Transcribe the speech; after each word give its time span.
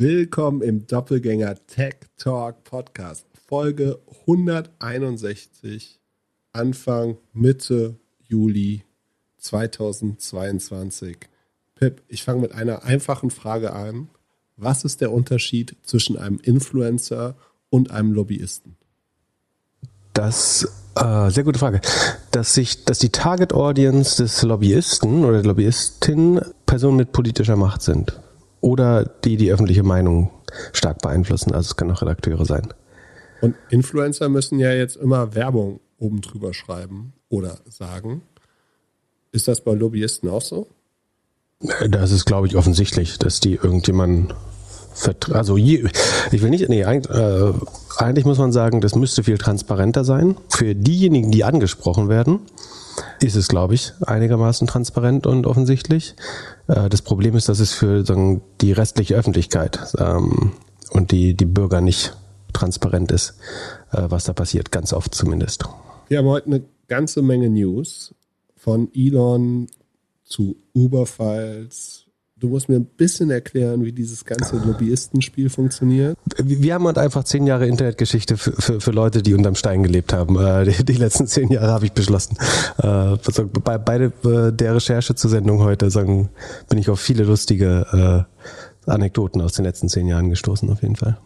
Willkommen 0.00 0.62
im 0.62 0.86
Doppelgänger 0.86 1.56
Tech 1.66 1.96
Talk 2.18 2.62
Podcast, 2.62 3.26
Folge 3.48 3.98
161, 4.28 5.98
Anfang, 6.52 7.16
Mitte 7.32 7.96
Juli 8.22 8.84
2022. 9.38 11.16
Pip, 11.74 12.00
ich 12.06 12.22
fange 12.22 12.42
mit 12.42 12.52
einer 12.52 12.84
einfachen 12.84 13.30
Frage 13.30 13.72
an. 13.72 14.08
Was 14.56 14.84
ist 14.84 15.00
der 15.00 15.10
Unterschied 15.12 15.74
zwischen 15.82 16.16
einem 16.16 16.38
Influencer 16.44 17.34
und 17.68 17.90
einem 17.90 18.12
Lobbyisten? 18.12 18.76
Das 20.14 20.62
äh, 20.94 21.28
sehr 21.30 21.42
gute 21.42 21.58
Frage. 21.58 21.80
Dass 22.30 22.54
sich, 22.54 22.84
dass 22.84 23.00
die 23.00 23.10
Target 23.10 23.52
Audience 23.52 24.22
des 24.22 24.42
Lobbyisten 24.42 25.24
oder 25.24 25.38
der 25.38 25.46
Lobbyistin 25.46 26.40
Personen 26.66 26.98
mit 26.98 27.10
politischer 27.10 27.56
Macht 27.56 27.82
sind. 27.82 28.20
Oder 28.60 29.04
die 29.04 29.36
die 29.36 29.52
öffentliche 29.52 29.82
Meinung 29.82 30.30
stark 30.72 31.00
beeinflussen. 31.00 31.52
Also 31.52 31.68
es 31.68 31.76
können 31.76 31.92
auch 31.92 32.02
Redakteure 32.02 32.44
sein. 32.44 32.72
Und 33.40 33.54
Influencer 33.70 34.28
müssen 34.28 34.58
ja 34.58 34.72
jetzt 34.72 34.96
immer 34.96 35.34
Werbung 35.34 35.80
oben 35.98 36.20
drüber 36.20 36.54
schreiben 36.54 37.12
oder 37.28 37.58
sagen. 37.68 38.22
Ist 39.30 39.48
das 39.48 39.60
bei 39.60 39.72
Lobbyisten 39.72 40.28
auch 40.28 40.42
so? 40.42 40.66
Das 41.88 42.12
ist, 42.12 42.24
glaube 42.24 42.46
ich, 42.46 42.56
offensichtlich, 42.56 43.18
dass 43.18 43.40
die 43.40 43.54
irgendjemanden 43.54 44.32
also 45.30 45.56
je, 45.56 45.88
ich 46.32 46.42
will 46.42 46.50
nicht, 46.50 46.68
nee, 46.68 46.84
eigentlich, 46.84 47.14
äh, 47.14 47.52
eigentlich 47.98 48.24
muss 48.24 48.38
man 48.38 48.52
sagen, 48.52 48.80
das 48.80 48.96
müsste 48.96 49.22
viel 49.22 49.38
transparenter 49.38 50.04
sein. 50.04 50.36
Für 50.48 50.74
diejenigen, 50.74 51.30
die 51.30 51.44
angesprochen 51.44 52.08
werden, 52.08 52.40
ist 53.20 53.36
es, 53.36 53.48
glaube 53.48 53.74
ich, 53.74 53.92
einigermaßen 54.00 54.66
transparent 54.66 55.26
und 55.26 55.46
offensichtlich. 55.46 56.14
Äh, 56.66 56.88
das 56.88 57.02
Problem 57.02 57.36
ist, 57.36 57.48
dass 57.48 57.60
es 57.60 57.72
für 57.72 58.04
die 58.60 58.72
restliche 58.72 59.14
Öffentlichkeit 59.14 59.78
ähm, 59.98 60.52
und 60.90 61.12
die, 61.12 61.34
die 61.34 61.44
Bürger 61.44 61.80
nicht 61.80 62.16
transparent 62.52 63.12
ist, 63.12 63.38
äh, 63.92 64.04
was 64.08 64.24
da 64.24 64.32
passiert, 64.32 64.72
ganz 64.72 64.92
oft 64.92 65.14
zumindest. 65.14 65.64
Wir 66.08 66.18
haben 66.18 66.26
heute 66.26 66.46
eine 66.46 66.62
ganze 66.88 67.22
Menge 67.22 67.50
News 67.50 68.14
von 68.56 68.90
Elon 68.94 69.68
zu 70.24 70.56
Uber-Files, 70.74 71.97
Du 72.40 72.46
musst 72.48 72.68
mir 72.68 72.76
ein 72.76 72.84
bisschen 72.84 73.30
erklären, 73.30 73.84
wie 73.84 73.90
dieses 73.90 74.24
ganze 74.24 74.56
Lobbyistenspiel 74.56 75.50
funktioniert. 75.50 76.16
Wir 76.36 76.74
haben 76.74 76.86
halt 76.86 76.96
einfach 76.96 77.24
zehn 77.24 77.48
Jahre 77.48 77.66
Internetgeschichte 77.66 78.36
für, 78.36 78.52
für, 78.52 78.80
für 78.80 78.90
Leute, 78.92 79.22
die 79.22 79.34
unterm 79.34 79.56
Stein 79.56 79.82
gelebt 79.82 80.12
haben. 80.12 80.38
Äh, 80.38 80.70
die, 80.70 80.84
die 80.84 80.92
letzten 80.92 81.26
zehn 81.26 81.50
Jahre 81.50 81.72
habe 81.72 81.86
ich 81.86 81.92
beschlossen. 81.92 82.36
Äh, 82.78 83.16
bei, 83.64 83.78
bei 83.78 83.96
äh, 83.96 84.52
der 84.52 84.76
Recherche 84.76 85.16
zur 85.16 85.30
Sendung 85.30 85.58
heute 85.60 85.90
sagen, 85.90 86.28
bin 86.68 86.78
ich 86.78 86.88
auf 86.90 87.00
viele 87.00 87.24
lustige 87.24 88.26
Anekdoten 88.86 89.40
aus 89.40 89.54
den 89.54 89.64
letzten 89.64 89.88
zehn 89.88 90.06
Jahren 90.06 90.30
gestoßen, 90.30 90.70
auf 90.70 90.82
jeden 90.82 90.96
Fall. 90.96 91.18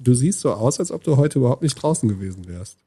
Du 0.00 0.14
siehst 0.14 0.40
so 0.40 0.52
aus, 0.52 0.80
als 0.80 0.90
ob 0.90 1.04
du 1.04 1.16
heute 1.16 1.38
überhaupt 1.38 1.62
nicht 1.62 1.74
draußen 1.74 2.08
gewesen 2.08 2.48
wärst. 2.48 2.78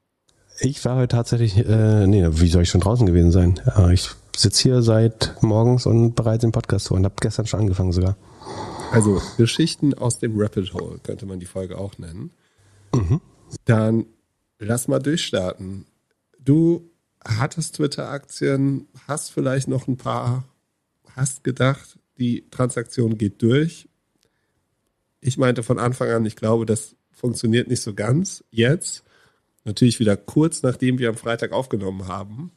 Ich 0.60 0.84
war 0.84 0.96
heute 0.96 1.08
tatsächlich, 1.16 1.56
äh, 1.56 2.06
nee, 2.06 2.26
wie 2.30 2.48
soll 2.48 2.62
ich 2.62 2.68
schon 2.68 2.82
draußen 2.82 3.06
gewesen 3.06 3.32
sein? 3.32 3.60
Ich 3.92 4.10
sitze 4.36 4.62
hier 4.62 4.82
seit 4.82 5.42
morgens 5.42 5.86
und 5.86 6.14
bereite 6.14 6.46
den 6.46 6.52
Podcast 6.52 6.88
vor 6.88 6.96
und 6.96 7.04
habe 7.04 7.14
gestern 7.20 7.46
schon 7.46 7.60
angefangen 7.60 7.92
sogar. 7.92 8.16
Also 8.90 9.22
Geschichten 9.36 9.94
aus 9.94 10.18
dem 10.18 10.38
Rapid 10.38 10.74
Hole 10.74 10.98
könnte 11.02 11.26
man 11.26 11.40
die 11.40 11.46
Folge 11.46 11.78
auch 11.78 11.98
nennen. 11.98 12.30
Mhm. 12.94 13.20
Dann 13.64 14.06
lass 14.58 14.88
mal 14.88 14.98
durchstarten. 14.98 15.86
Du 16.38 16.90
hattest 17.24 17.76
Twitter-Aktien, 17.76 18.88
hast 19.06 19.30
vielleicht 19.30 19.68
noch 19.68 19.88
ein 19.88 19.96
paar, 19.96 20.44
hast 21.14 21.44
gedacht, 21.44 21.98
die 22.18 22.48
Transaktion 22.50 23.18
geht 23.18 23.40
durch. 23.42 23.88
Ich 25.20 25.38
meinte 25.38 25.62
von 25.62 25.78
Anfang 25.78 26.10
an, 26.10 26.26
ich 26.26 26.36
glaube, 26.36 26.66
das 26.66 26.96
funktioniert 27.12 27.68
nicht 27.68 27.82
so 27.82 27.94
ganz. 27.94 28.44
Jetzt, 28.50 29.04
natürlich 29.64 30.00
wieder 30.00 30.16
kurz 30.16 30.62
nachdem 30.62 30.98
wir 30.98 31.08
am 31.08 31.16
Freitag 31.16 31.52
aufgenommen 31.52 32.08
haben, 32.08 32.50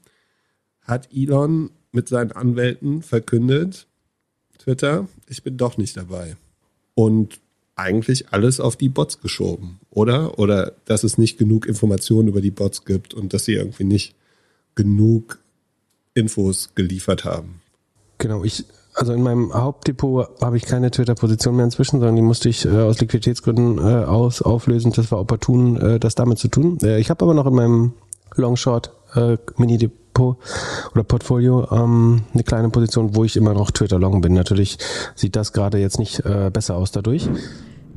hat 0.85 1.09
Elon 1.13 1.71
mit 1.91 2.07
seinen 2.07 2.31
Anwälten 2.31 3.01
verkündet, 3.01 3.87
Twitter, 4.57 5.07
ich 5.27 5.43
bin 5.43 5.57
doch 5.57 5.77
nicht 5.77 5.97
dabei. 5.97 6.37
Und 6.93 7.39
eigentlich 7.75 8.29
alles 8.31 8.59
auf 8.59 8.77
die 8.77 8.89
Bots 8.89 9.19
geschoben, 9.19 9.79
oder? 9.89 10.39
Oder 10.39 10.73
dass 10.85 11.03
es 11.03 11.17
nicht 11.17 11.37
genug 11.37 11.65
Informationen 11.65 12.29
über 12.29 12.41
die 12.41 12.51
Bots 12.51 12.85
gibt 12.85 13.13
und 13.13 13.33
dass 13.33 13.45
sie 13.45 13.53
irgendwie 13.53 13.83
nicht 13.83 14.15
genug 14.75 15.39
Infos 16.13 16.69
geliefert 16.75 17.25
haben. 17.25 17.61
Genau, 18.17 18.45
ich, 18.45 18.65
also 18.93 19.11
in 19.11 19.21
meinem 19.21 19.53
Hauptdepot 19.53 20.41
habe 20.41 20.55
ich 20.55 20.65
keine 20.65 20.89
Twitter-Position 20.89 21.55
mehr 21.57 21.65
inzwischen, 21.65 21.99
sondern 21.99 22.15
die 22.15 22.21
musste 22.21 22.47
ich 22.47 22.65
äh, 22.65 22.69
aus 22.69 22.99
Liquiditätsgründen 23.01 23.77
äh, 23.77 24.05
aus, 24.05 24.41
auflösen. 24.41 24.93
Das 24.95 25.11
war 25.11 25.19
opportun, 25.19 25.75
äh, 25.75 25.99
das 25.99 26.15
damit 26.15 26.39
zu 26.39 26.47
tun. 26.47 26.77
Äh, 26.81 26.99
ich 26.99 27.09
habe 27.09 27.25
aber 27.25 27.33
noch 27.33 27.45
in 27.45 27.55
meinem 27.55 27.93
Longshort 28.35 28.91
äh, 29.15 29.37
Mini-Depot 29.57 30.04
Depot 30.15 30.37
oder 30.93 31.03
Portfolio 31.03 31.67
ähm, 31.71 32.23
eine 32.33 32.43
kleine 32.43 32.69
Position, 32.69 33.15
wo 33.15 33.23
ich 33.23 33.35
immer 33.35 33.53
noch 33.53 33.71
Twitter 33.71 33.99
Long 33.99 34.21
bin. 34.21 34.33
Natürlich 34.33 34.77
sieht 35.13 35.35
das 35.35 35.53
gerade 35.53 35.77
jetzt 35.77 35.99
nicht 35.99 36.19
äh, 36.25 36.49
besser 36.51 36.75
aus 36.75 36.91
dadurch. 36.91 37.29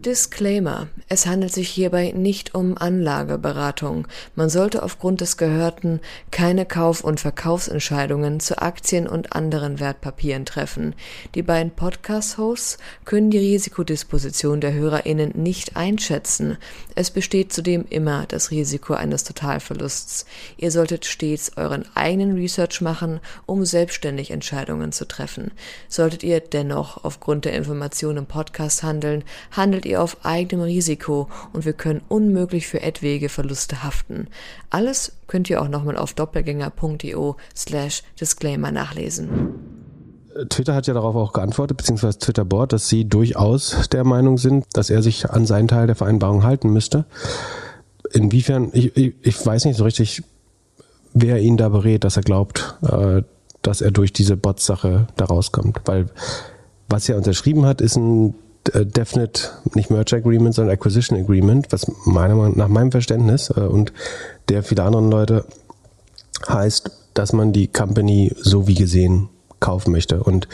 Disclaimer. 0.05 0.87
Es 1.09 1.27
handelt 1.27 1.53
sich 1.53 1.69
hierbei 1.69 2.13
nicht 2.15 2.55
um 2.55 2.79
Anlageberatung. 2.79 4.07
Man 4.37 4.49
sollte 4.49 4.85
aufgrund 4.85 5.21
des 5.21 5.37
Gehörten 5.37 6.01
keine 6.31 6.67
Kauf- 6.67 7.03
und 7.03 7.19
Verkaufsentscheidungen 7.19 8.39
zu 8.39 8.63
Aktien 8.63 9.09
und 9.09 9.33
anderen 9.33 9.81
Wertpapieren 9.81 10.45
treffen. 10.45 10.95
Die 11.35 11.43
beiden 11.43 11.73
Podcast-Hosts 11.73 12.79
können 13.05 13.31
die 13.31 13.39
Risikodisposition 13.39 14.61
der 14.61 14.73
HörerInnen 14.73 15.33
nicht 15.35 15.77
einschätzen. 15.77 16.59
Es 16.95 17.11
besteht 17.11 17.53
zudem 17.53 17.85
immer 17.91 18.25
das 18.29 18.53
Risiko 18.53 18.95
eines 18.95 19.25
Totalverlusts. 19.25 20.27
Ihr 20.59 20.71
solltet 20.71 21.07
stets 21.07 21.57
euren 21.57 21.85
eigenen 21.97 22.37
Research 22.37 22.81
machen, 22.81 23.19
um 23.47 23.65
selbstständig 23.65 24.31
Entscheidungen 24.31 24.93
zu 24.93 25.09
treffen. 25.09 25.51
Solltet 25.89 26.23
ihr 26.23 26.39
dennoch 26.39 27.03
aufgrund 27.03 27.47
der 27.47 27.55
Informationen 27.55 28.19
im 28.19 28.27
Podcast 28.27 28.85
handeln, 28.85 29.25
handelt 29.51 29.88
ihr 29.89 30.03
auf 30.03 30.25
eigenem 30.25 30.65
Risiko 30.65 31.29
und 31.53 31.65
wir 31.65 31.73
können 31.73 32.03
unmöglich 32.09 32.67
für 32.67 32.83
etwaige 32.83 33.29
Verluste 33.29 33.83
haften. 33.83 34.29
Alles 34.71 35.13
könnt 35.27 35.51
ihr 35.51 35.61
auch 35.61 35.69
nochmal 35.69 35.97
auf 35.97 36.15
doppelgänger.io 36.15 37.37
slash 37.57 38.03
Disclaimer 38.21 38.71
nachlesen. 38.71 39.55
Twitter 40.49 40.75
hat 40.75 40.87
ja 40.87 40.95
darauf 40.95 41.17
auch 41.17 41.33
geantwortet, 41.33 41.77
beziehungsweise 41.77 42.19
Twitter 42.19 42.45
Board, 42.45 42.73
dass 42.73 42.89
sie 42.89 43.09
durchaus 43.09 43.89
der 43.91 44.05
Meinung 44.05 44.39
sind, 44.39 44.67
dass 44.75 44.91
er 44.91 45.03
sich 45.03 45.29
an 45.31 45.47
seinen 45.47 45.69
Teil 45.69 45.87
der 45.87 45.97
Vereinbarung 45.97 46.45
halten 46.45 46.73
müsste. 46.73 47.07
Inwiefern, 48.13 48.71
ich, 48.73 48.97
ich, 48.97 49.15
ich 49.23 49.45
weiß 49.45 49.65
nicht 49.65 49.77
so 49.77 49.85
richtig, 49.85 50.23
wer 51.13 51.41
ihn 51.41 51.57
da 51.57 51.69
berät, 51.69 52.05
dass 52.05 52.17
er 52.17 52.23
glaubt, 52.23 52.77
äh, 52.83 53.23
dass 53.63 53.81
er 53.81 53.91
durch 53.91 54.13
diese 54.13 54.37
Bot-Sache 54.37 55.09
da 55.17 55.25
rauskommt. 55.25 55.81
Weil 55.87 56.07
was 56.89 57.09
er 57.09 57.17
unterschrieben 57.17 57.67
hat, 57.67 57.81
ist 57.81 57.97
ein 57.97 58.35
Definite, 58.75 59.51
nicht 59.75 59.91
Merge 59.91 60.17
Agreement, 60.17 60.55
sondern 60.55 60.75
Acquisition 60.75 61.19
Agreement, 61.19 61.67
was 61.71 61.87
meiner 62.05 62.35
Meinung 62.35 62.57
nach 62.57 62.69
meinem 62.69 62.91
Verständnis 62.91 63.51
äh, 63.51 63.61
und 63.61 63.93
der 64.49 64.63
vieler 64.63 64.85
anderen 64.85 65.11
Leute 65.11 65.45
heißt, 66.49 66.91
dass 67.15 67.33
man 67.33 67.53
die 67.53 67.69
Company 67.69 68.33
so 68.39 68.67
wie 68.69 68.75
gesehen 68.75 69.29
kaufen 69.61 69.93
möchte. 69.93 70.23
Und 70.23 70.49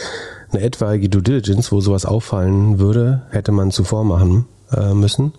eine 0.51 0.63
etwaige 0.63 1.09
Due 1.09 1.23
Diligence, 1.23 1.73
wo 1.73 1.81
sowas 1.81 2.07
auffallen 2.07 2.79
würde, 2.79 3.23
hätte 3.31 3.53
man 3.53 3.71
zuvor 3.71 4.05
machen 4.05 4.47
äh, 4.73 4.95
müssen. 4.95 5.33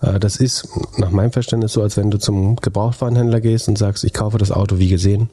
Äh, 0.00 0.20
das 0.20 0.36
ist 0.36 0.68
nach 0.96 1.10
meinem 1.10 1.32
Verständnis 1.32 1.72
so, 1.72 1.82
als 1.82 1.96
wenn 1.96 2.10
du 2.10 2.18
zum 2.18 2.56
Gebrauchtwarenhändler 2.56 3.40
gehst 3.40 3.68
und 3.68 3.78
sagst, 3.78 4.04
ich 4.04 4.12
kaufe 4.12 4.38
das 4.38 4.52
Auto 4.52 4.78
wie 4.78 4.88
gesehen. 4.88 5.30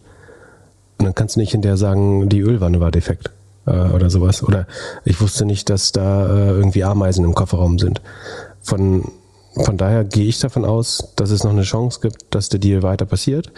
Und 0.98 1.06
dann 1.06 1.16
kannst 1.16 1.36
du 1.36 1.40
nicht 1.40 1.52
hinterher 1.52 1.78
sagen, 1.78 2.30
die 2.30 2.42
Ölwanne 2.42 2.80
war 2.80 2.92
defekt 2.92 3.32
äh, 3.68 3.90
oder 3.94 4.10
sowas. 4.10 4.42
Oder 4.42 4.66
ich 5.06 5.22
wusste 5.22 5.46
nicht, 5.46 5.70
dass 5.70 5.92
da 5.92 6.26
äh, 6.28 6.50
irgendwie 6.50 6.84
Ameisen 6.84 7.26
im 7.26 7.36
Kofferraum 7.36 7.78
sind. 7.78 8.02
Von, 8.62 9.12
von 9.56 9.78
daher 9.78 10.04
gehe 10.04 10.26
ich 10.26 10.40
davon 10.40 10.66
aus, 10.66 11.14
dass 11.16 11.30
es 11.30 11.44
noch 11.44 11.52
eine 11.52 11.64
Chance 11.64 12.00
gibt, 12.02 12.34
dass 12.34 12.50
der 12.50 12.60
Deal 12.60 12.84
weiter 12.84 13.06
passiert. 13.06 13.52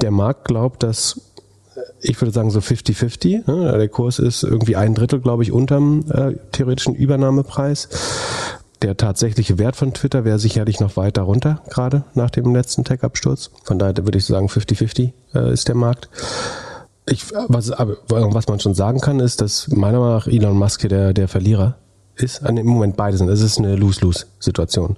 Der 0.00 0.10
Markt 0.10 0.46
glaubt, 0.46 0.82
dass 0.82 1.20
ich 2.00 2.20
würde 2.20 2.32
sagen 2.32 2.50
so 2.50 2.60
50-50. 2.60 3.50
Ne? 3.50 3.76
Der 3.76 3.88
Kurs 3.88 4.18
ist 4.18 4.42
irgendwie 4.42 4.76
ein 4.76 4.94
Drittel, 4.94 5.20
glaube 5.20 5.42
ich, 5.42 5.52
unterm 5.52 6.04
äh, 6.10 6.34
theoretischen 6.52 6.94
Übernahmepreis. 6.94 7.88
Der 8.82 8.96
tatsächliche 8.96 9.58
Wert 9.58 9.74
von 9.74 9.92
Twitter 9.92 10.24
wäre 10.24 10.38
sicherlich 10.38 10.78
noch 10.78 10.96
weiter 10.96 11.22
runter, 11.22 11.62
gerade 11.68 12.04
nach 12.14 12.30
dem 12.30 12.54
letzten 12.54 12.84
Tech-Absturz. 12.84 13.50
Von 13.64 13.78
daher 13.78 13.96
würde 13.96 14.18
ich 14.18 14.24
sagen 14.24 14.46
50-50 14.46 15.12
äh, 15.34 15.52
ist 15.52 15.66
der 15.66 15.74
Markt. 15.74 16.08
Ich, 17.10 17.32
was, 17.32 17.70
was 17.70 18.48
man 18.48 18.60
schon 18.60 18.74
sagen 18.74 19.00
kann, 19.00 19.20
ist, 19.20 19.40
dass 19.40 19.68
meiner 19.68 20.00
Meinung 20.00 20.16
nach 20.16 20.26
Elon 20.26 20.56
Musk 20.56 20.88
der, 20.88 21.12
der 21.12 21.28
Verlierer 21.28 21.76
ist. 22.22 22.42
Im 22.42 22.66
Moment 22.66 22.96
beide 22.96 23.16
sind. 23.16 23.28
Es 23.28 23.40
ist 23.40 23.58
eine 23.58 23.76
Lose-Lose-Situation. 23.76 24.96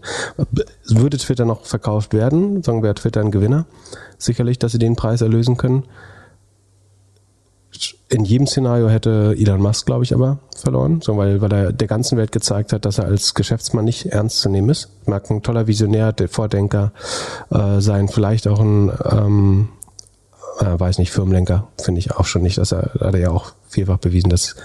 Würde 0.86 1.18
Twitter 1.18 1.44
noch 1.44 1.64
verkauft 1.64 2.14
werden, 2.14 2.62
sagen 2.62 2.82
wir 2.82 2.94
Twitter 2.94 3.20
ein 3.20 3.30
Gewinner, 3.30 3.66
sicherlich, 4.18 4.58
dass 4.58 4.72
sie 4.72 4.78
den 4.78 4.96
Preis 4.96 5.20
erlösen 5.20 5.56
können. 5.56 5.84
in 8.08 8.24
jedem 8.24 8.46
Szenario 8.46 8.88
hätte 8.88 9.36
Elon 9.38 9.62
Musk, 9.62 9.86
glaube 9.86 10.04
ich, 10.04 10.12
aber 10.12 10.38
verloren, 10.56 11.00
so 11.00 11.16
weil, 11.16 11.40
weil 11.40 11.52
er 11.52 11.72
der 11.72 11.88
ganzen 11.88 12.18
Welt 12.18 12.32
gezeigt 12.32 12.72
hat, 12.72 12.84
dass 12.84 12.98
er 12.98 13.04
als 13.04 13.34
Geschäftsmann 13.34 13.84
nicht 13.84 14.06
ernst 14.06 14.40
zu 14.40 14.48
nehmen 14.48 14.70
ist. 14.70 14.88
Mag 15.06 15.30
ein 15.30 15.42
toller 15.42 15.66
Visionär, 15.66 16.12
der 16.12 16.28
Vordenker 16.28 16.92
äh, 17.50 17.80
sein, 17.80 18.08
vielleicht 18.08 18.48
auch 18.48 18.60
ein 18.60 18.90
ähm, 19.04 19.68
äh, 20.60 20.78
weiß 20.78 20.98
nicht, 20.98 21.10
Firmenlenker, 21.10 21.68
finde 21.80 21.98
ich 21.98 22.12
auch 22.12 22.24
schon 22.24 22.42
nicht, 22.42 22.58
dass 22.58 22.72
er, 22.72 22.90
hat 23.00 23.14
er 23.14 23.20
ja 23.20 23.30
auch 23.30 23.52
vielfach 23.68 23.98
bewiesen, 23.98 24.30
dass, 24.30 24.56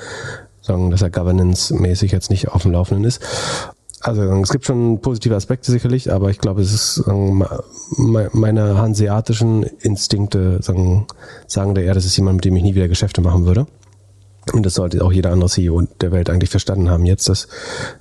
sagen, 0.61 0.91
dass 0.91 1.01
er 1.01 1.09
governance-mäßig 1.09 2.11
jetzt 2.11 2.29
nicht 2.29 2.49
auf 2.49 2.63
dem 2.63 2.71
Laufenden 2.71 3.05
ist. 3.05 3.21
Also 4.01 4.21
es 4.21 4.51
gibt 4.51 4.65
schon 4.65 5.01
positive 5.01 5.35
Aspekte 5.35 5.71
sicherlich, 5.71 6.13
aber 6.13 6.29
ich 6.29 6.37
glaube, 6.37 6.61
es 6.61 6.71
ist 6.71 6.95
sagen, 6.95 7.43
meine 7.97 8.77
hanseatischen 8.77 9.63
Instinkte 9.63 10.61
sagen, 10.61 11.07
sagen 11.47 11.73
da 11.73 11.81
eher, 11.81 11.95
das 11.95 12.05
ist 12.05 12.15
jemand, 12.15 12.35
mit 12.35 12.45
dem 12.45 12.55
ich 12.55 12.63
nie 12.63 12.75
wieder 12.75 12.87
Geschäfte 12.87 13.21
machen 13.21 13.45
würde. 13.45 13.65
Und 14.53 14.65
das 14.65 14.75
sollte 14.75 15.03
auch 15.03 15.11
jeder 15.11 15.31
andere 15.31 15.49
CEO 15.49 15.81
der 16.01 16.11
Welt 16.11 16.29
eigentlich 16.29 16.51
verstanden 16.51 16.89
haben 16.89 17.05
jetzt, 17.05 17.27
dass 17.27 17.47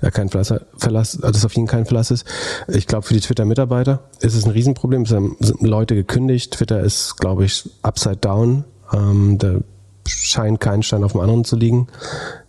er 0.03 0.11
kein 0.11 0.29
Verlass, 0.29 0.55
Verlass 0.77 1.19
dass 1.19 1.45
auf 1.45 1.57
ihn 1.57 1.67
kein 1.67 1.87
Verlass 1.87 2.11
ist. 2.11 2.27
Ich 2.69 2.87
glaube, 2.87 3.07
für 3.07 3.15
die 3.15 3.21
Twitter-Mitarbeiter 3.21 4.11
ist 4.21 4.35
es 4.35 4.45
ein 4.45 4.51
Riesenproblem. 4.51 5.03
Es 5.03 5.13
haben 5.13 5.37
Leute 5.61 5.95
gekündigt. 5.95 6.53
Twitter 6.53 6.81
ist, 6.81 7.17
glaube 7.17 7.45
ich, 7.45 7.71
upside 7.83 8.17
down. 8.17 8.65
Ähm, 8.93 9.39
da 9.39 9.61
scheint 10.07 10.61
kein 10.61 10.83
Stein 10.83 11.05
auf 11.05 11.13
dem 11.13 11.21
anderen 11.21 11.45
zu 11.45 11.57
liegen. 11.57 11.89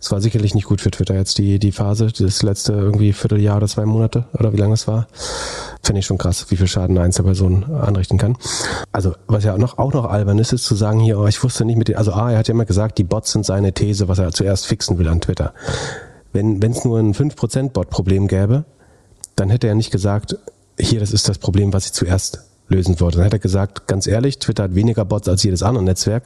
Es 0.00 0.10
war 0.10 0.20
sicherlich 0.20 0.54
nicht 0.54 0.66
gut 0.66 0.80
für 0.80 0.90
Twitter 0.90 1.14
jetzt 1.14 1.38
die, 1.38 1.58
die 1.58 1.72
Phase, 1.72 2.08
das 2.16 2.42
letzte 2.42 2.72
irgendwie 2.72 3.12
Vierteljahr 3.12 3.56
oder 3.56 3.68
zwei 3.68 3.84
Monate 3.84 4.26
oder 4.34 4.52
wie 4.52 4.58
lange 4.58 4.74
es 4.74 4.86
war. 4.86 5.06
Finde 5.82 6.00
ich 6.00 6.06
schon 6.06 6.18
krass, 6.18 6.46
wie 6.50 6.56
viel 6.56 6.66
Schaden 6.66 6.96
eine 6.96 7.04
Einzelperson 7.04 7.64
anrichten 7.64 8.18
kann. 8.18 8.36
Also, 8.92 9.14
was 9.26 9.44
ja 9.44 9.54
auch 9.54 9.58
noch, 9.58 9.78
auch 9.78 9.92
noch 9.92 10.04
albern 10.04 10.38
ist, 10.38 10.52
ist 10.52 10.64
zu 10.64 10.74
sagen 10.74 11.00
hier, 11.00 11.18
oh, 11.18 11.26
ich 11.26 11.42
wusste 11.42 11.64
nicht 11.64 11.76
mit 11.76 11.88
den, 11.88 11.96
also 11.96 12.12
A, 12.12 12.32
er 12.32 12.38
hat 12.38 12.48
ja 12.48 12.54
immer 12.54 12.64
gesagt, 12.64 12.98
die 12.98 13.04
Bots 13.04 13.32
sind 13.32 13.46
seine 13.46 13.72
These, 13.72 14.08
was 14.08 14.18
er 14.18 14.32
zuerst 14.32 14.66
fixen 14.66 14.98
will 14.98 15.08
an 15.08 15.20
Twitter. 15.20 15.54
Wenn 16.32 16.62
es 16.62 16.84
nur 16.84 16.98
ein 16.98 17.14
5% 17.14 17.70
Bot-Problem 17.70 18.26
gäbe, 18.28 18.64
dann 19.36 19.48
hätte 19.48 19.68
er 19.68 19.74
nicht 19.74 19.90
gesagt, 19.90 20.36
hier, 20.78 21.00
das 21.00 21.12
ist 21.12 21.28
das 21.28 21.38
Problem, 21.38 21.72
was 21.72 21.86
ich 21.86 21.92
zuerst 21.92 22.45
lösen 22.68 22.98
würde. 23.00 23.16
Dann 23.16 23.24
hätte 23.24 23.36
er 23.36 23.40
gesagt, 23.40 23.86
ganz 23.86 24.06
ehrlich, 24.06 24.38
Twitter 24.38 24.64
hat 24.64 24.74
weniger 24.74 25.04
Bots 25.04 25.28
als 25.28 25.42
jedes 25.42 25.62
andere 25.62 25.84
Netzwerk. 25.84 26.24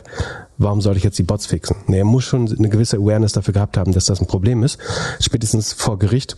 Warum 0.58 0.80
soll 0.80 0.96
ich 0.96 1.04
jetzt 1.04 1.18
die 1.18 1.22
Bots 1.22 1.46
fixen? 1.46 1.76
Nee, 1.86 1.98
er 1.98 2.04
muss 2.04 2.24
schon 2.24 2.52
eine 2.56 2.68
gewisse 2.68 2.96
Awareness 2.96 3.32
dafür 3.32 3.54
gehabt 3.54 3.76
haben, 3.76 3.92
dass 3.92 4.06
das 4.06 4.20
ein 4.20 4.26
Problem 4.26 4.62
ist. 4.62 4.78
Spätestens 5.20 5.72
vor 5.72 5.98
Gericht 5.98 6.36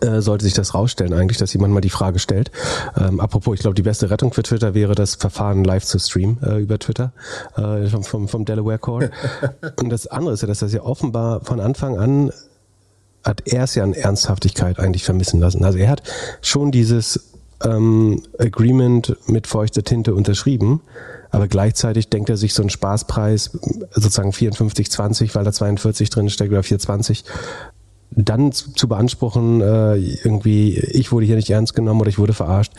äh, 0.00 0.20
sollte 0.20 0.44
sich 0.44 0.54
das 0.54 0.74
rausstellen 0.74 1.12
eigentlich, 1.12 1.38
dass 1.38 1.52
jemand 1.52 1.74
mal 1.74 1.80
die 1.80 1.90
Frage 1.90 2.18
stellt. 2.18 2.50
Ähm, 2.96 3.20
apropos, 3.20 3.54
ich 3.54 3.60
glaube, 3.60 3.74
die 3.74 3.82
beste 3.82 4.10
Rettung 4.10 4.32
für 4.32 4.42
Twitter 4.42 4.74
wäre 4.74 4.94
das 4.94 5.16
Verfahren 5.16 5.64
live 5.64 5.84
zu 5.84 5.98
streamen 5.98 6.42
äh, 6.42 6.58
über 6.58 6.78
Twitter 6.78 7.12
äh, 7.56 7.86
vom, 7.86 8.02
vom, 8.02 8.28
vom 8.28 8.44
Delaware 8.44 8.78
Court. 8.78 9.10
Und 9.80 9.90
das 9.90 10.06
andere 10.06 10.34
ist 10.34 10.42
ja, 10.42 10.48
dass 10.48 10.60
das 10.60 10.72
ja 10.72 10.82
offenbar 10.82 11.44
von 11.44 11.60
Anfang 11.60 11.98
an 11.98 12.32
hat 13.24 13.42
er 13.46 13.62
es 13.62 13.76
ja 13.76 13.84
an 13.84 13.92
Ernsthaftigkeit 13.92 14.80
eigentlich 14.80 15.04
vermissen 15.04 15.38
lassen. 15.38 15.64
Also 15.64 15.78
er 15.78 15.88
hat 15.88 16.02
schon 16.40 16.72
dieses 16.72 17.31
ähm, 17.64 18.22
Agreement 18.38 19.16
mit 19.26 19.46
feuchter 19.46 19.82
Tinte 19.82 20.14
unterschrieben, 20.14 20.80
aber 21.30 21.48
gleichzeitig 21.48 22.08
denkt 22.08 22.28
er 22.30 22.36
sich 22.36 22.54
so 22.54 22.62
einen 22.62 22.70
Spaßpreis, 22.70 23.58
sozusagen 23.92 24.30
54,20, 24.30 25.34
weil 25.34 25.44
da 25.44 25.52
42 25.52 26.10
drin 26.10 26.30
steckt 26.30 26.52
oder 26.52 26.60
4,20, 26.60 27.24
dann 28.14 28.52
zu, 28.52 28.88
beanspruchen, 28.88 29.60
äh, 29.60 29.96
irgendwie, 29.96 30.78
ich 30.78 31.12
wurde 31.12 31.26
hier 31.26 31.36
nicht 31.36 31.50
ernst 31.50 31.74
genommen 31.74 32.00
oder 32.00 32.10
ich 32.10 32.18
wurde 32.18 32.34
verarscht, 32.34 32.72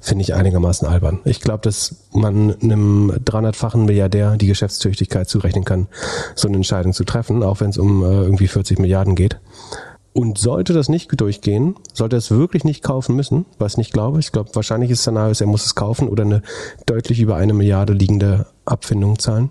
finde 0.00 0.22
ich 0.22 0.34
einigermaßen 0.34 0.88
albern. 0.88 1.20
Ich 1.24 1.40
glaube, 1.40 1.60
dass 1.62 1.96
man 2.12 2.54
einem 2.62 3.10
300-fachen 3.10 3.84
Milliardär 3.84 4.36
die 4.36 4.46
Geschäftstüchtigkeit 4.46 5.28
zurechnen 5.28 5.64
kann, 5.64 5.88
so 6.34 6.48
eine 6.48 6.56
Entscheidung 6.56 6.92
zu 6.92 7.04
treffen, 7.04 7.42
auch 7.42 7.60
wenn 7.60 7.70
es 7.70 7.78
um 7.78 8.02
äh, 8.02 8.06
irgendwie 8.06 8.48
40 8.48 8.78
Milliarden 8.78 9.14
geht. 9.14 9.38
Und 10.14 10.38
sollte 10.38 10.72
das 10.72 10.88
nicht 10.88 11.08
durchgehen, 11.20 11.76
sollte 11.92 12.16
er 12.16 12.18
es 12.18 12.30
wirklich 12.30 12.64
nicht 12.64 12.82
kaufen 12.82 13.14
müssen, 13.14 13.44
was 13.58 13.74
ich 13.74 13.78
nicht 13.78 13.92
glaube. 13.92 14.18
Ich 14.18 14.32
glaube, 14.32 14.54
wahrscheinliches 14.54 15.00
Szenario 15.00 15.30
ist, 15.30 15.40
er 15.40 15.46
muss 15.46 15.66
es 15.66 15.74
kaufen 15.74 16.08
oder 16.08 16.24
eine 16.24 16.42
deutlich 16.86 17.20
über 17.20 17.36
eine 17.36 17.54
Milliarde 17.54 17.92
liegende 17.92 18.46
Abfindung 18.64 19.18
zahlen. 19.18 19.50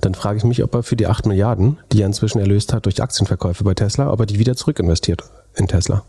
Dann 0.00 0.14
frage 0.14 0.38
ich 0.38 0.44
mich, 0.44 0.62
ob 0.62 0.74
er 0.74 0.82
für 0.82 0.96
die 0.96 1.06
acht 1.06 1.26
Milliarden, 1.26 1.78
die 1.92 2.02
er 2.02 2.06
inzwischen 2.06 2.38
erlöst 2.38 2.72
hat 2.72 2.86
durch 2.86 3.02
Aktienverkäufe 3.02 3.64
bei 3.64 3.74
Tesla, 3.74 4.12
ob 4.12 4.20
er 4.20 4.26
die 4.26 4.38
wieder 4.38 4.56
zurückinvestiert 4.56 5.24
in 5.54 5.68
Tesla. 5.68 6.04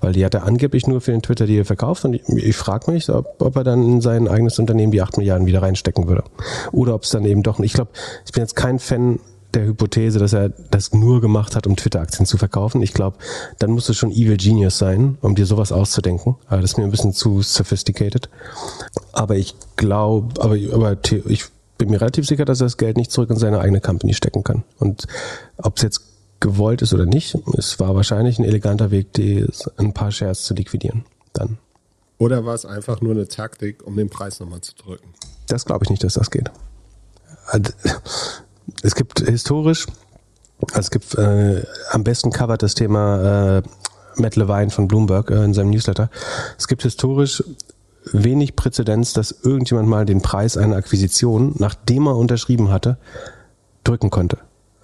Weil 0.00 0.14
die 0.14 0.24
hat 0.24 0.34
er 0.34 0.44
angeblich 0.44 0.86
nur 0.86 1.00
für 1.00 1.12
den 1.12 1.20
Twitter, 1.20 1.46
die 1.46 1.58
er 1.58 1.66
verkauft. 1.66 2.04
Und 2.04 2.14
ich, 2.14 2.26
ich 2.28 2.56
frage 2.56 2.90
mich, 2.90 3.10
ob, 3.10 3.40
ob, 3.40 3.56
er 3.56 3.64
dann 3.64 3.82
in 3.82 4.00
sein 4.00 4.28
eigenes 4.28 4.58
Unternehmen 4.58 4.92
die 4.92 5.02
acht 5.02 5.18
Milliarden 5.18 5.46
wieder 5.46 5.62
reinstecken 5.62 6.08
würde. 6.08 6.24
Oder 6.72 6.94
ob 6.94 7.02
es 7.02 7.10
dann 7.10 7.24
eben 7.24 7.42
doch, 7.42 7.60
ich 7.60 7.74
glaube, 7.74 7.90
ich 8.24 8.32
bin 8.32 8.42
jetzt 8.42 8.56
kein 8.56 8.78
Fan 8.78 9.20
der 9.54 9.66
Hypothese, 9.66 10.18
dass 10.18 10.32
er 10.32 10.48
das 10.48 10.92
nur 10.92 11.20
gemacht 11.20 11.56
hat, 11.56 11.66
um 11.66 11.76
Twitter-Aktien 11.76 12.26
zu 12.26 12.38
verkaufen. 12.38 12.82
Ich 12.82 12.92
glaube, 12.92 13.18
dann 13.58 13.70
muss 13.70 13.88
es 13.88 13.96
schon 13.96 14.10
Evil 14.10 14.36
Genius 14.36 14.78
sein, 14.78 15.18
um 15.20 15.34
dir 15.34 15.46
sowas 15.46 15.72
auszudenken. 15.72 16.36
Aber 16.46 16.60
das 16.60 16.72
ist 16.72 16.78
mir 16.78 16.84
ein 16.84 16.90
bisschen 16.90 17.12
zu 17.12 17.42
sophisticated. 17.42 18.28
Aber 19.12 19.36
ich 19.36 19.54
glaube, 19.76 20.40
aber, 20.42 20.56
aber 20.72 20.96
ich 21.26 21.44
bin 21.78 21.90
mir 21.90 22.00
relativ 22.00 22.26
sicher, 22.26 22.44
dass 22.44 22.60
er 22.60 22.66
das 22.66 22.76
Geld 22.76 22.96
nicht 22.96 23.10
zurück 23.10 23.30
in 23.30 23.36
seine 23.36 23.60
eigene 23.60 23.80
Company 23.80 24.14
stecken 24.14 24.44
kann. 24.44 24.64
Und 24.78 25.06
ob 25.56 25.76
es 25.78 25.82
jetzt 25.82 26.02
gewollt 26.40 26.82
ist 26.82 26.92
oder 26.94 27.06
nicht, 27.06 27.36
es 27.56 27.78
war 27.80 27.94
wahrscheinlich 27.94 28.38
ein 28.38 28.44
eleganter 28.44 28.90
Weg, 28.90 29.12
die, 29.14 29.46
ein 29.76 29.92
paar 29.92 30.10
Shares 30.10 30.42
zu 30.42 30.54
liquidieren. 30.54 31.04
Dann. 31.32 31.58
Oder 32.18 32.44
war 32.44 32.54
es 32.54 32.66
einfach 32.66 33.00
nur 33.00 33.12
eine 33.12 33.28
Taktik, 33.28 33.86
um 33.86 33.96
den 33.96 34.10
Preis 34.10 34.40
nochmal 34.40 34.60
zu 34.60 34.74
drücken? 34.74 35.14
Das 35.46 35.64
glaube 35.64 35.84
ich 35.84 35.90
nicht, 35.90 36.04
dass 36.04 36.14
das 36.14 36.30
geht. 36.30 36.50
Es 38.82 38.94
gibt 38.94 39.20
historisch, 39.20 39.86
also 40.72 40.80
es 40.80 40.90
gibt 40.90 41.14
äh, 41.14 41.64
am 41.90 42.04
besten 42.04 42.30
covert 42.30 42.62
das 42.62 42.74
Thema 42.74 43.58
äh, 43.58 43.62
Matt 44.16 44.36
Levine 44.36 44.70
von 44.70 44.88
Bloomberg 44.88 45.30
äh, 45.30 45.44
in 45.44 45.54
seinem 45.54 45.70
Newsletter. 45.70 46.10
Es 46.58 46.68
gibt 46.68 46.82
historisch 46.82 47.42
wenig 48.12 48.56
Präzedenz, 48.56 49.12
dass 49.12 49.32
irgendjemand 49.42 49.88
mal 49.88 50.06
den 50.06 50.22
Preis 50.22 50.56
einer 50.56 50.76
Akquisition, 50.76 51.54
nachdem 51.58 52.06
er 52.06 52.16
unterschrieben 52.16 52.70
hatte, 52.70 52.98
drücken 53.84 54.10
konnte. 54.10 54.38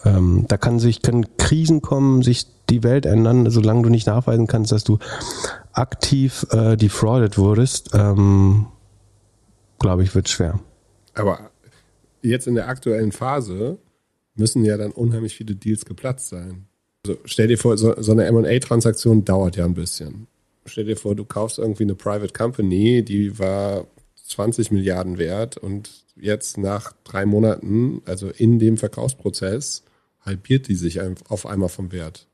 Ähm, 0.05 0.45
da 0.49 0.57
kann 0.57 0.79
sich, 0.79 1.03
können 1.03 1.37
Krisen 1.37 1.83
kommen, 1.83 2.23
sich 2.23 2.47
die 2.69 2.83
Welt 2.83 3.07
ändern, 3.07 3.51
solange 3.51 3.83
du 3.83 3.89
nicht 3.89 4.07
nachweisen 4.07 4.47
kannst, 4.47 4.73
dass 4.73 4.85
du 4.85 4.99
aktiv 5.73 6.47
äh, 6.51 6.77
defrauded 6.77 7.39
wurdest, 7.39 7.91
ähm, 7.95 8.67
glaube 9.79 10.03
ich, 10.03 10.15
wird 10.15 10.29
schwer. 10.29 10.59
Aber 11.15 11.39
jetzt 12.29 12.47
in 12.47 12.55
der 12.55 12.69
aktuellen 12.69 13.13
Phase 13.13 13.79
müssen 14.35 14.65
ja 14.65 14.77
dann 14.77 14.93
unheimlich 14.93 15.35
viele 15.35 15.55
Deals 15.55 15.85
geplatzt 15.85 16.29
sein. 16.29 16.67
Also 17.05 17.19
stell 17.25 17.49
dir 17.49 17.59
vor, 17.59 17.79
so, 17.79 17.95
so 18.01 18.13
eine 18.13 18.31
MA-Transaktion 18.31 19.25
dauert 19.25 19.57
ja 19.57 19.65
ein 19.65 19.75
bisschen. 19.75 20.27
Stell 20.67 20.85
dir 20.85 20.97
vor, 20.97 21.15
du 21.15 21.25
kaufst 21.25 21.59
irgendwie 21.59 21.85
eine 21.85 21.95
Private 21.95 22.33
Company, 22.33 23.05
die 23.05 23.39
war 23.39 23.87
20 24.27 24.73
Milliarden 24.73 25.19
wert 25.19 25.57
und 25.57 26.05
jetzt 26.17 26.59
nach 26.59 26.93
drei 27.05 27.25
Monaten, 27.27 28.03
also 28.05 28.29
in 28.29 28.59
dem 28.59 28.77
Verkaufsprozess, 28.77 29.85
halbiert 30.21 30.69
die 30.69 30.75
sich 30.75 31.01
auf 31.29 31.47
einmal 31.47 31.69
vom 31.69 31.93
Wert. 31.93 32.27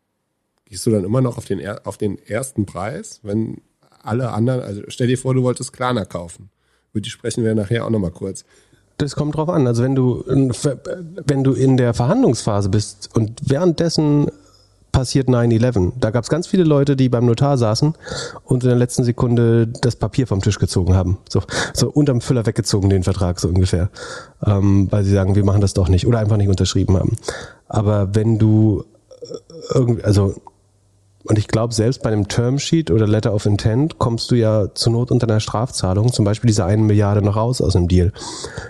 Gehst 0.64 0.86
du 0.86 0.90
dann 0.90 1.04
immer 1.04 1.20
noch 1.20 1.36
auf 1.36 1.44
den, 1.44 1.66
auf 1.84 1.98
den 1.98 2.18
ersten 2.26 2.64
Preis, 2.64 3.20
wenn 3.22 3.60
alle 4.02 4.30
anderen, 4.30 4.60
also 4.62 4.82
stell 4.88 5.06
dir 5.06 5.18
vor, 5.18 5.34
du 5.34 5.42
wolltest 5.42 5.72
Klarna 5.72 6.06
kaufen. 6.06 6.50
Über 6.92 7.02
die 7.02 7.10
sprechen 7.10 7.44
wir 7.44 7.54
nachher 7.54 7.84
auch 7.84 7.90
nochmal 7.90 8.10
kurz. 8.10 8.44
Das 8.98 9.16
kommt 9.16 9.36
drauf 9.36 9.48
an. 9.48 9.66
Also 9.66 9.82
wenn 9.82 9.94
du, 9.94 10.24
wenn 10.26 11.44
du 11.44 11.52
in 11.52 11.76
der 11.76 11.94
Verhandlungsphase 11.94 12.68
bist 12.68 13.10
und 13.14 13.40
währenddessen 13.44 14.28
passiert 14.92 15.28
9-11. 15.28 15.92
Da 15.98 16.10
gab 16.10 16.22
es 16.22 16.30
ganz 16.30 16.46
viele 16.46 16.64
Leute, 16.64 16.96
die 16.96 17.08
beim 17.08 17.24
Notar 17.24 17.56
saßen 17.56 17.94
und 18.44 18.62
in 18.62 18.68
der 18.68 18.78
letzten 18.78 19.04
Sekunde 19.04 19.66
das 19.66 19.96
Papier 19.96 20.26
vom 20.26 20.42
Tisch 20.42 20.58
gezogen 20.58 20.94
haben. 20.94 21.18
So, 21.28 21.42
so 21.72 21.90
unterm 21.90 22.20
Füller 22.20 22.46
weggezogen, 22.46 22.90
den 22.90 23.02
Vertrag, 23.02 23.40
so 23.40 23.48
ungefähr. 23.48 23.88
Ähm, 24.44 24.88
weil 24.92 25.02
sie 25.02 25.12
sagen, 25.12 25.34
wir 25.34 25.44
machen 25.44 25.62
das 25.62 25.72
doch 25.72 25.88
nicht. 25.88 26.06
Oder 26.06 26.18
einfach 26.18 26.36
nicht 26.36 26.50
unterschrieben 26.50 26.96
haben. 26.98 27.16
Aber 27.68 28.14
wenn 28.14 28.38
du 28.38 28.84
äh, 29.22 29.26
irgendwie, 29.74 30.04
also 30.04 30.34
und 31.24 31.38
ich 31.38 31.48
glaube, 31.48 31.72
selbst 31.72 32.02
bei 32.02 32.10
einem 32.10 32.28
Termsheet 32.28 32.90
oder 32.90 33.06
Letter 33.06 33.32
of 33.32 33.46
Intent 33.46 33.98
kommst 33.98 34.30
du 34.30 34.34
ja 34.34 34.74
zur 34.74 34.92
Not 34.92 35.10
unter 35.10 35.28
einer 35.28 35.40
Strafzahlung, 35.40 36.12
zum 36.12 36.24
Beispiel 36.24 36.48
diese 36.48 36.64
eine 36.64 36.82
Milliarde 36.82 37.22
noch 37.22 37.36
raus 37.36 37.60
aus 37.60 37.76
einem 37.76 37.88
Deal. 37.88 38.12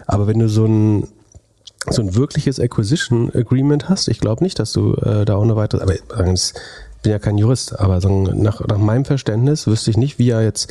Aber 0.06 0.26
wenn 0.26 0.38
du 0.38 0.48
so 0.48 0.66
ein 0.66 1.08
so 1.90 2.00
ein 2.00 2.14
wirkliches 2.14 2.60
Acquisition 2.60 3.32
Agreement 3.34 3.88
hast, 3.88 4.06
ich 4.06 4.20
glaube 4.20 4.44
nicht, 4.44 4.58
dass 4.60 4.72
du 4.72 4.94
äh, 4.94 5.24
da 5.24 5.34
auch 5.34 5.42
eine 5.42 5.56
weitere, 5.56 5.82
aber 5.82 5.94
ich 5.94 6.02
bin 7.02 7.10
ja 7.10 7.18
kein 7.18 7.38
Jurist, 7.38 7.78
aber 7.80 8.00
so 8.00 8.08
nach, 8.08 8.60
nach 8.60 8.78
meinem 8.78 9.04
Verständnis 9.04 9.66
wüsste 9.66 9.90
ich 9.90 9.96
nicht, 9.96 10.20
wie 10.20 10.30
er 10.30 10.42
jetzt 10.42 10.70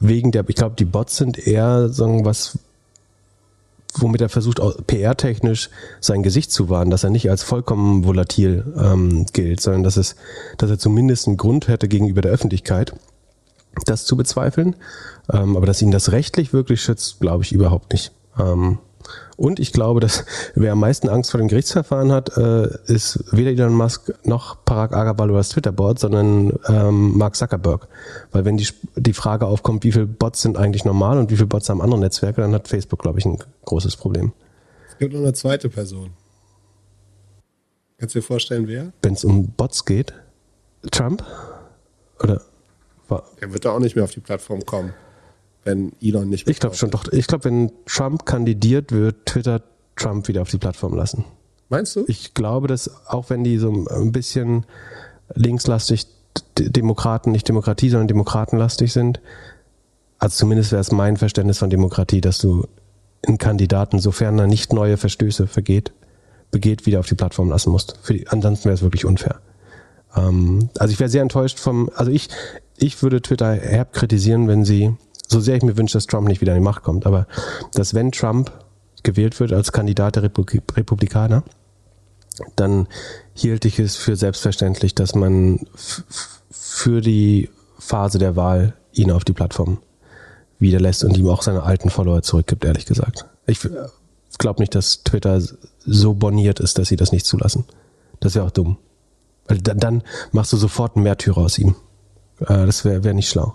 wegen 0.00 0.32
der, 0.32 0.44
ich 0.48 0.56
glaube, 0.56 0.74
die 0.76 0.84
Bots 0.84 1.16
sind 1.16 1.38
eher 1.38 1.90
so 1.90 2.24
was, 2.24 2.58
womit 3.98 4.20
er 4.20 4.28
versucht, 4.28 4.60
PR-technisch 4.86 5.70
sein 6.00 6.22
Gesicht 6.22 6.52
zu 6.52 6.68
wahren, 6.68 6.90
dass 6.90 7.04
er 7.04 7.10
nicht 7.10 7.30
als 7.30 7.42
vollkommen 7.42 8.04
volatil 8.04 8.72
ähm, 8.78 9.26
gilt, 9.32 9.60
sondern 9.60 9.82
dass 9.82 9.96
es, 9.96 10.16
dass 10.58 10.70
er 10.70 10.78
zumindest 10.78 11.26
einen 11.26 11.36
Grund 11.36 11.68
hätte 11.68 11.88
gegenüber 11.88 12.20
der 12.20 12.32
Öffentlichkeit, 12.32 12.94
das 13.86 14.04
zu 14.04 14.16
bezweifeln. 14.16 14.76
Ähm, 15.32 15.56
aber 15.56 15.66
dass 15.66 15.82
ihn 15.82 15.90
das 15.90 16.12
rechtlich 16.12 16.52
wirklich 16.52 16.82
schützt, 16.82 17.20
glaube 17.20 17.42
ich 17.42 17.52
überhaupt 17.52 17.92
nicht. 17.92 18.12
Ähm, 18.38 18.78
Und 19.40 19.58
ich 19.58 19.72
glaube, 19.72 20.00
dass 20.00 20.26
wer 20.54 20.72
am 20.72 20.80
meisten 20.80 21.08
Angst 21.08 21.30
vor 21.30 21.38
dem 21.38 21.48
Gerichtsverfahren 21.48 22.12
hat, 22.12 22.36
äh, 22.36 22.68
ist 22.92 23.24
weder 23.32 23.50
Elon 23.50 23.72
Musk 23.72 24.12
noch 24.22 24.66
Parag 24.66 24.92
Agrawal 24.92 25.30
oder 25.30 25.38
das 25.38 25.48
Twitter-Board, 25.48 25.98
sondern 25.98 26.58
ähm, 26.68 27.16
Mark 27.16 27.36
Zuckerberg. 27.36 27.88
Weil 28.32 28.44
wenn 28.44 28.58
die, 28.58 28.68
die 28.96 29.14
Frage 29.14 29.46
aufkommt, 29.46 29.82
wie 29.82 29.92
viele 29.92 30.04
Bots 30.04 30.42
sind 30.42 30.58
eigentlich 30.58 30.84
normal 30.84 31.16
und 31.16 31.30
wie 31.30 31.36
viele 31.36 31.46
Bots 31.46 31.70
haben 31.70 31.80
andere 31.80 32.00
Netzwerke, 32.00 32.42
dann 32.42 32.52
hat 32.52 32.68
Facebook, 32.68 33.00
glaube 33.00 33.18
ich, 33.18 33.24
ein 33.24 33.38
großes 33.64 33.96
Problem. 33.96 34.34
Es 34.90 34.98
gibt 34.98 35.14
noch 35.14 35.20
eine 35.20 35.32
zweite 35.32 35.70
Person. 35.70 36.10
Kannst 37.96 38.14
du 38.14 38.18
dir 38.18 38.26
vorstellen, 38.26 38.68
wer? 38.68 38.92
Wenn 39.00 39.14
es 39.14 39.24
um 39.24 39.52
Bots 39.52 39.86
geht? 39.86 40.12
Trump? 40.90 41.24
Oder? 42.22 42.42
Er 43.40 43.54
wird 43.54 43.64
da 43.64 43.70
auch 43.70 43.80
nicht 43.80 43.96
mehr 43.96 44.04
auf 44.04 44.12
die 44.12 44.20
Plattform 44.20 44.66
kommen 44.66 44.92
wenn 45.64 45.92
Elon 46.00 46.28
nicht. 46.28 46.48
Ich 46.48 46.60
glaube 46.60 46.76
schon, 46.76 46.90
doch. 46.90 47.04
Ich 47.12 47.26
glaube, 47.26 47.44
wenn 47.44 47.72
Trump 47.86 48.24
kandidiert, 48.26 48.92
wird 48.92 49.26
Twitter 49.26 49.62
Trump 49.96 50.28
wieder 50.28 50.42
auf 50.42 50.50
die 50.50 50.58
Plattform 50.58 50.94
lassen. 50.94 51.24
Meinst 51.68 51.94
du? 51.96 52.04
Ich 52.08 52.34
glaube, 52.34 52.66
dass 52.66 53.06
auch 53.06 53.30
wenn 53.30 53.44
die 53.44 53.58
so 53.58 53.86
ein 53.88 54.12
bisschen 54.12 54.66
linkslastig 55.34 56.06
Demokraten, 56.58 57.32
nicht 57.32 57.48
Demokratie, 57.48 57.90
sondern 57.90 58.08
Demokratenlastig 58.08 58.92
sind, 58.92 59.20
also 60.18 60.36
zumindest 60.36 60.72
wäre 60.72 60.80
es 60.80 60.92
mein 60.92 61.16
Verständnis 61.16 61.58
von 61.58 61.70
Demokratie, 61.70 62.20
dass 62.20 62.38
du 62.38 62.66
einen 63.26 63.38
Kandidaten, 63.38 63.98
sofern 63.98 64.38
er 64.38 64.46
nicht 64.46 64.72
neue 64.72 64.96
Verstöße 64.96 65.46
vergeht, 65.46 65.92
begeht, 66.50 66.86
wieder 66.86 67.00
auf 67.00 67.06
die 67.06 67.14
Plattform 67.14 67.48
lassen 67.48 67.70
musst. 67.70 67.98
Die, 68.08 68.26
ansonsten 68.28 68.66
wäre 68.66 68.74
es 68.74 68.82
wirklich 68.82 69.04
unfair. 69.04 69.40
Ähm, 70.14 70.68
also 70.78 70.92
ich 70.92 71.00
wäre 71.00 71.08
sehr 71.08 71.22
enttäuscht 71.22 71.58
vom, 71.58 71.90
also 71.94 72.10
ich, 72.10 72.28
ich 72.76 73.02
würde 73.02 73.22
Twitter 73.22 73.52
herb 73.54 73.92
kritisieren, 73.92 74.48
wenn 74.48 74.64
sie 74.64 74.94
so 75.30 75.40
sehr 75.40 75.56
ich 75.56 75.62
mir 75.62 75.76
wünsche, 75.76 75.94
dass 75.94 76.06
Trump 76.06 76.26
nicht 76.26 76.40
wieder 76.40 76.52
an 76.52 76.58
die 76.58 76.64
Macht 76.64 76.82
kommt, 76.82 77.06
aber 77.06 77.26
dass 77.74 77.94
wenn 77.94 78.10
Trump 78.10 78.52
gewählt 79.02 79.38
wird 79.38 79.52
als 79.52 79.72
Kandidat 79.72 80.16
der 80.16 80.24
Republikaner, 80.24 81.44
dann 82.56 82.88
hielt 83.34 83.64
ich 83.64 83.78
es 83.78 83.96
für 83.96 84.16
selbstverständlich, 84.16 84.94
dass 84.94 85.14
man 85.14 85.66
für 86.50 87.00
die 87.00 87.48
Phase 87.78 88.18
der 88.18 88.36
Wahl 88.36 88.74
ihn 88.92 89.10
auf 89.10 89.24
die 89.24 89.32
Plattform 89.32 89.78
wieder 90.58 90.80
lässt 90.80 91.04
und 91.04 91.16
ihm 91.16 91.28
auch 91.28 91.42
seine 91.42 91.62
alten 91.62 91.90
Follower 91.90 92.22
zurückgibt, 92.22 92.64
ehrlich 92.64 92.86
gesagt. 92.86 93.26
Ich 93.46 93.60
glaube 94.38 94.60
nicht, 94.60 94.74
dass 94.74 95.04
Twitter 95.04 95.40
so 95.78 96.14
boniert 96.14 96.60
ist, 96.60 96.78
dass 96.78 96.88
sie 96.88 96.96
das 96.96 97.12
nicht 97.12 97.24
zulassen. 97.24 97.64
Das 98.18 98.34
wäre 98.34 98.46
auch 98.46 98.50
dumm. 98.50 98.78
Weil 99.46 99.58
dann 99.58 100.02
machst 100.32 100.52
du 100.52 100.56
sofort 100.56 100.96
einen 100.96 101.04
Märtyrer 101.04 101.38
aus 101.38 101.58
ihm. 101.58 101.74
Äh, 102.40 102.66
das 102.66 102.84
wäre 102.84 103.02
wär 103.02 103.14
nicht 103.14 103.28
schlau. 103.28 103.54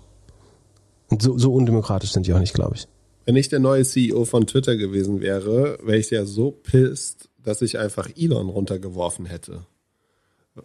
So, 1.19 1.37
so 1.37 1.53
undemokratisch 1.53 2.11
sind 2.11 2.27
die 2.27 2.33
auch 2.33 2.39
nicht, 2.39 2.53
glaube 2.53 2.75
ich. 2.75 2.87
Wenn 3.25 3.35
ich 3.35 3.49
der 3.49 3.59
neue 3.59 3.83
CEO 3.83 4.25
von 4.25 4.45
Twitter 4.45 4.75
gewesen 4.75 5.19
wäre, 5.19 5.79
wäre 5.83 5.97
ich 5.97 6.11
ja 6.11 6.25
so 6.25 6.51
pisst, 6.51 7.29
dass 7.43 7.61
ich 7.61 7.79
einfach 7.79 8.09
Elon 8.15 8.49
runtergeworfen 8.49 9.25
hätte. 9.25 9.65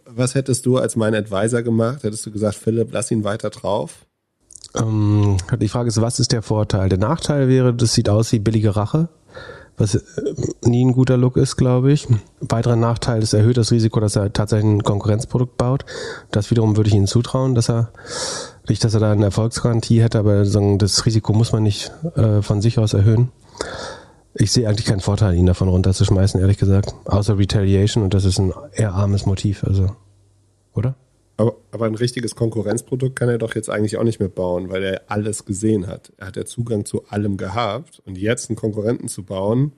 Was 0.05 0.35
hättest 0.35 0.65
du 0.65 0.77
als 0.77 0.95
mein 0.95 1.15
Advisor 1.15 1.63
gemacht? 1.63 2.03
Hättest 2.03 2.25
du 2.25 2.31
gesagt, 2.31 2.55
Philipp, 2.55 2.89
lass 2.91 3.11
ihn 3.11 3.23
weiter 3.23 3.49
drauf? 3.49 4.05
Ähm, 4.75 5.37
die 5.59 5.67
Frage 5.67 5.89
ist, 5.89 5.99
was 6.01 6.19
ist 6.19 6.31
der 6.31 6.41
Vorteil? 6.41 6.87
Der 6.87 6.97
Nachteil 6.97 7.49
wäre, 7.49 7.73
das 7.73 7.93
sieht 7.93 8.07
aus 8.07 8.31
wie 8.31 8.39
billige 8.39 8.75
Rache, 8.75 9.09
was 9.75 9.95
äh, 9.95 10.01
nie 10.63 10.85
ein 10.85 10.93
guter 10.93 11.17
Look 11.17 11.35
ist, 11.35 11.57
glaube 11.57 11.91
ich. 11.91 12.07
Weiterer 12.39 12.77
Nachteil 12.77 13.21
ist 13.21 13.33
erhöht 13.33 13.57
das 13.57 13.71
Risiko, 13.71 13.99
dass 13.99 14.15
er 14.15 14.31
tatsächlich 14.31 14.71
ein 14.71 14.83
Konkurrenzprodukt 14.83 15.57
baut. 15.57 15.83
Das 16.31 16.51
wiederum 16.51 16.77
würde 16.77 16.89
ich 16.89 16.95
ihm 16.95 17.07
zutrauen, 17.07 17.53
dass 17.53 17.69
er 17.69 17.91
nicht, 18.67 18.83
dass 18.83 18.93
er 18.93 18.99
da 18.99 19.11
eine 19.11 19.25
Erfolgsgarantie 19.25 20.01
hätte, 20.01 20.19
aber 20.19 20.43
das 20.43 21.05
Risiko 21.05 21.33
muss 21.33 21.51
man 21.51 21.63
nicht 21.63 21.91
äh, 22.15 22.41
von 22.41 22.61
sich 22.61 22.77
aus 22.77 22.93
erhöhen. 22.93 23.29
Ich 24.33 24.51
sehe 24.51 24.67
eigentlich 24.67 24.85
keinen 24.85 25.01
Vorteil, 25.01 25.35
ihn 25.35 25.45
davon 25.45 25.67
runterzuschmeißen, 25.67 26.39
ehrlich 26.39 26.57
gesagt. 26.57 26.93
Außer 27.05 27.37
Retaliation 27.37 28.03
und 28.03 28.13
das 28.13 28.25
ist 28.25 28.39
ein 28.39 28.53
eher 28.73 28.93
armes 28.93 29.25
Motiv, 29.25 29.63
also. 29.63 29.95
Oder? 30.73 30.95
Aber, 31.37 31.55
aber 31.71 31.85
ein 31.87 31.95
richtiges 31.95 32.35
Konkurrenzprodukt 32.35 33.15
kann 33.15 33.27
er 33.27 33.39
doch 33.39 33.55
jetzt 33.55 33.69
eigentlich 33.69 33.97
auch 33.97 34.03
nicht 34.03 34.19
mehr 34.19 34.29
bauen, 34.29 34.69
weil 34.69 34.83
er 34.83 35.01
alles 35.07 35.45
gesehen 35.45 35.87
hat. 35.87 36.13
Er 36.17 36.27
hat 36.27 36.37
ja 36.37 36.45
Zugang 36.45 36.85
zu 36.85 37.07
allem 37.07 37.35
gehabt 37.35 38.01
und 38.05 38.17
jetzt 38.17 38.49
einen 38.49 38.57
Konkurrenten 38.57 39.07
zu 39.07 39.23
bauen, 39.23 39.73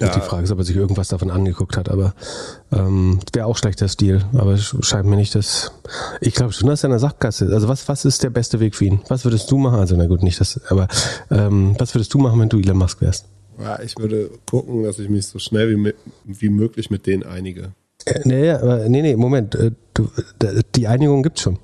ja. 0.00 0.14
Die 0.14 0.20
Frage 0.20 0.44
ist, 0.44 0.50
ob 0.50 0.58
er 0.58 0.64
sich 0.64 0.76
irgendwas 0.76 1.08
davon 1.08 1.30
angeguckt 1.30 1.76
hat, 1.76 1.88
aber 1.88 2.14
ähm, 2.72 3.18
wäre 3.32 3.46
auch 3.46 3.56
schlechter 3.56 3.88
Stil. 3.88 4.22
Aber 4.32 4.52
es 4.52 4.76
scheint 4.82 5.06
mir 5.06 5.16
nicht, 5.16 5.34
dass. 5.34 5.72
Ich 6.20 6.34
glaube 6.34 6.52
schon, 6.52 6.68
dass 6.68 6.84
er 6.84 6.88
in 6.88 6.92
der 6.92 7.00
Sackgasse 7.00 7.50
Also 7.52 7.68
was, 7.68 7.88
was 7.88 8.04
ist 8.04 8.22
der 8.22 8.30
beste 8.30 8.60
Weg 8.60 8.76
für 8.76 8.84
ihn? 8.84 9.00
Was 9.08 9.24
würdest 9.24 9.50
du 9.50 9.58
machen? 9.58 9.80
Also 9.80 9.96
na 9.96 10.06
gut, 10.06 10.22
nicht 10.22 10.40
das, 10.40 10.60
aber 10.68 10.86
ähm, 11.30 11.74
was 11.78 11.94
würdest 11.94 12.14
du 12.14 12.18
machen, 12.18 12.38
wenn 12.40 12.48
du 12.48 12.58
Elon 12.58 12.76
Musk 12.76 13.00
wärst? 13.00 13.26
Ja, 13.60 13.80
ich 13.80 13.96
würde 13.98 14.30
gucken, 14.48 14.84
dass 14.84 15.00
ich 15.00 15.08
mich 15.08 15.26
so 15.26 15.40
schnell 15.40 15.76
wie, 15.76 15.94
wie 16.24 16.48
möglich 16.48 16.90
mit 16.90 17.06
denen 17.06 17.24
einige. 17.24 17.72
Äh, 18.04 18.20
nee, 18.24 18.50
aber, 18.50 18.88
nee, 18.88 19.02
nee, 19.02 19.16
Moment. 19.16 19.56
Äh, 19.56 19.72
du, 19.94 20.08
die 20.76 20.86
Einigung 20.86 21.22
gibt's 21.22 21.42
schon. 21.42 21.58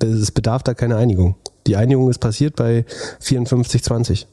Es 0.00 0.30
bedarf 0.30 0.62
da 0.62 0.74
keine 0.74 0.96
Einigung. 0.96 1.34
Die 1.66 1.74
Einigung 1.74 2.08
ist 2.08 2.18
passiert 2.18 2.54
bei 2.54 2.84
54,20. 3.20 4.26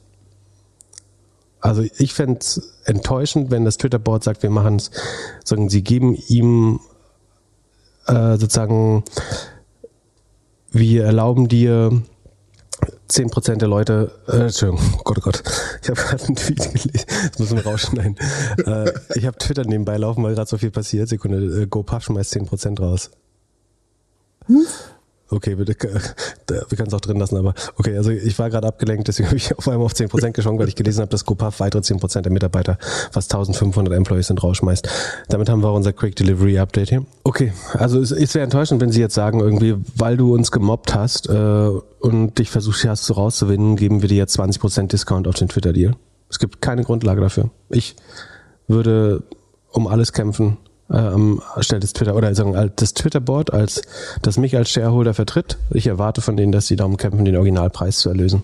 Also 1.60 1.82
ich 1.98 2.14
fände 2.14 2.38
es 2.40 2.74
enttäuschend, 2.84 3.50
wenn 3.50 3.64
das 3.64 3.76
Twitter-Board 3.78 4.22
sagt, 4.22 4.42
wir 4.42 4.50
machen 4.50 4.76
es, 4.76 4.90
sagen, 5.44 5.68
sie 5.68 5.82
geben 5.82 6.16
ihm 6.28 6.80
äh, 8.06 8.36
sozusagen, 8.36 9.04
wir 10.70 11.04
erlauben 11.04 11.48
dir 11.48 12.02
10% 13.10 13.56
der 13.56 13.68
Leute, 13.68 14.12
äh, 14.28 14.42
Entschuldigung, 14.42 14.84
Gott, 15.04 15.18
oh 15.18 15.20
Gott, 15.22 15.42
ich 15.82 15.88
habe 15.88 16.00
gerade 16.00 16.24
einen 16.24 16.36
Tweet 16.36 16.58
gelesen, 16.58 17.06
das 17.30 17.38
müssen 17.38 17.56
wir 17.56 17.66
rausschneiden. 17.66 18.16
äh, 18.66 18.92
ich 19.14 19.26
habe 19.26 19.38
Twitter 19.38 19.64
nebenbei 19.64 19.96
laufen, 19.96 20.22
weil 20.24 20.34
gerade 20.34 20.48
so 20.48 20.58
viel 20.58 20.70
passiert. 20.70 21.08
Sekunde, 21.08 21.62
äh, 21.62 21.66
GoPuff 21.66 22.04
schmeißt 22.04 22.34
10% 22.34 22.80
raus. 22.80 23.10
Hm? 24.46 24.66
Okay, 25.28 25.56
bitte, 25.56 25.74
wir 26.46 26.76
können 26.76 26.86
es 26.86 26.94
auch 26.94 27.00
drin 27.00 27.18
lassen, 27.18 27.36
aber 27.36 27.54
okay, 27.78 27.96
also 27.96 28.10
ich 28.10 28.38
war 28.38 28.48
gerade 28.48 28.68
abgelenkt, 28.68 29.08
deswegen 29.08 29.26
habe 29.28 29.36
ich 29.36 29.56
auf 29.58 29.66
einmal 29.66 29.86
auf 29.86 29.92
10% 29.92 30.30
geschwungen, 30.30 30.60
weil 30.60 30.68
ich 30.68 30.76
gelesen 30.76 31.00
habe, 31.00 31.10
dass 31.10 31.24
GoPuff 31.24 31.58
weitere 31.58 31.82
10% 31.82 32.20
der 32.20 32.30
Mitarbeiter, 32.30 32.78
fast 33.10 33.34
1500 33.34 33.92
Employees 33.92 34.28
sind, 34.28 34.42
rausschmeißt. 34.42 34.88
Damit 35.28 35.48
haben 35.48 35.62
wir 35.62 35.72
unser 35.72 35.92
Quick 35.92 36.14
Delivery 36.14 36.58
Update 36.58 36.90
hier. 36.90 37.04
Okay, 37.24 37.52
also 37.74 38.00
es, 38.00 38.12
es 38.12 38.34
wäre 38.34 38.44
enttäuschend, 38.44 38.80
wenn 38.80 38.92
Sie 38.92 39.00
jetzt 39.00 39.14
sagen, 39.14 39.40
irgendwie, 39.40 39.74
weil 39.96 40.16
du 40.16 40.32
uns 40.32 40.52
gemobbt 40.52 40.94
hast 40.94 41.28
äh, 41.28 41.70
und 42.00 42.38
dich 42.38 42.50
versucht 42.50 42.84
hast 42.86 43.04
so 43.04 43.14
rauszuwinden, 43.14 43.74
geben 43.74 44.02
wir 44.02 44.08
dir 44.08 44.18
jetzt 44.18 44.38
20% 44.38 44.86
Discount 44.88 45.26
auf 45.26 45.34
den 45.34 45.48
Twitter-Deal. 45.48 45.96
Es 46.30 46.38
gibt 46.38 46.60
keine 46.60 46.84
Grundlage 46.84 47.20
dafür. 47.20 47.50
Ich 47.68 47.96
würde 48.68 49.22
um 49.70 49.86
alles 49.86 50.12
kämpfen, 50.12 50.56
ähm, 50.90 51.42
stellt 51.60 51.82
das 51.82 51.92
Twitter 51.92 52.14
oder 52.14 52.34
sagen 52.34 52.72
das 52.76 52.94
Twitter-Board 52.94 53.52
als 53.52 53.82
das 54.22 54.38
mich 54.38 54.56
als 54.56 54.70
Shareholder 54.70 55.14
vertritt. 55.14 55.58
Ich 55.72 55.86
erwarte 55.86 56.20
von 56.20 56.36
denen, 56.36 56.52
dass 56.52 56.66
sie 56.66 56.76
darum 56.76 56.96
kämpfen, 56.96 57.24
den 57.24 57.36
Originalpreis 57.36 57.98
zu 57.98 58.08
erlösen. 58.08 58.42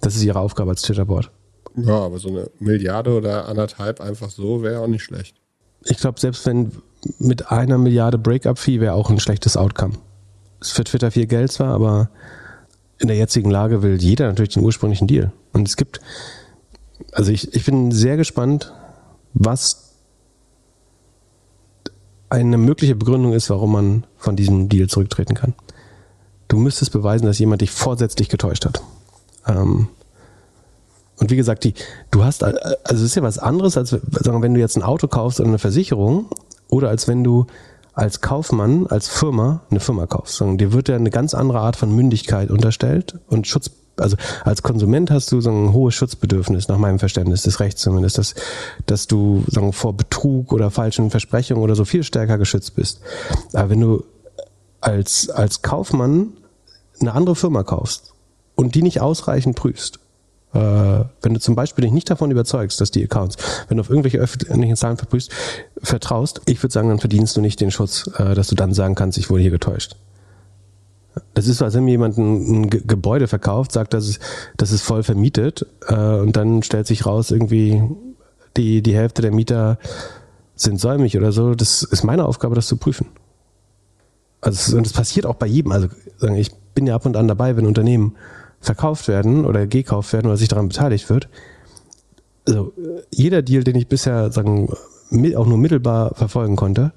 Das 0.00 0.14
ist 0.14 0.22
ihre 0.22 0.38
Aufgabe 0.38 0.70
als 0.70 0.82
Twitter-Board. 0.82 1.30
Ja, 1.76 2.00
aber 2.00 2.18
so 2.18 2.28
eine 2.28 2.50
Milliarde 2.58 3.16
oder 3.16 3.48
anderthalb 3.48 4.00
einfach 4.00 4.30
so 4.30 4.62
wäre 4.62 4.80
auch 4.80 4.86
nicht 4.86 5.02
schlecht. 5.02 5.36
Ich 5.84 5.98
glaube, 5.98 6.18
selbst 6.18 6.44
wenn 6.46 6.72
mit 7.18 7.50
einer 7.50 7.78
Milliarde 7.78 8.18
Breakup-Fee 8.18 8.80
wäre 8.80 8.94
auch 8.94 9.10
ein 9.10 9.20
schlechtes 9.20 9.56
Outcome. 9.56 9.94
Ist 10.60 10.72
für 10.72 10.84
Twitter 10.84 11.10
viel 11.10 11.26
Geld 11.26 11.52
zwar, 11.52 11.72
aber 11.72 12.10
in 12.98 13.08
der 13.08 13.16
jetzigen 13.16 13.50
Lage 13.50 13.82
will 13.82 14.00
jeder 14.00 14.26
natürlich 14.26 14.54
den 14.54 14.64
ursprünglichen 14.64 15.06
Deal. 15.06 15.32
Und 15.52 15.68
es 15.68 15.76
gibt, 15.76 16.00
also 17.12 17.30
ich, 17.30 17.54
ich 17.54 17.64
bin 17.64 17.92
sehr 17.92 18.16
gespannt, 18.16 18.72
was 19.34 19.87
eine 22.30 22.58
mögliche 22.58 22.94
Begründung 22.94 23.32
ist, 23.32 23.50
warum 23.50 23.72
man 23.72 24.04
von 24.16 24.36
diesem 24.36 24.68
Deal 24.68 24.88
zurücktreten 24.88 25.34
kann. 25.34 25.54
Du 26.48 26.58
müsstest 26.58 26.92
beweisen, 26.92 27.26
dass 27.26 27.38
jemand 27.38 27.62
dich 27.62 27.70
vorsätzlich 27.70 28.28
getäuscht 28.28 28.64
hat. 28.64 28.82
Ähm, 29.46 29.88
und 31.18 31.30
wie 31.30 31.36
gesagt, 31.36 31.64
die, 31.64 31.74
du 32.10 32.24
hast, 32.24 32.44
also 32.44 32.56
es 32.84 33.00
ist 33.00 33.16
ja 33.16 33.22
was 33.22 33.38
anderes, 33.38 33.76
als 33.76 33.90
sagen, 33.90 34.42
wenn 34.42 34.54
du 34.54 34.60
jetzt 34.60 34.76
ein 34.76 34.82
Auto 34.82 35.08
kaufst 35.08 35.40
oder 35.40 35.48
eine 35.48 35.58
Versicherung 35.58 36.26
oder 36.68 36.88
als 36.90 37.08
wenn 37.08 37.24
du 37.24 37.46
als 37.92 38.20
Kaufmann, 38.20 38.86
als 38.86 39.08
Firma 39.08 39.62
eine 39.70 39.80
Firma 39.80 40.06
kaufst. 40.06 40.40
Dir 40.40 40.72
wird 40.72 40.88
ja 40.88 40.94
eine 40.94 41.10
ganz 41.10 41.34
andere 41.34 41.58
Art 41.58 41.74
von 41.74 41.92
Mündigkeit 41.94 42.50
unterstellt 42.50 43.18
und 43.26 43.48
Schutz 43.48 43.70
also 44.00 44.16
als 44.44 44.62
Konsument 44.62 45.10
hast 45.10 45.30
du 45.32 45.40
so 45.40 45.50
ein 45.50 45.72
hohes 45.72 45.94
Schutzbedürfnis, 45.94 46.68
nach 46.68 46.78
meinem 46.78 46.98
Verständnis 46.98 47.42
des 47.42 47.60
Rechts 47.60 47.82
zumindest, 47.82 48.18
dass, 48.18 48.34
dass 48.86 49.06
du 49.06 49.44
sagen, 49.48 49.72
vor 49.72 49.96
Betrug 49.96 50.52
oder 50.52 50.70
falschen 50.70 51.10
Versprechungen 51.10 51.62
oder 51.62 51.74
so 51.74 51.84
viel 51.84 52.02
stärker 52.02 52.38
geschützt 52.38 52.74
bist. 52.76 53.00
Aber 53.52 53.70
wenn 53.70 53.80
du 53.80 54.04
als, 54.80 55.30
als 55.30 55.62
Kaufmann 55.62 56.32
eine 57.00 57.12
andere 57.12 57.36
Firma 57.36 57.62
kaufst 57.62 58.12
und 58.54 58.74
die 58.74 58.82
nicht 58.82 59.00
ausreichend 59.00 59.56
prüfst, 59.56 59.98
äh, 60.54 60.58
wenn 60.58 61.34
du 61.34 61.40
zum 61.40 61.54
Beispiel 61.54 61.82
dich 61.82 61.92
nicht 61.92 62.10
davon 62.10 62.30
überzeugst, 62.30 62.80
dass 62.80 62.90
die 62.90 63.04
Accounts, 63.04 63.36
wenn 63.68 63.76
du 63.76 63.82
auf 63.82 63.90
irgendwelche 63.90 64.18
öffentlichen 64.18 64.76
Zahlen 64.76 64.96
verprüfst, 64.96 65.30
vertraust, 65.82 66.40
ich 66.46 66.62
würde 66.62 66.72
sagen, 66.72 66.88
dann 66.88 67.00
verdienst 67.00 67.36
du 67.36 67.40
nicht 67.40 67.60
den 67.60 67.70
Schutz, 67.70 68.10
äh, 68.16 68.34
dass 68.34 68.48
du 68.48 68.54
dann 68.54 68.72
sagen 68.72 68.94
kannst, 68.94 69.18
ich 69.18 69.30
wurde 69.30 69.42
hier 69.42 69.50
getäuscht. 69.50 69.96
Das 71.34 71.48
ist 71.48 71.58
so, 71.58 71.64
als 71.64 71.74
wenn 71.74 71.84
mir 71.84 71.92
jemand 71.92 72.16
ein, 72.16 72.62
ein 72.62 72.70
Gebäude 72.70 73.26
verkauft, 73.26 73.72
sagt, 73.72 73.94
das 73.94 74.08
ist, 74.08 74.20
das 74.56 74.70
ist 74.70 74.82
voll 74.82 75.02
vermietet 75.02 75.66
äh, 75.88 75.94
und 75.94 76.36
dann 76.36 76.62
stellt 76.62 76.86
sich 76.86 77.06
raus, 77.06 77.30
irgendwie 77.30 77.82
die, 78.56 78.82
die 78.82 78.94
Hälfte 78.94 79.22
der 79.22 79.32
Mieter 79.32 79.78
sind 80.54 80.80
säumig 80.80 81.16
oder 81.16 81.32
so. 81.32 81.54
Das 81.54 81.82
ist 81.82 82.04
meine 82.04 82.24
Aufgabe, 82.24 82.54
das 82.54 82.66
zu 82.66 82.76
prüfen. 82.76 83.06
Also 84.40 84.76
und 84.76 84.86
das 84.86 84.92
passiert 84.92 85.26
auch 85.26 85.34
bei 85.34 85.46
jedem. 85.46 85.72
Also 85.72 85.88
ich 86.36 86.52
bin 86.74 86.86
ja 86.86 86.94
ab 86.94 87.06
und 87.06 87.16
an 87.16 87.28
dabei, 87.28 87.56
wenn 87.56 87.66
Unternehmen 87.66 88.16
verkauft 88.60 89.08
werden 89.08 89.44
oder 89.44 89.66
gekauft 89.66 90.12
werden 90.12 90.26
oder 90.26 90.36
sich 90.36 90.48
daran 90.48 90.68
beteiligt 90.68 91.08
wird. 91.10 91.28
Also 92.46 92.72
jeder 93.10 93.42
Deal, 93.42 93.64
den 93.64 93.76
ich 93.76 93.88
bisher 93.88 94.32
sagen 94.32 94.68
auch 95.36 95.46
nur 95.46 95.58
mittelbar 95.58 96.14
verfolgen 96.14 96.56
konnte, 96.56 96.92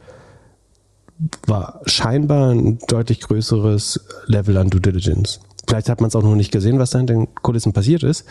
war 1.45 1.81
scheinbar 1.85 2.51
ein 2.51 2.79
deutlich 2.87 3.21
größeres 3.21 4.01
Level 4.25 4.57
an 4.57 4.69
Due 4.69 4.81
Diligence. 4.81 5.39
Vielleicht 5.67 5.89
hat 5.89 6.01
man 6.01 6.07
es 6.07 6.15
auch 6.15 6.23
noch 6.23 6.35
nicht 6.35 6.51
gesehen, 6.51 6.79
was 6.79 6.91
da 6.91 6.99
in 6.99 7.07
den 7.07 7.35
Kulissen 7.35 7.73
passiert 7.73 8.03
ist, 8.03 8.25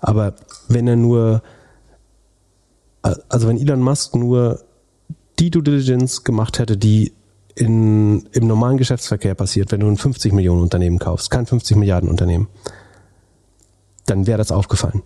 aber 0.00 0.34
wenn 0.68 0.86
er 0.86 0.96
nur, 0.96 1.42
also 3.02 3.48
wenn 3.48 3.58
Elon 3.58 3.80
Musk 3.80 4.14
nur 4.14 4.60
die 5.38 5.50
Due 5.50 5.62
Diligence 5.62 6.24
gemacht 6.24 6.58
hätte, 6.58 6.76
die 6.76 7.12
in, 7.54 8.26
im 8.32 8.46
normalen 8.46 8.76
Geschäftsverkehr 8.76 9.34
passiert, 9.34 9.72
wenn 9.72 9.80
du 9.80 9.88
ein 9.88 9.96
50 9.96 10.32
Millionen 10.32 10.62
Unternehmen 10.62 10.98
kaufst, 10.98 11.30
kein 11.30 11.46
50 11.46 11.76
Milliarden 11.76 12.08
Unternehmen, 12.08 12.48
dann 14.06 14.26
wäre 14.26 14.38
das 14.38 14.52
aufgefallen. 14.52 15.02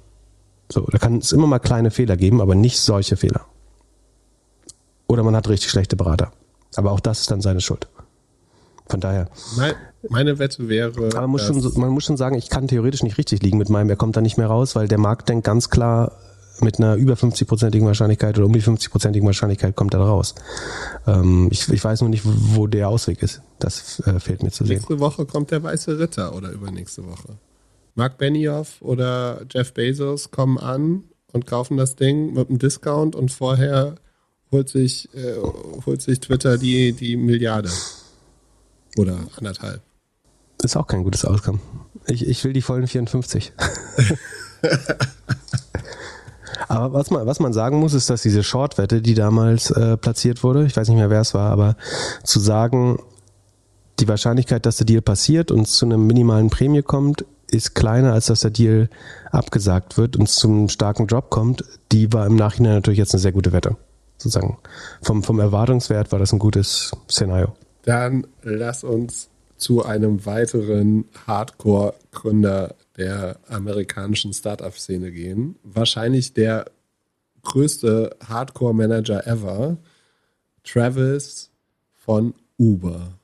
So, 0.71 0.83
da 0.83 0.99
kann 0.99 1.19
es 1.19 1.33
immer 1.33 1.47
mal 1.47 1.59
kleine 1.59 1.91
Fehler 1.91 2.17
geben, 2.17 2.41
aber 2.41 2.55
nicht 2.55 2.81
solche 2.81 3.17
Fehler. 3.17 3.47
Oder 5.07 5.23
man 5.23 5.37
hat 5.37 5.49
richtig 5.49 5.71
schlechte 5.71 5.97
Berater. 5.97 6.33
Aber 6.79 6.93
auch 6.93 7.01
das 7.01 7.23
ist 7.23 7.31
dann 7.33 7.41
seine 7.41 7.61
Schuld. 7.61 7.89
Von 8.89 9.01
daher. 9.01 9.29
Meine, 9.57 9.75
meine 10.09 10.39
Wette 10.39 10.69
wäre. 10.69 11.09
Aber 11.09 11.23
man 11.23 11.31
muss, 11.31 11.45
schon, 11.45 11.61
man 11.75 11.91
muss 11.91 12.05
schon 12.05 12.17
sagen, 12.17 12.37
ich 12.37 12.51
kann 12.51 12.69
theoretisch 12.69 13.03
nicht 13.03 13.19
richtig 13.19 13.43
liegen 13.43 13.59
mit 13.59 13.69
meinem, 13.69 13.91
er 13.91 13.97
kommt 13.97 14.17
da 14.17 14.21
nicht 14.21 14.39
mehr 14.39 14.47
raus, 14.47 14.77
weil 14.77 14.87
der 14.87 14.99
Markt 14.99 15.29
denkt 15.29 15.45
ganz 15.45 15.71
klar, 15.71 16.13
mit 16.61 16.79
einer 16.79 16.95
über 16.95 17.15
50-prozentigen 17.15 17.85
Wahrscheinlichkeit 17.85 18.39
oder 18.39 18.47
um 18.47 18.53
die 18.53 18.63
50-prozentigen 18.63 19.27
Wahrscheinlichkeit 19.27 19.75
kommt 19.75 19.93
er 19.95 20.01
raus. 20.01 20.37
Ähm, 21.09 21.49
ich, 21.51 21.69
ich, 21.69 21.83
weiß 21.83 22.01
nur 22.01 22.11
nicht, 22.11 22.23
wo 22.25 22.69
der 22.69 22.89
Ausweg 22.89 23.25
ist. 23.25 23.43
Das 23.59 23.99
äh, 24.07 24.21
fehlt 24.21 24.45
mir 24.45 24.53
zu 24.53 24.65
sehen. 24.65 24.77
Nächste 24.77 25.01
Woche 25.01 25.27
kommt 25.27 25.51
der 25.51 25.65
Weiße 25.65 25.99
Ritter 25.99 26.33
oder 26.37 26.53
übernächste 26.53 27.05
Woche. 27.05 27.39
Mark 27.97 28.19
Benioff 28.19 28.81
oder 28.83 29.43
Jeff 29.51 29.75
Bezos 29.75 30.31
kommen 30.31 30.59
an 30.59 31.05
und 31.33 31.45
kaufen 31.47 31.77
das 31.77 31.97
Ding 31.97 32.35
mit 32.35 32.49
einem 32.49 32.61
Discount 32.61 33.17
und 33.17 33.33
vorher 33.33 33.97
holt 34.53 34.69
sich, 34.69 35.09
äh, 35.15 35.37
holt 35.87 36.03
sich 36.03 36.21
Twitter 36.21 36.59
die, 36.59 36.93
die 36.93 37.17
Milliarde. 37.17 37.71
Oder 38.97 39.19
anderthalb. 39.37 39.83
Ist 40.63 40.77
auch 40.77 40.87
kein 40.87 41.05
gutes 41.05 41.25
Auskommen. 41.25 41.61
Ich, 42.07 42.27
ich 42.27 42.43
will 42.45 42.53
die 42.53 42.63
vollen 42.63 42.87
54. 42.87 43.53
aber 46.69 46.93
was 46.93 47.11
man, 47.11 47.27
was 47.27 47.39
man 47.39 47.53
sagen 47.53 47.79
muss, 47.79 47.95
ist, 47.95 48.11
dass 48.11 48.23
diese 48.23 48.43
Short-Wette, 48.43 49.03
die 49.03 49.15
damals 49.15 49.71
äh, 49.71 49.97
platziert 49.97 50.43
wurde, 50.43 50.65
ich 50.65 50.77
weiß 50.77 50.89
nicht 50.89 50.97
mehr, 50.97 51.11
wer 51.11 51.21
es 51.21 51.35
war, 51.35 51.51
aber 51.51 51.77
zu 52.25 52.41
sagen, 52.41 52.99
die 54.01 54.09
Wahrscheinlichkeit, 54.09 54.67
dass 54.67 54.79
der 54.79 54.87
Deal 54.87 55.03
passiert 55.03 55.51
und 55.51 55.67
zu 55.67 55.85
einer 55.87 55.99
minimalen 55.99 56.51
Prämie 56.51 56.83
kommt, 56.83 57.25
ist 57.51 57.75
kleiner, 57.75 58.13
als 58.13 58.27
dass 58.27 58.41
der 58.41 58.51
Deal 58.51 58.91
abgesagt 59.31 59.97
wird 59.97 60.17
und 60.17 60.29
zum 60.29 60.69
starken 60.69 61.07
Drop 61.07 61.31
kommt, 61.31 61.65
die 61.93 62.13
war 62.13 62.27
im 62.27 62.37
Nachhinein 62.37 62.75
natürlich 62.75 62.99
jetzt 62.99 63.15
eine 63.15 63.21
sehr 63.21 63.33
gute 63.33 63.53
Wette 63.53 63.77
sozusagen 64.19 64.59
vom, 65.01 65.23
vom 65.23 65.41
Erwartungswert 65.41 66.13
war 66.13 66.19
das 66.19 66.33
ein 66.33 66.39
gutes 66.39 66.93
Szenario. 67.11 67.55
Dann 67.83 68.27
lass 68.43 68.85
uns 68.85 69.31
zu 69.57 69.85
einem 69.85 70.25
weiteren 70.27 71.07
Hardcore-Gründer 71.27 72.75
der 72.97 73.39
amerikanischen 73.49 74.33
Startup-Szene 74.33 75.11
gehen. 75.11 75.57
Wahrscheinlich 75.63 76.35
der 76.35 76.67
größte 77.43 78.17
Hardcore-Manager 78.27 79.27
ever, 79.27 79.79
Travis 80.65 81.51
von 81.95 82.35
Uber. 82.59 83.19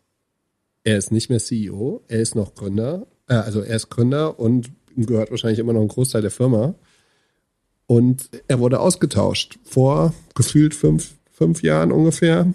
Er 0.82 0.98
ist 0.98 1.12
nicht 1.12 1.30
mehr 1.30 1.40
CEO, 1.40 2.02
er 2.08 2.20
ist 2.20 2.34
noch 2.34 2.54
Gründer, 2.54 3.06
äh, 3.28 3.34
also 3.34 3.60
er 3.60 3.76
ist 3.76 3.90
Gründer 3.90 4.38
und 4.38 4.70
gehört 4.96 5.30
wahrscheinlich 5.30 5.58
immer 5.58 5.72
noch 5.72 5.80
ein 5.80 5.88
Großteil 5.88 6.22
der 6.22 6.30
Firma. 6.30 6.74
Und 7.86 8.30
er 8.48 8.58
wurde 8.60 8.80
ausgetauscht 8.80 9.58
vor 9.64 10.14
gefühlt 10.34 10.74
fünf, 10.74 11.14
fünf 11.30 11.62
Jahren 11.62 11.92
ungefähr, 11.92 12.52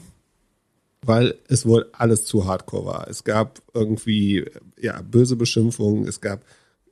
weil 1.06 1.36
es 1.48 1.66
wohl 1.66 1.88
alles 1.92 2.26
zu 2.26 2.46
hardcore 2.46 2.86
war. 2.86 3.08
Es 3.08 3.24
gab 3.24 3.62
irgendwie 3.74 4.46
ja, 4.80 5.02
böse 5.02 5.36
Beschimpfungen, 5.36 6.08
es 6.08 6.20
gab 6.20 6.44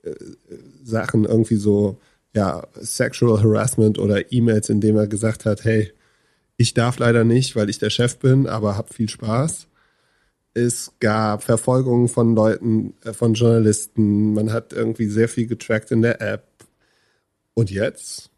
äh, 0.03 0.13
Sachen 0.83 1.25
irgendwie 1.25 1.55
so, 1.55 1.97
ja, 2.33 2.67
Sexual 2.79 3.41
Harassment 3.41 3.97
oder 3.97 4.31
E-Mails, 4.31 4.69
in 4.69 4.81
denen 4.81 4.97
er 4.97 5.07
gesagt 5.07 5.45
hat, 5.45 5.63
hey, 5.63 5.91
ich 6.57 6.73
darf 6.73 6.99
leider 6.99 7.23
nicht, 7.23 7.55
weil 7.55 7.69
ich 7.69 7.79
der 7.79 7.89
Chef 7.89 8.17
bin, 8.17 8.47
aber 8.47 8.77
hab 8.77 8.93
viel 8.93 9.09
Spaß. 9.09 9.67
Es 10.53 10.91
gab 10.99 11.43
Verfolgungen 11.43 12.07
von 12.07 12.35
Leuten, 12.35 12.95
äh, 13.03 13.13
von 13.13 13.33
Journalisten. 13.33 14.33
Man 14.33 14.51
hat 14.51 14.73
irgendwie 14.73 15.07
sehr 15.07 15.29
viel 15.29 15.47
getrackt 15.47 15.91
in 15.91 16.01
der 16.01 16.21
App. 16.21 16.45
Und 17.57 17.71
jetzt, 17.71 18.29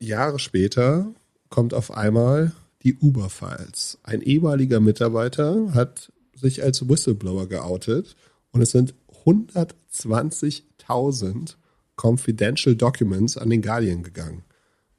Jahre 0.00 0.40
später, 0.40 1.14
kommt 1.48 1.74
auf 1.74 1.92
einmal 1.92 2.50
die 2.82 2.96
Uber-Files. 2.96 3.98
Ein 4.02 4.20
ehemaliger 4.20 4.80
Mitarbeiter 4.80 5.74
hat 5.74 6.12
sich 6.34 6.64
als 6.64 6.88
Whistleblower 6.88 7.46
geoutet 7.46 8.16
und 8.50 8.60
es 8.60 8.72
sind 8.72 8.96
120.000 9.24 11.54
Confidential 11.94 12.74
Documents 12.74 13.38
an 13.38 13.50
den 13.50 13.62
Guardian 13.62 14.02
gegangen. 14.02 14.42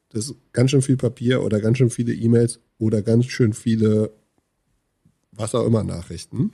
Das 0.08 0.30
ist 0.30 0.36
ganz 0.54 0.72
schön 0.72 0.82
viel 0.82 0.96
Papier 0.96 1.44
oder 1.44 1.60
ganz 1.60 1.80
schön 1.80 1.90
viele 1.90 2.14
E-Mails 2.14 2.62
oder 2.78 3.02
ganz 3.02 3.26
schön 3.26 3.52
viele 3.52 4.14
was 5.34 5.54
auch 5.54 5.66
immer 5.66 5.84
Nachrichten. 5.84 6.54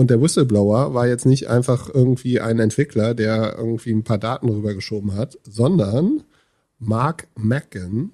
Und 0.00 0.10
der 0.10 0.22
Whistleblower 0.22 0.94
war 0.94 1.08
jetzt 1.08 1.26
nicht 1.26 1.48
einfach 1.48 1.92
irgendwie 1.92 2.40
ein 2.40 2.60
Entwickler, 2.60 3.14
der 3.14 3.56
irgendwie 3.58 3.90
ein 3.90 4.04
paar 4.04 4.18
Daten 4.18 4.48
rübergeschoben 4.48 5.16
hat, 5.16 5.36
sondern 5.42 6.22
Mark 6.78 7.26
Macken. 7.34 8.12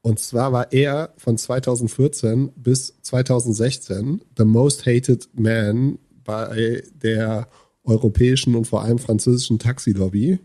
Und 0.00 0.20
zwar 0.20 0.52
war 0.52 0.72
er 0.72 1.12
von 1.16 1.36
2014 1.36 2.52
bis 2.54 2.94
2016 3.02 4.20
the 4.38 4.44
most 4.44 4.86
hated 4.86 5.28
man 5.34 5.98
bei 6.22 6.84
der 7.02 7.48
europäischen 7.82 8.54
und 8.54 8.68
vor 8.68 8.84
allem 8.84 9.00
französischen 9.00 9.58
Taxilobby. 9.58 10.38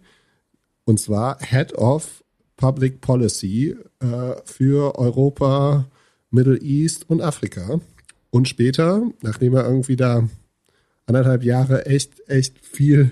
Und 0.86 1.00
zwar 1.00 1.38
Head 1.40 1.78
of 1.78 2.24
Public 2.58 3.00
Policy 3.00 3.76
äh, 4.00 4.06
für 4.44 4.98
Europa, 4.98 5.86
Middle 6.32 6.60
East 6.60 7.08
und 7.12 7.22
Afrika. 7.22 7.80
Und 8.32 8.48
später, 8.48 9.04
nachdem 9.22 9.54
er 9.54 9.66
irgendwie 9.66 9.96
da 9.96 10.28
anderthalb 11.10 11.44
Jahre 11.44 11.86
echt, 11.86 12.28
echt 12.30 12.56
viel 12.62 13.12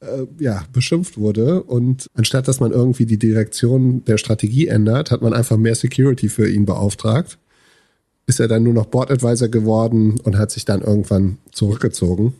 äh, 0.00 0.26
ja, 0.38 0.64
beschimpft 0.72 1.18
wurde. 1.18 1.62
Und 1.62 2.10
anstatt 2.14 2.48
dass 2.48 2.60
man 2.60 2.72
irgendwie 2.72 3.06
die 3.06 3.18
Direktion 3.18 4.04
der 4.04 4.18
Strategie 4.18 4.68
ändert, 4.68 5.10
hat 5.10 5.22
man 5.22 5.32
einfach 5.32 5.56
mehr 5.56 5.74
Security 5.74 6.28
für 6.28 6.48
ihn 6.48 6.64
beauftragt. 6.64 7.38
Ist 8.26 8.40
er 8.40 8.48
dann 8.48 8.62
nur 8.62 8.72
noch 8.72 8.86
Board 8.86 9.10
Advisor 9.10 9.48
geworden 9.48 10.18
und 10.24 10.38
hat 10.38 10.50
sich 10.50 10.64
dann 10.64 10.80
irgendwann 10.80 11.38
zurückgezogen. 11.52 12.34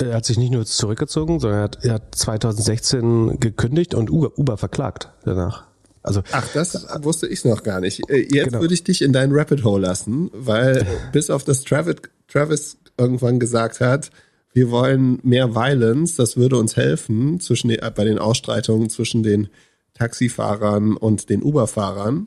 Er 0.00 0.14
hat 0.14 0.24
sich 0.24 0.38
nicht 0.38 0.52
nur 0.52 0.64
zurückgezogen, 0.64 1.40
sondern 1.40 1.60
er 1.60 1.64
hat, 1.64 1.84
er 1.84 1.94
hat 1.94 2.14
2016 2.14 3.40
gekündigt 3.40 3.94
und 3.94 4.10
Uber, 4.10 4.36
Uber 4.38 4.56
verklagt 4.56 5.10
danach. 5.24 5.66
Also, 6.02 6.22
Ach, 6.32 6.46
das 6.54 6.86
wusste 7.02 7.26
ich 7.26 7.44
noch 7.44 7.62
gar 7.62 7.80
nicht. 7.80 8.08
Äh, 8.08 8.26
jetzt 8.30 8.46
genau. 8.46 8.60
würde 8.60 8.74
ich 8.74 8.84
dich 8.84 9.02
in 9.02 9.12
deinen 9.12 9.34
Rabbit 9.34 9.64
Hole 9.64 9.82
lassen, 9.82 10.30
weil 10.32 10.86
bis 11.12 11.30
auf 11.30 11.44
das 11.44 11.64
Travis, 11.64 11.96
Travis 12.28 12.78
irgendwann 12.96 13.38
gesagt 13.38 13.80
hat, 13.80 14.10
wir 14.58 14.72
wollen 14.72 15.20
mehr 15.22 15.54
Violence, 15.54 16.16
das 16.16 16.36
würde 16.36 16.56
uns 16.56 16.74
helfen 16.74 17.38
zwischen 17.38 17.68
den, 17.68 17.78
bei 17.94 18.02
den 18.02 18.18
Ausstreitungen 18.18 18.90
zwischen 18.90 19.22
den 19.22 19.50
Taxifahrern 19.94 20.96
und 20.96 21.30
den 21.30 21.44
Uber-Fahrern. 21.44 22.26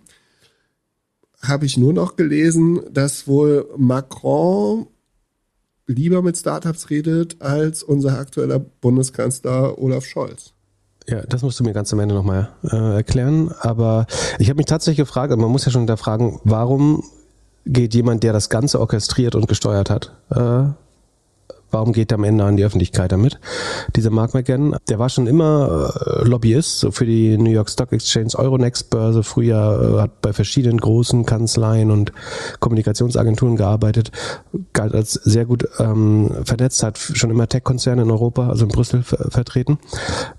Habe 1.41 1.65
ich 1.65 1.75
nur 1.75 1.91
noch 1.91 2.15
gelesen, 2.15 2.79
dass 2.89 3.27
wohl 3.27 3.67
Macron 3.75 4.87
lieber 5.87 6.21
mit 6.21 6.37
Startups 6.37 6.89
redet 6.89 7.41
als 7.41 7.83
unser 7.83 8.17
aktueller 8.17 8.59
Bundeskanzler 8.59 9.77
Olaf 9.77 10.05
Scholz. 10.05 10.53
Ja, 11.09 11.23
das 11.23 11.41
musst 11.41 11.59
du 11.59 11.65
mir 11.65 11.73
ganz 11.73 11.91
am 11.91 11.99
Ende 11.99 12.15
nochmal 12.15 12.53
äh, 12.63 12.95
erklären. 12.95 13.51
Aber 13.59 14.07
ich 14.39 14.47
habe 14.47 14.55
mich 14.55 14.67
tatsächlich 14.67 15.05
gefragt, 15.05 15.35
man 15.35 15.51
muss 15.51 15.65
ja 15.65 15.71
schon 15.71 15.81
hinterfragen, 15.81 16.39
warum 16.45 17.03
geht 17.65 17.93
jemand, 17.93 18.23
der 18.23 18.31
das 18.31 18.49
Ganze 18.49 18.79
orchestriert 18.79 19.35
und 19.35 19.49
gesteuert 19.49 19.89
hat, 19.89 20.15
äh, 20.29 20.71
Warum 21.71 21.93
geht 21.93 22.11
er 22.11 22.17
am 22.17 22.23
Ende 22.23 22.43
an 22.43 22.57
die 22.57 22.63
Öffentlichkeit 22.63 23.11
damit? 23.11 23.39
Dieser 23.95 24.09
Mark 24.09 24.33
McGann, 24.33 24.75
der 24.89 24.99
war 24.99 25.09
schon 25.09 25.27
immer 25.27 25.93
äh, 26.05 26.27
Lobbyist, 26.27 26.79
so 26.79 26.91
für 26.91 27.05
die 27.05 27.37
New 27.37 27.49
York 27.49 27.69
Stock 27.69 27.91
Exchange 27.91 28.33
Euronext 28.35 28.89
Börse, 28.89 29.23
früher 29.23 29.95
äh, 29.97 30.01
hat 30.01 30.21
bei 30.21 30.33
verschiedenen 30.33 30.79
großen 30.79 31.25
Kanzleien 31.25 31.91
und 31.91 32.11
Kommunikationsagenturen 32.59 33.55
gearbeitet, 33.55 34.11
galt 34.73 34.93
als 34.93 35.13
sehr 35.13 35.45
gut 35.45 35.67
ähm, 35.79 36.31
vernetzt, 36.43 36.83
hat 36.83 36.97
schon 36.97 37.29
immer 37.29 37.47
Tech-Konzerne 37.47 38.03
in 38.03 38.11
Europa, 38.11 38.49
also 38.49 38.65
in 38.65 38.71
Brüssel 38.71 39.03
vertreten. 39.03 39.79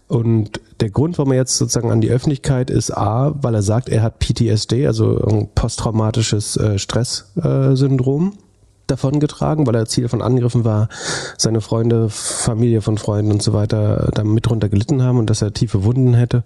Und 0.08 0.60
der 0.80 0.90
Grund, 0.90 1.16
warum 1.16 1.32
er 1.32 1.38
jetzt 1.38 1.56
sozusagen 1.56 1.90
an 1.90 2.00
die 2.00 2.10
Öffentlichkeit 2.10 2.68
ist, 2.68 2.90
A, 2.90 3.34
weil 3.40 3.54
er 3.54 3.62
sagt, 3.62 3.88
er 3.88 4.02
hat 4.02 4.18
PTSD, 4.18 4.86
also 4.86 5.18
ein 5.24 5.48
posttraumatisches 5.54 6.56
äh, 6.56 6.78
Stresssyndrom. 6.78 8.32
Äh, 8.34 8.51
davongetragen, 8.92 9.66
weil 9.66 9.74
er 9.74 9.86
Ziel 9.86 10.08
von 10.08 10.22
Angriffen 10.22 10.64
war, 10.64 10.88
seine 11.36 11.60
Freunde, 11.60 12.08
Familie 12.08 12.80
von 12.80 12.98
Freunden 12.98 13.32
und 13.32 13.42
so 13.42 13.52
weiter 13.52 14.10
da 14.14 14.24
mit 14.24 14.46
drunter 14.46 14.68
gelitten 14.68 15.02
haben 15.02 15.18
und 15.18 15.28
dass 15.28 15.42
er 15.42 15.52
tiefe 15.52 15.84
Wunden 15.84 16.14
hätte. 16.14 16.44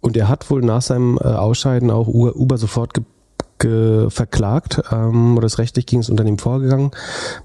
Und 0.00 0.16
er 0.16 0.28
hat 0.28 0.50
wohl 0.50 0.62
nach 0.62 0.82
seinem 0.82 1.18
äh, 1.18 1.28
Ausscheiden 1.28 1.90
auch 1.90 2.08
Uber 2.08 2.58
sofort 2.58 2.94
ge 2.94 3.04
verklagt. 4.10 4.82
Ähm, 4.90 5.36
oder 5.36 5.42
das 5.42 5.58
rechtlich 5.58 5.86
ging 5.86 6.00
es 6.00 6.10
unter 6.10 6.24
ihm 6.24 6.38
vorgegangen. 6.38 6.90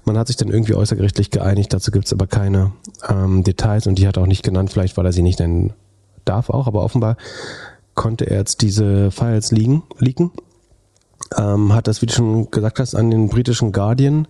Man 0.04 0.18
hat 0.18 0.26
sich 0.26 0.36
dann 0.36 0.48
irgendwie 0.48 0.74
äußergerichtlich 0.74 1.30
geeinigt, 1.30 1.72
dazu 1.72 1.90
gibt 1.90 2.06
es 2.06 2.12
aber 2.12 2.26
keine 2.26 2.72
ähm, 3.08 3.44
Details 3.44 3.86
und 3.86 3.96
die 3.96 4.06
hat 4.06 4.16
er 4.16 4.24
auch 4.24 4.28
nicht 4.28 4.42
genannt, 4.42 4.70
vielleicht 4.70 4.96
weil 4.96 5.06
er 5.06 5.12
sie 5.12 5.22
nicht 5.22 5.38
nennen 5.38 5.72
darf 6.24 6.50
auch, 6.50 6.66
aber 6.66 6.82
offenbar 6.82 7.16
konnte 7.94 8.28
er 8.28 8.38
jetzt 8.38 8.62
diese 8.62 9.10
Files 9.10 9.52
liegen, 9.52 9.82
leaken 9.98 10.32
ähm, 11.36 11.72
hat 11.72 11.86
das, 11.86 12.02
wie 12.02 12.06
du 12.06 12.12
schon 12.12 12.50
gesagt 12.50 12.78
hast, 12.78 12.94
an 12.94 13.10
den 13.10 13.28
britischen 13.28 13.72
Guardian 13.72 14.26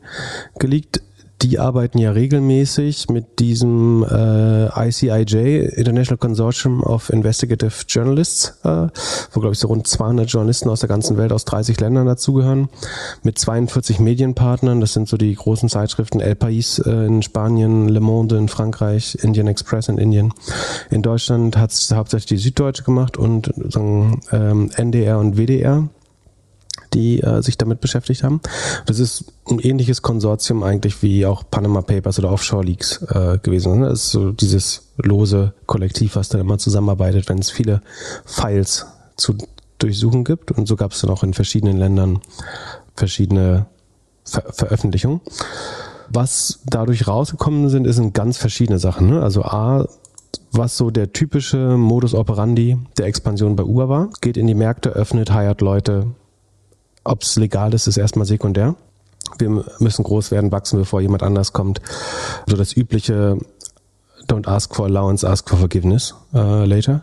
geleakt. 0.58 1.02
Die 1.42 1.58
arbeiten 1.58 1.96
ja 1.96 2.10
regelmäßig 2.10 3.08
mit 3.08 3.38
diesem 3.38 4.04
äh, 4.04 4.88
ICIJ, 4.88 5.70
International 5.74 6.18
Consortium 6.18 6.82
of 6.82 7.08
Investigative 7.08 7.72
Journalists, 7.88 8.58
äh, 8.62 8.88
wo, 9.32 9.40
glaube 9.40 9.54
ich, 9.54 9.58
so 9.58 9.68
rund 9.68 9.86
200 9.86 10.30
Journalisten 10.30 10.68
aus 10.68 10.80
der 10.80 10.90
ganzen 10.90 11.16
Welt, 11.16 11.32
aus 11.32 11.46
30 11.46 11.80
Ländern 11.80 12.06
dazugehören, 12.06 12.68
mit 13.22 13.38
42 13.38 14.00
Medienpartnern. 14.00 14.82
Das 14.82 14.92
sind 14.92 15.08
so 15.08 15.16
die 15.16 15.34
großen 15.34 15.70
Zeitschriften 15.70 16.20
El 16.20 16.34
País 16.34 16.78
äh, 16.86 17.06
in 17.06 17.22
Spanien, 17.22 17.88
Le 17.88 18.00
Monde 18.00 18.36
in 18.36 18.48
Frankreich, 18.48 19.16
Indian 19.22 19.46
Express 19.46 19.88
in 19.88 19.96
Indien. 19.96 20.34
In 20.90 21.00
Deutschland 21.00 21.56
hat 21.56 21.70
es 21.70 21.90
hauptsächlich 21.90 22.26
die 22.26 22.36
Süddeutsche 22.36 22.82
gemacht 22.82 23.16
und 23.16 23.50
sagen, 23.70 24.20
ähm, 24.30 24.70
NDR 24.76 25.18
und 25.18 25.38
WDR 25.38 25.88
die 26.94 27.20
äh, 27.20 27.42
sich 27.42 27.58
damit 27.58 27.80
beschäftigt 27.80 28.22
haben. 28.22 28.40
Das 28.86 28.98
ist 28.98 29.32
ein 29.48 29.58
ähnliches 29.58 30.02
Konsortium 30.02 30.62
eigentlich 30.62 31.02
wie 31.02 31.26
auch 31.26 31.44
Panama 31.50 31.82
Papers 31.82 32.18
oder 32.18 32.30
Offshore 32.30 32.64
Leaks 32.64 33.02
äh, 33.02 33.38
gewesen. 33.42 33.80
Ne? 33.80 33.88
Das 33.88 34.04
ist 34.04 34.10
so 34.10 34.32
dieses 34.32 34.88
lose 34.96 35.54
Kollektiv, 35.66 36.16
was 36.16 36.28
dann 36.28 36.40
immer 36.40 36.58
zusammenarbeitet, 36.58 37.28
wenn 37.28 37.38
es 37.38 37.50
viele 37.50 37.80
Files 38.24 38.86
zu 39.16 39.34
durchsuchen 39.78 40.24
gibt. 40.24 40.52
Und 40.52 40.66
so 40.66 40.76
gab 40.76 40.92
es 40.92 41.00
dann 41.00 41.10
auch 41.10 41.22
in 41.22 41.34
verschiedenen 41.34 41.76
Ländern 41.76 42.20
verschiedene 42.96 43.66
Ver 44.24 44.44
Veröffentlichungen. 44.52 45.20
Was 46.08 46.60
dadurch 46.66 47.06
rausgekommen 47.06 47.68
sind, 47.68 47.90
sind 47.92 48.14
ganz 48.14 48.36
verschiedene 48.36 48.78
Sachen. 48.78 49.08
Ne? 49.08 49.22
Also 49.22 49.42
A, 49.42 49.86
was 50.52 50.76
so 50.76 50.90
der 50.90 51.12
typische 51.12 51.76
Modus 51.76 52.14
operandi 52.14 52.76
der 52.98 53.06
Expansion 53.06 53.56
bei 53.56 53.62
Uber 53.62 53.88
war. 53.88 54.10
Geht 54.20 54.36
in 54.36 54.46
die 54.46 54.54
Märkte, 54.54 54.90
öffnet, 54.90 55.32
hired 55.32 55.60
Leute, 55.60 56.08
ob 57.04 57.22
es 57.22 57.36
legal 57.36 57.74
ist, 57.74 57.86
ist 57.86 57.96
erstmal 57.96 58.26
sekundär. 58.26 58.74
Wir 59.38 59.64
müssen 59.78 60.02
groß 60.02 60.30
werden, 60.30 60.52
wachsen, 60.52 60.78
bevor 60.78 61.00
jemand 61.00 61.22
anders 61.22 61.52
kommt. 61.52 61.80
So 62.46 62.56
das 62.56 62.76
übliche 62.76 63.38
Don't 64.28 64.46
ask 64.46 64.74
for 64.74 64.86
allowance, 64.86 65.26
ask 65.26 65.48
for 65.48 65.58
forgiveness 65.58 66.14
uh, 66.34 66.64
later. 66.64 67.02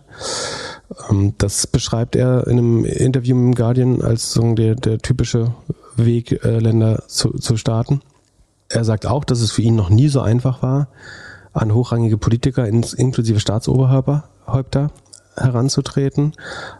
Um, 1.10 1.20
ähm, 1.20 1.34
das 1.38 1.68
beschreibt 1.68 2.16
er 2.16 2.48
in 2.48 2.58
einem 2.58 2.86
Interview 2.86 3.36
mit 3.36 3.54
dem 3.54 3.56
Guardian 3.56 4.02
als 4.02 4.32
so 4.32 4.54
der, 4.54 4.76
der 4.76 5.00
typische 5.00 5.54
Weg, 5.98 6.44
äh, 6.46 6.60
Länder 6.60 7.04
zu, 7.08 7.32
zu 7.32 7.58
starten. 7.58 8.02
Er 8.70 8.86
sagt 8.86 9.06
auch, 9.06 9.26
dass 9.26 9.42
es 9.42 9.52
für 9.52 9.62
ihn 9.62 9.76
noch 9.76 9.90
nie 9.90 10.08
so 10.08 10.22
einfach 10.22 10.62
war, 10.62 10.88
an 11.54 11.74
hochrangige 11.74 12.18
Politiker 12.18 12.66
ins, 12.66 12.94
inklusive 12.94 13.40
Staatsoberhäupter 13.40 14.92
heranzutreten. 15.38 16.34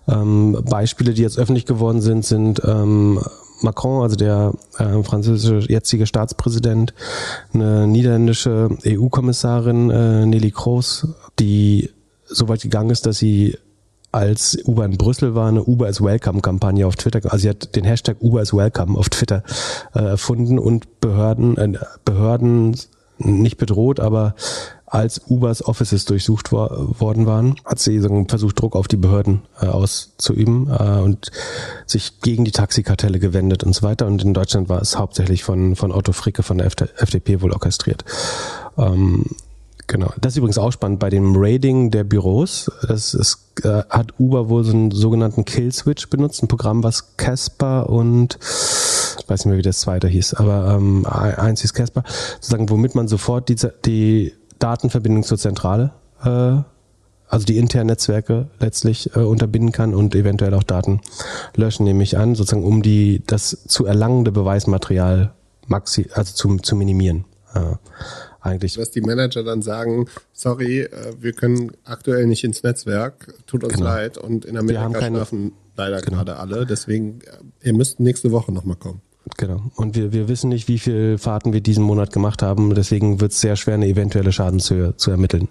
Ähm, 0.08 0.58
Beispiele, 0.64 1.14
die 1.14 1.22
jetzt 1.22 1.40
öffentlich 1.40 1.66
geworden 1.66 2.02
sind, 2.02 2.26
sind 2.26 2.62
ähm, 2.66 3.20
Macron, 3.62 4.04
also 4.04 4.16
der 4.16 4.54
äh, 4.78 5.04
französische 5.04 5.72
jetzige 5.72 6.06
Staatspräsident, 6.06 6.94
eine 7.54 7.88
niederländische 7.88 8.70
EU-Kommissarin 8.86 9.90
äh, 9.90 10.26
Nelly 10.26 10.52
Kroes, 10.52 11.08
die 11.40 11.90
so 12.26 12.48
weit 12.50 12.62
gegangen 12.62 12.90
ist, 12.90 13.06
dass 13.06 13.18
sie 13.18 13.58
als 14.12 14.58
Uber 14.66 14.86
in 14.86 14.98
Brüssel 14.98 15.36
war, 15.36 15.50
eine 15.50 15.64
Uber 15.64 15.90
is 15.90 16.02
Welcome-Kampagne 16.02 16.88
auf 16.88 16.96
Twitter, 16.96 17.20
also 17.26 17.38
sie 17.38 17.50
hat 17.50 17.76
den 17.76 17.84
Hashtag 17.84 18.18
Uber 18.22 18.42
is 18.42 18.54
Welcome 18.54 18.98
auf 18.98 19.10
Twitter 19.10 19.44
äh, 19.94 20.00
erfunden 20.00 20.60
und 20.60 21.02
Behörden, 21.02 21.58
äh, 21.58 21.78
Behörden 22.06 22.76
nicht 23.18 23.58
bedroht, 23.58 24.00
aber 24.00 24.36
als 24.86 25.22
Ubers 25.30 25.66
Offices 25.66 26.06
durchsucht 26.06 26.52
wo 26.54 26.70
worden 27.00 27.26
waren, 27.26 27.56
hat 27.66 27.80
sie 27.80 28.00
versucht, 28.28 28.60
Druck 28.60 28.76
auf 28.76 28.88
die 28.88 28.96
Behörden 28.96 29.42
äh, 29.62 29.66
auszuüben 29.66 30.70
äh, 30.70 31.02
und 31.02 31.30
sich 31.86 32.22
gegen 32.22 32.46
die 32.46 32.52
Taxikartelle 32.52 33.20
gewendet 33.20 33.64
und 33.64 33.74
so 33.74 33.82
weiter. 33.82 34.08
Und 34.08 34.24
in 34.24 34.34
Deutschland 34.34 34.70
war 34.70 34.82
es 34.82 34.98
hauptsächlich 34.98 35.44
von, 35.44 35.76
von 35.76 35.92
Otto 35.92 36.14
Fricke 36.14 36.42
von 36.42 36.58
der 36.58 36.68
FDP 36.68 37.42
wohl 37.42 37.52
orchestriert. 37.52 38.06
Ähm, 38.78 39.26
Genau. 39.88 40.12
Das 40.20 40.34
ist 40.34 40.38
übrigens 40.38 40.58
auch 40.58 40.72
spannend 40.72 41.00
bei 41.00 41.10
dem 41.10 41.34
Raiding 41.38 41.92
der 41.92 42.04
Büros. 42.04 42.70
Das 42.86 43.14
ist, 43.14 43.40
äh, 43.64 43.84
hat 43.90 44.20
Uber 44.20 44.50
wohl 44.50 44.66
so 44.66 44.74
einen 44.74 44.92
sogenannten 44.92 45.46
Kill 45.46 45.72
Switch 45.72 46.10
benutzt, 46.10 46.44
ein 46.44 46.50
Programm, 46.50 46.84
was 46.84 47.16
Casper 47.16 47.90
und 47.90 48.38
ich 49.28 49.30
weiß 49.30 49.44
nicht 49.44 49.50
mehr, 49.52 49.58
wie 49.58 49.62
das 49.62 49.82
zweite 49.82 50.08
hieß, 50.08 50.36
aber 50.36 50.74
ähm, 50.78 51.06
eins 51.06 51.60
hieß 51.60 51.74
Casper, 51.74 52.06
sozusagen, 52.36 52.70
womit 52.70 52.96
man 52.96 53.10
sofort 53.10 53.50
die, 53.50 53.58
die 53.86 54.34
Datenverbindung 54.58 55.24
zur 55.24 55.38
Zentrale, 55.38 55.92
äh, 56.24 56.62
also 57.28 57.46
die 57.46 57.58
internen 57.58 57.88
Netzwerke 57.88 58.48
letztlich 58.62 59.14
äh, 59.18 59.20
unterbinden 59.20 59.74
kann 59.74 59.94
und 59.94 60.16
eventuell 60.16 60.54
auch 60.54 60.64
Daten 60.64 61.02
löschen, 61.58 61.84
nehme 61.84 62.04
ich 62.04 62.18
an, 62.18 62.36
sozusagen 62.36 62.64
um 62.64 62.82
die 62.82 63.22
das 63.28 63.66
zu 63.68 63.86
erlangende 63.86 64.32
Beweismaterial 64.32 65.34
maxi, 65.68 66.08
also 66.14 66.34
zu, 66.34 66.56
zu 66.60 66.78
minimieren. 66.78 67.26
Äh, 67.54 67.76
eigentlich. 68.40 68.78
Was 68.78 68.92
die 68.92 69.02
Manager 69.02 69.44
dann 69.44 69.62
sagen, 69.62 70.08
sorry, 70.32 70.84
äh, 70.84 71.16
wir 71.20 71.34
können 71.34 71.74
aktuell 71.84 72.28
nicht 72.28 72.46
ins 72.46 72.64
Netzwerk, 72.64 73.34
tut 73.46 73.66
uns 73.66 73.74
genau. 73.74 73.88
leid 73.88 74.18
und 74.18 74.46
in 74.46 74.58
Amerika 74.58 75.06
schlafen 75.06 75.52
leider 75.76 76.00
genau. 76.00 76.20
gerade 76.20 76.38
alle, 76.38 76.66
deswegen 76.66 77.20
äh, 77.24 77.68
ihr 77.68 77.74
müsst 77.74 78.00
nächste 78.00 78.32
Woche 78.32 78.54
nochmal 78.54 78.78
kommen. 78.78 79.02
Genau. 79.36 79.62
Und 79.76 79.96
wir, 79.96 80.14
wir 80.14 80.28
wissen 80.28 80.50
nicht, 80.50 80.68
wie 80.68 80.80
viele 80.80 81.18
Fahrten 81.18 81.54
wir 81.54 81.62
diesen 81.62 81.84
Monat 81.84 82.14
gemacht 82.14 82.42
haben. 82.42 82.74
Deswegen 82.74 83.20
wird 83.20 83.32
es 83.32 83.42
sehr 83.42 83.56
schwer, 83.56 83.74
eine 83.74 83.88
eventuelle 83.88 84.32
Schadenshöhe 84.32 84.96
zu 84.96 85.12
ermitteln. 85.12 85.50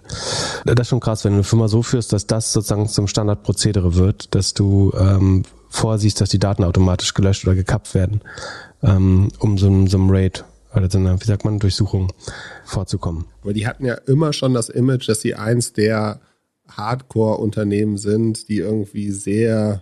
Das 0.65 0.75
ist 0.81 0.89
schon 0.89 0.99
krass, 0.99 1.23
wenn 1.23 1.33
du 1.33 1.37
eine 1.37 1.43
Firma 1.43 1.67
so 1.67 1.83
führst, 1.83 2.11
dass 2.13 2.27
das 2.27 2.53
sozusagen 2.53 2.87
zum 2.87 3.07
Standardprozedere 3.07 3.95
wird, 3.95 4.33
dass 4.35 4.53
du 4.53 4.91
ähm, 4.97 5.43
vorsiehst, 5.69 6.21
dass 6.21 6.29
die 6.29 6.39
Daten 6.39 6.63
automatisch 6.63 7.13
gelöscht 7.13 7.45
oder 7.45 7.55
gekappt 7.55 7.93
werden, 7.93 8.21
ähm, 8.81 9.29
um 9.39 9.57
so, 9.57 9.85
so 9.87 9.97
einem 9.97 10.09
Raid 10.09 10.43
oder 10.73 10.89
so 10.89 10.97
einer, 10.97 11.19
wie 11.19 11.25
sagt 11.25 11.45
man, 11.45 11.59
Durchsuchung 11.59 12.11
vorzukommen. 12.65 13.25
Aber 13.41 13.53
die 13.53 13.67
hatten 13.67 13.85
ja 13.85 13.95
immer 13.95 14.33
schon 14.33 14.53
das 14.53 14.69
Image, 14.69 15.07
dass 15.07 15.21
sie 15.21 15.35
eins 15.35 15.73
der 15.73 16.21
Hardcore-Unternehmen 16.69 17.97
sind, 17.97 18.49
die 18.49 18.57
irgendwie 18.57 19.11
sehr 19.11 19.81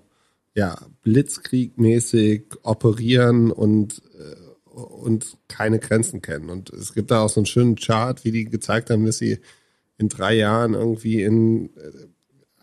ja, 0.56 0.78
blitzkriegmäßig 1.04 2.46
operieren 2.64 3.52
und, 3.52 4.02
äh, 4.18 4.74
und 4.74 5.38
keine 5.50 5.80
Grenzen 5.80 6.22
kennen. 6.22 6.50
Und 6.50 6.72
es 6.72 6.94
gibt 6.94 7.12
da 7.12 7.22
auch 7.22 7.30
so 7.30 7.42
einen 7.42 7.46
schönen 7.46 7.76
Chart, 7.76 8.24
wie 8.24 8.32
die 8.32 8.46
gezeigt 8.46 8.90
haben, 8.90 9.06
dass 9.06 9.18
sie 9.18 9.40
in 9.98 10.10
drei 10.10 10.34
Jahren 10.34 10.74
irgendwie 10.74 11.22
in 11.22 11.70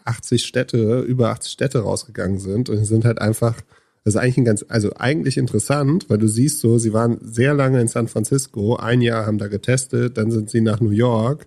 80 0.04 0.42
äh, 0.42 0.44
Städte, 0.44 1.00
über 1.00 1.30
80 1.30 1.52
Städte 1.52 1.80
rausgegangen 1.80 2.38
sind 2.38 2.70
und 2.70 2.84
sind 2.84 3.04
halt 3.04 3.20
einfach, 3.20 3.60
das 4.04 4.14
ist 4.14 4.20
eigentlich 4.20 4.38
ein 4.38 4.44
ganz, 4.46 4.64
also 4.68 4.94
eigentlich 4.96 5.36
interessant, 5.36 6.08
weil 6.08 6.18
du 6.18 6.28
siehst 6.28 6.60
so, 6.60 6.78
sie 6.78 6.94
waren 6.94 7.18
sehr 7.20 7.52
lange 7.52 7.80
in 7.80 7.88
San 7.88 8.08
Francisco, 8.08 8.76
ein 8.76 9.02
Jahr 9.02 9.26
haben 9.26 9.38
da 9.38 9.48
getestet, 9.48 10.16
dann 10.16 10.30
sind 10.30 10.48
sie 10.48 10.62
nach 10.62 10.80
New 10.80 10.90
York 10.90 11.46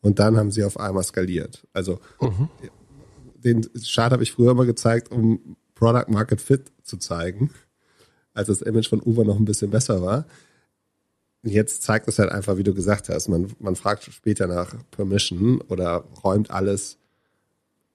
und 0.00 0.18
dann 0.18 0.38
haben 0.38 0.50
sie 0.50 0.64
auf 0.64 0.80
einmal 0.80 1.04
skaliert. 1.04 1.66
Also 1.74 2.00
mhm. 2.20 2.48
den 3.36 3.68
Chart 3.86 4.12
habe 4.12 4.22
ich 4.22 4.32
früher 4.32 4.52
immer 4.52 4.66
gezeigt, 4.66 5.10
um 5.10 5.56
Product 5.82 6.12
Market 6.12 6.40
Fit 6.40 6.70
zu 6.84 6.96
zeigen, 6.96 7.50
als 8.34 8.46
das 8.46 8.62
Image 8.62 8.88
von 8.88 9.00
Uber 9.00 9.24
noch 9.24 9.36
ein 9.36 9.44
bisschen 9.44 9.70
besser 9.70 10.00
war. 10.00 10.26
Jetzt 11.42 11.82
zeigt 11.82 12.06
es 12.06 12.20
halt 12.20 12.30
einfach, 12.30 12.56
wie 12.56 12.62
du 12.62 12.72
gesagt 12.72 13.08
hast, 13.08 13.26
man, 13.26 13.50
man 13.58 13.74
fragt 13.74 14.04
später 14.04 14.46
nach 14.46 14.76
Permission 14.92 15.60
oder 15.62 16.04
räumt 16.22 16.52
alles 16.52 16.98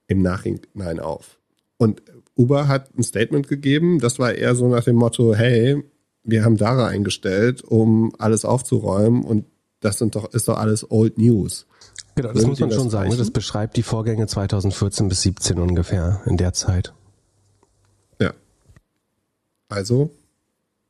im 0.06 0.20
Nachhinein 0.20 1.00
auf. 1.00 1.38
Und 1.78 2.02
Uber 2.36 2.68
hat 2.68 2.94
ein 2.94 3.02
Statement 3.02 3.48
gegeben, 3.48 4.00
das 4.00 4.18
war 4.18 4.34
eher 4.34 4.54
so 4.54 4.68
nach 4.68 4.84
dem 4.84 4.96
Motto, 4.96 5.34
hey, 5.34 5.82
wir 6.24 6.44
haben 6.44 6.58
Dara 6.58 6.88
eingestellt, 6.88 7.64
um 7.64 8.12
alles 8.18 8.44
aufzuräumen 8.44 9.24
und 9.24 9.46
das 9.80 9.96
sind 9.96 10.14
doch, 10.14 10.34
ist 10.34 10.46
doch 10.46 10.58
alles 10.58 10.90
Old 10.90 11.16
News. 11.16 11.66
Genau, 12.16 12.34
das 12.34 12.44
muss 12.44 12.60
man 12.60 12.70
schon 12.70 12.90
sagen. 12.90 13.08
Ne? 13.08 13.16
Das 13.16 13.30
beschreibt 13.30 13.78
die 13.78 13.82
Vorgänge 13.82 14.26
2014 14.26 15.08
bis 15.08 15.22
17 15.22 15.58
ungefähr 15.58 16.20
in 16.26 16.36
der 16.36 16.52
Zeit. 16.52 16.92
Also, 19.68 20.10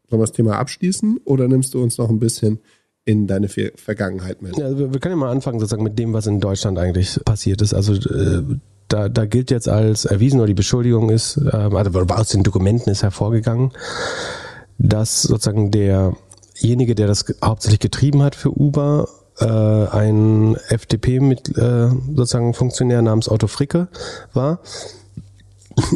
sollen 0.09 0.21
wir 0.21 0.27
das 0.27 0.33
Thema 0.33 0.59
abschließen 0.59 1.21
oder 1.25 1.49
nimmst 1.49 1.75
du 1.75 1.83
uns 1.83 1.99
noch 1.99 2.09
ein 2.09 2.19
bisschen 2.19 2.61
in 3.05 3.27
deine 3.27 3.49
Vergangenheit 3.49 4.43
mit? 4.43 4.57
Ja, 4.59 4.77
wir, 4.77 4.93
wir 4.93 5.01
können 5.01 5.15
ja 5.15 5.17
mal 5.17 5.31
anfangen 5.31 5.59
sozusagen 5.61 5.83
mit 5.83 5.99
dem, 5.99 6.13
was 6.13 6.27
in 6.27 6.41
Deutschland 6.41 6.79
eigentlich 6.79 7.19
passiert 7.25 7.63
ist. 7.63 7.75
Also 7.75 7.95
äh, 7.95 8.43
da, 8.89 9.09
da 9.09 9.27
gilt 9.27 9.51
jetzt 9.51 9.69
als 9.69 10.05
erwiesen 10.05 10.41
oder 10.41 10.47
die 10.47 10.55
Beschuldigung 10.55 11.11
ist, 11.11 11.37
äh, 11.37 11.51
also 11.51 12.01
aus 12.01 12.29
den 12.29 12.43
Dokumenten 12.43 12.91
ist 12.91 13.03
hervorgegangen, 13.03 13.73
dass 14.79 15.23
sozusagen 15.23 15.71
derjenige, 15.71 16.95
der 16.95 17.07
das 17.07 17.25
hauptsächlich 17.43 17.81
getrieben 17.81 18.23
hat 18.23 18.35
für 18.35 18.51
Uber, 18.51 19.09
äh, 19.41 19.47
ein 19.47 20.57
FDP 20.69 21.21
mit 21.21 21.57
äh, 21.57 21.89
sozusagen 22.15 22.55
Funktionär 22.55 23.03
namens 23.03 23.31
Otto 23.31 23.47
Fricke 23.47 23.89
war. 24.33 24.61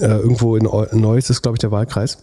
Äh, 0.00 0.06
irgendwo 0.06 0.54
in 0.56 0.68
Neuss 0.92 1.28
ist, 1.28 1.42
glaube 1.42 1.56
ich, 1.56 1.60
der 1.60 1.72
Wahlkreis. 1.72 2.18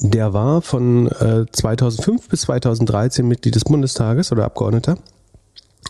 Der 0.00 0.32
war 0.32 0.62
von 0.62 1.08
äh, 1.08 1.46
2005 1.50 2.28
bis 2.28 2.42
2013 2.42 3.26
Mitglied 3.26 3.54
des 3.54 3.64
Bundestages 3.64 4.30
oder 4.30 4.44
Abgeordneter 4.44 4.98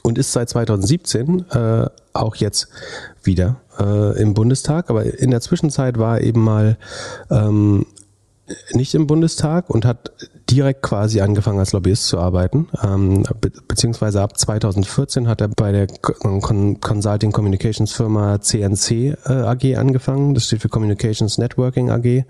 und 0.03 0.19
ist 0.19 0.33
seit 0.33 0.49
2017 0.49 1.51
äh, 1.51 1.87
auch 2.13 2.37
jetzt 2.37 2.69
wieder 3.23 3.57
äh, 3.79 4.21
im 4.21 4.35
Bundestag. 4.35 4.91
Aber 4.91 5.05
in 5.05 5.31
der 5.31 5.41
Zwischenzeit 5.41 5.99
war 5.99 6.19
er 6.19 6.25
eben 6.25 6.43
mal 6.43 6.77
ähm, 7.31 7.87
nicht 8.73 8.95
im 8.95 9.07
Bundestag 9.07 9.71
und 9.71 9.85
hat 9.85 10.13
direkt 10.51 10.83
quasi 10.83 11.21
angefangen 11.21 11.59
als 11.59 11.73
Lobbyist 11.73 12.07
zu 12.07 12.19
arbeiten. 12.19 12.69
Ähm, 12.83 13.25
be 13.41 13.51
beziehungsweise 13.69 14.21
ab 14.23 14.39
2014 14.39 15.29
hat 15.29 15.41
er 15.41 15.49
bei 15.49 15.73
der 15.73 15.87
Con 15.87 16.81
Consulting 16.81 17.33
Communications 17.33 17.93
Firma 17.93 18.41
CNC 18.41 18.91
äh, 18.91 19.17
AG 19.27 19.77
angefangen. 19.77 20.35
Das 20.35 20.47
steht 20.47 20.63
für 20.63 20.69
Communications 20.69 21.39
Networking 21.39 21.91
AG. 21.91 22.25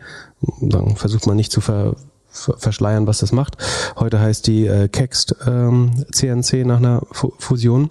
Dann 0.60 0.96
versucht 0.96 1.26
man 1.26 1.36
nicht 1.36 1.52
zu 1.52 1.60
ver 1.60 1.96
verschleiern, 2.32 3.08
was 3.08 3.18
das 3.18 3.32
macht. 3.32 3.56
Heute 3.96 4.20
heißt 4.20 4.46
die 4.46 4.64
äh, 4.66 4.86
Kext 4.86 5.34
ähm, 5.48 5.90
CNC 6.12 6.64
nach 6.64 6.76
einer 6.76 7.02
F 7.10 7.26
Fusion. 7.38 7.90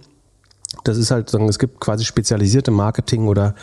Das 0.83 0.97
ist 0.97 1.09
halt, 1.09 1.33
es 1.33 1.59
gibt 1.59 1.79
quasi 1.79 2.05
spezialisierte 2.05 2.69
Marketing- 2.69 3.27
oder 3.27 3.55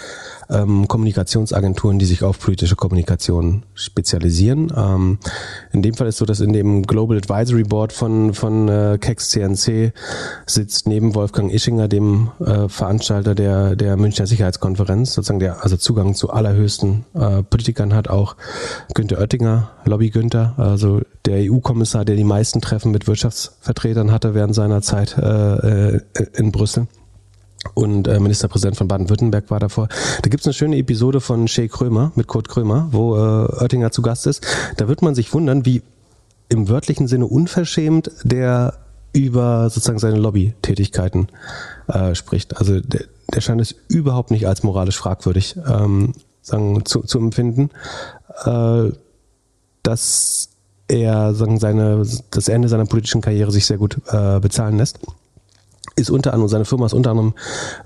ähm, 0.51 0.89
Kommunikationsagenturen, 0.89 1.99
die 2.01 2.05
sich 2.05 2.25
auf 2.25 2.39
politische 2.41 2.75
Kommunikation 2.75 3.65
spezialisieren. 3.75 4.73
Ähm, 4.77 5.19
in 5.73 5.83
dem 5.83 5.95
Fall 5.95 6.09
ist 6.09 6.19
so, 6.19 6.25
dass 6.25 6.41
in 6.41 6.53
dem 6.53 6.83
Global 6.83 7.17
Advisory 7.17 7.63
Board 7.63 7.93
von, 7.93 8.35
von 8.35 8.69
äh, 8.69 8.99
Kex 9.01 9.31
CNC 9.31 9.93
sitzt 10.47 10.89
neben 10.89 11.15
Wolfgang 11.15 11.53
Ischinger, 11.53 11.87
dem 11.87 12.31
äh, 12.41 12.69
Veranstalter 12.69 13.35
der, 13.37 13.77
der 13.77 13.97
Münchner 13.97 14.27
Sicherheitskonferenz, 14.27 15.15
sozusagen 15.15 15.41
der 15.41 15.63
also 15.63 15.77
Zugang 15.77 16.15
zu 16.15 16.31
allerhöchsten 16.31 17.05
äh, 17.15 17.43
Politikern 17.45 17.95
hat, 17.95 18.09
auch 18.09 18.37
Günther 18.95 19.19
Oettinger, 19.19 19.71
Lobby 19.85 20.11
Günther, 20.11 20.55
also 20.57 21.03
der 21.25 21.51
EU-Kommissar, 21.51 22.05
der 22.05 22.17
die 22.17 22.25
meisten 22.25 22.61
Treffen 22.61 22.91
mit 22.91 23.07
Wirtschaftsvertretern 23.07 24.11
hatte 24.11 24.35
während 24.35 24.55
seiner 24.55 24.83
Zeit 24.83 25.17
äh, 25.19 25.97
äh 25.97 26.01
in 26.35 26.53
Brüssel 26.53 26.89
und 27.75 28.09
äh, 28.09 28.21
Ministerpräsident 28.21 28.77
von 28.77 28.89
Baden-Württemberg 28.89 29.51
war 29.51 29.61
davor. 29.61 29.89
Da 30.23 30.29
gibt's 30.29 30.47
eine 30.47 30.55
schöne 30.55 30.77
Episode 30.77 31.21
von 31.21 31.49
Shay 31.49 31.69
Krömer 31.69 32.13
mit 32.15 32.27
Kurt 32.27 32.49
Krömer, 32.49 32.89
wo 32.93 33.17
äh, 33.17 33.63
Oettinger 33.63 33.91
zu 33.91 34.03
Gast 34.03 34.27
ist. 34.27 34.47
Da 34.77 34.89
wird 34.89 35.03
man 35.03 35.15
sich 35.15 35.33
wundern, 35.33 35.65
wie 35.65 35.83
im 36.49 36.69
wörtlichen 36.69 37.09
Sinne 37.09 37.27
unverschämt 37.27 38.11
der 38.23 38.75
über 39.13 39.71
sozusagen 39.71 39.99
seine 39.99 40.19
Lobbytätigkeiten 40.19 41.29
äh, 41.89 42.15
spricht. 42.15 42.59
Also 42.59 42.81
der, 42.81 43.05
der 43.33 43.41
scheint 43.41 43.61
es 43.61 43.75
überhaupt 43.89 44.31
nicht 44.31 44.47
als 44.47 44.63
moralisch 44.63 44.99
fragwürdig 44.99 45.57
ähm, 45.67 46.13
sagen, 46.43 46.85
zu, 46.85 47.01
zu 47.01 47.19
empfinden, 47.19 47.71
äh, 48.45 48.91
dass 49.83 50.51
er 50.89 51.35
sagen, 51.35 51.59
seine, 51.59 52.05
das 52.31 52.49
Ende 52.49 52.69
seiner 52.69 52.85
politischen 52.85 53.23
Karriere 53.23 53.51
sich 53.51 53.67
sehr 53.67 53.79
gut 53.79 53.99
äh, 54.09 54.39
bezahlen 54.39 54.77
lässt 54.77 55.01
ist 55.95 56.11
unter 56.11 56.33
anderem, 56.33 56.49
seine 56.49 56.65
Firma 56.65 56.87
ist 56.87 56.93
unter 56.93 57.11
anderem 57.11 57.35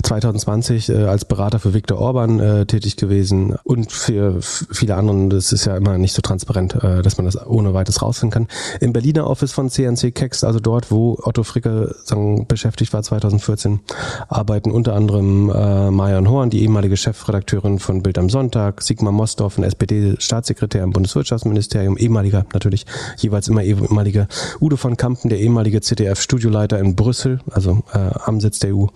2020 0.03 0.89
äh, 0.89 1.05
als 1.05 1.25
Berater 1.25 1.59
für 1.59 1.75
Viktor 1.75 1.99
Orban 1.99 2.41
äh, 2.41 2.67
tätig 2.67 2.97
gewesen 2.97 3.57
und 3.65 3.93
für 3.93 4.41
viele 4.41 4.95
anderen. 4.95 5.31
Das 5.31 5.53
ist 5.53 5.67
ja 5.67 5.77
immer 5.77 5.99
nicht 5.99 6.15
so 6.15 6.23
transparent, 6.23 6.75
äh, 6.83 7.03
dass 7.03 7.19
man 7.19 7.27
das 7.27 7.47
ohne 7.47 7.75
weiteres 7.75 8.03
rausfinden 8.03 8.31
kann. 8.31 8.49
Im 8.81 8.93
Berliner 8.93 9.29
Office 9.29 9.53
von 9.53 9.71
CNC 9.71 10.15
Kex, 10.15 10.45
also 10.45 10.61
dort, 10.61 10.91
wo 10.91 11.19
Otto 11.23 11.43
Fricke 11.43 11.95
sagen, 12.05 12.47
beschäftigt 12.47 12.93
war 12.93 13.03
2014, 13.03 13.81
arbeiten 14.29 14.71
unter 14.71 14.95
anderem 14.95 15.51
äh, 15.51 15.91
Marion 15.91 16.29
Horn, 16.29 16.51
die 16.51 16.63
ehemalige 16.63 16.97
Chefredakteurin 16.97 17.79
von 17.79 18.03
Bild 18.03 18.19
am 18.19 18.31
Sonntag, 18.31 18.83
Sigmar 18.83 19.13
Mosdorf, 19.13 19.59
ein 19.59 19.65
SPD-Staatssekretär 19.65 20.83
im 20.83 20.93
Bundeswirtschaftsministerium, 20.93 21.97
ehemaliger 21.97 22.47
natürlich, 22.53 22.87
jeweils 23.19 23.49
immer 23.49 23.63
ehemaliger 23.63 24.27
Udo 24.61 24.77
von 24.77 24.97
Kampen, 24.97 25.31
der 25.31 25.39
ehemalige 25.41 25.81
ZDF-Studioleiter 25.81 26.79
in 26.79 26.97
Brüssel, 26.97 27.41
also 27.51 27.83
äh, 27.93 28.11
am 28.25 28.41
Sitz 28.41 28.59
der 28.59 28.75
EU 28.75 28.87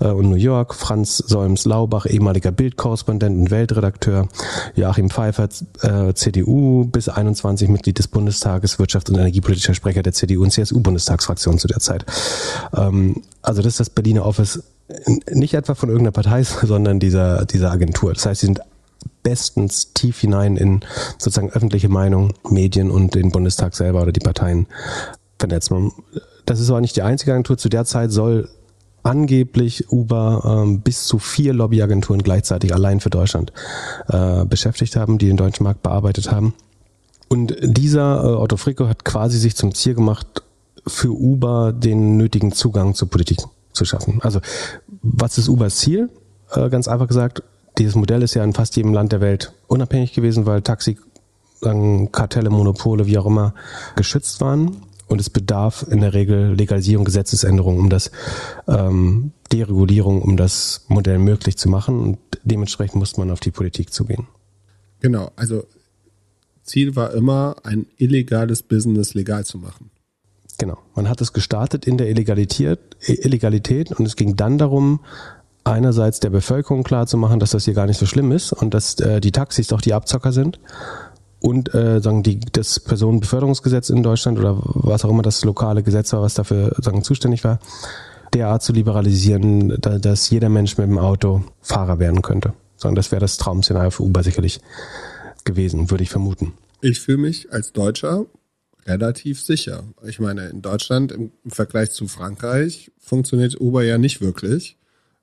äh, 0.00 0.08
und 0.08 0.30
New 0.30 0.36
York, 0.36 0.74
Franz 0.74 1.18
Solms-Laubach, 1.18 2.06
ehemaliger 2.06 2.50
Bildkorrespondent 2.50 3.38
und 3.38 3.50
Weltredakteur, 3.50 4.28
Joachim 4.74 5.10
Pfeiffer, 5.10 5.48
äh, 5.82 6.14
CDU, 6.14 6.84
bis 6.84 7.08
21 7.08 7.68
Mitglied 7.68 7.98
des 7.98 8.08
Bundestages, 8.08 8.78
Wirtschafts- 8.78 9.10
und 9.10 9.16
Energiepolitischer 9.16 9.74
Sprecher 9.74 10.02
der 10.02 10.12
CDU 10.12 10.42
und 10.42 10.52
CSU-Bundestagsfraktion 10.52 11.58
zu 11.58 11.68
der 11.68 11.80
Zeit. 11.80 12.04
Ähm, 12.76 13.22
also 13.42 13.62
das 13.62 13.74
ist 13.74 13.80
das 13.80 13.90
Berliner 13.90 14.24
Office 14.24 14.62
nicht 15.30 15.54
etwa 15.54 15.74
von 15.74 15.88
irgendeiner 15.88 16.12
Partei, 16.12 16.42
sondern 16.62 16.98
dieser, 16.98 17.44
dieser 17.44 17.70
Agentur. 17.70 18.14
Das 18.14 18.26
heißt, 18.26 18.40
sie 18.40 18.46
sind 18.46 18.60
bestens 19.22 19.92
tief 19.92 20.20
hinein 20.20 20.56
in 20.56 20.80
sozusagen 21.18 21.50
öffentliche 21.50 21.88
Meinung, 21.88 22.32
Medien 22.48 22.90
und 22.90 23.14
den 23.14 23.30
Bundestag 23.30 23.74
selber 23.74 24.02
oder 24.02 24.12
die 24.12 24.20
Parteien 24.20 24.66
vernetzt. 25.38 25.70
Das 26.48 26.60
ist 26.60 26.70
aber 26.70 26.80
nicht 26.80 26.96
die 26.96 27.02
einzige 27.02 27.32
Agentur. 27.32 27.58
Zu 27.58 27.68
der 27.68 27.84
Zeit 27.84 28.10
soll 28.10 28.48
angeblich 29.02 29.92
Uber 29.92 30.64
ähm, 30.64 30.80
bis 30.80 31.04
zu 31.04 31.18
vier 31.18 31.52
Lobbyagenturen 31.52 32.22
gleichzeitig 32.22 32.72
allein 32.72 33.00
für 33.00 33.10
Deutschland 33.10 33.52
äh, 34.08 34.46
beschäftigt 34.46 34.96
haben, 34.96 35.18
die 35.18 35.26
den 35.26 35.36
deutschen 35.36 35.64
Markt 35.64 35.82
bearbeitet 35.82 36.32
haben. 36.32 36.54
Und 37.28 37.54
dieser 37.60 38.24
äh, 38.24 38.28
Otto 38.28 38.56
Fricke 38.56 38.88
hat 38.88 39.04
quasi 39.04 39.38
sich 39.38 39.56
zum 39.56 39.74
Ziel 39.74 39.94
gemacht, 39.94 40.42
für 40.86 41.10
Uber 41.10 41.74
den 41.74 42.16
nötigen 42.16 42.52
Zugang 42.52 42.94
zur 42.94 43.10
Politik 43.10 43.40
zu 43.74 43.84
schaffen. 43.84 44.20
Also 44.22 44.40
was 45.02 45.36
ist 45.36 45.50
Ubers 45.50 45.76
Ziel? 45.76 46.08
Äh, 46.52 46.70
ganz 46.70 46.88
einfach 46.88 47.08
gesagt, 47.08 47.42
dieses 47.76 47.94
Modell 47.94 48.22
ist 48.22 48.32
ja 48.32 48.42
in 48.42 48.54
fast 48.54 48.74
jedem 48.74 48.94
Land 48.94 49.12
der 49.12 49.20
Welt 49.20 49.52
unabhängig 49.66 50.14
gewesen, 50.14 50.46
weil 50.46 50.62
Taxi, 50.62 50.96
Kartelle, 51.60 52.48
Monopole, 52.48 53.06
wie 53.06 53.18
auch 53.18 53.26
immer, 53.26 53.52
geschützt 53.96 54.40
waren 54.40 54.87
und 55.08 55.20
es 55.20 55.30
bedarf 55.30 55.84
in 55.90 56.00
der 56.00 56.14
Regel 56.14 56.54
Legalisierung, 56.54 57.04
Gesetzesänderung, 57.04 57.78
um 57.78 57.90
das 57.90 58.10
ähm, 58.66 59.32
Deregulierung, 59.52 60.22
um 60.22 60.36
das 60.36 60.84
Modell 60.88 61.18
möglich 61.18 61.56
zu 61.56 61.68
machen. 61.68 62.00
Und 62.00 62.18
dementsprechend 62.44 62.96
muss 62.96 63.16
man 63.16 63.30
auf 63.30 63.40
die 63.40 63.50
Politik 63.50 63.92
zugehen. 63.92 64.28
Genau, 65.00 65.30
also 65.36 65.64
Ziel 66.62 66.96
war 66.96 67.14
immer, 67.14 67.56
ein 67.64 67.86
illegales 67.96 68.62
Business 68.62 69.14
legal 69.14 69.44
zu 69.44 69.58
machen. 69.58 69.90
Genau. 70.58 70.78
Man 70.94 71.08
hat 71.08 71.20
es 71.20 71.32
gestartet 71.32 71.86
in 71.86 71.98
der 71.98 72.08
Illegalität, 72.08 72.78
Illegalität 73.06 73.92
und 73.92 74.06
es 74.06 74.16
ging 74.16 74.36
dann 74.36 74.58
darum, 74.58 75.00
einerseits 75.64 76.20
der 76.20 76.30
Bevölkerung 76.30 76.82
klarzumachen, 76.82 77.38
dass 77.38 77.50
das 77.50 77.64
hier 77.64 77.74
gar 77.74 77.86
nicht 77.86 77.98
so 77.98 78.06
schlimm 78.06 78.32
ist 78.32 78.52
und 78.52 78.74
dass 78.74 78.98
äh, 79.00 79.20
die 79.20 79.32
Taxis 79.32 79.68
doch 79.68 79.80
die 79.80 79.94
Abzocker 79.94 80.32
sind 80.32 80.58
und 81.40 81.72
äh, 81.74 82.00
sagen 82.00 82.22
die 82.22 82.40
das 82.40 82.80
Personenbeförderungsgesetz 82.80 83.90
in 83.90 84.02
Deutschland 84.02 84.38
oder 84.38 84.58
was 84.60 85.04
auch 85.04 85.10
immer 85.10 85.22
das 85.22 85.44
lokale 85.44 85.82
Gesetz 85.82 86.12
war, 86.12 86.22
was 86.22 86.34
dafür 86.34 86.74
sagen 86.78 87.02
zuständig 87.02 87.44
war, 87.44 87.60
derart 88.34 88.62
zu 88.62 88.72
liberalisieren, 88.72 89.80
da, 89.80 89.98
dass 89.98 90.30
jeder 90.30 90.48
Mensch 90.48 90.76
mit 90.78 90.88
dem 90.88 90.98
Auto 90.98 91.44
Fahrer 91.60 91.98
werden 91.98 92.22
könnte. 92.22 92.54
Sondern 92.76 92.96
das 92.96 93.10
wäre 93.10 93.20
das 93.20 93.36
Traum-Szenario 93.36 93.90
für 93.90 94.02
Uber 94.02 94.22
sicherlich 94.22 94.60
gewesen, 95.44 95.90
würde 95.90 96.04
ich 96.04 96.10
vermuten. 96.10 96.52
Ich 96.80 97.00
fühle 97.00 97.18
mich 97.18 97.52
als 97.52 97.72
Deutscher 97.72 98.26
relativ 98.86 99.40
sicher. 99.42 99.84
Ich 100.06 100.20
meine, 100.20 100.46
in 100.46 100.62
Deutschland 100.62 101.12
im, 101.12 101.32
Vergleich 101.46 101.90
zu 101.90 102.08
Frankreich 102.08 102.90
funktioniert 102.98 103.60
Uber 103.60 103.82
ja 103.82 103.98
nicht 103.98 104.20
wirklich. 104.20 104.76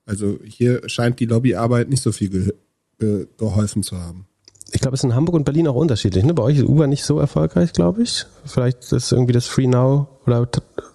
Also 0.05 0.39
hier 0.43 0.87
scheint 0.87 1.19
die 1.19 1.25
Lobbyarbeit 1.25 1.89
nicht 1.89 2.03
so 2.03 2.11
viel 2.11 2.29
ge 2.29 2.53
ge 2.99 3.27
geholfen 3.37 3.83
zu 3.83 3.97
haben 3.97 4.27
ich 4.75 4.81
glaube, 4.81 4.95
es 4.95 4.99
ist 4.99 5.05
in 5.05 5.15
Hamburg 5.15 5.35
und 5.35 5.45
Berlin 5.45 5.69
auch 5.69 5.75
unterschiedlich. 5.75 6.25
Ne? 6.25 6.33
Bei 6.33 6.43
euch 6.43 6.57
ist 6.57 6.67
Uber 6.67 6.85
nicht 6.85 7.05
so 7.05 7.17
erfolgreich, 7.17 7.71
glaube 7.71 8.03
ich. 8.03 8.25
Vielleicht 8.43 8.91
ist 8.91 9.11
irgendwie 9.13 9.31
das 9.31 9.45
Free 9.45 9.67
Now 9.67 10.07
oder 10.27 10.47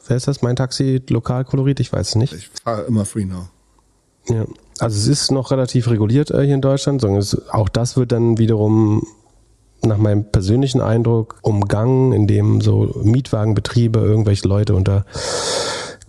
wer 0.07 0.17
ist 0.19 0.29
das? 0.29 0.43
Mein 0.43 0.55
Taxi 0.55 1.01
Lokalkolorit? 1.09 1.81
Ich 1.81 1.91
weiß 1.91 2.09
es 2.11 2.15
nicht. 2.15 2.35
Ich 2.35 2.51
fahre 2.63 2.83
immer 2.83 3.07
Free 3.07 3.25
Now. 3.25 3.49
Ja, 4.29 4.45
also 4.79 4.99
es 4.99 5.07
ist 5.07 5.31
noch 5.31 5.51
relativ 5.51 5.89
reguliert 5.89 6.31
äh, 6.31 6.45
hier 6.45 6.55
in 6.55 6.61
Deutschland. 6.61 7.03
Auch 7.53 7.71
das 7.71 7.97
wird 7.97 8.13
dann 8.13 8.37
wiederum 8.37 9.07
nach 9.83 9.97
meinem 9.97 10.25
persönlichen 10.31 10.83
Eindruck 10.83 11.39
umgangen, 11.41 12.13
indem 12.13 12.61
so 12.61 13.01
Mietwagenbetriebe 13.03 13.99
irgendwelche 13.99 14.47
Leute 14.47 14.75
unter 14.75 15.07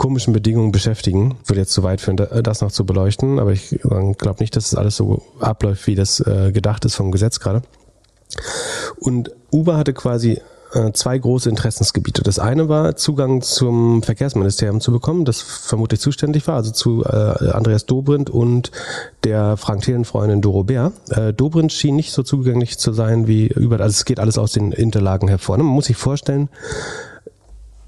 komischen 0.02 0.34
Bedingungen 0.34 0.72
beschäftigen. 0.72 1.36
Würde 1.46 1.60
jetzt 1.60 1.74
zu 1.74 1.84
weit 1.84 2.02
führen, 2.02 2.18
das 2.18 2.62
noch 2.62 2.72
zu 2.72 2.88
beleuchten, 2.88 3.38
aber 3.38 3.52
ich 3.52 3.80
glaube 3.84 4.38
nicht, 4.40 4.56
dass 4.56 4.66
es 4.66 4.76
alles 4.76 4.96
so 4.96 5.22
abläuft, 5.40 5.86
wie 5.86 5.94
das 5.94 6.20
äh, 6.22 6.52
gedacht 6.52 6.86
ist 6.86 6.96
vom 6.96 7.12
Gesetz 7.12 7.40
gerade. 7.40 7.62
Und 9.00 9.30
Uber 9.52 9.78
hatte 9.78 9.94
quasi 9.94 10.42
äh, 10.74 10.92
zwei 10.94 11.20
große 11.20 11.50
Interessensgebiete. 11.50 12.24
Das 12.24 12.40
eine 12.40 12.68
war, 12.68 12.96
Zugang 12.96 13.44
zum 13.44 14.02
Verkehrsministerium 14.02 14.82
zu 14.82 14.92
bekommen, 14.92 15.24
das 15.24 15.40
vermutlich 15.40 16.00
zuständig 16.00 16.48
war, 16.48 16.56
also 16.56 16.72
zu 16.72 17.04
äh, 17.04 17.52
Andreas 17.52 17.86
Dobrindt 17.86 18.32
und 18.32 18.72
der 19.24 19.56
Frank 19.56 19.84
Thelen-Freundin 19.84 20.42
Doro 20.42 20.64
Bär. 20.64 20.94
Äh, 21.12 21.32
Dobrindt 21.32 21.74
schien 21.74 21.96
nicht 21.96 22.12
so 22.12 22.24
zugänglich 22.24 22.80
zu 22.80 22.92
sein 22.92 23.28
wie 23.28 23.50
über, 23.50 23.80
also 23.80 23.92
es 23.94 24.06
geht 24.06 24.20
alles 24.20 24.40
aus 24.40 24.54
den 24.54 24.72
Interlagen 24.72 25.28
hervor. 25.28 25.58
Ne? 25.58 25.64
Man 25.64 25.74
muss 25.74 25.86
sich 25.86 25.98
vorstellen, 25.98 26.50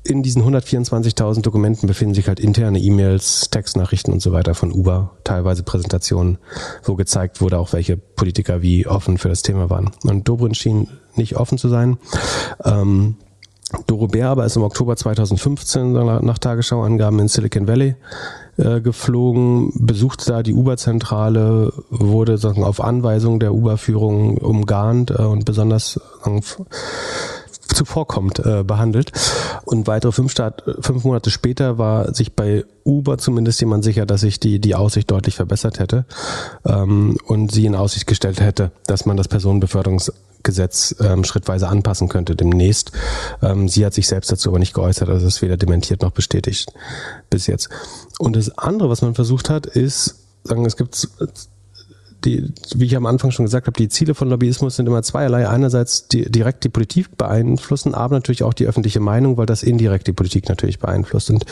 in 0.04 0.22
diesen 0.22 0.44
124.000 0.44 1.42
Dokumenten 1.42 1.88
befinden 1.88 2.14
sich 2.14 2.28
halt 2.28 2.40
interne 2.40 2.80
E-Mails, 2.80 3.50
Textnachrichten 3.50 4.14
und 4.14 4.22
so 4.22 4.32
weiter 4.34 4.54
von 4.54 4.72
Uber, 4.72 5.12
teilweise 5.24 5.64
Präsentationen, 5.64 6.38
wo 6.84 6.96
gezeigt 6.96 7.40
wurde, 7.40 7.58
auch 7.58 7.74
welche 7.74 7.96
Politiker 7.96 8.62
wie 8.62 8.86
offen 8.86 9.18
für 9.18 9.30
das 9.30 9.44
Thema 9.44 9.70
waren. 9.70 9.92
Und 10.04 10.28
Dobrindt 10.28 10.58
schien 10.58 10.90
nicht 11.16 11.38
offen 11.38 11.58
zu 11.58 11.70
sein. 11.70 11.98
Ähm, 12.66 13.16
Doro 13.88 14.08
Bär 14.08 14.30
aber 14.30 14.46
ist 14.46 14.56
im 14.56 14.64
Oktober 14.64 14.96
2015 14.96 15.94
nach 15.94 16.38
Tagesschau-Angaben 16.38 17.20
in 17.20 17.28
Silicon 17.28 17.68
Valley 17.68 17.96
äh, 18.58 18.82
geflogen, 18.82 19.72
besuchte 19.74 20.26
da 20.26 20.44
die 20.44 20.54
Uber-Zentrale, 20.54 21.74
wurde 21.90 22.38
sagen, 22.38 22.64
auf 22.64 22.82
Anweisung 22.82 23.40
der 23.40 23.54
Uber-Führung 23.54 24.38
umgarnt 24.38 25.12
äh, 25.12 25.24
und 25.24 25.46
besonders 25.46 26.00
sagen, 26.24 26.44
zuvorkommt, 27.74 28.40
äh, 28.40 28.64
behandelt. 28.64 29.12
Und 29.66 29.88
weitere 29.88 30.12
fünf, 30.12 30.32
Start, 30.32 30.64
fünf 30.80 31.04
Monate 31.04 31.30
später 31.30 31.78
war 31.78 32.14
sich 32.14 32.34
bei 32.34 32.66
Uber 32.84 33.18
zumindest 33.18 33.60
jemand 33.62 33.84
sicher, 33.84 34.06
dass 34.06 34.22
sich 34.22 34.40
die, 34.40 34.60
die 34.60 34.76
Aussicht 34.76 35.10
deutlich 35.10 35.36
verbessert 35.36 35.80
hätte 35.80 36.06
ähm, 36.66 37.18
und 37.26 37.52
sie 37.52 37.66
in 37.66 37.76
Aussicht 37.76 38.08
gestellt 38.08 38.42
hätte, 38.42 38.72
dass 38.88 39.06
man 39.06 39.18
das 39.18 39.28
Personenbeförderungsgesetz 39.28 40.96
ähm, 41.00 41.24
schrittweise 41.24 41.68
anpassen 41.68 42.10
könnte 42.10 42.36
demnächst. 42.36 42.92
Ähm, 43.42 43.70
sie 43.70 43.86
hat 43.86 43.94
sich 43.94 44.08
selbst 44.08 44.32
dazu 44.32 44.50
aber 44.50 44.60
nicht 44.60 44.74
geäußert, 44.74 45.10
also 45.10 45.26
es 45.26 45.36
ist 45.36 45.42
weder 45.42 45.58
dementiert 45.58 46.02
noch 46.02 46.12
bestätigt 46.12 46.72
bis 47.30 47.48
jetzt. 47.48 47.70
Und 48.20 48.36
das 48.36 48.58
andere, 48.58 48.90
was 48.90 49.02
man 49.02 49.16
versucht 49.16 49.50
hat, 49.50 49.66
ist, 49.66 50.16
sagen, 50.44 50.66
es 50.66 50.76
gibt 50.76 51.08
die, 52.26 52.54
wie 52.76 52.86
ich 52.86 52.96
am 52.96 53.06
Anfang 53.06 53.32
schon 53.32 53.46
gesagt 53.46 53.68
habe, 53.68 53.78
die 53.78 53.90
Ziele 53.90 54.16
von 54.16 54.30
Lobbyismus 54.30 54.76
sind 54.76 54.88
immer 54.88 55.04
zweierlei. 55.04 55.48
Einerseits 55.48 56.08
die, 56.08 56.30
direkt 56.30 56.64
die 56.64 56.70
Politik 56.70 57.18
beeinflussen, 57.18 57.94
aber 57.94 58.16
natürlich 58.16 58.44
auch 58.44 58.54
die 58.54 58.66
öffentliche 58.66 59.00
Meinung, 59.00 59.38
weil 59.38 59.46
das 59.46 59.64
indirekt 59.64 60.08
die 60.08 60.14
Politik 60.14 60.50
natürlich 60.50 60.80
beeinflusst. 60.80 61.30
Und 61.30 61.46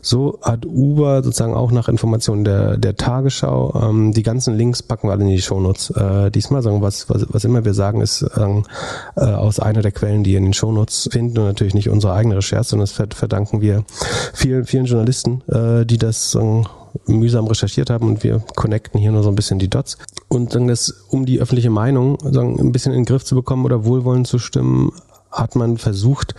so 0.00 0.38
hat 0.42 0.66
Uber 0.66 1.22
sozusagen 1.22 1.54
auch 1.54 1.72
nach 1.72 1.88
Informationen 1.88 2.44
der, 2.44 2.76
der 2.76 2.96
Tagesschau, 2.96 3.88
ähm, 3.88 4.12
die 4.12 4.22
ganzen 4.22 4.56
Links 4.56 4.82
packen 4.82 5.08
wir 5.08 5.12
alle 5.12 5.22
in 5.22 5.30
die 5.30 5.42
Shownotes. 5.42 5.90
Äh, 5.90 6.30
diesmal 6.30 6.62
sagen, 6.62 6.82
was, 6.82 7.08
was, 7.08 7.26
was 7.28 7.44
immer 7.44 7.64
wir 7.64 7.74
sagen, 7.74 8.00
ist 8.00 8.22
äh, 8.22 9.20
aus 9.20 9.60
einer 9.60 9.82
der 9.82 9.92
Quellen, 9.92 10.24
die 10.24 10.34
in 10.34 10.44
den 10.44 10.52
Shownotes 10.52 11.08
finden 11.10 11.38
und 11.38 11.46
natürlich 11.46 11.74
nicht 11.74 11.88
unsere 11.88 12.12
eigene 12.12 12.36
Recherche, 12.36 12.70
sondern 12.70 12.86
das 12.86 13.16
verdanken 13.16 13.60
wir 13.60 13.84
vielen, 14.32 14.64
vielen 14.64 14.86
Journalisten, 14.86 15.42
äh, 15.48 15.86
die 15.86 15.98
das 15.98 16.30
sagen, 16.32 16.66
mühsam 17.06 17.46
recherchiert 17.46 17.90
haben 17.90 18.08
und 18.08 18.22
wir 18.22 18.42
connecten 18.56 19.00
hier 19.00 19.12
nur 19.12 19.22
so 19.22 19.28
ein 19.28 19.34
bisschen 19.34 19.58
die 19.58 19.70
Dots. 19.70 19.98
Und 20.28 20.54
dann 20.54 20.68
das, 20.68 20.90
um 21.08 21.26
die 21.26 21.40
öffentliche 21.40 21.70
Meinung 21.70 22.18
sagen, 22.22 22.58
ein 22.58 22.72
bisschen 22.72 22.92
in 22.92 23.00
den 23.00 23.06
Griff 23.06 23.24
zu 23.24 23.34
bekommen 23.34 23.64
oder 23.64 23.84
wohlwollend 23.84 24.26
zu 24.26 24.38
stimmen, 24.38 24.92
hat 25.30 25.56
man 25.56 25.78
versucht, 25.78 26.34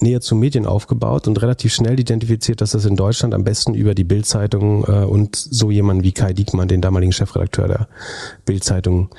näher 0.00 0.20
zu 0.20 0.36
Medien 0.36 0.66
aufgebaut 0.66 1.26
und 1.26 1.42
relativ 1.42 1.74
schnell 1.74 1.98
identifiziert, 1.98 2.60
dass 2.60 2.70
das 2.70 2.84
in 2.84 2.96
Deutschland 2.96 3.34
am 3.34 3.44
besten 3.44 3.74
über 3.74 3.94
die 3.94 4.04
Bildzeitung 4.04 4.84
äh, 4.84 5.04
und 5.04 5.34
so 5.36 5.70
jemand 5.70 6.04
wie 6.04 6.12
Kai 6.12 6.32
Diekmann, 6.32 6.68
den 6.68 6.80
damaligen 6.80 7.12
Chefredakteur 7.12 7.66
der 7.66 7.88
Bildzeitung, 8.44 9.10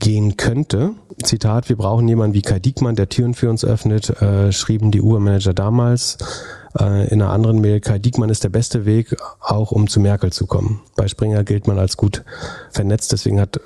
gehen 0.00 0.36
könnte. 0.36 0.92
Zitat, 1.22 1.68
wir 1.70 1.76
brauchen 1.76 2.06
jemanden 2.06 2.34
wie 2.34 2.42
Kai 2.42 2.58
Diekmann, 2.58 2.96
der 2.96 3.08
Türen 3.08 3.32
für 3.32 3.48
uns 3.48 3.64
öffnet, 3.64 4.10
äh, 4.20 4.52
schrieben 4.52 4.90
die 4.90 5.00
Uber-Manager 5.00 5.54
damals. 5.54 6.18
Äh, 6.78 7.08
in 7.08 7.22
einer 7.22 7.30
anderen 7.30 7.60
Mail, 7.60 7.80
Kai 7.80 7.98
Diekmann 7.98 8.30
ist 8.30 8.44
der 8.44 8.48
beste 8.48 8.84
Weg, 8.84 9.16
auch 9.40 9.70
um 9.70 9.88
zu 9.88 10.00
Merkel 10.00 10.32
zu 10.32 10.46
kommen. 10.46 10.80
Bei 10.96 11.08
Springer 11.08 11.44
gilt 11.44 11.66
man 11.66 11.78
als 11.78 11.96
gut 11.96 12.24
vernetzt, 12.70 13.12
deswegen 13.12 13.40
hat 13.40 13.60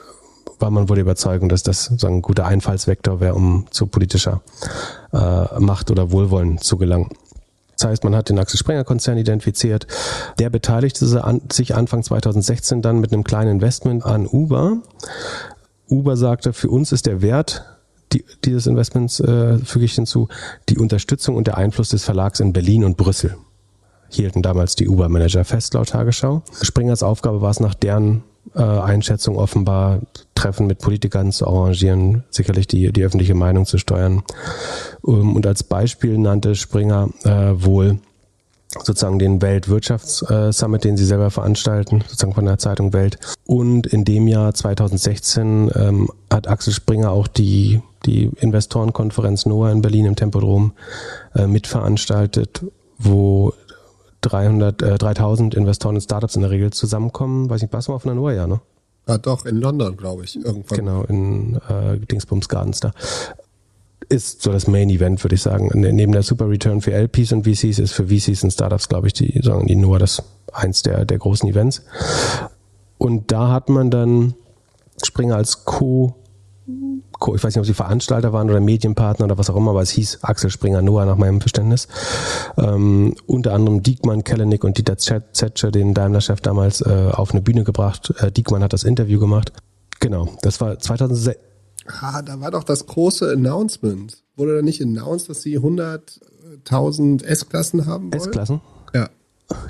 war 0.60 0.70
man 0.70 0.88
wohl 0.88 0.96
der 0.96 1.04
Überzeugung, 1.04 1.48
dass 1.48 1.62
das 1.62 1.84
so 1.84 2.06
ein 2.08 2.20
guter 2.20 2.44
Einfallsvektor 2.44 3.20
wäre, 3.20 3.34
um 3.34 3.66
zu 3.70 3.86
politischer 3.86 4.40
äh, 5.12 5.60
Macht 5.60 5.90
oder 5.90 6.10
Wohlwollen 6.10 6.58
zu 6.58 6.76
gelangen. 6.76 7.10
Das 7.78 7.88
heißt, 7.88 8.04
man 8.04 8.16
hat 8.16 8.28
den 8.28 8.40
Axel 8.40 8.58
Springer 8.58 8.82
Konzern 8.82 9.18
identifiziert. 9.18 9.86
Der 10.40 10.50
beteiligte 10.50 11.06
sich 11.52 11.74
Anfang 11.76 12.02
2016 12.02 12.82
dann 12.82 12.98
mit 12.98 13.12
einem 13.12 13.22
kleinen 13.22 13.52
Investment 13.52 14.04
an 14.04 14.26
Uber. 14.26 14.78
Uber 15.88 16.16
sagte, 16.16 16.52
für 16.52 16.70
uns 16.70 16.90
ist 16.90 17.06
der 17.06 17.22
Wert 17.22 17.64
die, 18.12 18.24
dieses 18.44 18.66
Investments 18.66 19.20
äh, 19.20 19.58
füge 19.58 19.84
ich 19.84 19.94
hinzu, 19.94 20.28
die 20.68 20.78
Unterstützung 20.78 21.36
und 21.36 21.46
der 21.46 21.58
Einfluss 21.58 21.90
des 21.90 22.04
Verlags 22.04 22.40
in 22.40 22.52
Berlin 22.52 22.84
und 22.84 22.96
Brüssel 22.96 23.36
hielten 24.10 24.42
damals 24.42 24.74
die 24.74 24.88
Uber-Manager 24.88 25.44
fest, 25.44 25.74
laut 25.74 25.90
Tagesschau. 25.90 26.42
Springers 26.62 27.02
Aufgabe 27.02 27.42
war 27.42 27.50
es 27.50 27.60
nach 27.60 27.74
deren 27.74 28.22
äh, 28.54 28.62
Einschätzung 28.62 29.36
offenbar, 29.36 30.00
Treffen 30.34 30.66
mit 30.66 30.78
Politikern 30.78 31.32
zu 31.32 31.46
arrangieren, 31.46 32.24
sicherlich 32.30 32.66
die, 32.66 32.92
die 32.92 33.04
öffentliche 33.04 33.34
Meinung 33.34 33.66
zu 33.66 33.76
steuern. 33.76 34.22
Um, 35.02 35.36
und 35.36 35.46
als 35.46 35.62
Beispiel 35.64 36.16
nannte 36.16 36.54
Springer 36.54 37.08
äh, 37.24 37.52
wohl 37.54 37.98
sozusagen 38.70 39.18
den 39.18 39.40
Weltwirtschaftssummit, 39.40 40.84
den 40.84 40.96
sie 40.96 41.04
selber 41.04 41.30
veranstalten, 41.30 42.02
sozusagen 42.02 42.34
von 42.34 42.44
der 42.44 42.58
Zeitung 42.58 42.92
Welt. 42.92 43.18
Und 43.46 43.86
in 43.86 44.04
dem 44.04 44.28
Jahr 44.28 44.52
2016 44.54 45.70
ähm, 45.74 46.08
hat 46.30 46.48
Axel 46.48 46.72
Springer 46.72 47.10
auch 47.10 47.28
die, 47.28 47.80
die 48.04 48.30
Investorenkonferenz 48.36 49.46
NOAA 49.46 49.72
in 49.72 49.82
Berlin 49.82 50.04
im 50.04 50.16
Tempodrom 50.16 50.72
äh, 51.34 51.46
mitveranstaltet, 51.46 52.64
wo 52.98 53.54
300, 54.20 54.82
äh, 54.82 54.98
3000 54.98 55.54
Investoren 55.54 55.94
und 55.94 56.02
Startups 56.02 56.36
in 56.36 56.42
der 56.42 56.50
Regel 56.50 56.70
zusammenkommen. 56.70 57.48
Weiß 57.48 57.62
nicht, 57.62 57.72
warst 57.72 57.88
du 57.88 57.92
mal 57.92 57.96
auf 57.96 58.04
einer 58.04 58.14
NOAA, 58.14 58.32
ja, 58.32 58.46
ne? 58.46 58.60
Ja, 59.06 59.16
doch, 59.16 59.46
in 59.46 59.56
London, 59.56 59.96
glaube 59.96 60.24
ich, 60.24 60.36
irgendwann. 60.36 60.78
Genau, 60.78 61.02
in 61.04 61.58
äh, 61.68 61.98
Dingsbums 61.98 62.50
Gardens 62.50 62.80
da 62.80 62.92
ist 64.08 64.42
so 64.42 64.52
das 64.52 64.66
Main 64.66 64.90
Event, 64.90 65.22
würde 65.22 65.34
ich 65.34 65.42
sagen. 65.42 65.70
Neben 65.74 66.12
der 66.12 66.22
Super 66.22 66.48
Return 66.48 66.80
für 66.80 66.92
LPs 66.92 67.32
und 67.32 67.44
VCs 67.44 67.78
ist 67.78 67.92
für 67.92 68.08
VCs 68.08 68.44
und 68.44 68.50
Startups, 68.50 68.88
glaube 68.88 69.08
ich, 69.08 69.12
die 69.12 69.40
sagen 69.42 69.66
die 69.66 69.76
nur 69.76 69.98
das 69.98 70.22
eins 70.52 70.82
der, 70.82 71.04
der 71.04 71.18
großen 71.18 71.48
Events. 71.48 71.82
Und 72.96 73.30
da 73.30 73.52
hat 73.52 73.68
man 73.68 73.90
dann 73.90 74.34
Springer 75.02 75.36
als 75.36 75.64
Co 75.64 76.14
Co, 77.18 77.34
ich 77.34 77.42
weiß 77.42 77.54
nicht, 77.54 77.60
ob 77.60 77.66
sie 77.66 77.74
Veranstalter 77.74 78.32
waren 78.32 78.48
oder 78.48 78.60
Medienpartner 78.60 79.24
oder 79.24 79.38
was 79.38 79.50
auch 79.50 79.56
immer, 79.56 79.70
aber 79.70 79.82
es 79.82 79.90
hieß 79.90 80.20
Axel 80.22 80.50
Springer 80.50 80.82
Noah 80.82 81.04
nach 81.04 81.16
meinem 81.16 81.40
Verständnis. 81.40 81.88
Ähm, 82.56 83.14
unter 83.26 83.54
anderem 83.54 83.82
Diekmann, 83.82 84.22
Kellenik 84.22 84.62
und 84.64 84.78
Dieter 84.78 84.98
Zetscher, 84.98 85.70
den 85.70 85.94
Daimler-Chef 85.94 86.40
damals, 86.40 86.80
äh, 86.80 87.10
auf 87.12 87.32
eine 87.32 87.40
Bühne 87.40 87.64
gebracht. 87.64 88.14
Äh, 88.18 88.30
Diekmann 88.30 88.62
hat 88.62 88.72
das 88.72 88.84
Interview 88.84 89.18
gemacht. 89.18 89.52
Genau, 90.00 90.28
das 90.42 90.60
war 90.60 90.78
2006. 90.78 91.40
Ah, 92.00 92.22
da 92.22 92.40
war 92.40 92.50
doch 92.50 92.64
das 92.64 92.86
große 92.86 93.30
Announcement. 93.30 94.22
Wurde 94.36 94.56
da 94.56 94.62
nicht 94.62 94.80
announced, 94.80 95.28
dass 95.28 95.42
sie 95.42 95.58
100.000 95.58 97.24
S-Klassen 97.24 97.86
haben 97.86 98.12
wollen? 98.12 98.22
S-Klassen? 98.22 98.60
Ja. 98.94 99.08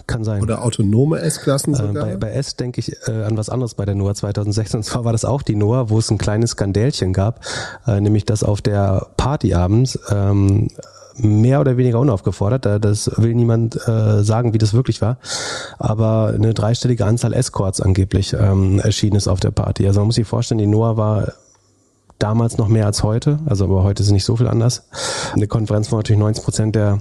Kann 0.07 0.25
sein. 0.25 0.43
Oder 0.43 0.65
autonome 0.65 1.21
S-Klassen 1.21 1.75
äh, 1.75 1.77
sogar. 1.77 2.09
Äh, 2.09 2.11
bei, 2.13 2.17
bei, 2.17 2.31
S 2.33 2.57
denke 2.57 2.81
ich 2.81 2.93
äh, 3.07 3.23
an 3.23 3.37
was 3.37 3.49
anderes 3.49 3.75
bei 3.75 3.85
der 3.85 3.95
NOAA 3.95 4.15
2016. 4.15 4.79
Und 4.79 4.85
zwar 4.85 5.05
war 5.05 5.13
das 5.13 5.25
auch 5.25 5.43
die 5.43 5.55
NOAA, 5.55 5.91
wo 5.91 5.99
es 5.99 6.11
ein 6.11 6.19
kleines 6.19 6.51
Skandälchen 6.51 7.13
gab, 7.13 7.45
äh, 7.87 8.01
nämlich 8.01 8.25
dass 8.25 8.43
auf 8.43 8.61
der 8.61 9.07
Party 9.17 9.55
abends 9.55 9.99
ähm, 10.11 10.69
mehr 11.19 11.61
oder 11.61 11.77
weniger 11.77 12.01
unaufgefordert, 12.01 12.85
das 12.85 13.11
will 13.17 13.35
niemand 13.35 13.77
äh, 13.89 14.23
sagen, 14.23 14.55
wie 14.55 14.59
das 14.59 14.73
wirklich 14.73 15.01
war, 15.01 15.19
aber 15.79 16.33
eine 16.35 16.55
dreistellige 16.55 17.05
Anzahl 17.05 17.33
Escorts 17.33 17.81
angeblich 17.81 18.35
ähm, 18.35 18.79
erschienen 18.79 19.17
ist 19.17 19.29
auf 19.29 19.41
der 19.41 19.51
Party. 19.51 19.87
Also 19.87 20.01
man 20.01 20.07
muss 20.07 20.15
sich 20.15 20.27
vorstellen, 20.27 20.59
die 20.59 20.67
NOAA 20.67 20.97
war 20.97 21.33
damals 22.19 22.59
noch 22.59 22.69
mehr 22.69 22.87
als 22.87 23.03
heute, 23.03 23.39
also 23.47 23.65
aber 23.65 23.83
heute 23.83 24.03
ist 24.03 24.11
nicht 24.11 24.25
so 24.25 24.37
viel 24.37 24.49
anders. 24.49 24.89
Eine 25.33 25.47
Konferenz, 25.47 25.93
wo 25.93 25.97
natürlich 25.97 26.21
90 26.21 26.45
Prozent 26.45 26.75
der 26.75 26.99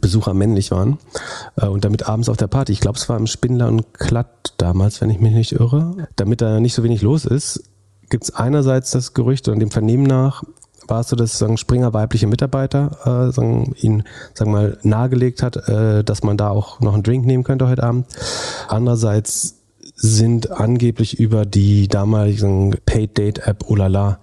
Besucher 0.00 0.34
männlich 0.34 0.70
waren 0.70 0.98
äh, 1.56 1.66
und 1.66 1.84
damit 1.84 2.08
abends 2.08 2.28
auf 2.28 2.36
der 2.36 2.46
Party. 2.46 2.72
Ich 2.72 2.80
glaube, 2.80 2.98
es 2.98 3.08
war 3.08 3.16
im 3.16 3.26
Spindler 3.26 3.68
und 3.68 3.94
Klatt 3.94 4.54
damals, 4.58 5.00
wenn 5.00 5.10
ich 5.10 5.18
mich 5.18 5.32
nicht 5.32 5.52
irre. 5.52 6.08
Damit 6.16 6.40
da 6.40 6.60
nicht 6.60 6.74
so 6.74 6.82
wenig 6.82 7.00
los 7.02 7.24
ist, 7.24 7.62
gibt 8.10 8.24
es 8.24 8.34
einerseits 8.34 8.90
das 8.90 9.14
Gerücht 9.14 9.48
und 9.48 9.60
dem 9.60 9.70
Vernehmen 9.70 10.04
nach 10.04 10.42
war 10.88 11.00
es 11.00 11.08
so, 11.08 11.16
dass 11.16 11.38
sagen, 11.38 11.58
Springer 11.58 11.92
weibliche 11.92 12.26
Mitarbeiter 12.26 13.28
äh, 13.28 13.32
sagen, 13.32 13.74
ihn 13.76 14.04
sagen 14.32 14.52
mal 14.52 14.78
nahegelegt 14.82 15.42
hat, 15.42 15.56
äh, 15.68 16.02
dass 16.02 16.22
man 16.22 16.38
da 16.38 16.48
auch 16.48 16.80
noch 16.80 16.94
einen 16.94 17.02
Drink 17.02 17.26
nehmen 17.26 17.44
könnte 17.44 17.68
heute 17.68 17.82
Abend. 17.82 18.06
Andererseits 18.68 19.57
sind 20.00 20.52
angeblich 20.52 21.18
über 21.18 21.44
die 21.44 21.88
damaligen 21.88 22.76
Paid 22.86 23.18
Date 23.18 23.46
App 23.46 23.68
Olala 23.68 24.20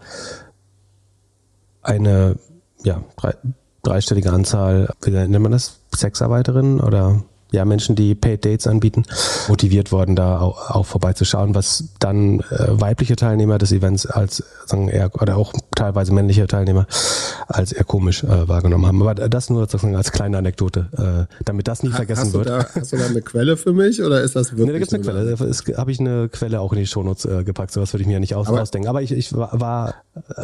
eine 1.81 2.37
ja, 2.83 3.03
drei, 3.17 3.35
dreistellige 3.83 4.31
Anzahl, 4.31 4.89
wie 5.03 5.11
nennt 5.11 5.39
man 5.39 5.51
das? 5.51 5.81
Sexarbeiterinnen 5.93 6.79
oder 6.79 7.23
ja, 7.55 7.65
Menschen, 7.65 7.95
die 7.95 8.15
Paid 8.15 8.45
Dates 8.45 8.67
anbieten, 8.67 9.03
motiviert 9.47 9.91
worden, 9.91 10.15
da 10.15 10.39
auch, 10.39 10.69
auch 10.69 10.85
vorbeizuschauen, 10.85 11.55
was 11.55 11.89
dann 11.99 12.41
äh, 12.41 12.67
weibliche 12.69 13.15
Teilnehmer 13.15 13.57
des 13.57 13.71
Events 13.71 14.05
als 14.05 14.43
sagen 14.65 14.89
eher, 14.89 15.11
oder 15.21 15.37
auch 15.37 15.53
teilweise 15.75 16.13
männliche 16.13 16.47
Teilnehmer 16.47 16.87
als 17.47 17.71
eher 17.71 17.83
komisch 17.83 18.23
äh, 18.23 18.47
wahrgenommen 18.47 18.85
haben. 18.85 19.01
Aber 19.01 19.15
das 19.15 19.49
nur 19.49 19.61
sozusagen 19.61 19.95
als 19.95 20.11
kleine 20.11 20.37
Anekdote, 20.37 21.27
äh, 21.29 21.43
damit 21.43 21.67
das 21.67 21.83
nie 21.83 21.91
ha, 21.91 21.97
vergessen 21.97 22.25
hast 22.25 22.33
wird. 22.33 22.49
Da, 22.49 22.65
hast 22.73 22.93
du 22.93 22.97
da 22.97 23.05
eine 23.05 23.21
Quelle 23.21 23.57
für 23.57 23.73
mich 23.73 24.01
oder 24.01 24.21
ist 24.21 24.35
das 24.35 24.51
wirklich? 24.51 24.67
Nee, 24.67 24.73
da 24.73 24.79
gibt 24.79 24.91
es 24.91 24.93
eine 24.93 25.03
Quelle. 25.03 25.35
Da 25.35 25.77
habe 25.77 25.91
ich 25.91 25.99
eine 25.99 26.29
Quelle 26.29 26.59
auch 26.59 26.73
in 26.73 26.79
die 26.79 26.87
Shownotes 26.87 27.25
äh, 27.25 27.43
gepackt. 27.43 27.71
Sowas 27.71 27.93
würde 27.93 28.01
ich 28.01 28.07
mir 28.07 28.13
ja 28.13 28.19
nicht 28.19 28.35
aus, 28.35 28.47
Aber 28.47 28.61
ausdenken. 28.61 28.87
Aber 28.87 29.01
ich, 29.01 29.11
ich 29.11 29.33
war, 29.35 29.59
war 29.59 29.95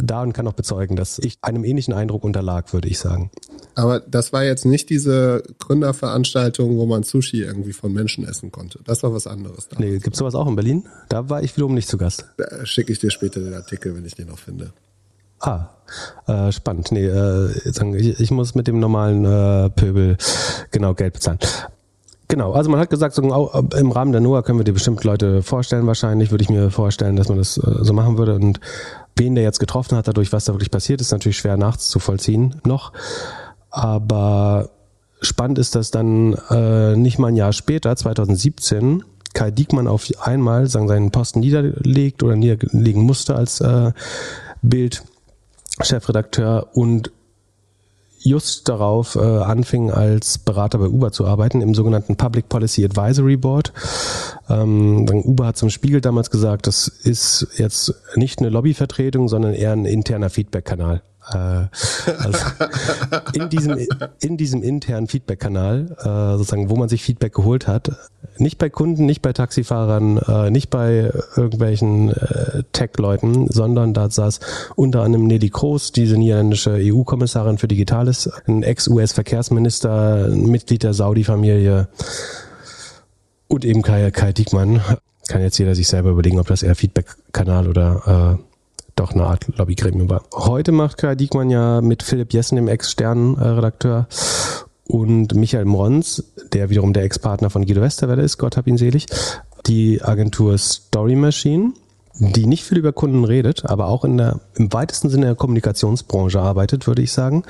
da 0.02 0.22
und 0.22 0.34
kann 0.34 0.48
auch 0.48 0.54
bezeugen, 0.54 0.96
dass 0.96 1.20
ich 1.20 1.38
einem 1.42 1.64
ähnlichen 1.64 1.94
Eindruck 1.94 2.24
unterlag, 2.24 2.74
würde 2.74 2.88
ich 2.88 3.00
sagen. 3.00 3.32
Aber 3.76 4.02
das 4.02 4.34
war 4.34 4.44
jetzt 4.44 4.66
nicht 4.66 4.90
diese 4.90 5.44
Gründerveranstaltung, 5.60 6.78
wo 6.78 6.86
man 6.86 7.01
Sushi 7.04 7.42
irgendwie 7.42 7.74
von 7.74 7.94
Menschen 7.94 8.26
essen 8.26 8.52
konnte. 8.52 8.80
Das 8.86 9.04
war 9.04 9.14
was 9.14 9.28
anderes. 9.28 9.68
Da. 9.70 9.78
Nee, 9.80 10.00
gibt's 10.00 10.20
sowas 10.20 10.36
auch 10.36 10.48
in 10.48 10.56
Berlin? 10.56 10.88
Da 11.10 11.30
war 11.30 11.44
ich 11.44 11.56
wiederum 11.56 11.74
nicht 11.74 11.88
zu 11.88 11.98
Gast. 11.98 12.26
Da 12.38 12.66
schicke 12.66 12.92
ich 12.92 13.00
dir 13.00 13.12
später 13.12 13.40
den 13.40 13.54
Artikel, 13.54 13.96
wenn 13.96 14.06
ich 14.06 14.16
den 14.16 14.28
noch 14.28 14.40
finde. 14.40 14.74
Ah, 15.40 15.70
äh, 16.28 16.52
spannend. 16.52 16.92
Nee, 16.92 17.08
äh, 17.08 17.50
ich, 17.98 18.20
ich, 18.20 18.32
muss 18.32 18.54
mit 18.54 18.68
dem 18.68 18.80
normalen 18.80 19.26
äh, 19.26 19.70
Pöbel 19.72 20.18
genau 20.70 20.94
Geld 20.94 21.14
bezahlen. 21.14 21.40
Genau, 22.28 22.54
also 22.54 22.70
man 22.70 22.80
hat 22.80 22.90
gesagt, 22.90 23.14
so, 23.16 23.24
im 23.76 23.92
Rahmen 23.92 24.14
der 24.14 24.22
NOAA 24.22 24.44
können 24.44 24.58
wir 24.58 24.64
dir 24.64 24.72
bestimmt 24.72 25.04
Leute 25.04 25.42
vorstellen, 25.44 25.86
wahrscheinlich 25.86 26.32
würde 26.32 26.44
ich 26.44 26.50
mir 26.50 26.70
vorstellen, 26.70 27.18
dass 27.18 27.28
man 27.28 27.38
das 27.38 27.58
äh, 27.58 27.84
so 27.84 27.92
machen 27.92 28.18
würde. 28.18 28.36
Und 28.36 28.62
wen 29.18 29.36
der 29.36 29.44
jetzt 29.44 29.60
getroffen 29.60 29.98
hat, 29.98 30.08
dadurch, 30.08 30.32
was 30.32 30.46
da 30.46 30.54
wirklich 30.54 30.72
passiert, 30.72 31.02
ist 31.02 31.12
natürlich 31.12 31.40
schwer 31.40 31.58
nachzuvollziehen 31.58 32.62
noch. 32.64 32.94
Aber 33.70 34.70
spannend 35.22 35.60
ist, 35.60 35.76
dass 35.76 35.92
dann 35.92 36.34
äh, 36.50 36.96
nicht 36.96 37.20
mal 37.20 37.30
ein 37.30 37.36
Jahr 37.36 37.54
später, 37.54 37.96
2017, 37.96 39.04
Kai 39.34 39.52
Diekmann 39.52 39.88
auf 39.88 40.08
einmal 40.22 40.68
sagen, 40.68 40.88
seinen 40.88 41.12
Posten 41.12 41.40
niederlegt 41.40 42.24
oder 42.24 42.36
niederlegen 42.36 43.04
musste 43.04 43.36
als 43.36 43.62
äh, 43.62 43.92
Bild-Chefredakteur 44.62 46.70
und 46.74 47.12
just 48.24 48.70
darauf 48.70 49.16
äh, 49.16 49.20
anfing, 49.20 49.90
als 49.90 50.38
Berater 50.38 50.78
bei 50.78 50.88
Uber 50.88 51.12
zu 51.12 51.26
arbeiten, 51.26 51.62
im 51.62 51.74
sogenannten 51.74 52.18
Public 52.18 52.50
Policy 52.50 52.86
Advisory 52.86 53.38
Board. 53.38 53.74
Ähm, 54.50 55.08
Uber 55.10 55.48
hat 55.48 55.58
zum 55.58 55.70
Spiegel 55.70 56.02
damals 56.02 56.30
gesagt, 56.30 56.68
das 56.68 56.88
ist 56.88 57.48
jetzt 57.58 57.96
nicht 58.16 58.40
eine 58.40 58.50
Lobbyvertretung, 58.50 59.28
sondern 59.28 59.54
eher 59.54 59.72
ein 59.72 59.86
interner 59.86 60.30
Feedback-Kanal. 60.30 61.02
Äh, 61.30 61.36
also 62.18 62.40
in, 63.34 63.50
diesem, 63.50 63.78
in 64.22 64.38
diesem 64.38 64.64
internen 64.64 65.08
Feedback-Kanal, 65.08 65.96
äh, 66.00 66.38
sozusagen, 66.38 66.70
wo 66.70 66.76
man 66.76 66.90
sich 66.90 67.04
Feedback 67.04 67.34
geholt 67.34 67.68
hat, 67.68 67.92
nicht 68.38 68.58
bei 68.58 68.70
Kunden, 68.70 69.06
nicht 69.06 69.22
bei 69.22 69.34
Taxifahrern, 69.34 70.18
äh, 70.18 70.50
nicht 70.50 70.70
bei 70.70 71.12
irgendwelchen 71.36 72.10
äh, 72.10 72.64
Tech-Leuten, 72.72 73.48
sondern 73.50 73.94
da 73.94 74.10
saß 74.10 74.40
unter 74.76 75.04
anderem 75.04 75.28
Nelly 75.28 75.50
Kroos, 75.50 75.92
diese 75.92 76.18
niederländische 76.18 76.72
EU-Kommissarin 76.80 77.58
für 77.58 77.68
Digitales, 77.68 78.30
ein 78.48 78.64
Ex-US-Verkehrsminister, 78.64 80.26
ein 80.26 80.46
Mitglied 80.48 80.84
der 80.84 80.94
Saudi-Familie 80.94 81.88
und 83.48 83.66
eben 83.66 83.82
Kai, 83.82 84.10
Kai 84.12 84.34
Diekmann. 84.34 84.82
Kann 85.28 85.42
jetzt 85.42 85.60
jeder 85.60 85.76
sich 85.76 85.88
selber 85.88 86.10
überlegen, 86.10 86.40
ob 86.40 86.48
das 86.48 86.64
eher 86.64 86.76
Feedback-Kanal 86.76 87.68
oder 87.68 88.40
äh, 88.40 88.51
doch 89.02 89.14
eine 89.14 89.26
Art 89.26 89.48
Lobbygremium 89.58 90.10
war. 90.10 90.24
Heute 90.34 90.72
macht 90.72 90.98
Kai 90.98 91.16
Diekmann 91.16 91.50
ja 91.50 91.82
mit 91.82 92.04
Philipp 92.04 92.34
Jessen, 92.34 92.56
dem 92.56 92.68
Ex-Stern-Redakteur, 92.68 94.08
und 94.92 95.36
Michael 95.36 95.66
Mrons, 95.66 96.24
der 96.52 96.70
wiederum 96.70 96.92
der 96.92 97.04
Ex-Partner 97.04 97.50
von 97.50 97.66
Guido 97.66 97.82
Westerwelle 97.82 98.24
ist, 98.24 98.38
Gott 98.38 98.58
hab 98.58 98.68
ihn 98.68 98.78
selig, 98.78 99.06
die 99.66 100.02
Agentur 100.02 100.58
Story 100.58 101.16
Machine, 101.16 101.72
die 102.20 102.46
nicht 102.46 102.66
viel 102.66 102.78
über 102.78 102.92
Kunden 102.92 103.24
redet, 103.24 103.66
aber 103.66 103.88
auch 103.88 104.04
in 104.04 104.18
der, 104.18 104.42
im 104.56 104.74
weitesten 104.74 105.10
Sinne 105.10 105.28
der 105.28 105.36
Kommunikationsbranche 105.36 106.42
arbeitet, 106.42 106.88
würde 106.88 107.02
ich 107.02 107.14
sagen. 107.14 107.44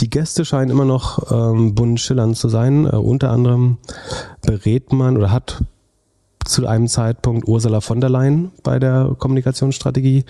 Die 0.00 0.10
Gäste 0.10 0.44
scheinen 0.44 0.70
immer 0.70 0.84
noch 0.84 1.32
ähm, 1.32 1.74
bunt 1.74 2.00
schillernd 2.00 2.36
zu 2.36 2.50
sein. 2.50 2.84
Äh, 2.84 2.96
unter 2.96 3.30
anderem 3.30 3.78
berät 4.42 4.92
man 4.92 5.16
oder 5.16 5.32
hat 5.32 5.64
zu 6.44 6.66
einem 6.66 6.88
Zeitpunkt 6.88 7.48
Ursula 7.48 7.80
von 7.80 8.02
der 8.02 8.10
Leyen 8.10 8.52
bei 8.62 8.78
der 8.78 9.16
Kommunikationsstrategie 9.18 10.26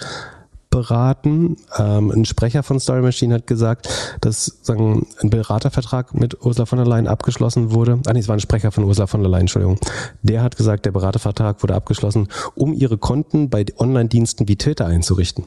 beraten. 0.74 1.56
Ähm, 1.78 2.10
ein 2.10 2.24
Sprecher 2.24 2.64
von 2.64 2.80
Story 2.80 3.00
Machine 3.00 3.34
hat 3.34 3.46
gesagt, 3.46 3.88
dass 4.20 4.58
sagen, 4.62 5.06
ein 5.22 5.30
Beratervertrag 5.30 6.14
mit 6.14 6.44
Ursula 6.44 6.66
von 6.66 6.78
der 6.78 6.86
Leyen 6.86 7.06
abgeschlossen 7.06 7.72
wurde. 7.72 8.00
Ah, 8.06 8.12
nee, 8.12 8.18
es 8.18 8.26
war 8.26 8.34
ein 8.34 8.40
Sprecher 8.40 8.72
von 8.72 8.82
Ursula 8.82 9.06
von 9.06 9.20
der 9.20 9.30
Leyen, 9.30 9.42
Entschuldigung. 9.42 9.78
Der 10.22 10.42
hat 10.42 10.56
gesagt, 10.56 10.84
der 10.84 10.90
Beratervertrag 10.90 11.62
wurde 11.62 11.76
abgeschlossen, 11.76 12.26
um 12.56 12.72
ihre 12.74 12.98
Konten 12.98 13.50
bei 13.50 13.64
Online-Diensten 13.78 14.48
wie 14.48 14.56
Twitter 14.56 14.86
einzurichten. 14.86 15.44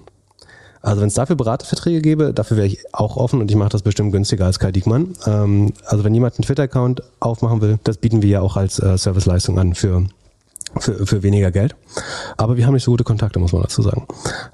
Also 0.82 1.02
wenn 1.02 1.10
es 1.10 1.16
dafür 1.16 1.36
Beraterverträge 1.36 2.02
gäbe, 2.02 2.34
dafür 2.34 2.56
wäre 2.56 2.68
ich 2.68 2.80
auch 2.94 3.18
offen 3.18 3.42
und 3.42 3.52
ich 3.52 3.58
mache 3.58 3.70
das 3.70 3.82
bestimmt 3.82 4.14
günstiger 4.14 4.46
als 4.46 4.60
Kai 4.60 4.72
Diekmann. 4.72 5.14
Ähm, 5.26 5.74
also 5.86 6.06
wenn 6.06 6.14
jemand 6.14 6.36
einen 6.36 6.46
Twitter-Account 6.46 7.04
aufmachen 7.20 7.60
will, 7.60 7.80
das 7.84 7.98
bieten 7.98 8.22
wir 8.22 8.30
ja 8.30 8.40
auch 8.40 8.56
als 8.56 8.80
äh, 8.80 8.98
Serviceleistung 8.98 9.60
an 9.60 9.74
für 9.74 10.06
für, 10.80 11.06
für 11.06 11.24
weniger 11.24 11.52
Geld. 11.52 11.76
Aber 12.38 12.58
wir 12.58 12.66
haben 12.66 12.74
nicht 12.74 12.84
so 12.84 12.92
gute 12.92 13.04
Kontakte, 13.04 13.40
muss 13.40 13.54
man 13.54 13.62
dazu 13.62 13.82
sagen. 13.82 14.06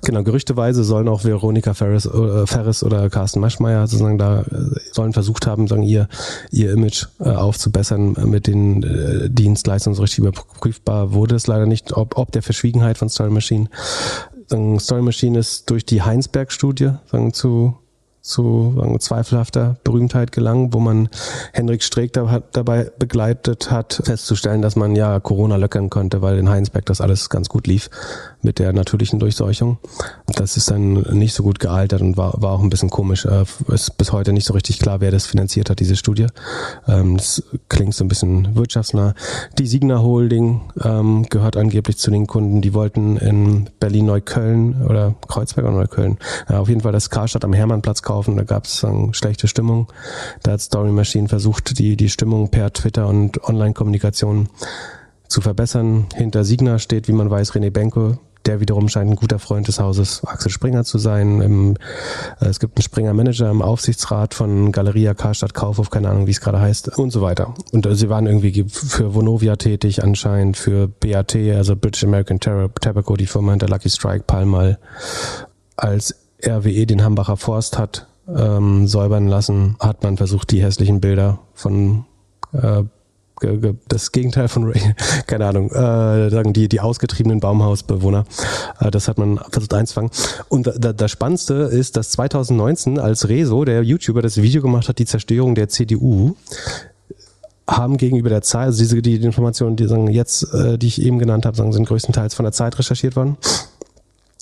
Genau, 0.03 0.23
gerüchteweise 0.23 0.83
sollen 0.83 1.07
auch 1.07 1.23
Veronika 1.23 1.73
Ferris, 1.73 2.05
äh, 2.05 2.47
Ferris 2.47 2.83
oder 2.83 3.09
Carsten 3.09 3.39
Maschmeyer 3.39 3.87
sozusagen 3.87 4.17
da 4.17 4.41
äh, 4.41 4.45
sollen 4.91 5.13
versucht 5.13 5.47
haben, 5.47 5.67
sagen, 5.67 5.83
ihr, 5.83 6.07
ihr 6.51 6.71
Image 6.71 7.07
äh, 7.19 7.29
aufzubessern 7.29 8.15
mit 8.25 8.47
den 8.47 8.83
äh, 8.83 9.29
Dienstleistungen 9.29 9.95
so 9.95 10.01
richtig 10.01 10.19
überprüfbar 10.19 11.13
wurde 11.13 11.35
es 11.35 11.47
leider 11.47 11.65
nicht, 11.65 11.93
ob, 11.93 12.17
ob 12.17 12.31
der 12.31 12.41
Verschwiegenheit 12.41 12.97
von 12.97 13.09
Story 13.09 13.29
Machine. 13.29 13.69
Story 14.79 15.01
Machine 15.01 15.39
ist 15.39 15.69
durch 15.69 15.85
die 15.85 16.03
Heinsberg-Studie 16.03 16.91
zu 17.31 17.75
zu 18.23 18.73
sagen, 18.77 18.97
zweifelhafter 19.01 19.75
Berühmtheit 19.83 20.31
gelangen, 20.31 20.73
wo 20.73 20.79
man 20.79 21.09
Henrik 21.51 21.83
Streeck 21.83 22.13
da, 22.13 22.29
hat, 22.29 22.55
dabei 22.55 22.89
begleitet 22.97 23.69
hat, 23.69 24.01
festzustellen, 24.05 24.61
dass 24.61 24.77
man 24.77 24.95
ja 24.95 25.19
Corona 25.19 25.57
löckern 25.57 25.89
konnte, 25.89 26.21
weil 26.21 26.37
in 26.37 26.49
Heinsberg 26.49 26.85
das 26.85 27.01
alles 27.01 27.29
ganz 27.29 27.49
gut 27.49 27.67
lief 27.67 27.89
mit 28.41 28.59
der 28.59 28.71
natürlichen 28.71 29.19
Durchseuchung. 29.19 29.77
Das 30.27 30.55
ist 30.55 30.71
dann 30.71 30.93
nicht 31.11 31.33
so 31.33 31.43
gut 31.43 31.59
gealtert 31.59 32.01
und 32.01 32.15
war, 32.15 32.41
war 32.41 32.53
auch 32.53 32.61
ein 32.61 32.69
bisschen 32.69 32.89
komisch. 32.89 33.25
Äh, 33.25 33.43
ist 33.67 33.97
bis 33.97 34.13
heute 34.13 34.31
nicht 34.31 34.47
so 34.47 34.53
richtig 34.53 34.79
klar, 34.79 35.01
wer 35.01 35.11
das 35.11 35.25
finanziert 35.25 35.69
hat, 35.69 35.81
diese 35.81 35.97
Studie. 35.97 36.27
Ähm, 36.87 37.17
das 37.17 37.43
klingt 37.67 37.93
so 37.93 38.05
ein 38.05 38.07
bisschen 38.07 38.55
wirtschaftsnah. 38.55 39.15
Die 39.59 39.67
Signa 39.67 40.01
Holding 40.01 40.61
ähm, 40.81 41.25
gehört 41.29 41.57
angeblich 41.57 41.97
zu 41.97 42.09
den 42.09 42.25
Kunden, 42.27 42.61
die 42.61 42.73
wollten 42.73 43.17
in 43.17 43.69
Berlin-Neukölln 43.81 44.85
oder 44.85 45.13
Kreuzberg 45.27 45.67
oder 45.67 45.75
Neukölln, 45.75 46.17
ja, 46.49 46.59
auf 46.59 46.69
jeden 46.69 46.81
Fall 46.81 46.93
das 46.93 47.09
Karstadt 47.09 47.43
am 47.43 47.51
Hermannplatz 47.51 48.01
kaufen 48.01 48.12
kaufen. 48.13 48.37
Da 48.37 48.43
gab 48.43 48.65
es 48.65 48.85
schlechte 49.11 49.47
Stimmung. 49.47 49.87
Da 50.43 50.51
hat 50.51 50.61
Story 50.61 50.91
Machine 50.91 51.27
versucht, 51.27 51.79
die, 51.79 51.97
die 51.97 52.09
Stimmung 52.09 52.49
per 52.49 52.71
Twitter 52.71 53.07
und 53.07 53.43
Online-Kommunikation 53.43 54.49
zu 55.27 55.41
verbessern. 55.41 56.05
Hinter 56.15 56.43
Signa 56.43 56.77
steht, 56.77 57.07
wie 57.07 57.13
man 57.13 57.29
weiß, 57.29 57.53
René 57.53 57.71
Benko, 57.71 58.19
der 58.45 58.59
wiederum 58.59 58.87
scheint 58.87 59.09
ein 59.09 59.15
guter 59.15 59.39
Freund 59.39 59.67
des 59.67 59.79
Hauses 59.79 60.23
Axel 60.25 60.51
Springer 60.51 60.83
zu 60.83 60.99
sein. 60.99 61.41
Im, 61.41 61.75
äh, 62.39 62.45
es 62.45 62.59
gibt 62.59 62.77
einen 62.77 62.83
Springer 62.83 63.13
Manager 63.13 63.49
im 63.49 63.63
Aufsichtsrat 63.63 64.35
von 64.35 64.71
Galeria 64.71 65.15
Karstadt 65.15 65.55
Kaufhof, 65.55 65.89
keine 65.89 66.09
Ahnung, 66.09 66.27
wie 66.27 66.31
es 66.31 66.41
gerade 66.41 66.59
heißt, 66.59 66.99
und 66.99 67.09
so 67.09 67.21
weiter. 67.21 67.55
Und 67.71 67.87
äh, 67.87 67.95
sie 67.95 68.09
waren 68.09 68.27
irgendwie 68.27 68.65
für 68.67 69.15
Vonovia 69.15 69.55
tätig, 69.55 70.03
anscheinend 70.03 70.57
für 70.57 70.87
BAT, 70.87 71.35
also 71.35 71.75
British 71.75 72.03
American 72.03 72.39
Tobacco, 72.39 73.15
die 73.15 73.27
Firma 73.27 73.51
hinter 73.53 73.69
Lucky 73.69 73.89
Strike, 73.89 74.25
Palmal. 74.27 74.77
Als 75.75 76.22
RWE 76.45 76.85
den 76.85 77.03
Hambacher 77.03 77.37
Forst 77.37 77.77
hat 77.77 78.07
ähm, 78.27 78.87
säubern 78.87 79.27
lassen, 79.27 79.75
hat 79.79 80.03
man 80.03 80.17
versucht, 80.17 80.51
die 80.51 80.63
hässlichen 80.63 81.01
Bilder 81.01 81.39
von 81.53 82.05
äh, 82.53 82.83
das 83.89 84.11
Gegenteil 84.11 84.47
von 84.47 84.63
Ray, 84.63 84.81
keine 85.27 85.47
Ahnung, 85.47 85.69
äh, 85.71 86.29
sagen 86.29 86.53
die, 86.53 86.69
die 86.69 86.79
ausgetriebenen 86.79 87.39
Baumhausbewohner. 87.39 88.25
Äh, 88.79 88.91
das 88.91 89.07
hat 89.07 89.17
man 89.17 89.39
versucht 89.51 89.73
einzufangen. 89.73 90.11
Und 90.49 90.71
da, 90.77 90.93
das 90.93 91.11
Spannendste 91.11 91.53
ist, 91.53 91.97
dass 91.97 92.11
2019, 92.11 92.99
als 92.99 93.27
Rezo, 93.27 93.65
der 93.65 93.83
YouTuber, 93.83 94.21
das 94.21 94.41
Video 94.41 94.61
gemacht 94.61 94.87
hat, 94.87 94.99
die 94.99 95.05
Zerstörung 95.05 95.55
der 95.55 95.67
CDU, 95.67 96.35
haben 97.67 97.97
gegenüber 97.97 98.29
der 98.29 98.41
Zeit, 98.41 98.65
also 98.67 98.79
diese 98.79 99.01
die 99.01 99.15
Informationen, 99.15 99.75
die 99.75 99.87
sagen 99.87 100.07
jetzt, 100.09 100.53
äh, 100.53 100.77
die 100.77 100.87
ich 100.87 101.01
eben 101.01 101.17
genannt 101.17 101.45
habe, 101.45 101.55
sagen, 101.55 101.71
sind 101.71 101.87
größtenteils 101.87 102.33
von 102.33 102.43
der 102.43 102.51
Zeit 102.51 102.77
recherchiert 102.77 103.15
worden. 103.15 103.37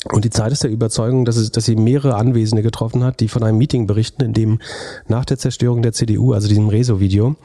Und 0.10 0.26
die 0.26 0.30
Zeit 0.32 0.52
ist 0.52 0.64
der 0.64 0.72
Überzeugung, 0.72 1.26
dass, 1.26 1.38
es, 1.38 1.52
dass 1.52 1.66
sie 1.66 1.76
mehrere 1.76 2.16
Anwesende 2.16 2.64
getroffen 2.64 3.04
hat, 3.04 3.20
die 3.20 3.28
von 3.28 3.43
einem 3.43 3.58
Meeting 3.58 3.86
berichten, 3.86 4.24
in 4.24 4.34
dem 4.34 4.60
nach 5.08 5.26
der 5.26 5.38
Zerstörung 5.38 5.84
der 5.84 5.93
CDU, 5.93 6.34
also 6.34 6.47
diesem 6.47 6.70
Rezo-Video, 6.70 7.36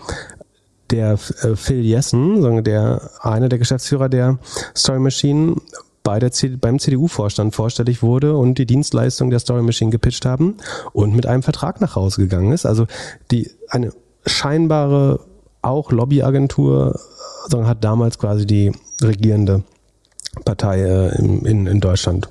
der 0.90 1.18
äh, 1.42 1.54
Phil 1.54 1.84
Jessen, 1.84 2.64
der 2.64 3.10
einer 3.20 3.48
der 3.48 3.58
Geschäftsführer 3.58 4.08
der 4.08 4.38
Story 4.74 5.00
Machine, 5.00 5.56
bei 6.02 6.20
der 6.20 6.30
C 6.30 6.48
beim 6.48 6.78
CDU-Vorstand 6.78 7.54
vorstellig 7.54 8.00
wurde 8.00 8.36
und 8.36 8.58
die 8.58 8.66
Dienstleistung 8.66 9.28
der 9.28 9.40
Story 9.40 9.62
Machine 9.62 9.90
gepitcht 9.90 10.24
haben 10.24 10.54
und 10.92 11.16
mit 11.16 11.26
einem 11.26 11.42
Vertrag 11.42 11.80
nach 11.80 11.96
Hause 11.96 12.22
gegangen 12.22 12.52
ist. 12.52 12.64
Also 12.64 12.86
die 13.32 13.50
eine 13.68 13.92
scheinbare 14.24 15.18
auch 15.62 15.90
Lobbyagentur, 15.90 17.00
hat 17.52 17.84
damals 17.84 18.18
quasi 18.18 18.46
die 18.46 18.72
regierende 19.02 19.64
Partei 20.44 20.82
äh, 20.82 21.18
in, 21.18 21.44
in, 21.44 21.66
in 21.66 21.80
Deutschland 21.80 22.28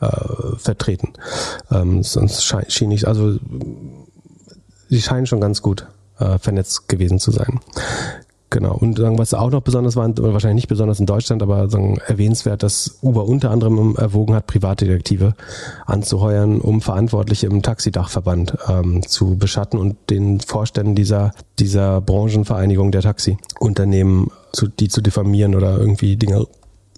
äh, 0.00 0.56
vertreten. 0.56 1.12
Ähm, 1.70 2.02
sonst 2.02 2.44
schien 2.68 2.90
ich, 2.90 3.06
also 3.08 3.36
sie 4.88 5.02
scheinen 5.02 5.26
schon 5.26 5.40
ganz 5.40 5.62
gut 5.62 5.86
äh, 6.18 6.38
vernetzt 6.38 6.88
gewesen 6.88 7.18
zu 7.18 7.30
sein. 7.30 7.60
Genau. 8.48 8.74
Und 8.76 8.96
sagen, 8.98 9.18
was 9.18 9.34
auch 9.34 9.50
noch 9.50 9.62
besonders 9.62 9.96
war, 9.96 10.08
wahrscheinlich 10.16 10.62
nicht 10.62 10.68
besonders 10.68 11.00
in 11.00 11.06
Deutschland, 11.06 11.42
aber 11.42 11.68
sagen, 11.68 11.98
erwähnenswert, 12.06 12.62
dass 12.62 12.98
Uber 13.02 13.24
unter 13.26 13.50
anderem 13.50 13.96
erwogen 13.96 14.34
hat, 14.34 14.46
Privatdetektive 14.46 15.34
anzuheuern, 15.84 16.60
um 16.60 16.80
Verantwortliche 16.80 17.48
im 17.48 17.62
Taxidachverband 17.62 18.56
ähm, 18.68 19.02
zu 19.06 19.36
beschatten 19.36 19.80
und 19.80 19.96
den 20.10 20.40
Vorständen 20.40 20.94
dieser, 20.94 21.32
dieser 21.58 22.00
Branchenvereinigung 22.00 22.92
der 22.92 23.02
Taxiunternehmen 23.02 24.30
zu, 24.52 24.68
die 24.68 24.88
zu 24.88 25.00
diffamieren 25.00 25.56
oder 25.56 25.76
irgendwie 25.76 26.16
Dinge 26.16 26.46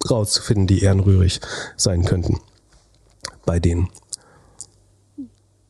rauszufinden, 0.09 0.67
die 0.67 0.83
ehrenrührig 0.83 1.41
sein 1.77 2.05
könnten 2.05 2.41
bei 3.49 3.61
denen. 3.61 3.89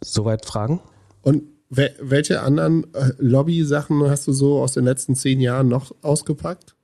Soweit 0.02 0.44
Fragen? 0.44 0.80
Und 1.22 1.44
welche 1.70 2.42
anderen 2.42 2.92
äh, 2.92 3.12
Lobby-Sachen 3.18 4.10
hast 4.10 4.26
du 4.26 4.32
so 4.32 4.60
aus 4.60 4.72
den 4.72 4.84
letzten 4.84 5.14
zehn 5.14 5.40
Jahren 5.40 5.68
noch 5.68 5.94
ausgepackt? 6.02 6.74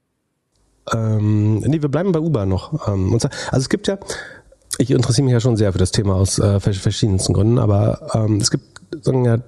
Ähm, 0.92 1.58
nee, 1.58 1.82
wir 1.82 1.88
bleiben 1.88 2.12
bei 2.12 2.20
Uber 2.20 2.46
noch. 2.46 2.86
Ähm, 2.86 3.12
also 3.12 3.28
es 3.50 3.68
gibt 3.68 3.88
ja, 3.88 3.98
ich 4.78 4.92
interessiere 4.92 5.24
mich 5.24 5.32
ja 5.32 5.40
schon 5.40 5.56
sehr 5.56 5.72
für 5.72 5.78
das 5.80 5.90
Thema 5.90 6.14
aus 6.14 6.38
äh, 6.38 6.60
verschiedensten 6.60 7.32
Gründen, 7.32 7.58
aber 7.58 8.10
ähm, 8.14 8.36
es 8.36 8.52
gibt 8.52 8.64
sagen 9.02 9.24
ja 9.24 9.38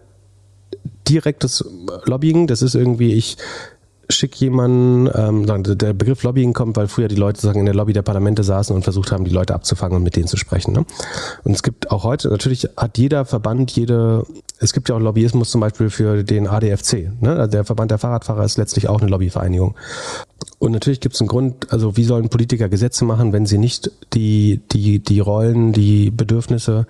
direktes 1.09 1.65
Lobbying, 2.07 2.49
das 2.49 2.61
ist 2.61 2.75
irgendwie, 2.75 3.13
ich 3.13 3.37
schick 4.09 4.37
jemanden, 4.37 5.11
ähm, 5.15 5.65
der 5.79 5.93
Begriff 5.93 6.23
Lobbying 6.23 6.53
kommt, 6.53 6.77
weil 6.77 6.89
früher 6.89 7.09
die 7.09 7.17
Leute 7.17 7.41
sagen 7.41 7.61
in 7.61 7.67
der 7.67 7.75
Lobby 7.75 7.93
der 7.93 8.03
Parlamente 8.03 8.45
saßen 8.45 8.75
und 8.75 8.83
versucht 8.83 9.13
haben, 9.13 9.25
die 9.25 9.31
Leute 9.31 9.55
abzufangen 9.55 9.97
und 9.97 10.03
mit 10.03 10.17
denen 10.17 10.29
zu 10.29 10.37
sprechen. 10.37 10.73
Ne? 10.73 10.85
Und 11.45 11.53
es 11.53 11.63
gibt 11.63 11.91
auch 11.91 12.05
heute, 12.05 12.29
natürlich 12.29 12.69
hat 12.77 12.99
jeder 12.99 13.25
Verband, 13.25 13.73
jede, 13.73 14.25
es 14.59 14.73
gibt 14.73 14.89
ja 14.89 14.95
auch 14.95 15.01
Lobbyismus 15.01 15.51
zum 15.51 15.61
Beispiel 15.61 15.91
für 15.91 16.23
den 16.23 16.47
ADFC. 16.47 17.11
Ne? 17.21 17.37
Also 17.37 17.51
der 17.51 17.65
Verband 17.65 17.91
der 17.91 17.99
Fahrradfahrer 17.99 18.45
ist 18.45 18.59
letztlich 18.59 18.89
auch 18.89 19.01
eine 19.01 19.11
Lobbyvereinigung. 19.11 19.75
Und 20.59 20.73
natürlich 20.73 21.01
gibt 21.01 21.15
es 21.15 21.21
einen 21.21 21.29
Grund, 21.29 21.73
also 21.73 21.97
wie 21.97 22.05
sollen 22.05 22.29
Politiker 22.29 22.69
Gesetze 22.69 23.05
machen, 23.05 23.33
wenn 23.33 23.47
sie 23.47 23.59
nicht 23.59 23.91
die, 24.15 24.61
die, 24.73 25.01
die 25.01 25.21
Rollen, 25.21 25.73
die 25.73 26.11
Bedürfnisse, 26.11 26.87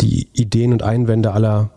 die 0.00 0.28
Ideen 0.32 0.72
und 0.72 0.82
Einwände 0.82 1.32
aller 1.32 1.70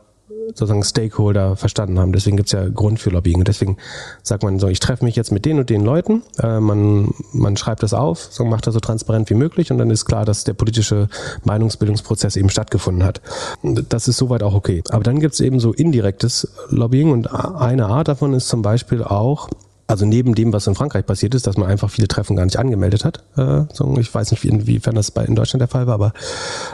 sozusagen 0.53 0.83
Stakeholder 0.83 1.55
verstanden 1.55 1.99
haben. 1.99 2.11
Deswegen 2.11 2.37
gibt 2.37 2.47
es 2.47 2.53
ja 2.53 2.67
Grund 2.67 2.99
für 2.99 3.09
Lobbying. 3.09 3.39
Und 3.39 3.47
deswegen 3.47 3.77
sagt 4.23 4.43
man 4.43 4.59
so, 4.59 4.67
ich 4.67 4.79
treffe 4.79 5.05
mich 5.05 5.15
jetzt 5.15 5.31
mit 5.31 5.45
den 5.45 5.59
und 5.59 5.69
den 5.69 5.83
Leuten, 5.83 6.23
äh, 6.41 6.59
man, 6.59 7.13
man 7.33 7.57
schreibt 7.57 7.83
das 7.83 7.93
auf, 7.93 8.27
so 8.31 8.45
macht 8.45 8.67
das 8.67 8.73
so 8.73 8.79
transparent 8.79 9.29
wie 9.29 9.35
möglich 9.35 9.71
und 9.71 9.77
dann 9.77 9.89
ist 9.89 10.05
klar, 10.05 10.25
dass 10.25 10.43
der 10.43 10.53
politische 10.53 11.07
Meinungsbildungsprozess 11.43 12.35
eben 12.35 12.49
stattgefunden 12.49 13.03
hat. 13.03 13.21
Das 13.63 14.07
ist 14.07 14.17
soweit 14.17 14.43
auch 14.43 14.53
okay. 14.53 14.83
Aber 14.89 15.03
dann 15.03 15.19
gibt 15.19 15.33
es 15.33 15.39
eben 15.39 15.59
so 15.59 15.73
indirektes 15.73 16.47
Lobbying 16.69 17.11
und 17.11 17.27
eine 17.27 17.87
Art 17.87 18.07
davon 18.07 18.33
ist 18.33 18.47
zum 18.47 18.61
Beispiel 18.61 19.03
auch, 19.03 19.49
also 19.87 20.05
neben 20.05 20.35
dem, 20.35 20.53
was 20.53 20.67
in 20.67 20.75
Frankreich 20.75 21.05
passiert 21.05 21.35
ist, 21.35 21.47
dass 21.47 21.57
man 21.57 21.69
einfach 21.69 21.89
viele 21.89 22.07
Treffen 22.07 22.35
gar 22.35 22.45
nicht 22.45 22.57
angemeldet 22.57 23.03
hat. 23.03 23.23
Äh, 23.37 23.63
ich 23.99 24.13
weiß 24.13 24.31
nicht, 24.31 24.45
inwiefern 24.45 24.95
das 24.95 25.09
in 25.09 25.35
Deutschland 25.35 25.61
der 25.61 25.67
Fall 25.67 25.85
war, 25.87 25.95
aber 25.95 26.13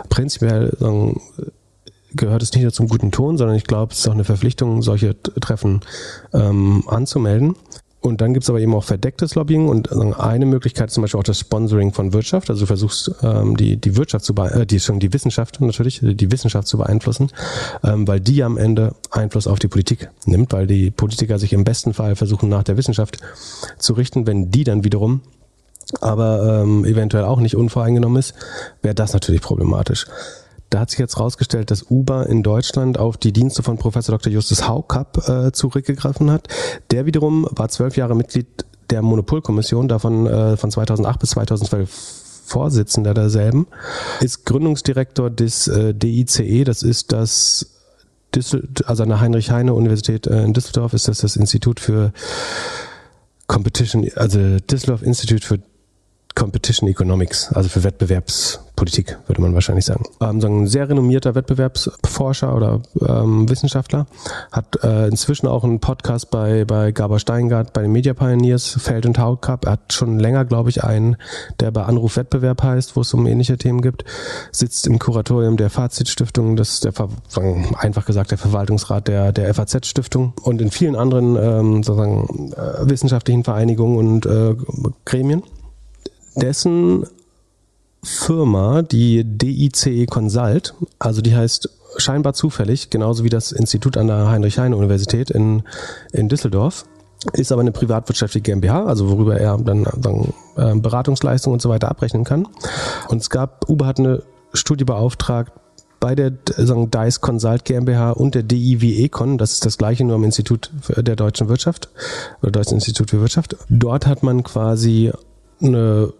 prinzipiell 0.09 0.75
gehört 2.17 2.43
es 2.43 2.51
nicht 2.53 2.63
nur 2.63 2.73
zum 2.73 2.87
guten 2.87 3.11
Ton, 3.11 3.37
sondern 3.37 3.55
ich 3.55 3.65
glaube, 3.65 3.93
es 3.93 3.99
ist 3.99 4.07
auch 4.07 4.13
eine 4.13 4.23
Verpflichtung, 4.23 4.81
solche 4.81 5.15
Treffen 5.21 5.81
ähm, 6.33 6.83
anzumelden. 6.87 7.55
Und 7.99 8.21
dann 8.21 8.33
gibt 8.33 8.43
es 8.43 8.49
aber 8.49 8.59
eben 8.59 8.73
auch 8.75 8.83
verdecktes 8.83 9.35
Lobbying 9.35 9.67
und 9.67 9.91
eine 9.91 10.45
Möglichkeit 10.45 10.87
ist 10.87 10.93
zum 10.93 11.01
Beispiel 11.01 11.19
auch 11.19 11.23
das 11.23 11.39
Sponsoring 11.39 11.93
von 11.93 12.13
Wirtschaft. 12.13 12.49
Also 12.49 12.61
du 12.61 12.65
versuchst 12.67 13.11
ähm, 13.23 13.57
die 13.57 13.75
die 13.75 13.97
Wirtschaft 13.97 14.23
zu 14.23 14.33
äh, 14.35 14.65
die 14.65 14.79
schon 14.79 14.99
die 14.99 15.11
Wissenschaft 15.13 15.59
natürlich 15.59 16.01
die 16.01 16.31
Wissenschaft 16.31 16.67
zu 16.67 16.77
beeinflussen, 16.77 17.31
ähm, 17.83 18.07
weil 18.07 18.19
die 18.19 18.43
am 18.43 18.57
Ende 18.57 18.93
Einfluss 19.09 19.47
auf 19.47 19.59
die 19.59 19.67
Politik 19.67 20.09
nimmt, 20.25 20.53
weil 20.53 20.67
die 20.67 20.91
Politiker 20.91 21.39
sich 21.39 21.53
im 21.53 21.63
besten 21.63 21.93
Fall 21.93 22.15
versuchen 22.15 22.49
nach 22.49 22.63
der 22.63 22.77
Wissenschaft 22.77 23.17
zu 23.77 23.93
richten, 23.93 24.27
wenn 24.27 24.51
die 24.51 24.63
dann 24.63 24.83
wiederum 24.83 25.21
aber 26.01 26.61
ähm, 26.63 26.85
eventuell 26.85 27.23
auch 27.23 27.39
nicht 27.39 27.55
unvoreingenommen 27.55 28.19
ist, 28.19 28.33
wäre 28.81 28.95
das 28.95 29.13
natürlich 29.13 29.41
problematisch. 29.41 30.05
Da 30.69 30.79
hat 30.79 30.89
sich 30.89 30.99
jetzt 30.99 31.15
herausgestellt, 31.15 31.71
dass 31.71 31.89
Uber 31.89 32.27
in 32.27 32.43
Deutschland 32.43 32.97
auf 32.97 33.17
die 33.17 33.31
Dienste 33.31 33.63
von 33.63 33.77
Professor 33.77 34.17
Dr. 34.17 34.31
Justus 34.31 34.67
Haukapp 34.67 35.29
äh, 35.29 35.51
zurückgegriffen 35.51 36.29
hat. 36.29 36.47
Der 36.91 37.05
wiederum 37.05 37.47
war 37.51 37.69
zwölf 37.69 37.95
Jahre 37.95 38.15
Mitglied 38.15 38.65
der 38.89 39.01
Monopolkommission, 39.01 39.87
davon 39.87 40.27
äh, 40.27 40.57
von 40.57 40.71
2008 40.71 41.19
bis 41.19 41.29
2012 41.31 42.23
Vorsitzender 42.45 43.13
derselben, 43.13 43.67
ist 44.21 44.45
Gründungsdirektor 44.45 45.29
des 45.29 45.67
äh, 45.67 45.93
DICE, 45.93 46.63
das 46.63 46.81
ist 46.81 47.11
das 47.11 47.73
Düssel 48.33 48.69
also 48.85 49.03
an 49.03 49.09
der 49.09 49.19
Heinrich-Heine-Universität 49.19 50.27
äh, 50.27 50.43
in 50.43 50.53
Düsseldorf 50.53 50.93
ist 50.93 51.07
das 51.07 51.19
das 51.19 51.35
Institut 51.35 51.79
für 51.79 52.13
Competition, 53.47 54.07
also 54.15 54.57
Düsseldorf 54.59 55.01
Institute 55.01 55.45
für 55.45 55.59
Competition 56.37 56.87
Economics, 56.87 57.51
also 57.51 57.67
für 57.67 57.83
Wettbewerbspolitik, 57.83 59.17
würde 59.25 59.41
man 59.41 59.55
wahrscheinlich 59.55 59.85
sagen. 59.85 60.03
Ähm, 60.21 60.39
so 60.39 60.47
ein 60.47 60.67
sehr 60.67 60.87
renommierter 60.87 61.33
Wettbewerbsforscher 61.33 62.55
oder 62.55 62.81
ähm, 63.01 63.49
Wissenschaftler, 63.49 64.05
hat 64.51 64.83
äh, 64.83 65.07
inzwischen 65.07 65.47
auch 65.47 65.63
einen 65.63 65.79
Podcast 65.79 66.29
bei, 66.29 66.63
bei 66.63 66.91
Gabor 66.91 67.17
Steingart, 67.17 67.73
bei 67.73 67.81
den 67.81 67.91
Media 67.91 68.13
Pioneers, 68.13 68.77
Feld 68.79 69.07
und 69.07 69.17
Hau 69.17 69.35
Cup. 69.35 69.65
Er 69.65 69.71
hat 69.73 69.93
schon 69.93 70.19
länger, 70.19 70.45
glaube 70.45 70.69
ich, 70.69 70.83
einen, 70.83 71.15
der 71.59 71.71
bei 71.71 71.83
Anruf 71.83 72.17
Wettbewerb 72.17 72.61
heißt, 72.61 72.95
wo 72.95 73.01
es 73.01 73.11
um 73.15 73.25
ähnliche 73.25 73.57
Themen 73.57 73.81
gibt, 73.81 74.05
sitzt 74.51 74.85
im 74.85 74.99
Kuratorium 74.99 75.57
der 75.57 75.71
Fazit-Stiftung, 75.71 76.55
das 76.55 76.69
ist 76.69 76.85
der, 76.85 76.93
einfach 77.79 78.05
gesagt, 78.05 78.29
der 78.29 78.37
Verwaltungsrat 78.37 79.07
der, 79.07 79.31
der 79.31 79.51
FAZ-Stiftung 79.55 80.33
und 80.43 80.61
in 80.61 80.69
vielen 80.69 80.95
anderen 80.95 81.35
ähm, 81.35 81.81
sozusagen 81.81 82.53
äh, 82.53 82.87
wissenschaftlichen 82.87 83.43
Vereinigungen 83.43 83.97
und 83.97 84.25
äh, 84.27 84.55
Gremien 85.03 85.41
dessen 86.37 87.05
Firma, 88.03 88.83
die 88.83 89.23
DICE 89.23 90.05
Consult, 90.07 90.73
also 90.99 91.21
die 91.21 91.35
heißt 91.35 91.69
scheinbar 91.97 92.33
zufällig, 92.33 92.89
genauso 92.89 93.23
wie 93.23 93.29
das 93.29 93.51
Institut 93.51 93.97
an 93.97 94.07
der 94.07 94.29
Heinrich-Heine-Universität 94.29 95.29
in, 95.29 95.63
in 96.11 96.29
Düsseldorf, 96.29 96.85
ist 97.33 97.51
aber 97.51 97.61
eine 97.61 97.71
privatwirtschaftliche 97.71 98.43
GmbH, 98.43 98.85
also 98.85 99.09
worüber 99.09 99.39
er 99.39 99.57
dann, 99.57 99.87
dann 99.97 100.33
äh, 100.55 100.75
Beratungsleistungen 100.75 101.55
und 101.55 101.61
so 101.61 101.69
weiter 101.69 101.89
abrechnen 101.89 102.23
kann. 102.23 102.47
Und 103.09 103.21
es 103.21 103.29
gab, 103.29 103.67
Uber 103.67 103.87
hat 103.87 103.99
eine 103.99 104.23
Studie 104.53 104.85
beauftragt 104.85 105.51
bei 105.99 106.13
der 106.13 106.31
sagen, 106.55 106.91
DICE 106.91 107.21
Consult 107.21 107.65
GmbH 107.65 108.11
und 108.11 108.35
der 108.35 108.43
DIW 108.43 109.03
Econ, 109.03 109.39
das 109.39 109.53
ist 109.53 109.65
das 109.65 109.79
gleiche 109.79 110.05
nur 110.05 110.15
am 110.15 110.23
Institut 110.23 110.71
der 110.95 111.15
deutschen 111.15 111.49
Wirtschaft 111.49 111.89
oder 112.43 112.51
Deutschen 112.51 112.75
Institut 112.75 113.09
für 113.09 113.19
Wirtschaft. 113.19 113.57
Dort 113.67 114.05
hat 114.05 114.21
man 114.21 114.43
quasi 114.43 115.11
eine 115.59 116.13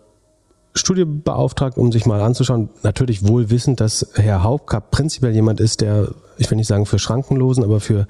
Studie 0.78 1.06
beauftragt, 1.06 1.78
um 1.78 1.92
sich 1.92 2.06
mal 2.06 2.22
anzuschauen. 2.22 2.70
Natürlich 2.84 3.28
wohl 3.28 3.50
wissend, 3.50 3.80
dass 3.80 4.08
Herr 4.16 4.44
Hauptkapp 4.44 4.92
prinzipiell 4.92 5.34
jemand 5.34 5.60
ist, 5.60 5.82
der, 5.82 6.10
ich 6.38 6.50
will 6.50 6.58
nicht 6.58 6.68
sagen 6.68 6.86
für 6.86 7.00
Schrankenlosen, 7.00 7.64
aber 7.64 7.80
für 7.80 8.08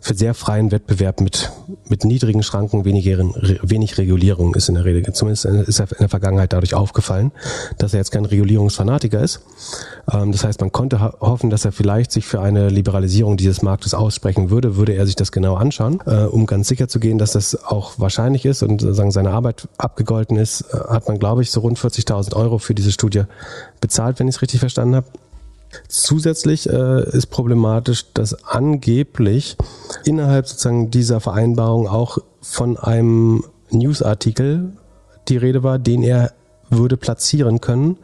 für 0.00 0.14
sehr 0.14 0.32
freien 0.34 0.72
Wettbewerb 0.72 1.20
mit, 1.20 1.50
mit 1.88 2.04
niedrigen 2.04 2.42
Schranken, 2.42 2.84
weniger, 2.86 3.18
wenig 3.62 3.98
Regulierung 3.98 4.54
ist 4.54 4.68
in 4.68 4.74
der 4.74 4.84
Regel. 4.86 5.12
Zumindest 5.12 5.44
ist 5.44 5.78
er 5.78 5.92
in 5.92 5.98
der 6.00 6.08
Vergangenheit 6.08 6.52
dadurch 6.52 6.74
aufgefallen, 6.74 7.32
dass 7.76 7.92
er 7.92 7.98
jetzt 7.98 8.10
kein 8.10 8.24
Regulierungsfanatiker 8.24 9.20
ist. 9.20 9.42
Ähm, 10.10 10.32
das 10.32 10.42
heißt, 10.42 10.60
man 10.60 10.72
konnte 10.72 11.00
hoffen, 11.20 11.50
dass 11.50 11.66
er 11.66 11.72
vielleicht 11.72 12.12
sich 12.12 12.26
für 12.26 12.40
eine 12.40 12.70
Liberalisierung 12.70 13.36
dieses 13.36 13.60
Marktes 13.60 13.92
aussprechen 13.92 14.50
würde, 14.50 14.76
würde 14.76 14.94
er 14.94 15.06
sich 15.06 15.16
das 15.16 15.32
genau 15.32 15.56
anschauen, 15.56 16.00
äh, 16.06 16.24
um 16.24 16.46
ganz 16.46 16.68
sicher 16.68 16.88
zu 16.88 16.98
gehen, 16.98 17.18
dass 17.18 17.32
das 17.32 17.62
auch 17.64 17.98
wahrscheinlich 17.98 18.46
ist 18.46 18.62
und 18.62 18.80
sagen 18.80 19.10
seine 19.10 19.30
Arbeit 19.30 19.68
abgegolten 19.76 20.38
ist, 20.38 20.62
äh, 20.72 20.78
hat 20.88 21.08
man, 21.08 21.18
glaube 21.18 21.42
ich, 21.42 21.50
so 21.50 21.60
rund 21.60 21.78
40.000 21.78 22.34
Euro 22.34 22.58
für 22.58 22.74
diese 22.74 22.90
Studie 22.90 23.24
bezahlt, 23.82 24.18
wenn 24.18 24.28
ich 24.28 24.36
es 24.36 24.42
richtig 24.42 24.60
verstanden 24.60 24.96
habe. 24.96 25.06
Zusätzlich 25.88 26.68
äh, 26.68 27.08
ist 27.10 27.26
problematisch, 27.26 28.12
dass 28.12 28.44
angeblich 28.44 29.56
innerhalb 30.04 30.46
sozusagen 30.46 30.90
dieser 30.90 31.20
Vereinbarung 31.20 31.88
auch 31.88 32.18
von 32.40 32.76
einem 32.76 33.44
Newsartikel 33.70 34.72
die 35.28 35.36
Rede 35.36 35.62
war, 35.62 35.78
den 35.78 36.02
er 36.02 36.32
würde 36.70 36.96
platzieren 36.96 37.60
können, 37.60 37.98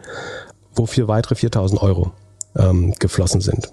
wofür 0.74 1.08
weitere 1.08 1.34
4000 1.34 1.82
Euro 1.82 2.12
ähm, 2.56 2.94
geflossen 2.98 3.40
sind. 3.40 3.72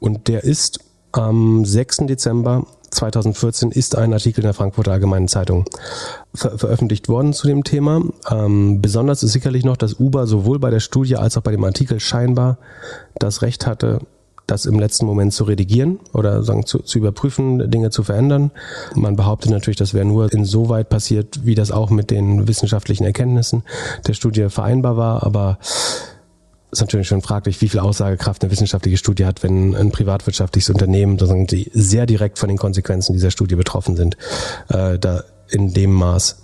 Und 0.00 0.28
der 0.28 0.44
ist 0.44 0.80
am 1.12 1.64
6. 1.64 1.98
Dezember 2.06 2.66
2014 2.90 3.70
ist 3.70 3.96
ein 3.96 4.12
Artikel 4.12 4.40
in 4.40 4.46
der 4.46 4.54
Frankfurter 4.54 4.92
Allgemeinen 4.92 5.28
Zeitung 5.28 5.64
ver 6.34 6.58
veröffentlicht 6.58 7.08
worden 7.08 7.32
zu 7.32 7.46
dem 7.46 7.64
Thema. 7.64 8.02
Ähm, 8.30 8.80
besonders 8.80 9.22
ist 9.22 9.32
sicherlich 9.32 9.64
noch, 9.64 9.76
dass 9.76 9.94
Uber 9.94 10.26
sowohl 10.26 10.58
bei 10.58 10.70
der 10.70 10.80
Studie 10.80 11.16
als 11.16 11.36
auch 11.36 11.42
bei 11.42 11.50
dem 11.50 11.64
Artikel 11.64 12.00
scheinbar 12.00 12.58
das 13.18 13.42
Recht 13.42 13.66
hatte, 13.66 14.00
das 14.46 14.66
im 14.66 14.78
letzten 14.78 15.06
Moment 15.06 15.32
zu 15.32 15.44
redigieren 15.44 16.00
oder 16.12 16.42
sagen, 16.42 16.66
zu, 16.66 16.80
zu 16.80 16.98
überprüfen, 16.98 17.70
Dinge 17.70 17.90
zu 17.90 18.02
verändern. 18.02 18.50
Man 18.94 19.16
behauptet 19.16 19.50
natürlich, 19.50 19.76
das 19.76 19.94
wäre 19.94 20.04
nur 20.04 20.32
insoweit 20.32 20.88
passiert, 20.88 21.44
wie 21.44 21.54
das 21.54 21.70
auch 21.70 21.90
mit 21.90 22.10
den 22.10 22.48
wissenschaftlichen 22.48 23.04
Erkenntnissen 23.04 23.62
der 24.06 24.14
Studie 24.14 24.48
vereinbar 24.48 24.96
war, 24.96 25.22
aber 25.22 25.58
ist 26.72 26.80
natürlich 26.80 27.08
schon 27.08 27.20
fraglich, 27.20 27.60
wie 27.60 27.68
viel 27.68 27.80
Aussagekraft 27.80 28.42
eine 28.42 28.50
wissenschaftliche 28.50 28.96
Studie 28.96 29.26
hat, 29.26 29.42
wenn 29.42 29.76
ein 29.76 29.90
privatwirtschaftliches 29.90 30.70
Unternehmen, 30.70 31.18
sozusagen, 31.18 31.46
die 31.46 31.70
sehr 31.74 32.06
direkt 32.06 32.38
von 32.38 32.48
den 32.48 32.56
Konsequenzen 32.56 33.12
dieser 33.12 33.30
Studie 33.30 33.56
betroffen 33.56 33.94
sind, 33.94 34.16
äh, 34.70 34.98
da 34.98 35.22
in 35.52 35.72
dem 35.72 35.92
Maß 35.92 36.36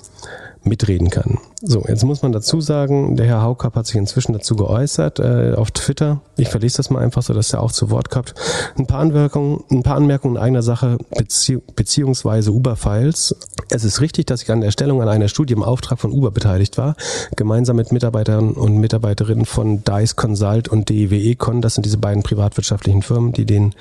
mitreden 0.64 1.10
kann. 1.10 1.38
So, 1.60 1.84
jetzt 1.88 2.04
muss 2.04 2.22
man 2.22 2.32
dazu 2.32 2.60
sagen, 2.60 3.16
der 3.16 3.26
Herr 3.26 3.42
Haukapp 3.42 3.74
hat 3.74 3.86
sich 3.86 3.96
inzwischen 3.96 4.32
dazu 4.32 4.54
geäußert 4.54 5.18
äh, 5.18 5.54
auf 5.56 5.70
Twitter. 5.72 6.20
Ich 6.36 6.48
verlese 6.48 6.76
das 6.76 6.90
mal 6.90 7.02
einfach 7.02 7.22
so, 7.22 7.34
dass 7.34 7.52
er 7.52 7.62
auch 7.62 7.72
zu 7.72 7.90
Wort 7.90 8.10
kommt. 8.10 8.34
Ein 8.76 8.86
paar 8.86 9.00
Anmerkungen, 9.00 9.64
ein 9.70 9.82
paar 9.82 9.96
Anmerkungen 9.96 10.36
in 10.36 10.42
eigener 10.42 10.62
Sache 10.62 10.98
bezieh 11.16 11.58
beziehungsweise 11.74 12.52
Uber-Files. 12.52 13.34
Es 13.70 13.84
ist 13.84 14.00
richtig, 14.00 14.26
dass 14.26 14.42
ich 14.42 14.50
an 14.50 14.60
der 14.60 14.66
Erstellung 14.66 15.02
an 15.02 15.08
einer 15.08 15.28
Studie 15.28 15.54
im 15.54 15.62
Auftrag 15.62 15.98
von 15.98 16.12
Uber 16.12 16.30
beteiligt 16.30 16.78
war, 16.78 16.94
gemeinsam 17.34 17.76
mit 17.76 17.90
Mitarbeitern 17.90 18.52
und 18.52 18.78
Mitarbeiterinnen 18.78 19.44
von 19.44 19.82
DICE 19.82 20.14
Consult 20.14 20.68
und 20.68 20.88
DIW 20.88 21.30
Econ. 21.30 21.60
Das 21.60 21.74
sind 21.74 21.84
diese 21.84 21.98
beiden 21.98 22.22
privatwirtschaftlichen 22.22 23.02
Firmen, 23.02 23.32
die 23.32 23.46
den 23.46 23.74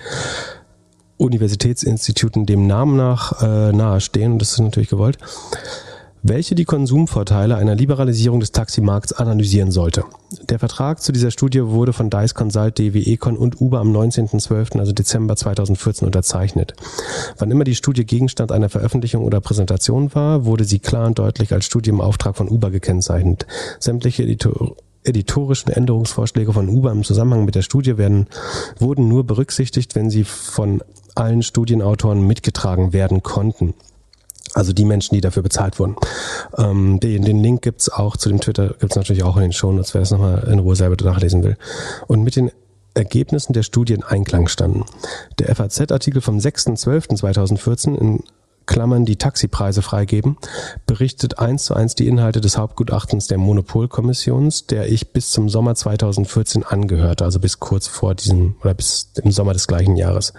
Universitätsinstituten 1.17 2.45
dem 2.45 2.67
Namen 2.67 2.95
nach 2.95 3.41
äh, 3.41 3.71
nahestehen. 3.73 4.33
Und 4.33 4.39
das 4.39 4.53
ist 4.53 4.59
natürlich 4.59 4.89
gewollt 4.89 5.17
welche 6.23 6.55
die 6.55 6.65
Konsumvorteile 6.65 7.55
einer 7.55 7.75
Liberalisierung 7.75 8.39
des 8.39 8.51
Taximarkts 8.51 9.13
analysieren 9.13 9.71
sollte. 9.71 10.03
Der 10.49 10.59
Vertrag 10.59 11.01
zu 11.01 11.11
dieser 11.11 11.31
Studie 11.31 11.63
wurde 11.63 11.93
von 11.93 12.09
Dice 12.09 12.33
Consult, 12.33 12.77
DW 12.77 13.01
Econ 13.01 13.37
und 13.37 13.61
Uber 13.61 13.79
am 13.79 13.95
19.12., 13.95 14.79
also 14.79 14.91
Dezember 14.91 15.35
2014 15.35 16.05
unterzeichnet. 16.05 16.73
Wann 17.37 17.51
immer 17.51 17.63
die 17.63 17.75
Studie 17.75 18.05
Gegenstand 18.05 18.51
einer 18.51 18.69
Veröffentlichung 18.69 19.23
oder 19.23 19.41
Präsentation 19.41 20.13
war, 20.13 20.45
wurde 20.45 20.65
sie 20.65 20.79
klar 20.79 21.07
und 21.07 21.19
deutlich 21.19 21.53
als 21.53 21.65
Studie 21.65 21.91
im 21.91 22.01
Auftrag 22.01 22.35
von 22.35 22.49
Uber 22.49 22.71
gekennzeichnet. 22.71 23.45
Sämtliche 23.79 24.23
Editor 24.23 24.75
editorischen 25.03 25.71
Änderungsvorschläge 25.71 26.51
von 26.51 26.67
Uber 26.67 26.91
im 26.91 27.05
Zusammenhang 27.05 27.45
mit 27.45 27.55
der 27.55 27.61
Studie 27.61 27.97
werden, 27.97 28.27
wurden 28.77 29.07
nur 29.07 29.25
berücksichtigt, 29.25 29.95
wenn 29.95 30.09
sie 30.09 30.25
von 30.25 30.81
allen 31.17 31.43
Studienautoren 31.43 32.25
mitgetragen 32.25 32.93
werden 32.93 33.23
konnten. 33.23 33.73
Also 34.53 34.73
die 34.73 34.85
Menschen, 34.85 35.13
die 35.13 35.21
dafür 35.21 35.43
bezahlt 35.43 35.77
wurden. 35.77 35.95
Ähm, 36.57 36.99
den, 36.99 37.23
den 37.23 37.43
Link 37.43 37.61
gibt's 37.61 37.89
auch 37.89 38.17
zu 38.17 38.29
dem 38.29 38.39
Twitter, 38.39 38.75
gibt's 38.79 38.95
natürlich 38.95 39.23
auch 39.23 39.35
in 39.35 39.43
den 39.43 39.53
Shownotes, 39.53 39.93
wer 39.93 40.01
das 40.01 40.11
nochmal 40.11 40.47
in 40.49 40.59
Ruhe 40.59 40.75
selber 40.75 40.95
nachlesen 41.03 41.43
will. 41.43 41.57
Und 42.07 42.23
mit 42.23 42.35
den 42.35 42.51
Ergebnissen 42.93 43.53
der 43.53 43.63
Studie 43.63 43.93
in 43.93 44.03
Einklang 44.03 44.47
standen. 44.47 44.83
Der 45.37 45.55
FAZ-Artikel 45.55 46.21
vom 46.21 46.37
6.12.2014 46.37 47.95
in 47.95 48.23
Klammern 48.67 49.05
die 49.05 49.15
Taxipreise 49.15 49.81
freigeben, 49.81 50.37
berichtet 50.85 51.39
eins 51.39 51.65
zu 51.65 51.73
eins 51.73 51.95
die 51.95 52.07
Inhalte 52.07 52.41
des 52.41 52.57
Hauptgutachtens 52.57 53.25
der 53.27 53.39
Monopolkommissions, 53.39 54.67
der 54.67 54.91
ich 54.91 55.11
bis 55.11 55.31
zum 55.31 55.49
Sommer 55.49 55.73
2014 55.73 56.63
angehörte, 56.63 57.25
also 57.25 57.39
bis 57.39 57.59
kurz 57.59 57.87
vor 57.87 58.13
diesem 58.13 58.55
oder 58.61 58.73
bis 58.73 59.11
im 59.23 59.31
Sommer 59.31 59.53
des 59.53 59.67
gleichen 59.67 59.95
Jahres. 59.95 60.33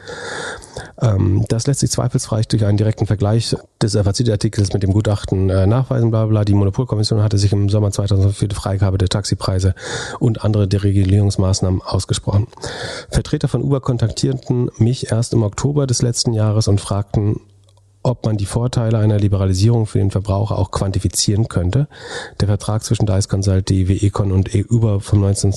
Ähm, 1.00 1.44
das 1.48 1.66
lässt 1.66 1.80
sich 1.80 1.90
zweifelsfrei 1.90 2.42
durch 2.42 2.64
einen 2.64 2.76
direkten 2.76 3.06
Vergleich 3.06 3.56
des 3.82 3.94
FAZ-Artikels 3.94 4.72
mit 4.72 4.82
dem 4.82 4.92
Gutachten 4.92 5.50
äh, 5.50 5.66
nachweisen, 5.66 6.10
bla 6.10 6.26
bla. 6.26 6.44
Die 6.44 6.54
Monopolkommission 6.54 7.22
hatte 7.22 7.38
sich 7.38 7.52
im 7.52 7.68
Sommer 7.68 7.90
2004 7.90 8.32
für 8.32 8.48
die 8.48 8.54
Freigabe 8.54 8.98
der 8.98 9.08
Taxipreise 9.08 9.74
und 10.20 10.44
andere 10.44 10.68
Deregulierungsmaßnahmen 10.68 11.82
ausgesprochen. 11.82 12.46
Vertreter 13.10 13.48
von 13.48 13.62
Uber 13.62 13.80
kontaktierten 13.80 14.70
mich 14.78 15.10
erst 15.10 15.32
im 15.32 15.42
Oktober 15.42 15.86
des 15.86 16.02
letzten 16.02 16.32
Jahres 16.32 16.68
und 16.68 16.80
fragten, 16.80 17.40
ob 18.08 18.24
man 18.24 18.36
die 18.36 18.46
Vorteile 18.46 18.98
einer 18.98 19.18
Liberalisierung 19.18 19.86
für 19.86 19.98
den 19.98 20.10
Verbraucher 20.10 20.58
auch 20.58 20.70
quantifizieren 20.70 21.48
könnte. 21.48 21.88
Der 22.40 22.48
Vertrag 22.48 22.82
zwischen 22.82 23.06
Dice 23.06 23.28
Consult, 23.28 23.68
DW 23.68 23.96
Econ 23.96 24.32
und 24.32 24.50
Uber 24.70 25.00
vom 25.00 25.20
19. 25.20 25.52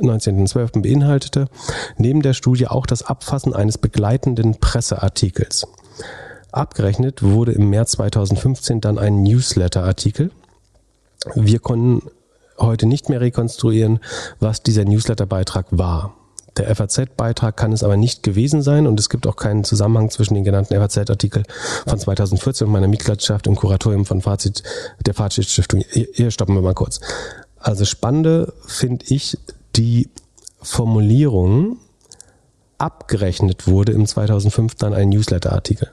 19.12. 0.00 0.82
beinhaltete 0.82 1.48
neben 1.96 2.22
der 2.22 2.32
Studie 2.32 2.66
auch 2.66 2.86
das 2.86 3.04
Abfassen 3.04 3.54
eines 3.54 3.78
begleitenden 3.78 4.58
Presseartikels. 4.58 5.66
Abgerechnet 6.50 7.22
wurde 7.22 7.52
im 7.52 7.70
März 7.70 7.92
2015 7.92 8.80
dann 8.80 8.98
ein 8.98 9.22
Newsletter-Artikel. 9.22 10.32
Wir 11.34 11.60
konnten 11.60 12.10
heute 12.58 12.86
nicht 12.86 13.08
mehr 13.08 13.20
rekonstruieren, 13.20 14.00
was 14.40 14.62
dieser 14.62 14.84
Newsletter-Beitrag 14.84 15.66
war. 15.70 16.14
Der 16.56 16.74
FAZ-Beitrag 16.74 17.56
kann 17.56 17.72
es 17.72 17.82
aber 17.82 17.96
nicht 17.96 18.22
gewesen 18.22 18.60
sein 18.60 18.86
und 18.86 19.00
es 19.00 19.08
gibt 19.08 19.26
auch 19.26 19.36
keinen 19.36 19.64
Zusammenhang 19.64 20.10
zwischen 20.10 20.34
den 20.34 20.44
genannten 20.44 20.74
FAZ-Artikel 20.74 21.44
von 21.86 21.98
2014 21.98 22.66
und 22.66 22.72
meiner 22.72 22.88
Mitgliedschaft 22.88 23.46
im 23.46 23.56
Kuratorium 23.56 24.04
von 24.04 24.20
Fazit, 24.20 24.62
der 25.06 25.14
Fazit-Stiftung. 25.14 25.82
Hier 25.88 26.30
stoppen 26.30 26.54
wir 26.54 26.62
mal 26.62 26.74
kurz. 26.74 27.00
Also 27.58 27.84
spannende 27.84 28.52
finde 28.66 29.06
ich 29.08 29.38
die 29.76 30.10
Formulierung 30.60 31.78
abgerechnet 32.76 33.66
wurde 33.66 33.92
im 33.92 34.06
2005 34.06 34.74
dann 34.74 34.92
ein 34.92 35.08
Newsletter-Artikel. 35.08 35.90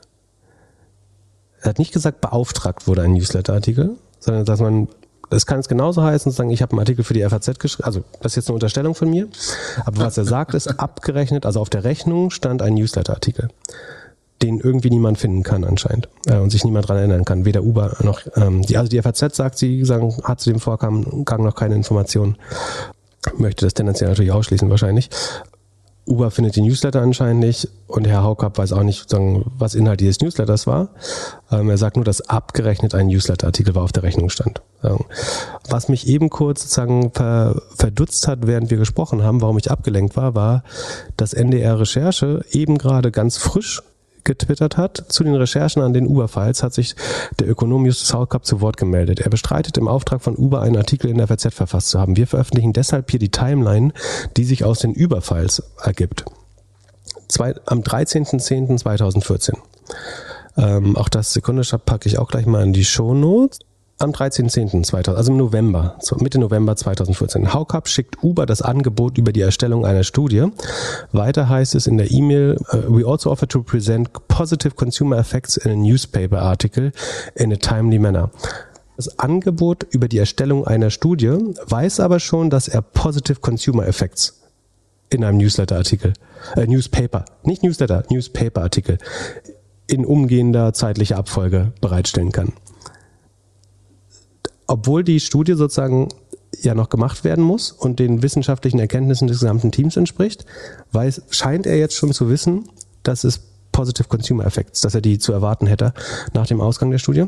Er 1.62 1.70
hat 1.70 1.80
nicht 1.80 1.94
gesagt, 1.94 2.22
beauftragt 2.22 2.88
wurde 2.88 3.04
ein 3.04 3.14
Newsletter-Artikel, 3.14 3.98
sondern 4.20 4.46
dass 4.46 4.60
man 4.60 4.88
das 5.30 5.46
kann 5.46 5.60
es 5.60 5.68
genauso 5.68 6.04
heißen, 6.04 6.32
sagen, 6.32 6.50
ich 6.50 6.62
habe 6.62 6.72
einen 6.72 6.80
Artikel 6.80 7.04
für 7.04 7.14
die 7.14 7.28
FAZ 7.28 7.60
geschrieben, 7.60 7.86
also 7.86 8.04
das 8.22 8.34
ist 8.34 8.36
jetzt 8.38 8.48
eine 8.50 8.56
Unterstellung 8.56 8.96
von 8.96 9.10
mir, 9.10 9.28
aber 9.86 10.02
was 10.04 10.18
er 10.18 10.26
sagt, 10.26 10.54
ist 10.54 10.68
abgerechnet, 10.80 11.46
also 11.46 11.60
auf 11.60 11.70
der 11.70 11.84
Rechnung 11.84 12.32
stand 12.32 12.62
ein 12.62 12.74
Newsletter-Artikel, 12.74 13.50
den 14.42 14.60
irgendwie 14.60 14.90
niemand 14.90 15.18
finden 15.18 15.44
kann 15.44 15.64
anscheinend 15.64 16.10
äh, 16.26 16.38
und 16.38 16.50
sich 16.50 16.64
niemand 16.64 16.88
dran 16.88 16.98
erinnern 16.98 17.26
kann, 17.26 17.46
weder 17.46 17.64
Uber 17.64 17.98
noch, 18.02 18.22
ähm, 18.36 18.64
die, 18.64 18.78
also 18.78 18.90
die 18.90 19.02
FAZ 19.02 19.36
sagt, 19.36 19.58
sie 19.58 19.86
sagen, 19.86 20.16
hat 20.24 20.40
zu 20.40 20.50
dem 20.50 20.60
Vorgang 20.60 21.26
noch 21.40 21.56
keine 21.56 21.76
Informationen, 21.76 22.38
möchte 23.38 23.66
das 23.66 23.74
tendenziell 23.74 24.10
natürlich 24.10 24.32
ausschließen 24.32 24.70
wahrscheinlich. 24.70 25.10
Uber 26.10 26.32
findet 26.32 26.56
die 26.56 26.62
Newsletter 26.62 27.02
anscheinend 27.02 27.40
nicht 27.42 27.70
und 27.88 28.08
Herr 28.08 28.24
Haukapp 28.24 28.58
weiß 28.58 28.74
auch 28.74 28.84
nicht, 28.84 29.06
was 29.58 29.76
Inhalt 29.76 30.00
dieses 30.00 30.20
Newsletters 30.22 30.68
war. 30.68 30.90
Ähm, 31.52 31.70
er 31.70 31.78
sagt 31.78 31.96
nur, 31.96 32.06
dass 32.06 32.28
abgerechnet 32.28 32.96
ein 32.96 33.08
Newsletter-Artikel 33.08 33.76
war 33.76 33.84
auf 33.84 33.92
der 33.92 34.04
Rechnung 34.04 34.30
stand. 34.30 34.62
Was 35.70 35.90
mich 35.90 36.08
eben 36.08 36.30
kurz 36.30 36.62
sozusagen 36.62 37.12
verdutzt 37.12 38.28
hat, 38.28 38.48
während 38.48 38.70
wir 38.72 38.78
gesprochen 38.78 39.24
haben, 39.24 39.42
warum 39.42 39.58
ich 39.58 39.70
abgelenkt 39.70 40.16
war, 40.16 40.36
war, 40.36 40.64
dass 41.18 41.34
NDR 41.34 41.80
Recherche 41.80 42.46
eben 42.52 42.78
gerade 42.78 43.12
ganz 43.12 43.38
frisch 43.38 43.82
getwittert 44.30 44.78
hat. 44.78 45.06
Zu 45.10 45.24
den 45.24 45.34
Recherchen 45.34 45.82
an 45.82 45.92
den 45.92 46.08
Uber-Files 46.08 46.62
hat 46.62 46.74
sich 46.74 46.96
der 47.40 47.50
Ökonom 47.50 47.86
Justus 47.86 48.14
Haukapp 48.14 48.46
zu 48.46 48.62
Wort 48.62 48.78
gemeldet. 48.78 49.20
Er 49.20 49.30
bestreitet 49.32 49.78
im 49.78 49.88
Auftrag 49.88 50.22
von 50.22 50.36
Uber 50.36 50.62
einen 50.62 50.78
Artikel 50.78 51.10
in 51.10 51.18
der 51.18 51.28
FZ 51.28 51.52
verfasst 51.54 51.90
zu 51.90 52.00
haben. 52.00 52.16
Wir 52.16 52.28
veröffentlichen 52.28 52.72
deshalb 52.72 53.10
hier 53.10 53.20
die 53.20 53.32
Timeline, 53.32 53.92
die 54.38 54.44
sich 54.44 54.64
aus 54.64 54.80
den 54.80 54.96
Uber-Files 54.96 55.64
ergibt. 55.82 56.26
Zwei, 57.28 57.56
am 57.66 57.82
13.10.2014. 57.82 59.58
Ähm, 60.58 60.96
auch 60.96 61.10
das 61.10 61.34
Sekunde 61.34 61.64
packe 61.86 62.08
ich 62.08 62.20
auch 62.20 62.28
gleich 62.28 62.46
mal 62.46 62.64
in 62.64 62.74
die 62.74 62.86
Show 62.86 63.14
Notes 63.14 63.60
am 64.00 64.12
13.10.2000, 64.12 65.14
also 65.14 65.32
im 65.32 65.38
November, 65.38 65.98
Mitte 66.20 66.40
November 66.40 66.76
2014. 66.76 67.54
Haukapp 67.54 67.88
schickt 67.88 68.24
Uber 68.24 68.46
das 68.46 68.62
Angebot 68.62 69.18
über 69.18 69.34
die 69.34 69.42
Erstellung 69.42 69.86
einer 69.86 70.04
Studie. 70.04 70.48
Weiter 71.12 71.50
heißt 71.50 71.76
es 71.76 71.86
in 71.86 71.98
der 71.98 72.10
E-Mail, 72.10 72.58
uh, 72.74 72.78
we 72.88 73.06
also 73.06 73.30
offer 73.30 73.48
to 73.48 73.62
present 73.62 74.10
positive 74.30 74.76
consumer 74.76 75.18
effects 75.18 75.58
in 75.58 75.72
a 75.72 75.76
newspaper 75.76 76.42
article 76.42 76.92
in 77.36 77.52
a 77.52 77.58
timely 77.58 78.00
manner. 78.00 78.32
Das 78.96 79.20
Angebot 79.20 79.86
über 79.92 80.08
die 80.08 80.18
Erstellung 80.18 80.66
einer 80.66 80.90
Studie 80.90 81.38
weiß 81.66 82.00
aber 82.00 82.20
schon, 82.20 82.50
dass 82.50 82.68
er 82.68 82.82
positive 82.82 83.42
consumer 83.42 83.86
effects 83.88 84.42
in 85.10 85.24
einem 85.24 85.38
Newsletter-Artikel, 85.38 86.14
äh, 86.56 86.68
Newspaper, 86.68 87.26
nicht 87.44 87.64
Newsletter, 87.64 88.04
Newspaper-Artikel 88.10 88.98
in 89.88 90.06
umgehender 90.06 90.74
zeitlicher 90.74 91.18
Abfolge 91.18 91.74
bereitstellen 91.82 92.32
kann 92.32 92.54
obwohl 94.70 95.04
die 95.04 95.20
Studie 95.20 95.54
sozusagen 95.54 96.10
ja 96.62 96.76
noch 96.76 96.90
gemacht 96.90 97.24
werden 97.24 97.44
muss 97.44 97.72
und 97.72 97.98
den 98.00 98.22
wissenschaftlichen 98.22 98.80
Erkenntnissen 98.80 99.28
des 99.28 99.40
gesamten 99.40 99.72
Teams 99.72 99.98
entspricht, 99.98 100.46
weiß, 100.92 101.24
scheint 101.32 101.66
er 101.66 101.78
jetzt 101.78 101.96
schon 101.96 102.14
zu 102.14 102.30
wissen, 102.30 102.70
dass 103.02 103.24
es 103.24 103.42
Positive 103.72 104.08
Consumer 104.08 104.46
Effects, 104.46 104.82
dass 104.82 104.94
er 104.94 105.02
die 105.02 105.18
zu 105.18 105.34
erwarten 105.34 105.66
hätte 105.66 105.94
nach 106.34 106.46
dem 106.46 106.62
Ausgang 106.62 106.92
der 106.92 107.00
Studie 107.00 107.26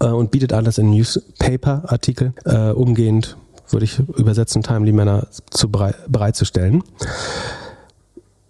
äh, 0.00 0.06
und 0.06 0.32
bietet 0.32 0.50
das 0.50 0.78
in 0.78 0.90
Newspaper-Artikel 0.90 2.32
äh, 2.44 2.70
umgehend, 2.70 3.36
würde 3.70 3.84
ich 3.84 4.00
übersetzen, 4.16 4.62
Timely 4.62 4.92
Manner 4.92 5.28
zu 5.50 5.70
berei 5.70 5.94
bereitzustellen. 6.08 6.82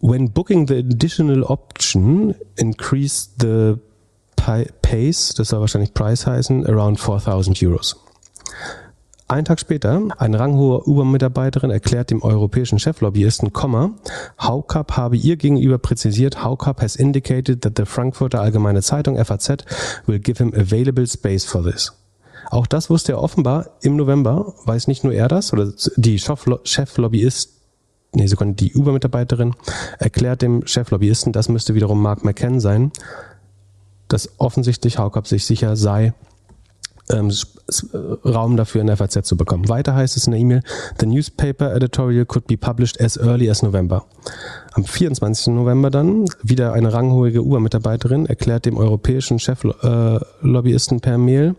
When 0.01 0.31
booking 0.31 0.67
the 0.67 0.77
additional 0.77 1.43
option, 1.43 2.35
increase 2.57 3.29
the 3.39 3.75
Pace, 4.39 5.35
das 5.37 5.49
soll 5.49 5.61
wahrscheinlich 5.61 5.95
Price 5.95 6.27
heißen, 6.27 6.67
around 6.67 6.99
4000 6.99 7.63
Euros. 7.63 7.97
Ein 9.31 9.45
Tag 9.45 9.61
später, 9.61 10.01
eine 10.17 10.41
ranghohe 10.41 10.89
Uber-Mitarbeiterin 10.89 11.71
erklärt 11.71 12.11
dem 12.11 12.23
europäischen 12.23 12.79
Cheflobbyisten, 12.79 13.53
Komma, 13.53 13.91
Haukap 14.41 14.97
habe 14.97 15.19
ihr 15.19 15.37
gegenüber 15.37 15.77
präzisiert, 15.77 16.43
Haukap 16.43 16.81
has 16.81 16.97
indicated 16.97 17.61
that 17.61 17.75
the 17.77 17.85
Frankfurter 17.85 18.41
Allgemeine 18.41 18.81
Zeitung 18.81 19.23
FAZ 19.23 19.65
will 20.07 20.19
give 20.19 20.43
him 20.43 20.55
available 20.55 21.07
space 21.07 21.45
for 21.45 21.63
this. 21.63 21.93
Auch 22.51 22.67
das 22.67 22.89
wusste 22.89 23.13
er 23.13 23.23
offenbar 23.23 23.67
im 23.83 23.97
November, 23.97 24.55
weiß 24.65 24.89
nicht 24.89 25.05
nur 25.05 25.13
er 25.13 25.29
das, 25.29 25.53
oder 25.53 25.75
die 25.97 26.19
Cheflobbyist, 26.19 27.53
nee, 28.15 28.27
Sekunde, 28.27 28.55
die 28.55 28.75
Uber-Mitarbeiterin 28.75 29.55
erklärt 29.99 30.41
dem 30.41 30.67
Cheflobbyisten, 30.67 31.35
das 31.35 31.51
müsste 31.51 31.75
wiederum 31.75 32.01
Mark 32.01 32.25
McCann 32.25 32.61
sein, 32.61 32.93
dass 34.09 34.31
offensichtlich 34.39 34.99
Haukap 34.99 35.27
sich 35.27 35.45
sicher 35.45 35.77
sei, 35.77 36.15
ähm, 37.11 37.33
Raum 38.25 38.57
dafür 38.57 38.81
in 38.81 38.87
der 38.87 38.97
FAZ 38.97 39.27
zu 39.27 39.37
bekommen. 39.37 39.69
Weiter 39.69 39.95
heißt 39.95 40.17
es 40.17 40.27
in 40.27 40.33
der 40.33 40.41
E-Mail, 40.41 40.63
the 41.01 41.07
newspaper 41.07 41.75
editorial 41.75 42.25
could 42.25 42.47
be 42.47 42.57
published 42.57 43.01
as 43.01 43.17
early 43.17 43.51
as 43.51 43.63
November. 43.63 44.05
Am 44.73 44.85
24. 44.85 45.55
November 45.55 45.91
dann, 45.91 46.27
wieder 46.43 46.73
eine 46.73 46.93
ranghohe 46.93 47.31
Uber-Mitarbeiterin 47.41 48.27
erklärt 48.27 48.67
dem 48.67 48.77
europäischen 48.77 49.39
Cheflobbyisten 49.39 50.99
äh, 50.99 51.01
per 51.01 51.19
Mail, 51.19 51.57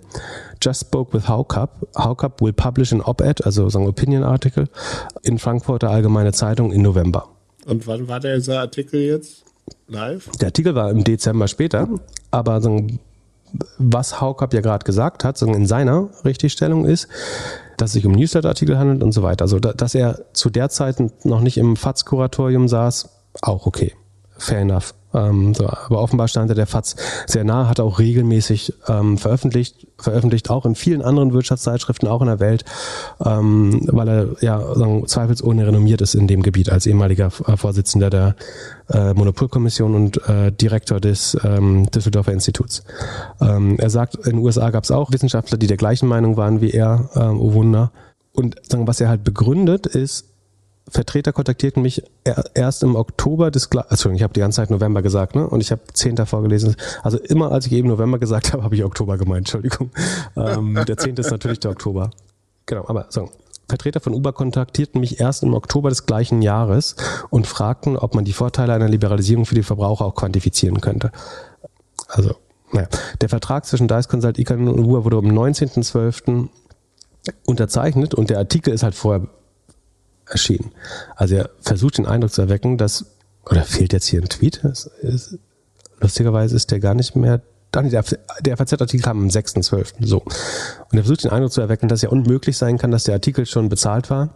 just 0.62 0.82
spoke 0.82 1.14
with 1.14 1.28
Haucup. 1.28 1.88
Haucup 1.95 2.41
will 2.41 2.54
publish 2.54 2.93
an 2.93 3.02
op-ed, 3.02 3.45
also 3.45 3.70
so 3.70 3.80
ein 3.80 3.88
Opinion-Artikel, 3.88 4.68
in 5.24 5.38
Frankfurter 5.38 5.89
Allgemeine 5.89 6.34
Zeitung 6.34 6.72
in 6.72 6.82
November. 6.82 7.28
Und 7.66 7.86
wann 7.88 8.08
war 8.08 8.20
dieser 8.20 8.62
Artikel 8.62 9.00
jetzt 9.00 9.43
live? 9.88 10.30
Der 10.40 10.48
Artikel 10.48 10.76
war 10.76 10.90
im 10.92 11.04
Dezember 11.04 11.48
später, 11.48 11.88
aber 12.32 12.62
so 12.62 12.86
was 13.78 14.22
Haukap 14.22 14.54
ja 14.54 14.62
gerade 14.62 14.84
gesagt 14.84 15.24
hat, 15.24 15.42
in 15.42 15.66
seiner 15.66 16.10
Richtigstellung 16.24 16.86
ist, 16.86 17.08
dass 17.78 17.90
es 17.90 17.94
sich 17.94 18.06
um 18.06 18.12
Newsletter-Artikel 18.12 18.78
handelt 18.78 19.02
und 19.02 19.12
so 19.12 19.24
weiter. 19.24 19.44
Also, 19.44 19.60
dass 19.60 19.96
er 19.96 20.20
zu 20.34 20.50
der 20.50 20.70
Zeit 20.70 20.98
noch 21.26 21.42
nicht 21.42 21.58
im 21.58 21.76
FATS-Kuratorium 21.76 22.68
saß, 22.68 23.10
auch 23.42 23.66
okay. 23.66 23.94
Fair 24.40 24.60
enough. 24.60 24.94
Ähm, 25.14 25.54
so, 25.54 25.68
aber 25.68 26.02
offenbar 26.02 26.28
stand 26.28 26.52
er 26.52 26.56
der 26.56 26.68
FATS 26.68 26.96
sehr 27.26 27.44
nah, 27.44 27.68
hat 27.68 27.80
auch 27.80 28.00
regelmäßig 28.00 28.74
ähm, 28.88 29.18
veröffentlicht, 29.18 29.88
veröffentlicht 29.98 30.50
auch 30.50 30.66
in 30.66 30.76
vielen 30.76 31.02
anderen 31.02 31.34
Wirtschaftszeitschriften, 31.34 32.08
auch 32.08 32.22
in 32.22 32.28
der 32.28 32.40
Welt, 32.40 32.64
ähm, 33.26 33.82
weil 33.92 34.08
er 34.08 34.28
ja 34.42 34.62
zweifelsohne 35.06 35.66
renommiert 35.66 36.02
ist 36.02 36.14
in 36.14 36.28
dem 36.28 36.44
Gebiet 36.44 36.70
als 36.70 36.86
ehemaliger 36.86 37.32
äh, 37.48 37.58
Vorsitzender 37.58 38.10
der 38.10 38.36
äh, 38.90 39.14
Monopolkommission 39.14 39.96
und 39.96 40.30
äh, 40.30 40.52
Direktor 40.52 41.00
des 41.00 41.36
ähm, 41.44 41.90
Düsseldorfer 41.92 42.32
Instituts. 42.32 42.84
Ähm, 43.42 43.78
er 43.80 43.90
sagt, 43.90 44.16
in 44.16 44.38
den 44.38 44.40
USA 44.40 44.70
gab 44.70 44.84
es 44.84 44.92
auch 44.92 45.12
Wissenschaftler, 45.12 45.58
die 45.58 45.68
der 45.68 45.78
gleichen 45.78 46.08
Meinung 46.08 46.38
waren 46.38 46.62
wie 46.62 46.72
er, 46.72 47.10
äh, 47.16 47.20
oh 47.20 47.54
Wunder. 47.54 47.92
Und 48.32 48.56
sagen, 48.70 48.88
was 48.88 49.02
er 49.02 49.10
halt 49.10 49.24
begründet, 49.24 49.88
ist, 49.88 50.26
Vertreter 50.90 51.34
kontaktierten 51.34 51.82
mich 51.82 52.04
erst 52.54 52.84
im 52.84 52.96
Oktober 52.96 53.52
des, 53.52 53.66
Entschuldigung, 53.66 54.16
ich 54.16 54.24
habe 54.24 54.34
die 54.34 54.40
ganze 54.40 54.58
Zeit 54.58 54.70
November 54.70 55.02
gesagt, 55.02 55.36
ne? 55.36 55.48
Und 55.48 55.62
ich 55.62 55.72
habe 55.72 55.82
10. 55.94 56.18
vorgelesen. 56.26 56.76
Also 57.04 57.18
immer 57.18 57.52
als 57.52 57.66
ich 57.66 57.74
eben 57.74 57.88
November 57.88 58.20
gesagt 58.20 58.54
habe, 58.54 58.64
habe 58.64 58.76
ich 58.76 58.84
Oktober 58.84 59.18
gemeint, 59.18 59.40
Entschuldigung. 59.40 59.92
Ähm, 60.36 60.80
der 60.88 60.98
10. 60.98 61.16
ist 61.18 61.32
natürlich 61.32 61.60
der 61.60 61.72
Oktober. 61.72 62.12
Genau, 62.66 62.86
aber 62.88 63.08
so. 63.10 63.30
Vertreter 63.68 64.00
von 64.00 64.14
Uber 64.14 64.34
kontaktierten 64.34 65.00
mich 65.00 65.20
erst 65.20 65.44
im 65.44 65.54
Oktober 65.54 65.90
des 65.90 66.06
gleichen 66.08 66.42
Jahres 66.42 66.96
und 67.30 67.46
fragten, 67.46 67.98
ob 67.98 68.16
man 68.16 68.26
die 68.26 68.34
Vorteile 68.34 68.74
einer 68.74 68.90
Liberalisierung 68.90 69.46
für 69.46 69.56
die 69.56 69.64
Verbraucher 69.64 70.06
auch 70.06 70.16
quantifizieren 70.16 70.82
könnte. 70.82 71.12
Also, 72.08 72.36
naja. 72.72 72.88
Der 73.22 73.30
Vertrag 73.30 73.66
zwischen 73.66 73.88
Dice 73.88 74.08
Consult, 74.08 74.40
Icon 74.40 74.68
und 74.68 74.80
Uber 74.80 75.06
wurde 75.06 75.18
am 75.18 75.26
19.12. 75.26 76.48
unterzeichnet 77.46 78.16
und 78.16 78.32
der 78.32 78.40
Artikel 78.40 78.74
ist 78.74 78.84
halt 78.84 78.96
vorher 78.96 79.28
erschienen. 80.30 80.72
Also 81.16 81.36
er 81.36 81.50
versucht 81.62 81.98
den 81.98 82.06
Eindruck 82.06 82.32
zu 82.32 82.42
erwecken, 82.42 82.78
dass, 82.78 83.06
oder 83.46 83.64
fehlt 83.64 83.94
jetzt 83.94 84.08
hier 84.08 84.22
ein 84.22 84.30
Tweet? 84.30 84.64
Ist, 85.02 85.38
lustigerweise 86.00 86.56
ist 86.56 86.72
der 86.72 86.80
gar 86.80 86.94
nicht 86.94 87.16
mehr 87.16 87.42
der, 87.74 88.04
der 88.42 88.58
FAZ-Artikel 88.58 89.04
kam 89.04 89.22
am 89.22 89.28
6.12. 89.28 89.94
So. 90.00 90.22
Und 90.22 90.98
er 90.98 91.04
versucht 91.04 91.24
den 91.24 91.32
Eindruck 91.32 91.52
zu 91.52 91.62
erwecken, 91.62 91.88
dass 91.88 92.02
ja 92.02 92.10
unmöglich 92.10 92.58
sein 92.58 92.78
kann, 92.78 92.92
dass 92.92 93.04
der 93.04 93.14
Artikel 93.14 93.46
schon 93.46 93.70
bezahlt 93.70 94.10
war, 94.10 94.30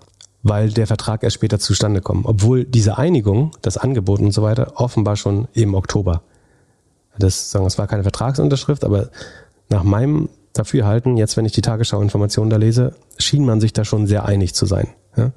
weil 0.43 0.69
der 0.69 0.87
Vertrag 0.87 1.23
erst 1.23 1.35
später 1.35 1.57
zustande 1.59 2.01
kommt. 2.01 2.25
Obwohl 2.25 2.65
diese 2.65 2.97
Einigung, 2.97 3.51
das 3.61 3.77
Angebot 3.77 4.19
und 4.19 4.31
so 4.31 4.43
weiter, 4.43 4.73
offenbar 4.75 5.15
schon 5.15 5.47
im 5.53 5.73
Oktober. 5.73 6.21
Das, 7.17 7.51
sagen, 7.51 7.65
es 7.65 7.77
war 7.77 7.87
keine 7.87 8.03
Vertragsunterschrift, 8.03 8.83
aber 8.83 9.09
nach 9.69 9.83
meinem 9.83 10.29
Dafürhalten, 10.53 11.17
jetzt 11.17 11.37
wenn 11.37 11.45
ich 11.45 11.51
die 11.51 11.61
Tagesschau-Informationen 11.61 12.49
da 12.49 12.57
lese, 12.57 12.95
schien 13.17 13.45
man 13.45 13.59
sich 13.59 13.73
da 13.73 13.85
schon 13.85 14.05
sehr 14.05 14.25
einig 14.25 14.53
zu 14.53 14.65
sein. 14.65 14.89
Ja? 15.15 15.31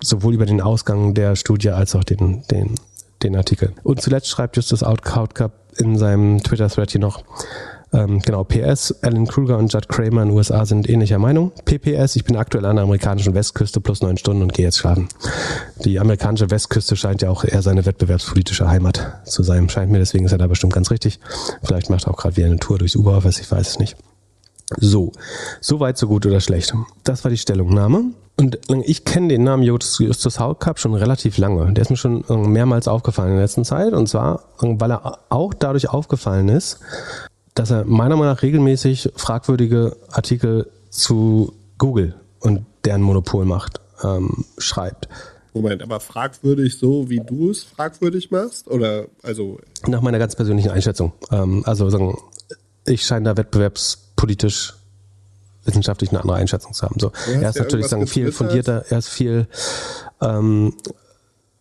Sowohl 0.00 0.34
über 0.34 0.46
den 0.46 0.60
Ausgang 0.60 1.14
der 1.14 1.36
Studie 1.36 1.70
als 1.70 1.94
auch 1.94 2.04
den, 2.04 2.44
den, 2.50 2.74
den 3.22 3.36
Artikel. 3.36 3.72
Und 3.82 4.00
zuletzt 4.00 4.28
schreibt 4.28 4.56
Justus 4.56 4.82
Outcup 4.82 5.52
in 5.76 5.98
seinem 5.98 6.42
Twitter-Thread 6.42 6.90
hier 6.90 7.00
noch, 7.00 7.22
ähm, 7.92 8.20
genau, 8.20 8.44
PS, 8.44 8.94
Alan 9.02 9.26
Kruger 9.26 9.56
und 9.56 9.72
Judd 9.72 9.88
Kramer 9.88 10.22
in 10.22 10.28
den 10.28 10.36
USA 10.36 10.66
sind 10.66 10.88
ähnlicher 10.88 11.18
Meinung. 11.18 11.52
PPS, 11.64 12.16
ich 12.16 12.24
bin 12.24 12.36
aktuell 12.36 12.66
an 12.66 12.76
der 12.76 12.82
amerikanischen 12.82 13.34
Westküste 13.34 13.80
plus 13.80 14.02
neun 14.02 14.18
Stunden 14.18 14.42
und 14.42 14.52
gehe 14.52 14.66
jetzt 14.66 14.78
schlafen. 14.78 15.08
Die 15.84 15.98
amerikanische 15.98 16.50
Westküste 16.50 16.96
scheint 16.96 17.22
ja 17.22 17.30
auch 17.30 17.44
eher 17.44 17.62
seine 17.62 17.86
wettbewerbspolitische 17.86 18.68
Heimat 18.68 19.22
zu 19.24 19.42
sein. 19.42 19.68
Scheint 19.70 19.90
mir, 19.90 19.98
deswegen 19.98 20.26
ist 20.26 20.32
er 20.32 20.38
da 20.38 20.46
bestimmt 20.46 20.74
ganz 20.74 20.90
richtig. 20.90 21.18
Vielleicht 21.62 21.88
macht 21.88 22.06
er 22.06 22.12
auch 22.12 22.18
gerade 22.18 22.36
wieder 22.36 22.46
eine 22.46 22.58
Tour 22.58 22.78
durchs 22.78 22.94
Uberoffice, 22.94 23.40
ich 23.40 23.50
weiß 23.50 23.68
es 23.68 23.78
nicht. 23.78 23.96
So, 24.76 25.12
so 25.60 25.80
weit, 25.80 25.96
so 25.96 26.08
gut 26.08 26.26
oder 26.26 26.40
schlecht. 26.40 26.74
Das 27.04 27.24
war 27.24 27.30
die 27.30 27.38
Stellungnahme. 27.38 28.12
Und 28.36 28.58
ich 28.84 29.04
kenne 29.04 29.28
den 29.28 29.42
Namen 29.42 29.64
Justus 29.64 30.38
Hautcup 30.38 30.78
schon 30.78 30.94
relativ 30.94 31.38
lange. 31.38 31.72
Der 31.72 31.82
ist 31.82 31.90
mir 31.90 31.96
schon 31.96 32.24
mehrmals 32.28 32.86
aufgefallen 32.86 33.30
in 33.30 33.36
der 33.36 33.44
letzten 33.44 33.64
Zeit. 33.64 33.92
Und 33.92 34.08
zwar, 34.08 34.44
weil 34.60 34.92
er 34.92 35.18
auch 35.28 35.54
dadurch 35.54 35.88
aufgefallen 35.88 36.48
ist, 36.48 36.78
dass 37.54 37.72
er 37.72 37.84
meiner 37.84 38.14
Meinung 38.14 38.32
nach 38.32 38.42
regelmäßig 38.42 39.10
fragwürdige 39.16 39.96
Artikel 40.12 40.70
zu 40.90 41.52
Google 41.78 42.14
und 42.38 42.64
deren 42.84 43.02
Monopolmacht 43.02 43.80
ähm, 44.04 44.44
schreibt. 44.58 45.08
Moment, 45.52 45.82
aber 45.82 45.98
fragwürdig 45.98 46.78
so, 46.78 47.10
wie 47.10 47.18
du 47.18 47.50
es 47.50 47.64
fragwürdig 47.64 48.30
machst? 48.30 48.68
Oder 48.68 49.06
also. 49.24 49.58
Nach 49.88 50.00
meiner 50.00 50.20
ganz 50.20 50.36
persönlichen 50.36 50.70
Einschätzung. 50.70 51.12
Ähm, 51.32 51.64
also 51.66 51.90
sagen, 51.90 52.16
ich 52.86 53.04
scheine 53.04 53.34
da 53.34 53.34
wettbewerbspolitisch 54.18 54.74
wissenschaftlich 55.64 56.10
eine 56.10 56.20
andere 56.20 56.36
Einschätzung 56.36 56.72
zu 56.72 56.86
haben. 56.86 56.98
So, 56.98 57.12
er 57.26 57.50
ist 57.50 57.56
ja 57.56 57.62
natürlich 57.62 57.88
sagen 57.88 58.06
viel 58.06 58.32
fundierter, 58.32 58.84
er 58.88 58.98
ist 58.98 59.08
viel 59.08 59.46
ähm, 60.20 60.74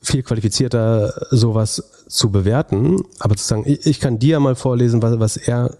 viel 0.01 0.23
qualifizierter, 0.23 1.27
sowas 1.31 1.83
zu 2.07 2.31
bewerten. 2.31 3.03
Aber 3.19 3.35
zu 3.35 3.43
sagen, 3.43 3.63
ich, 3.65 3.85
ich 3.85 3.99
kann 3.99 4.19
dir 4.19 4.39
mal 4.39 4.55
vorlesen, 4.55 5.01
was, 5.01 5.19
was 5.19 5.35
er 5.35 5.75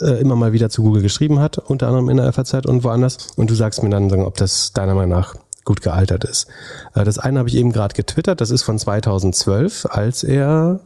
äh, 0.00 0.20
immer 0.20 0.36
mal 0.36 0.52
wieder 0.52 0.70
zu 0.70 0.82
Google 0.82 1.02
geschrieben 1.02 1.40
hat, 1.40 1.58
unter 1.58 1.88
anderem 1.88 2.08
in 2.08 2.16
der 2.16 2.32
FAZ 2.32 2.64
und 2.66 2.84
woanders. 2.84 3.18
Und 3.36 3.50
du 3.50 3.54
sagst 3.54 3.82
mir 3.82 3.90
dann, 3.90 4.10
ob 4.22 4.36
das 4.36 4.72
deiner 4.72 4.94
Meinung 4.94 5.18
nach 5.18 5.34
gut 5.64 5.82
gealtert 5.82 6.24
ist. 6.24 6.46
Äh, 6.94 7.04
das 7.04 7.18
eine 7.18 7.40
habe 7.40 7.50
ich 7.50 7.56
eben 7.56 7.72
gerade 7.72 7.94
getwittert, 7.94 8.40
das 8.40 8.50
ist 8.50 8.62
von 8.62 8.78
2012, 8.78 9.86
als 9.90 10.22
er 10.22 10.80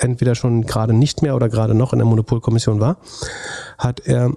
entweder 0.00 0.34
schon 0.34 0.64
gerade 0.64 0.92
nicht 0.92 1.22
mehr 1.22 1.34
oder 1.36 1.48
gerade 1.48 1.74
noch 1.74 1.92
in 1.92 1.98
der 1.98 2.06
Monopolkommission 2.06 2.80
war, 2.80 2.96
hat 3.76 4.00
er 4.00 4.32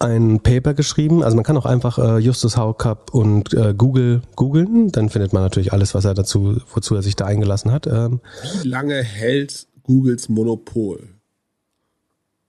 ein 0.00 0.40
Paper 0.40 0.74
geschrieben. 0.74 1.22
Also 1.22 1.36
man 1.36 1.44
kann 1.44 1.56
auch 1.56 1.66
einfach 1.66 1.98
äh, 1.98 2.18
Justus 2.18 2.56
Haukapp 2.56 3.14
und 3.14 3.54
äh, 3.54 3.74
Google 3.76 4.22
googeln, 4.36 4.90
dann 4.90 5.08
findet 5.08 5.32
man 5.32 5.42
natürlich 5.42 5.72
alles, 5.72 5.94
was 5.94 6.04
er 6.04 6.14
dazu, 6.14 6.60
wozu 6.72 6.94
er 6.94 7.02
sich 7.02 7.16
da 7.16 7.26
eingelassen 7.26 7.72
hat. 7.72 7.86
Ähm, 7.86 8.20
Wie 8.62 8.68
lange 8.68 9.02
hält 9.02 9.66
Googles 9.82 10.28
Monopol? 10.28 11.08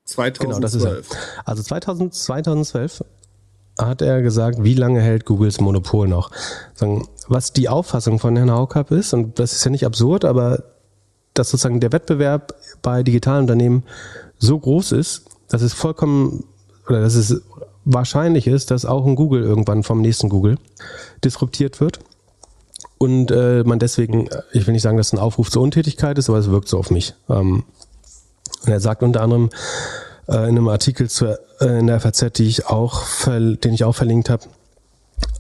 2012. 0.06 0.40
Genau, 0.40 0.60
das 0.60 0.76
ist 0.76 0.84
er. 0.84 1.02
Also 1.46 1.64
2000, 1.64 2.14
2012 2.14 3.04
hat 3.78 4.02
er 4.02 4.22
gesagt, 4.22 4.64
wie 4.64 4.76
lange 4.76 5.02
hält 5.02 5.26
Googles 5.26 5.60
Monopol 5.60 6.08
noch? 6.08 6.32
Was 7.28 7.54
die 7.54 7.68
Auffassung 7.70 8.20
von 8.20 8.36
Herrn 8.36 8.52
Haukapp 8.52 8.92
ist, 8.92 9.14
und 9.14 9.40
das 9.40 9.54
ist 9.54 9.66
ja 9.66 9.72
nicht 9.72 9.86
absurd, 9.86 10.26
aber 10.26 10.64
dass 11.34 11.50
sozusagen 11.50 11.82
der 11.82 11.92
Wettbewerb 11.92 12.56
bei 12.82 13.04
digitalen 13.04 13.42
Unternehmen 13.42 13.84
so 14.38 14.58
groß 14.58 14.94
ist, 14.94 15.26
dass 15.50 15.62
es 15.62 15.74
vollkommen 15.74 16.46
oder 16.88 17.02
dass 17.02 17.16
es 17.16 17.42
wahrscheinlich 17.86 18.48
ist, 18.48 18.72
dass 18.72 18.86
auch 18.86 19.06
ein 19.06 19.16
Google 19.16 19.44
irgendwann 19.44 19.84
vom 19.84 20.02
nächsten 20.02 20.30
Google 20.30 20.58
disruptiert 21.24 21.80
wird. 21.80 22.00
Und 22.98 23.32
äh, 23.32 23.64
man 23.64 23.80
deswegen, 23.80 24.30
ich 24.54 24.66
will 24.66 24.74
nicht 24.74 24.82
sagen, 24.82 24.98
dass 24.98 25.08
es 25.08 25.14
ein 25.14 25.20
Aufruf 25.20 25.52
zur 25.52 25.62
Untätigkeit 25.62 26.18
ist, 26.18 26.30
aber 26.30 26.40
es 26.40 26.50
wirkt 26.50 26.68
so 26.68 26.80
auf 26.80 26.92
mich. 26.92 27.14
Ähm, 27.30 27.64
und 28.64 28.72
er 28.72 28.80
sagt 28.80 29.04
unter 29.04 29.22
anderem 29.22 29.50
äh, 30.28 30.36
in 30.36 30.58
einem 30.58 30.68
Artikel 30.70 31.10
zur, 31.10 31.38
äh, 31.60 31.80
in 31.80 31.88
der 31.88 32.00
FAZ, 32.00 32.34
die 32.34 32.48
ich 32.48 32.68
auch 32.68 33.04
den 33.28 33.74
ich 33.74 33.84
auch 33.84 33.96
verlinkt 33.96 34.30
habe, 34.30 34.44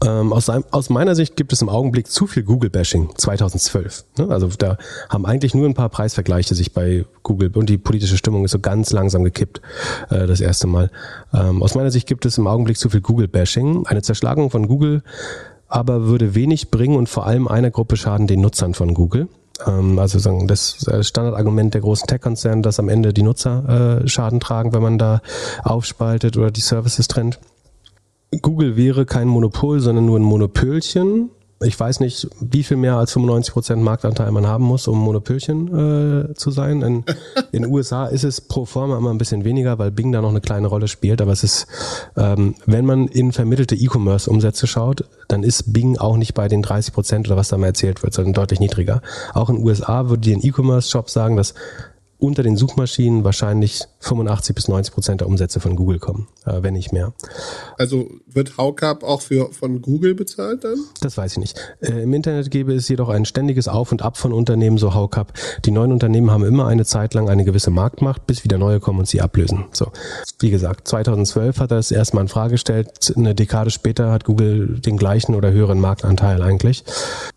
Ähm, 0.05 0.34
aus, 0.34 0.49
einem, 0.49 0.65
aus, 0.71 0.89
meiner 0.89 1.15
Sicht 1.15 1.36
gibt 1.36 1.53
es 1.53 1.61
im 1.61 1.69
Augenblick 1.69 2.07
zu 2.07 2.28
viel 2.28 2.43
Google-Bashing 2.43 3.09
2012. 3.15 4.05
Ne? 4.17 4.28
Also 4.30 4.47
da 4.57 4.78
haben 5.09 5.26
eigentlich 5.26 5.53
nur 5.53 5.67
ein 5.67 5.73
paar 5.73 5.89
Preisvergleiche 5.89 6.53
sich 6.53 6.73
bei 6.73 7.05
Google 7.23 7.51
und 7.55 7.69
die 7.69 7.78
politische 7.78 8.17
Stimmung 8.17 8.45
ist 8.45 8.51
so 8.51 8.59
ganz 8.59 8.91
langsam 8.91 9.23
gekippt 9.23 9.61
äh, 10.09 10.28
das 10.28 10.41
erste 10.41 10.67
Mal. 10.67 10.91
Ähm, 11.34 11.63
aus 11.63 11.76
meiner 11.76 11.91
Sicht 11.91 12.07
gibt 12.07 12.26
es 12.26 12.38
im 12.38 12.47
Augenblick 12.47 12.78
zu 12.78 12.89
viel 12.89 13.01
Google-Bashing. 13.01 13.88
Eine 13.88 14.01
Zerschlagung 14.01 14.49
von 14.49 14.67
Google 14.67 15.01
aber 15.67 16.05
würde 16.05 16.36
wenig 16.36 16.71
bringen 16.71 16.95
und 16.95 17.09
vor 17.09 17.26
allem 17.26 17.47
einer 17.47 17.71
Gruppe 17.71 17.97
schaden, 17.97 18.28
den 18.28 18.41
Nutzern 18.41 18.73
von 18.73 18.93
Google. 18.93 19.28
Ähm, 19.65 19.99
also 19.99 20.19
sagen, 20.19 20.47
das 20.47 20.86
Standardargument 21.01 21.73
der 21.73 21.82
großen 21.82 22.07
Tech-Konzerne, 22.07 22.61
dass 22.61 22.80
am 22.80 22.89
Ende 22.89 23.13
die 23.13 23.23
Nutzer 23.23 24.01
äh, 24.03 24.07
Schaden 24.07 24.39
tragen, 24.39 24.73
wenn 24.73 24.82
man 24.82 24.97
da 24.97 25.21
aufspaltet 25.63 26.38
oder 26.38 26.51
die 26.51 26.61
Services 26.61 27.07
trennt. 27.07 27.39
Google 28.41 28.76
wäre 28.76 29.05
kein 29.05 29.28
Monopol, 29.28 29.80
sondern 29.80 30.05
nur 30.05 30.19
ein 30.19 30.23
Monopölchen. 30.23 31.30
Ich 31.61 31.80
weiß 31.80 32.01
nicht, 32.01 32.28
wie 32.41 32.63
viel 32.63 32.76
mehr 32.76 32.97
als 32.97 33.13
95 33.13 33.53
Prozent 33.53 33.82
Marktanteil 33.82 34.30
man 34.32 34.45
haben 34.45 34.65
muss, 34.65 34.89
um 34.89 34.99
Monopölchen 34.99 36.30
äh, 36.30 36.34
zu 36.34 36.51
sein. 36.51 36.82
In 36.82 37.03
den 37.53 37.71
USA 37.71 38.05
ist 38.07 38.26
es 38.26 38.41
pro 38.41 38.65
forma 38.65 38.97
immer 38.97 39.09
ein 39.09 39.17
bisschen 39.17 39.45
weniger, 39.45 39.80
weil 39.80 39.89
Bing 39.89 40.11
da 40.11 40.21
noch 40.21 40.30
eine 40.30 40.41
kleine 40.41 40.67
Rolle 40.67 40.89
spielt. 40.89 41.21
Aber 41.21 41.32
es 41.32 41.45
ist, 41.45 41.67
ähm, 42.17 42.55
wenn 42.65 42.86
man 42.86 43.07
in 43.07 43.32
vermittelte 43.32 43.76
E-Commerce-Umsätze 43.76 44.67
schaut, 44.67 45.05
dann 45.30 45.43
ist 45.43 45.71
Bing 45.71 45.97
auch 45.97 46.17
nicht 46.17 46.34
bei 46.34 46.49
den 46.49 46.61
30 46.61 46.93
Prozent 46.93 47.28
oder 47.28 47.38
was 47.38 47.47
da 47.47 47.57
mal 47.57 47.67
erzählt 47.67 48.03
wird, 48.03 48.13
sondern 48.13 48.34
deutlich 48.34 48.59
niedriger. 48.59 49.01
Auch 49.34 49.49
in 49.49 49.55
den 49.55 49.65
USA 49.65 50.09
würde 50.09 50.21
dir 50.21 50.36
ein 50.36 50.45
E-Commerce-Shop 50.45 51.09
sagen, 51.09 51.38
dass 51.38 51.53
unter 52.17 52.43
den 52.43 52.57
Suchmaschinen 52.57 53.23
wahrscheinlich 53.23 53.84
85 54.05 54.55
bis 54.55 54.67
90 54.67 54.93
Prozent 54.93 55.21
der 55.21 55.27
Umsätze 55.27 55.59
von 55.59 55.75
Google 55.75 55.99
kommen, 55.99 56.27
äh, 56.45 56.61
wenn 56.61 56.73
nicht 56.73 56.93
mehr. 56.93 57.13
Also 57.77 58.09
wird 58.27 58.57
Haucap 58.57 59.03
auch 59.03 59.21
für, 59.21 59.51
von 59.51 59.81
Google 59.81 60.15
bezahlt 60.15 60.63
dann? 60.63 60.77
Das 61.01 61.17
weiß 61.17 61.33
ich 61.33 61.37
nicht. 61.39 61.59
Äh, 61.81 62.03
Im 62.03 62.13
Internet 62.13 62.51
gäbe 62.51 62.73
es 62.73 62.87
jedoch 62.87 63.09
ein 63.09 63.25
ständiges 63.25 63.67
Auf 63.67 63.91
und 63.91 64.01
Ab 64.01 64.17
von 64.17 64.31
Unternehmen, 64.31 64.77
so 64.77 64.93
Haucap. 64.93 65.33
Die 65.65 65.71
neuen 65.71 65.91
Unternehmen 65.91 66.31
haben 66.31 66.45
immer 66.45 66.67
eine 66.67 66.85
Zeit 66.85 67.13
lang 67.13 67.29
eine 67.29 67.45
gewisse 67.45 67.71
Marktmacht, 67.71 68.27
bis 68.27 68.43
wieder 68.43 68.57
neue 68.57 68.79
kommen 68.79 68.99
und 68.99 69.07
sie 69.07 69.21
ablösen. 69.21 69.65
So, 69.71 69.91
wie 70.39 70.51
gesagt, 70.51 70.87
2012 70.87 71.59
hat 71.59 71.71
er 71.71 71.79
es 71.79 71.91
erstmal 71.91 72.23
in 72.23 72.27
Frage 72.27 72.51
gestellt. 72.51 73.13
Eine 73.15 73.33
Dekade 73.33 73.71
später 73.71 74.11
hat 74.11 74.25
Google 74.25 74.79
den 74.79 74.97
gleichen 74.97 75.35
oder 75.35 75.51
höheren 75.51 75.79
Marktanteil 75.79 76.41
eigentlich. 76.41 76.83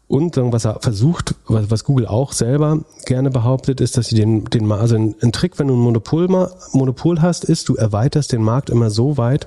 Und 0.09 0.39
was 0.39 0.65
er 0.65 0.81
versucht, 0.81 1.35
was, 1.47 1.85
Google 1.85 2.07
auch 2.07 2.33
selber 2.33 2.81
gerne 3.05 3.31
behauptet, 3.31 3.83
ist, 3.83 3.99
dass 3.99 4.07
sie 4.07 4.17
den, 4.17 4.47
den 4.47 4.73
also 4.73 4.95
ein, 4.95 5.15
ein 5.21 5.33
Trick, 5.33 5.59
wenn 5.59 5.69
du 5.69 5.75
ein 5.75 5.81
Monopol, 5.81 6.29
Monopol 6.73 7.21
hast, 7.21 7.45
ist, 7.45 7.69
du 7.69 7.77
erweiterst 7.77 8.33
den 8.33 8.43
Markt 8.43 8.71
immer 8.71 8.91
so 8.91 9.17
weit, 9.17 9.47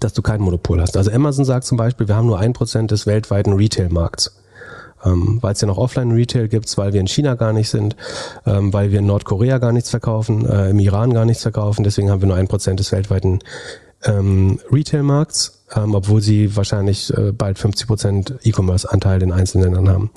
dass 0.00 0.12
du 0.12 0.22
kein 0.22 0.40
Monopol 0.40 0.80
hast. 0.80 0.96
Also 0.96 1.10
Amazon 1.10 1.44
sagt 1.44 1.64
zum 1.64 1.78
Beispiel, 1.78 2.08
wir 2.08 2.16
haben 2.16 2.26
nur 2.26 2.38
ein 2.38 2.52
Prozent 2.52 2.90
des 2.90 3.06
weltweiten 3.06 3.52
Retail-Markts. 3.52 4.36
Ähm, 5.04 5.38
weil 5.42 5.52
es 5.52 5.60
ja 5.60 5.68
noch 5.68 5.76
Offline-Retail 5.76 6.48
gibt, 6.48 6.76
weil 6.78 6.92
wir 6.92 7.00
in 7.00 7.06
China 7.06 7.34
gar 7.34 7.52
nicht 7.52 7.68
sind, 7.68 7.96
ähm, 8.46 8.72
weil 8.72 8.90
wir 8.90 9.00
in 9.00 9.06
Nordkorea 9.06 9.58
gar 9.58 9.72
nichts 9.72 9.90
verkaufen, 9.90 10.46
äh, 10.46 10.70
im 10.70 10.78
Iran 10.78 11.12
gar 11.12 11.26
nichts 11.26 11.42
verkaufen, 11.42 11.84
deswegen 11.84 12.10
haben 12.10 12.22
wir 12.22 12.28
nur 12.28 12.36
ein 12.36 12.48
Prozent 12.48 12.80
des 12.80 12.92
weltweiten 12.92 13.40
ähm, 14.04 14.58
Retail-Markts, 14.72 15.64
ähm, 15.76 15.94
obwohl 15.94 16.22
sie 16.22 16.56
wahrscheinlich 16.56 17.12
äh, 17.16 17.32
bald 17.32 17.58
50 17.58 17.86
Prozent 17.86 18.34
E-Commerce-Anteil 18.42 19.22
in 19.22 19.32
einzelnen 19.32 19.74
Ländern 19.74 19.88
haben. 19.90 20.10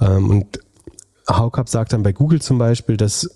Ähm, 0.00 0.30
und 0.30 0.60
Haukapp 1.28 1.68
sagt 1.68 1.92
dann 1.92 2.02
bei 2.02 2.12
Google 2.12 2.40
zum 2.40 2.58
Beispiel, 2.58 2.96
dass 2.96 3.28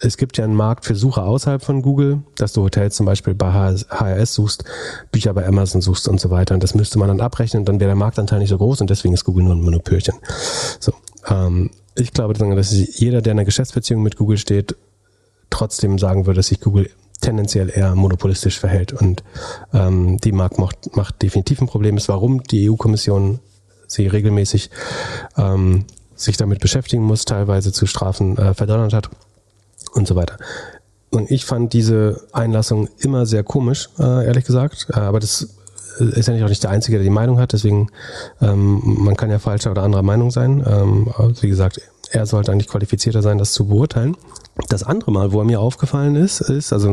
es 0.00 0.16
gibt 0.16 0.38
ja 0.38 0.44
einen 0.44 0.54
Markt 0.54 0.86
für 0.86 0.94
Suche 0.94 1.22
außerhalb 1.22 1.62
von 1.62 1.82
Google, 1.82 2.22
dass 2.36 2.54
du 2.54 2.62
Hotels 2.62 2.96
zum 2.96 3.04
Beispiel 3.04 3.34
bei 3.34 3.52
HRS 3.52 4.34
suchst, 4.34 4.64
Bücher 5.12 5.34
bei 5.34 5.46
Amazon 5.46 5.82
suchst 5.82 6.08
und 6.08 6.18
so 6.18 6.30
weiter. 6.30 6.54
Und 6.54 6.62
das 6.62 6.74
müsste 6.74 6.98
man 6.98 7.08
dann 7.08 7.20
abrechnen 7.20 7.66
dann 7.66 7.80
wäre 7.80 7.88
der 7.88 7.96
Marktanteil 7.96 8.38
nicht 8.38 8.48
so 8.48 8.56
groß 8.56 8.80
und 8.80 8.88
deswegen 8.88 9.12
ist 9.12 9.24
Google 9.24 9.44
nur 9.44 9.54
ein 9.54 9.60
Monopölchen. 9.60 10.14
So, 10.80 10.92
ähm, 11.28 11.70
ich 11.94 12.12
glaube, 12.12 12.32
dass 12.32 12.72
jeder, 12.72 13.20
der 13.20 13.32
in 13.32 13.38
einer 13.38 13.44
Geschäftsbeziehung 13.44 14.02
mit 14.02 14.16
Google 14.16 14.38
steht, 14.38 14.74
trotzdem 15.50 15.98
sagen 15.98 16.24
würde, 16.24 16.38
dass 16.38 16.46
sich 16.46 16.60
Google 16.60 16.88
tendenziell 17.20 17.68
eher 17.68 17.94
monopolistisch 17.94 18.58
verhält. 18.58 18.94
Und 18.94 19.22
ähm, 19.74 20.16
die 20.16 20.32
Markt 20.32 20.58
macht, 20.58 20.96
macht 20.96 21.20
definitiv 21.20 21.60
ein 21.60 21.66
Problem. 21.66 21.98
Ist, 21.98 22.08
warum 22.08 22.42
die 22.44 22.70
EU-Kommission 22.70 23.40
sie 23.86 24.06
regelmäßig 24.06 24.70
ähm, 25.36 25.84
sich 26.14 26.38
damit 26.38 26.60
beschäftigen 26.60 27.02
muss, 27.02 27.26
teilweise 27.26 27.72
zu 27.72 27.86
Strafen 27.86 28.38
äh, 28.38 28.54
verdonnert 28.54 28.94
hat 28.94 29.10
und 29.94 30.06
so 30.06 30.16
weiter. 30.16 30.36
Und 31.10 31.30
ich 31.30 31.44
fand 31.44 31.72
diese 31.72 32.22
Einlassung 32.32 32.88
immer 32.98 33.26
sehr 33.26 33.42
komisch, 33.42 33.88
äh, 33.98 34.26
ehrlich 34.26 34.44
gesagt. 34.44 34.86
Äh, 34.90 35.00
aber 35.00 35.18
das 35.18 35.48
ist 35.98 36.28
ja 36.28 36.34
nicht 36.34 36.44
auch 36.44 36.48
nicht 36.48 36.62
der 36.62 36.70
Einzige, 36.70 36.98
der 36.98 37.04
die 37.04 37.10
Meinung 37.10 37.38
hat. 37.38 37.52
Deswegen, 37.52 37.88
ähm, 38.40 38.80
man 38.84 39.16
kann 39.16 39.30
ja 39.30 39.38
falscher 39.38 39.72
oder 39.72 39.82
anderer 39.82 40.02
Meinung 40.02 40.30
sein. 40.30 40.64
Ähm, 40.66 41.12
wie 41.40 41.48
gesagt, 41.48 41.80
er 42.10 42.26
sollte 42.26 42.52
eigentlich 42.52 42.68
qualifizierter 42.68 43.22
sein, 43.22 43.38
das 43.38 43.52
zu 43.52 43.66
beurteilen. 43.66 44.16
Das 44.68 44.82
andere 44.82 45.10
Mal, 45.12 45.32
wo 45.32 45.40
er 45.40 45.44
mir 45.44 45.60
aufgefallen 45.60 46.16
ist, 46.16 46.40
ist, 46.40 46.72
also 46.72 46.90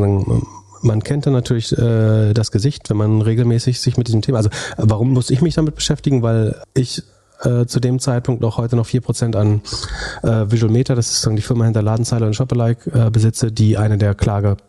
man 0.81 1.03
kennt 1.03 1.25
dann 1.25 1.33
natürlich 1.33 1.77
äh, 1.77 2.33
das 2.33 2.51
Gesicht, 2.51 2.89
wenn 2.89 2.97
man 2.97 3.21
regelmäßig 3.21 3.79
sich 3.79 3.97
mit 3.97 4.07
diesem 4.07 4.21
Thema, 4.21 4.37
also 4.37 4.49
warum 4.77 5.11
muss 5.11 5.29
ich 5.29 5.41
mich 5.41 5.55
damit 5.55 5.75
beschäftigen? 5.75 6.21
Weil 6.21 6.61
ich 6.73 7.03
äh, 7.41 7.65
zu 7.65 7.79
dem 7.79 7.99
Zeitpunkt 7.99 8.41
noch 8.41 8.57
heute 8.57 8.75
noch 8.75 8.85
vier 8.85 9.01
Prozent 9.01 9.35
an 9.35 9.61
äh, 10.23 10.45
Visual 10.49 10.71
Meta, 10.71 10.95
das 10.95 11.11
ist 11.11 11.25
die 11.29 11.41
Firma 11.41 11.65
hinter 11.65 11.81
Ladenzeile 11.81 12.25
und 12.25 12.33
Shopalike, 12.33 12.91
äh, 12.91 13.09
besitze, 13.09 13.51
die 13.51 13.77
eine 13.77 13.97
der 13.97 14.15
Klageführer 14.15 14.61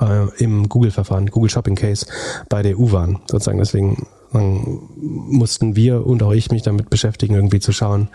äh, 0.00 0.26
im 0.38 0.68
Google-Verfahren, 0.68 1.26
Google 1.26 1.50
Shopping 1.50 1.76
Case 1.76 2.06
bei 2.48 2.62
der 2.62 2.78
EU 2.78 2.92
waren. 2.92 3.20
Sozusagen 3.28 3.58
deswegen 3.58 4.06
dann 4.34 4.80
mussten 4.96 5.76
wir 5.76 6.04
und 6.04 6.22
auch 6.22 6.32
ich 6.32 6.50
mich 6.50 6.62
damit 6.62 6.90
beschäftigen, 6.90 7.34
irgendwie 7.34 7.60
zu 7.60 7.72
schauen, 7.72 8.08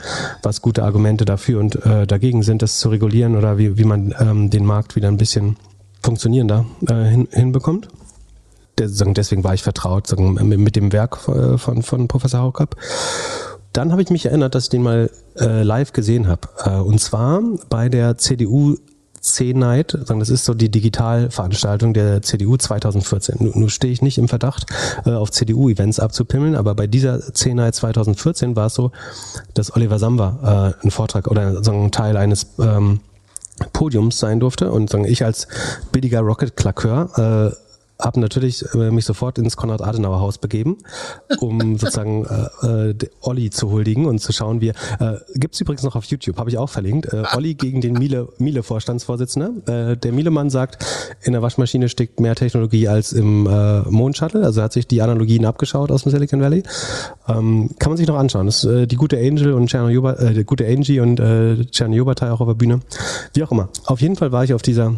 was 0.43 0.61
gute 0.61 0.84
Argumente 0.84 1.23
dafür 1.23 1.61
und 1.61 1.84
äh, 1.86 2.05
dagegen 2.05 2.43
sind, 2.43 2.61
das 2.61 2.80
zu 2.80 2.89
regulieren 2.89 3.38
oder 3.38 3.57
wie, 3.57 3.77
wie 3.77 3.86
man 3.86 4.13
ähm, 4.19 4.49
den 4.49 4.65
Markt 4.65 4.97
wieder 4.97 5.07
ein 5.07 5.15
bisschen 5.15 5.55
funktionierender 6.03 6.65
äh, 6.88 7.05
hin, 7.05 7.27
hinbekommt. 7.32 7.88
Deswegen 8.80 9.43
war 9.43 9.53
ich 9.53 9.63
vertraut 9.63 10.13
mit 10.17 10.75
dem 10.75 10.91
Werk 10.91 11.27
äh, 11.27 11.57
von, 11.57 11.84
von 11.84 12.07
Professor 12.07 12.41
Haukapp. 12.41 12.75
Dann 13.73 13.91
habe 13.91 14.01
ich 14.01 14.09
mich 14.09 14.25
erinnert, 14.25 14.55
dass 14.55 14.65
ich 14.65 14.69
den 14.69 14.82
mal 14.82 15.11
äh, 15.38 15.63
live 15.63 15.93
gesehen 15.93 16.27
habe. 16.27 16.41
Äh, 16.63 16.80
und 16.80 16.99
zwar 16.99 17.41
bei 17.69 17.89
der 17.89 18.17
CDU 18.17 18.77
C-Night, 19.21 19.97
das 20.07 20.30
ist 20.30 20.45
so 20.45 20.53
die 20.53 20.71
Digitalveranstaltung 20.71 21.93
der 21.93 22.21
CDU 22.21 22.55
2014. 22.55 23.51
Nun, 23.53 23.69
stehe 23.69 23.91
ich 23.91 24.01
nicht 24.01 24.17
im 24.17 24.30
Verdacht, 24.30 24.65
auf 25.03 25.30
CDU-Events 25.32 25.99
abzupimmeln, 25.99 26.55
aber 26.55 26.73
bei 26.73 26.88
dieser 26.88 27.34
C-Night 27.34 27.75
2014 27.75 28.55
war 28.55 28.67
es 28.67 28.75
so, 28.75 28.93
dass 29.55 29.75
Oliver 29.75 29.99
Samba 29.99 30.73
einen 30.82 30.91
Vortrag 30.91 31.27
oder 31.27 31.61
so 31.65 31.73
ein 31.73 31.91
Teil 31.91 32.15
eines 32.15 32.47
ähm, 32.59 33.01
Podiums 33.73 34.19
sein 34.19 34.39
durfte 34.39 34.71
und 34.71 34.93
ich 34.93 35.25
als 35.25 35.49
billiger 35.91 36.21
Rocket-Klakeur 36.21 37.51
äh, 37.53 37.68
habe 38.00 38.20
natürlich 38.20 38.64
äh, 38.74 38.91
mich 38.91 39.06
sofort 39.06 39.38
ins 39.38 39.58
Konrad-Adenauer-Haus 39.58 40.38
begeben, 40.38 40.78
um 41.39 41.60
sozusagen 41.78 42.26
äh, 42.26 42.89
äh, 42.89 42.95
Olli 43.22 43.50
zu 43.50 43.70
huldigen 43.72 44.06
und 44.06 44.20
zu 44.20 44.32
schauen, 44.32 44.62
wie 44.62 44.70
äh, 44.70 44.74
gibt's 45.36 45.60
übrigens 45.60 45.84
noch 45.84 45.95
auf 45.95 46.06
YouTube, 46.06 46.38
habe 46.38 46.50
ich 46.50 46.58
auch 46.58 46.70
verlinkt. 46.70 47.12
Äh, 47.14 47.24
Olli 47.36 47.56
gegen 47.56 47.82
den 47.82 47.93
Miele 47.93 48.30
Miele 48.38 48.64
Vorstandsvorsitzender. 48.64 49.91
Äh, 49.91 49.97
der 49.97 50.14
Miele-Mann 50.14 50.50
sagt, 50.50 50.86
in 51.22 51.34
der 51.34 51.41
Waschmaschine 51.41 51.89
steckt 51.89 52.20
mehr 52.20 52.36
Technologie 52.36 52.88
als 52.88 53.12
im 53.12 53.45
äh, 53.47 53.82
Mondshuttle. 53.82 54.43
Also 54.43 54.62
hat 54.62 54.74
sich 54.74 54.88
die 54.88 55.02
Analogien 55.02 55.45
abgeschaut 55.45 55.91
aus 55.91 56.04
dem 56.04 56.12
Silicon 56.12 56.41
Valley. 56.41 56.64
Ähm, 57.28 57.72
kann 57.80 57.91
man 57.91 57.97
sich 57.97 58.08
noch 58.08 58.18
anschauen. 58.18 58.45
Das 58.45 58.64
ist 58.64 58.72
äh, 58.72 58.88
die 58.88 58.95
gute 58.95 59.18
Angel 59.18 59.54
und 59.54 59.68
Cherno 59.70 59.89
äh, 59.89 60.34
die 60.34 60.45
gute 60.45 60.66
Angie 60.66 61.02
und 61.02 61.20
äh, 61.20 61.66
Cherno 61.66 61.95
Jobatai 61.95 62.32
auch 62.32 62.39
auf 62.39 62.47
der 62.47 62.56
Bühne. 62.56 62.80
Wie 63.34 63.43
auch 63.43 63.52
immer. 63.52 63.70
Auf 63.86 64.00
jeden 64.02 64.16
Fall 64.16 64.32
war 64.32 64.43
ich 64.43 64.54
auf 64.54 64.62
dieser 64.62 64.95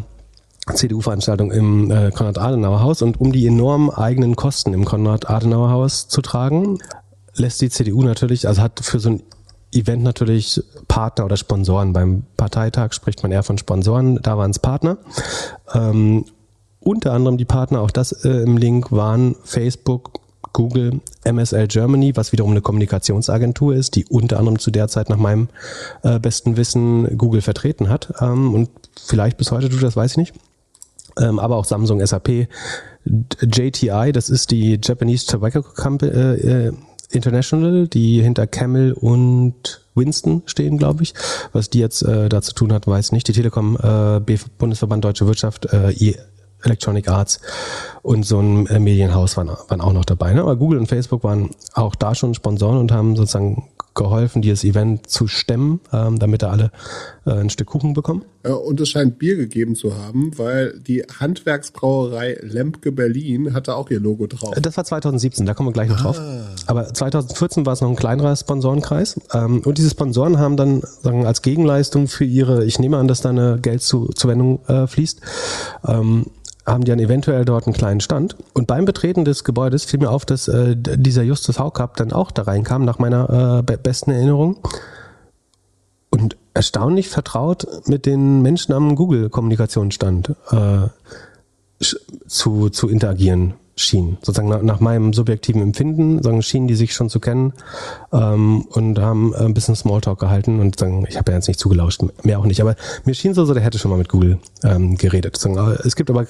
CDU-Veranstaltung 0.66 1.50
im 1.50 1.90
äh, 1.90 2.10
Konrad-Adenauer-Haus 2.12 3.02
und 3.02 3.20
um 3.20 3.32
die 3.32 3.46
enormen 3.46 3.90
eigenen 3.90 4.36
Kosten 4.36 4.72
im 4.74 4.84
Konrad-Adenauer-Haus 4.84 6.08
zu 6.08 6.22
tragen, 6.22 6.78
lässt 7.34 7.60
die 7.60 7.70
CDU 7.70 8.02
natürlich, 8.02 8.46
also 8.46 8.62
hat 8.62 8.80
für 8.80 9.00
so 9.00 9.10
ein 9.10 9.22
Event 9.72 10.02
natürlich 10.02 10.62
Partner 10.86 11.24
oder 11.24 11.36
Sponsoren. 11.36 11.92
Beim 11.92 12.24
Parteitag 12.36 12.92
spricht 12.92 13.22
man 13.22 13.32
eher 13.32 13.42
von 13.42 13.58
Sponsoren, 13.58 14.20
da 14.22 14.38
waren 14.38 14.50
es 14.50 14.58
Partner. 14.58 14.98
Ähm, 15.74 16.26
unter 16.80 17.12
anderem 17.12 17.38
die 17.38 17.44
Partner, 17.44 17.80
auch 17.80 17.90
das 17.90 18.12
äh, 18.24 18.28
im 18.28 18.56
Link, 18.56 18.92
waren 18.92 19.34
Facebook, 19.44 20.20
Google, 20.52 21.00
MSL 21.24 21.66
Germany, 21.68 22.14
was 22.14 22.32
wiederum 22.32 22.50
eine 22.50 22.60
Kommunikationsagentur 22.60 23.74
ist, 23.74 23.96
die 23.96 24.04
unter 24.04 24.38
anderem 24.38 24.58
zu 24.58 24.70
der 24.70 24.88
Zeit 24.88 25.08
nach 25.08 25.16
meinem 25.16 25.48
äh, 26.02 26.18
besten 26.18 26.56
Wissen 26.56 27.16
Google 27.16 27.40
vertreten 27.40 27.88
hat 27.88 28.12
ähm, 28.20 28.52
und 28.52 28.68
vielleicht 29.00 29.38
bis 29.38 29.50
heute 29.50 29.70
tut 29.70 29.82
das, 29.82 29.96
weiß 29.96 30.12
ich 30.12 30.16
nicht 30.18 30.34
ähm, 31.20 31.38
aber 31.38 31.56
auch 31.56 31.64
Samsung, 31.64 32.04
SAP, 32.04 32.48
JTI, 33.04 34.12
das 34.12 34.30
ist 34.30 34.50
die 34.50 34.78
Japanese 34.82 35.26
Tobacco 35.26 35.62
Company, 35.62 36.12
äh, 36.12 36.66
äh, 36.68 36.72
International, 37.10 37.88
die 37.88 38.22
hinter 38.22 38.46
Camel 38.46 38.92
und 38.92 39.84
Winston 39.94 40.42
stehen, 40.46 40.78
glaube 40.78 41.02
ich. 41.02 41.14
Was 41.52 41.68
die 41.68 41.78
jetzt 41.78 42.02
äh, 42.02 42.28
da 42.28 42.40
zu 42.40 42.54
tun 42.54 42.72
hat, 42.72 42.86
weiß 42.86 43.12
nicht. 43.12 43.28
Die 43.28 43.32
Telekom, 43.32 43.76
äh, 43.76 44.20
Bundesverband 44.58 45.04
Deutsche 45.04 45.26
Wirtschaft, 45.26 45.66
äh, 45.66 45.92
Electronic 46.64 47.08
Arts 47.08 47.40
und 48.02 48.24
so 48.24 48.40
ein 48.40 48.66
äh, 48.66 48.78
Medienhaus 48.78 49.36
waren, 49.36 49.48
waren 49.48 49.80
auch 49.80 49.92
noch 49.92 50.04
dabei. 50.04 50.32
Ne? 50.32 50.42
Aber 50.42 50.56
Google 50.56 50.78
und 50.78 50.86
Facebook 50.86 51.24
waren 51.24 51.50
auch 51.74 51.94
da 51.94 52.14
schon 52.14 52.34
Sponsoren 52.34 52.78
und 52.78 52.92
haben 52.92 53.16
sozusagen 53.16 53.68
geholfen, 53.94 54.42
dieses 54.42 54.64
Event 54.64 55.08
zu 55.08 55.26
stemmen, 55.28 55.80
ähm, 55.92 56.18
damit 56.18 56.42
da 56.42 56.50
alle 56.50 56.70
äh, 57.26 57.32
ein 57.32 57.50
Stück 57.50 57.68
Kuchen 57.68 57.94
bekommen. 57.94 58.24
Ja, 58.44 58.54
und 58.54 58.80
es 58.80 58.88
scheint 58.88 59.18
Bier 59.18 59.36
gegeben 59.36 59.76
zu 59.76 59.96
haben, 59.96 60.36
weil 60.36 60.78
die 60.78 61.02
Handwerksbrauerei 61.02 62.38
Lempke 62.40 62.90
Berlin 62.90 63.54
hatte 63.54 63.76
auch 63.76 63.90
ihr 63.90 64.00
Logo 64.00 64.26
drauf. 64.26 64.54
Das 64.60 64.76
war 64.76 64.84
2017, 64.84 65.46
da 65.46 65.54
kommen 65.54 65.68
wir 65.68 65.72
gleich 65.72 65.88
noch 65.88 66.00
ah. 66.00 66.02
drauf. 66.02 66.20
Aber 66.66 66.92
2014 66.92 67.66
war 67.66 67.74
es 67.74 67.80
noch 67.80 67.90
ein 67.90 67.96
kleinerer 67.96 68.34
Sponsorenkreis. 68.34 69.20
Ähm, 69.32 69.60
und 69.64 69.78
diese 69.78 69.90
Sponsoren 69.90 70.38
haben 70.38 70.56
dann 70.56 70.82
sagen, 71.02 71.26
als 71.26 71.42
Gegenleistung 71.42 72.08
für 72.08 72.24
ihre, 72.24 72.64
ich 72.64 72.78
nehme 72.78 72.98
an, 72.98 73.08
dass 73.08 73.20
da 73.20 73.28
eine 73.28 73.58
Geldzuwendung 73.60 74.64
äh, 74.66 74.86
fließt, 74.86 75.20
ähm, 75.86 76.26
haben 76.64 76.84
die 76.84 76.90
dann 76.90 76.98
eventuell 76.98 77.44
dort 77.44 77.66
einen 77.66 77.74
kleinen 77.74 78.00
Stand. 78.00 78.36
Und 78.52 78.66
beim 78.66 78.84
Betreten 78.84 79.24
des 79.24 79.44
Gebäudes 79.44 79.84
fiel 79.84 80.00
mir 80.00 80.10
auf, 80.10 80.24
dass 80.24 80.48
äh, 80.48 80.76
dieser 80.76 81.22
Justus 81.22 81.58
Haukapp 81.58 81.96
dann 81.96 82.12
auch 82.12 82.30
da 82.30 82.42
reinkam, 82.42 82.84
nach 82.84 82.98
meiner 82.98 83.62
äh, 83.68 83.76
besten 83.76 84.10
Erinnerung. 84.10 84.58
Und 86.10 86.36
erstaunlich 86.54 87.08
vertraut 87.08 87.66
mit 87.86 88.06
den 88.06 88.42
Menschen 88.42 88.72
am 88.72 88.94
Google-Kommunikationsstand 88.94 90.34
äh, 90.50 90.88
zu, 92.28 92.70
zu 92.70 92.88
interagieren 92.88 93.54
schien. 93.74 94.18
Sozusagen 94.22 94.48
nach, 94.48 94.62
nach 94.62 94.80
meinem 94.80 95.12
subjektiven 95.12 95.62
Empfinden, 95.62 96.22
sagen, 96.22 96.42
schienen 96.42 96.68
die 96.68 96.74
sich 96.74 96.94
schon 96.94 97.08
zu 97.08 97.20
kennen 97.20 97.54
ähm, 98.12 98.66
und 98.70 98.98
haben 98.98 99.34
ein 99.34 99.54
bisschen 99.54 99.74
Smalltalk 99.74 100.18
gehalten 100.18 100.60
und 100.60 100.78
sagen, 100.78 101.06
ich 101.08 101.16
habe 101.16 101.32
ja 101.32 101.38
jetzt 101.38 101.48
nicht 101.48 101.58
zugelauscht, 101.58 102.02
mehr 102.22 102.38
auch 102.38 102.44
nicht. 102.44 102.60
Aber 102.60 102.76
mir 103.04 103.14
schien 103.14 103.34
so, 103.34 103.44
so 103.44 103.54
der 103.54 103.62
hätte 103.62 103.78
schon 103.78 103.90
mal 103.90 103.96
mit 103.96 104.08
Google 104.08 104.38
ähm, 104.62 104.96
geredet. 104.96 105.36
Sagen, 105.36 105.56
es 105.84 105.96
gibt 105.96 106.10
aber 106.10 106.26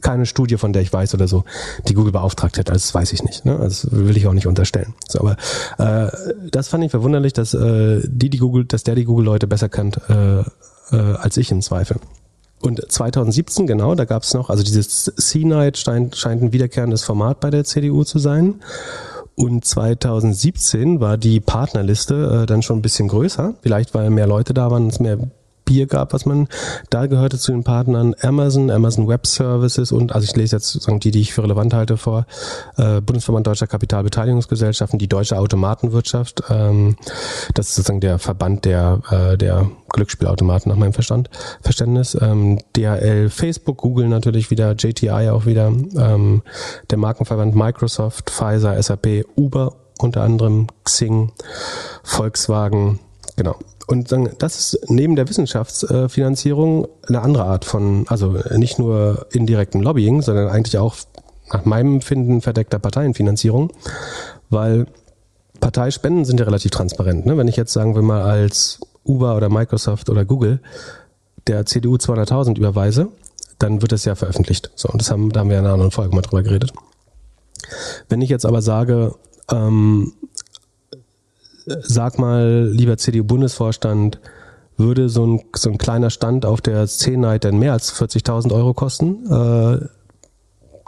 keine 0.00 0.26
Studie, 0.26 0.56
von 0.56 0.72
der 0.72 0.82
ich 0.82 0.92
weiß 0.92 1.14
oder 1.14 1.26
so, 1.26 1.44
die 1.88 1.94
Google 1.94 2.12
beauftragt 2.12 2.58
hätte. 2.58 2.72
Also 2.72 2.84
das 2.84 2.94
weiß 2.94 3.12
ich 3.12 3.24
nicht. 3.24 3.44
Ne? 3.44 3.58
Also 3.58 3.88
das 3.88 3.98
will 4.06 4.16
ich 4.16 4.26
auch 4.26 4.34
nicht 4.34 4.46
unterstellen. 4.46 4.94
So, 5.08 5.20
aber 5.20 5.36
äh, 5.78 6.10
das 6.50 6.68
fand 6.68 6.84
ich 6.84 6.90
verwunderlich, 6.90 7.32
dass 7.32 7.54
äh, 7.54 8.00
die, 8.04 8.28
die 8.28 8.38
Google, 8.38 8.66
dass 8.66 8.84
der 8.84 8.94
die 8.94 9.04
Google-Leute 9.04 9.46
besser 9.46 9.68
kennt 9.68 9.98
äh, 10.08 10.40
äh, 10.40 11.14
als 11.16 11.36
ich 11.38 11.50
im 11.50 11.62
Zweifel. 11.62 11.96
Und 12.64 12.80
2017, 12.90 13.66
genau, 13.66 13.94
da 13.94 14.06
gab 14.06 14.22
es 14.22 14.32
noch, 14.32 14.48
also 14.48 14.62
dieses 14.62 15.04
C-Night 15.04 15.76
scheint, 15.76 16.16
scheint 16.16 16.40
ein 16.40 16.54
wiederkehrendes 16.54 17.04
Format 17.04 17.38
bei 17.40 17.50
der 17.50 17.64
CDU 17.64 18.04
zu 18.04 18.18
sein. 18.18 18.62
Und 19.34 19.66
2017 19.66 20.98
war 20.98 21.18
die 21.18 21.40
Partnerliste 21.40 22.44
äh, 22.44 22.46
dann 22.46 22.62
schon 22.62 22.78
ein 22.78 22.82
bisschen 22.82 23.08
größer. 23.08 23.52
Vielleicht 23.60 23.92
weil 23.92 24.08
mehr 24.08 24.26
Leute 24.26 24.54
da 24.54 24.70
waren, 24.70 24.88
es 24.88 24.98
mehr 24.98 25.18
Bier 25.64 25.86
gab, 25.86 26.12
was 26.12 26.26
man 26.26 26.48
da 26.90 27.06
gehörte 27.06 27.38
zu 27.38 27.52
den 27.52 27.64
Partnern 27.64 28.14
Amazon, 28.20 28.70
Amazon 28.70 29.08
Web 29.08 29.26
Services 29.26 29.92
und, 29.92 30.14
also 30.14 30.24
ich 30.24 30.36
lese 30.36 30.56
jetzt 30.56 30.68
sozusagen 30.70 31.00
die, 31.00 31.10
die 31.10 31.20
ich 31.20 31.32
für 31.32 31.42
relevant 31.42 31.74
halte 31.74 31.96
vor, 31.96 32.26
äh, 32.76 33.00
Bundesverband 33.00 33.46
Deutscher 33.46 33.66
Kapitalbeteiligungsgesellschaften, 33.66 34.98
die 34.98 35.08
Deutsche 35.08 35.38
Automatenwirtschaft, 35.38 36.42
ähm, 36.50 36.96
das 37.54 37.68
ist 37.68 37.74
sozusagen 37.76 38.00
der 38.00 38.18
Verband 38.18 38.64
der, 38.64 39.00
äh, 39.10 39.36
der 39.36 39.70
Glücksspielautomaten 39.90 40.70
nach 40.70 40.78
meinem 40.78 40.92
Verstand, 40.92 41.30
Verständnis, 41.62 42.16
ähm, 42.20 42.58
DHL, 42.76 43.30
Facebook, 43.30 43.78
Google 43.78 44.08
natürlich 44.08 44.50
wieder, 44.50 44.72
JTI 44.72 45.30
auch 45.30 45.46
wieder, 45.46 45.68
ähm, 45.68 46.42
der 46.90 46.98
Markenverband 46.98 47.54
Microsoft, 47.54 48.30
Pfizer, 48.30 48.80
SAP, 48.82 49.24
Uber 49.36 49.76
unter 50.00 50.22
anderem, 50.22 50.66
Xing, 50.84 51.32
Volkswagen, 52.02 52.98
genau 53.36 53.56
und 53.86 54.08
sagen, 54.08 54.30
das 54.38 54.58
ist 54.58 54.90
neben 54.90 55.16
der 55.16 55.28
Wissenschaftsfinanzierung 55.28 56.88
eine 57.06 57.20
andere 57.20 57.44
Art 57.44 57.64
von, 57.64 58.06
also 58.08 58.38
nicht 58.56 58.78
nur 58.78 59.26
indirekten 59.32 59.82
Lobbying, 59.82 60.22
sondern 60.22 60.48
eigentlich 60.48 60.78
auch 60.78 60.96
nach 61.52 61.64
meinem 61.64 61.94
Empfinden 61.94 62.40
verdeckter 62.40 62.78
Parteienfinanzierung, 62.78 63.70
weil 64.50 64.86
Parteispenden 65.60 66.24
sind 66.24 66.40
ja 66.40 66.46
relativ 66.46 66.70
transparent. 66.70 67.26
Ne? 67.26 67.36
Wenn 67.36 67.48
ich 67.48 67.56
jetzt 67.56 67.72
sagen 67.72 67.94
wir 67.94 68.02
mal 68.02 68.22
als 68.22 68.80
Uber 69.04 69.36
oder 69.36 69.48
Microsoft 69.48 70.08
oder 70.08 70.24
Google 70.24 70.60
der 71.46 71.66
CDU 71.66 71.96
200.000 71.96 72.56
überweise, 72.56 73.08
dann 73.58 73.82
wird 73.82 73.92
das 73.92 74.04
ja 74.04 74.14
veröffentlicht. 74.14 74.70
So, 74.74 74.88
und 74.88 75.00
das 75.00 75.10
haben, 75.10 75.30
da 75.30 75.40
haben 75.40 75.50
wir 75.50 75.58
in 75.58 75.64
einer 75.64 75.74
anderen 75.74 75.90
Folge 75.90 76.14
mal 76.14 76.22
drüber 76.22 76.42
geredet. 76.42 76.72
Wenn 78.08 78.22
ich 78.22 78.30
jetzt 78.30 78.46
aber 78.46 78.62
sage, 78.62 79.14
ähm, 79.50 80.12
sag 81.66 82.18
mal, 82.18 82.68
lieber 82.70 82.96
CDU-Bundesvorstand, 82.96 84.20
würde 84.76 85.08
so 85.08 85.26
ein, 85.26 85.40
so 85.54 85.70
ein 85.70 85.78
kleiner 85.78 86.10
Stand 86.10 86.46
auf 86.46 86.60
der 86.60 86.86
C-Night 86.86 87.44
denn 87.44 87.58
mehr 87.58 87.72
als 87.72 87.94
40.000 87.94 88.52
Euro 88.52 88.74
kosten? 88.74 89.24
Äh, 89.30 89.86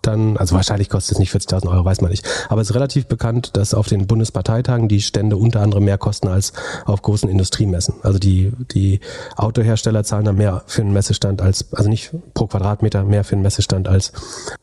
dann, 0.06 0.36
also 0.36 0.54
wahrscheinlich 0.54 0.88
kostet 0.88 1.12
es 1.12 1.18
nicht 1.18 1.32
40.000 1.34 1.68
Euro, 1.70 1.84
weiß 1.84 2.00
man 2.00 2.10
nicht. 2.10 2.26
Aber 2.48 2.60
es 2.60 2.70
ist 2.70 2.74
relativ 2.74 3.06
bekannt, 3.06 3.56
dass 3.56 3.74
auf 3.74 3.88
den 3.88 4.06
Bundesparteitagen 4.06 4.88
die 4.88 5.00
Stände 5.00 5.36
unter 5.36 5.60
anderem 5.60 5.84
mehr 5.84 5.98
kosten 5.98 6.28
als 6.28 6.52
auf 6.84 7.02
großen 7.02 7.28
Industriemessen. 7.28 7.94
Also 8.02 8.18
die, 8.18 8.52
die 8.72 9.00
Autohersteller 9.36 10.04
zahlen 10.04 10.24
da 10.24 10.32
mehr 10.32 10.62
für 10.66 10.82
einen 10.82 10.92
Messestand 10.92 11.42
als, 11.42 11.72
also 11.72 11.88
nicht 11.88 12.12
pro 12.34 12.46
Quadratmeter 12.46 13.04
mehr 13.04 13.24
für 13.24 13.34
einen 13.34 13.42
Messestand 13.42 13.88
als 13.88 14.12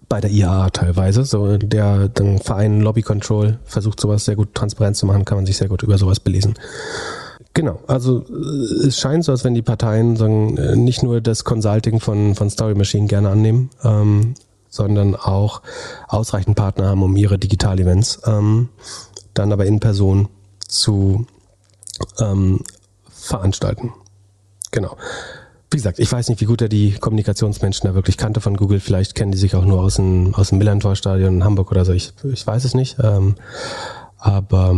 bei 0.09 0.21
der 0.21 0.31
IAA 0.31 0.69
teilweise. 0.69 1.25
So 1.25 1.57
der, 1.57 2.07
der 2.09 2.39
Verein 2.39 2.81
Lobby 2.81 3.01
Control 3.01 3.59
versucht 3.65 3.99
sowas 3.99 4.25
sehr 4.25 4.35
gut 4.35 4.53
transparent 4.53 4.95
zu 4.95 5.05
machen, 5.05 5.25
kann 5.25 5.37
man 5.37 5.45
sich 5.45 5.57
sehr 5.57 5.69
gut 5.69 5.83
über 5.83 5.97
sowas 5.97 6.19
belesen. 6.19 6.55
Genau, 7.53 7.79
also 7.87 8.25
äh, 8.29 8.87
es 8.87 8.99
scheint 8.99 9.23
so, 9.23 9.31
als 9.31 9.43
wenn 9.43 9.53
die 9.53 9.61
Parteien 9.61 10.15
sagen, 10.15 10.57
äh, 10.57 10.75
nicht 10.75 11.03
nur 11.03 11.21
das 11.21 11.43
Consulting 11.43 11.99
von, 11.99 12.35
von 12.35 12.49
Story 12.49 12.73
Machine 12.73 13.07
gerne 13.07 13.29
annehmen, 13.29 13.69
ähm, 13.83 14.33
sondern 14.73 15.15
auch 15.15 15.61
ausreichend 16.07 16.55
Partner 16.55 16.87
haben, 16.87 17.03
um 17.03 17.15
ihre 17.15 17.37
Digital-Events 17.37 18.21
ähm, 18.25 18.69
dann 19.35 19.51
aber 19.51 19.67
in 19.67 19.79
Person 19.79 20.29
zu 20.67 21.27
ähm, 22.19 22.61
veranstalten. 23.11 23.93
Genau. 24.71 24.97
Wie 25.69 25.77
gesagt, 25.77 25.99
ich 25.99 26.11
weiß 26.11 26.27
nicht, 26.29 26.41
wie 26.41 26.45
gut 26.45 26.63
er 26.63 26.69
die 26.69 26.93
Kommunikationsmenschen 26.93 27.87
da 27.87 27.93
wirklich 27.93 28.17
kannte 28.17 28.41
von 28.41 28.57
Google. 28.57 28.79
Vielleicht 28.79 29.13
kennen 29.13 29.31
die 29.31 29.37
sich 29.37 29.55
auch 29.55 29.63
nur 29.63 29.79
aus 29.79 29.97
dem, 29.97 30.33
aus 30.33 30.49
dem 30.49 30.57
Millantor-Stadion 30.57 31.35
in 31.35 31.43
Hamburg 31.43 31.69
oder 31.69 31.85
so. 31.85 31.93
Ich, 31.93 32.11
ich 32.23 32.45
weiß 32.45 32.65
es 32.65 32.73
nicht. 32.73 32.97
Ähm, 32.99 33.35
aber 34.17 34.75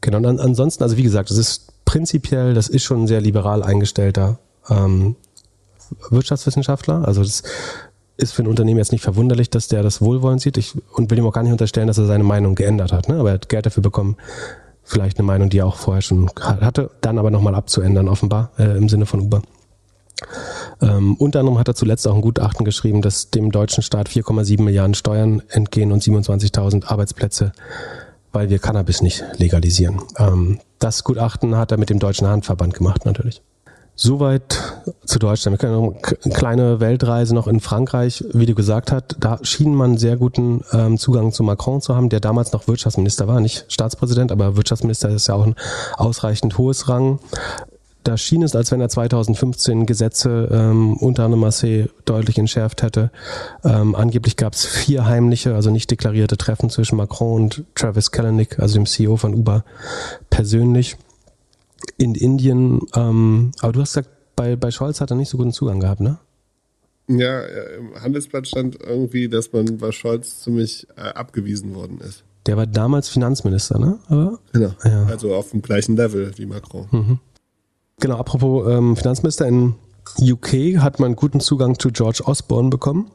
genau, 0.00 0.26
und 0.26 0.40
ansonsten, 0.40 0.82
also 0.84 0.96
wie 0.96 1.02
gesagt, 1.02 1.30
es 1.30 1.36
ist 1.36 1.84
prinzipiell, 1.84 2.54
das 2.54 2.68
ist 2.68 2.82
schon 2.82 3.02
ein 3.02 3.06
sehr 3.06 3.20
liberal 3.20 3.62
eingestellter 3.62 4.38
ähm, 4.70 5.16
Wirtschaftswissenschaftler. 6.08 7.06
Also 7.06 7.22
das 7.22 7.42
ist 8.16 8.32
für 8.32 8.42
ein 8.42 8.48
Unternehmen 8.48 8.78
jetzt 8.78 8.92
nicht 8.92 9.02
verwunderlich, 9.02 9.50
dass 9.50 9.68
der 9.68 9.82
das 9.82 10.00
wohlwollend 10.00 10.40
sieht. 10.40 10.56
Ich, 10.56 10.74
und 10.92 11.10
will 11.10 11.18
ihm 11.18 11.26
auch 11.26 11.32
gar 11.32 11.42
nicht 11.42 11.52
unterstellen, 11.52 11.86
dass 11.86 11.98
er 11.98 12.06
seine 12.06 12.24
Meinung 12.24 12.54
geändert 12.54 12.92
hat. 12.92 13.08
Ne? 13.08 13.16
Aber 13.16 13.30
er 13.30 13.34
hat 13.34 13.48
Geld 13.48 13.66
dafür 13.66 13.82
bekommen, 13.82 14.16
vielleicht 14.84 15.18
eine 15.18 15.26
Meinung, 15.26 15.48
die 15.48 15.58
er 15.58 15.66
auch 15.66 15.76
vorher 15.76 16.02
schon 16.02 16.30
hatte, 16.38 16.90
dann 17.00 17.18
aber 17.18 17.30
nochmal 17.30 17.54
abzuändern, 17.54 18.08
offenbar, 18.08 18.50
äh, 18.58 18.76
im 18.76 18.88
Sinne 18.88 19.06
von 19.06 19.20
Uber. 19.20 19.42
Ähm, 20.80 21.14
unter 21.14 21.40
anderem 21.40 21.58
hat 21.58 21.68
er 21.68 21.74
zuletzt 21.74 22.06
auch 22.06 22.14
ein 22.14 22.20
Gutachten 22.20 22.64
geschrieben, 22.64 23.02
dass 23.02 23.30
dem 23.30 23.50
deutschen 23.50 23.82
Staat 23.82 24.08
4,7 24.08 24.62
Milliarden 24.62 24.94
Steuern 24.94 25.42
entgehen 25.48 25.92
und 25.92 26.02
27.000 26.02 26.86
Arbeitsplätze, 26.86 27.52
weil 28.32 28.50
wir 28.50 28.58
Cannabis 28.58 29.02
nicht 29.02 29.24
legalisieren. 29.36 30.02
Ähm, 30.18 30.60
das 30.78 31.04
Gutachten 31.04 31.56
hat 31.56 31.70
er 31.70 31.78
mit 31.78 31.90
dem 31.90 31.98
Deutschen 31.98 32.26
Handverband 32.26 32.74
gemacht, 32.74 33.04
natürlich. 33.04 33.42
Soweit 33.94 34.58
zu 35.04 35.18
Deutschland. 35.18 35.60
Wir 35.60 35.68
können 35.68 35.94
eine 36.24 36.34
kleine 36.34 36.80
Weltreise 36.80 37.34
noch 37.34 37.46
in 37.46 37.60
Frankreich, 37.60 38.24
wie 38.32 38.46
du 38.46 38.54
gesagt 38.54 38.90
hast. 38.90 39.16
Da 39.20 39.38
schien 39.42 39.74
man 39.74 39.98
sehr 39.98 40.16
guten 40.16 40.64
ähm, 40.72 40.96
Zugang 40.98 41.32
zu 41.32 41.42
Macron 41.42 41.80
zu 41.80 41.94
haben, 41.94 42.08
der 42.08 42.20
damals 42.20 42.52
noch 42.52 42.66
Wirtschaftsminister 42.68 43.28
war, 43.28 43.40
nicht 43.40 43.66
Staatspräsident, 43.68 44.32
aber 44.32 44.56
Wirtschaftsminister 44.56 45.10
ist 45.10 45.28
ja 45.28 45.34
auch 45.34 45.46
ein 45.46 45.56
ausreichend 45.96 46.56
hohes 46.56 46.88
Rang. 46.88 47.18
Da 48.02 48.16
schien 48.16 48.42
es, 48.42 48.56
als 48.56 48.72
wenn 48.72 48.80
er 48.80 48.88
2015 48.88 49.86
Gesetze 49.86 50.48
ähm, 50.50 50.96
unter 50.96 51.24
anderem 51.24 51.42
Marseille 51.42 51.88
deutlich 52.04 52.38
entschärft 52.38 52.82
hätte. 52.82 53.10
Ähm, 53.62 53.94
angeblich 53.94 54.36
gab 54.36 54.54
es 54.54 54.64
vier 54.64 55.06
heimliche, 55.06 55.54
also 55.54 55.70
nicht 55.70 55.90
deklarierte 55.90 56.36
Treffen 56.36 56.70
zwischen 56.70 56.96
Macron 56.96 57.42
und 57.42 57.64
Travis 57.74 58.10
Kalanick, 58.10 58.58
also 58.58 58.74
dem 58.74 58.86
CEO 58.86 59.16
von 59.16 59.34
Uber, 59.34 59.64
persönlich 60.30 60.96
in 61.98 62.14
Indien, 62.14 62.80
ähm, 62.94 63.52
aber 63.60 63.72
du 63.72 63.80
hast 63.80 63.94
gesagt, 63.94 64.10
bei, 64.36 64.56
bei 64.56 64.70
Scholz 64.70 65.00
hat 65.00 65.10
er 65.10 65.16
nicht 65.16 65.28
so 65.28 65.36
guten 65.36 65.52
Zugang 65.52 65.80
gehabt, 65.80 66.00
ne? 66.00 66.18
Ja, 67.08 67.40
im 67.40 67.94
Handelsblatt 68.00 68.46
stand 68.46 68.78
irgendwie, 68.80 69.28
dass 69.28 69.52
man 69.52 69.78
bei 69.78 69.92
Scholz 69.92 70.40
ziemlich 70.40 70.86
äh, 70.96 71.00
abgewiesen 71.00 71.74
worden 71.74 71.98
ist. 72.00 72.24
Der 72.46 72.56
war 72.56 72.66
damals 72.66 73.08
Finanzminister, 73.08 73.78
ne? 73.78 73.98
Aber, 74.08 74.38
genau. 74.52 74.72
Ja. 74.84 75.04
Also 75.06 75.34
auf 75.34 75.50
dem 75.50 75.62
gleichen 75.62 75.96
Level 75.96 76.32
wie 76.36 76.46
Macron. 76.46 76.86
Mhm. 76.90 77.18
Genau, 78.00 78.16
apropos 78.16 78.68
ähm, 78.68 78.96
Finanzminister 78.96 79.46
in 79.46 79.74
UK 80.20 80.78
hat 80.78 80.98
man 80.98 81.14
guten 81.14 81.40
Zugang 81.40 81.78
zu 81.78 81.90
George 81.90 82.22
Osborne 82.24 82.70
bekommen. 82.70 83.10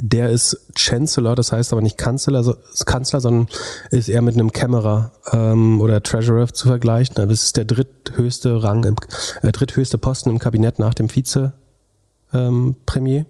Der 0.00 0.30
ist 0.30 0.66
Chancellor, 0.76 1.34
das 1.34 1.52
heißt 1.52 1.72
aber 1.72 1.82
nicht 1.82 1.98
Kanzler, 1.98 2.42
so, 2.44 2.56
Kanzler, 2.84 3.20
sondern 3.20 3.48
ist 3.90 4.08
eher 4.08 4.22
mit 4.22 4.34
einem 4.34 4.52
Kämmerer 4.52 5.12
ähm, 5.32 5.80
oder 5.80 6.02
Treasurer 6.02 6.48
zu 6.48 6.68
vergleichen. 6.68 7.14
Das 7.16 7.30
ist 7.30 7.56
der 7.56 7.64
dritthöchste 7.64 8.62
Rang, 8.62 8.84
im, 8.84 8.96
äh, 9.42 9.52
dritthöchste 9.52 9.98
Posten 9.98 10.30
im 10.30 10.38
Kabinett 10.38 10.78
nach 10.78 10.94
dem 10.94 11.08
Vize-Premier. 11.08 13.20
Ähm, 13.20 13.26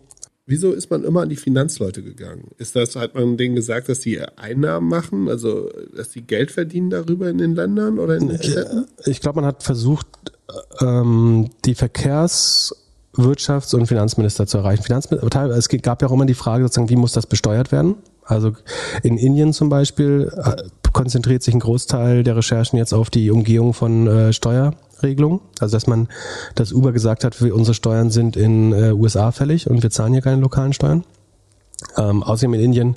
wieso 0.47 0.73
ist 0.73 0.91
man 0.91 1.05
immer 1.05 1.23
an 1.23 1.29
die 1.29 1.37
Finanzleute 1.37 2.03
gegangen? 2.03 2.49
Ist 2.59 2.75
das, 2.75 2.97
hat 2.97 3.15
man 3.15 3.37
denen 3.37 3.55
gesagt, 3.55 3.89
dass 3.89 4.01
die 4.01 4.21
Einnahmen 4.21 4.89
machen, 4.89 5.29
also 5.29 5.71
dass 5.97 6.11
die 6.11 6.23
Geld 6.23 6.51
verdienen 6.51 6.91
darüber 6.91 7.29
in 7.29 7.39
den 7.39 7.55
Ländern 7.55 7.99
oder 7.99 8.17
in 8.17 8.29
den 8.29 8.43
Städten? 8.43 8.87
Ich 9.07 9.21
glaube, 9.21 9.41
man 9.41 9.49
hat 9.49 9.63
versucht, 9.63 10.07
ähm, 10.81 11.51
die 11.65 11.75
Verkehrs- 11.75 12.75
Wirtschafts- 13.19 13.75
und 13.75 13.87
Finanzminister 13.87 14.47
zu 14.47 14.59
erreichen. 14.59 14.85
Es 14.93 15.69
gab 15.69 16.03
ja 16.03 16.09
auch 16.09 16.13
immer 16.13 16.27
die 16.27 16.35
Frage, 16.35 16.65
sozusagen, 16.65 16.89
wie 16.89 16.97
muss 16.97 17.13
das 17.13 17.27
besteuert 17.27 17.73
werden? 17.73 17.97
Also 18.25 18.53
in 19.03 19.17
Indien 19.17 19.53
zum 19.53 19.69
Beispiel 19.69 20.31
äh, 20.37 20.63
konzentriert 20.93 21.43
sich 21.43 21.55
ein 21.55 21.61
Großteil 21.61 22.23
der 22.23 22.37
Recherchen 22.37 22.77
jetzt 22.77 22.93
auf 22.93 23.11
die 23.11 23.31
Umgehung 23.31 23.73
von 23.73 24.07
äh, 24.07 24.33
Steuerregelungen. 24.33 25.41
Also 25.61 25.77
dass 25.77 25.87
man, 25.87 26.09
dass 26.55 26.73
Uber 26.73 26.93
gesagt 26.93 27.25
hat, 27.25 27.41
unsere 27.41 27.75
Steuern 27.75 28.11
sind 28.11 28.37
in 28.37 28.73
äh, 28.73 28.93
USA 28.93 29.33
fällig 29.33 29.69
und 29.69 29.83
wir 29.83 29.91
zahlen 29.91 30.13
hier 30.13 30.23
keine 30.23 30.41
lokalen 30.41 30.73
Steuern. 30.73 31.05
Ähm, 31.97 32.25
außerdem 32.25 32.55
in 32.55 32.61
Indien 32.61 32.97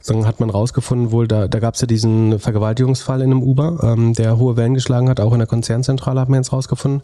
sagen, 0.00 0.26
hat 0.26 0.38
man 0.38 0.48
rausgefunden, 0.48 1.10
wohl, 1.10 1.26
da, 1.26 1.48
da 1.48 1.58
gab 1.58 1.74
es 1.74 1.80
ja 1.80 1.88
diesen 1.88 2.38
Vergewaltigungsfall 2.38 3.20
in 3.20 3.32
einem 3.32 3.42
Uber, 3.42 3.80
ähm, 3.82 4.14
der 4.14 4.38
hohe 4.38 4.56
Wellen 4.56 4.74
geschlagen 4.74 5.08
hat, 5.08 5.18
auch 5.18 5.32
in 5.32 5.40
der 5.40 5.48
Konzernzentrale 5.48 6.20
hat 6.20 6.28
man 6.28 6.38
jetzt 6.38 6.52
rausgefunden, 6.52 7.02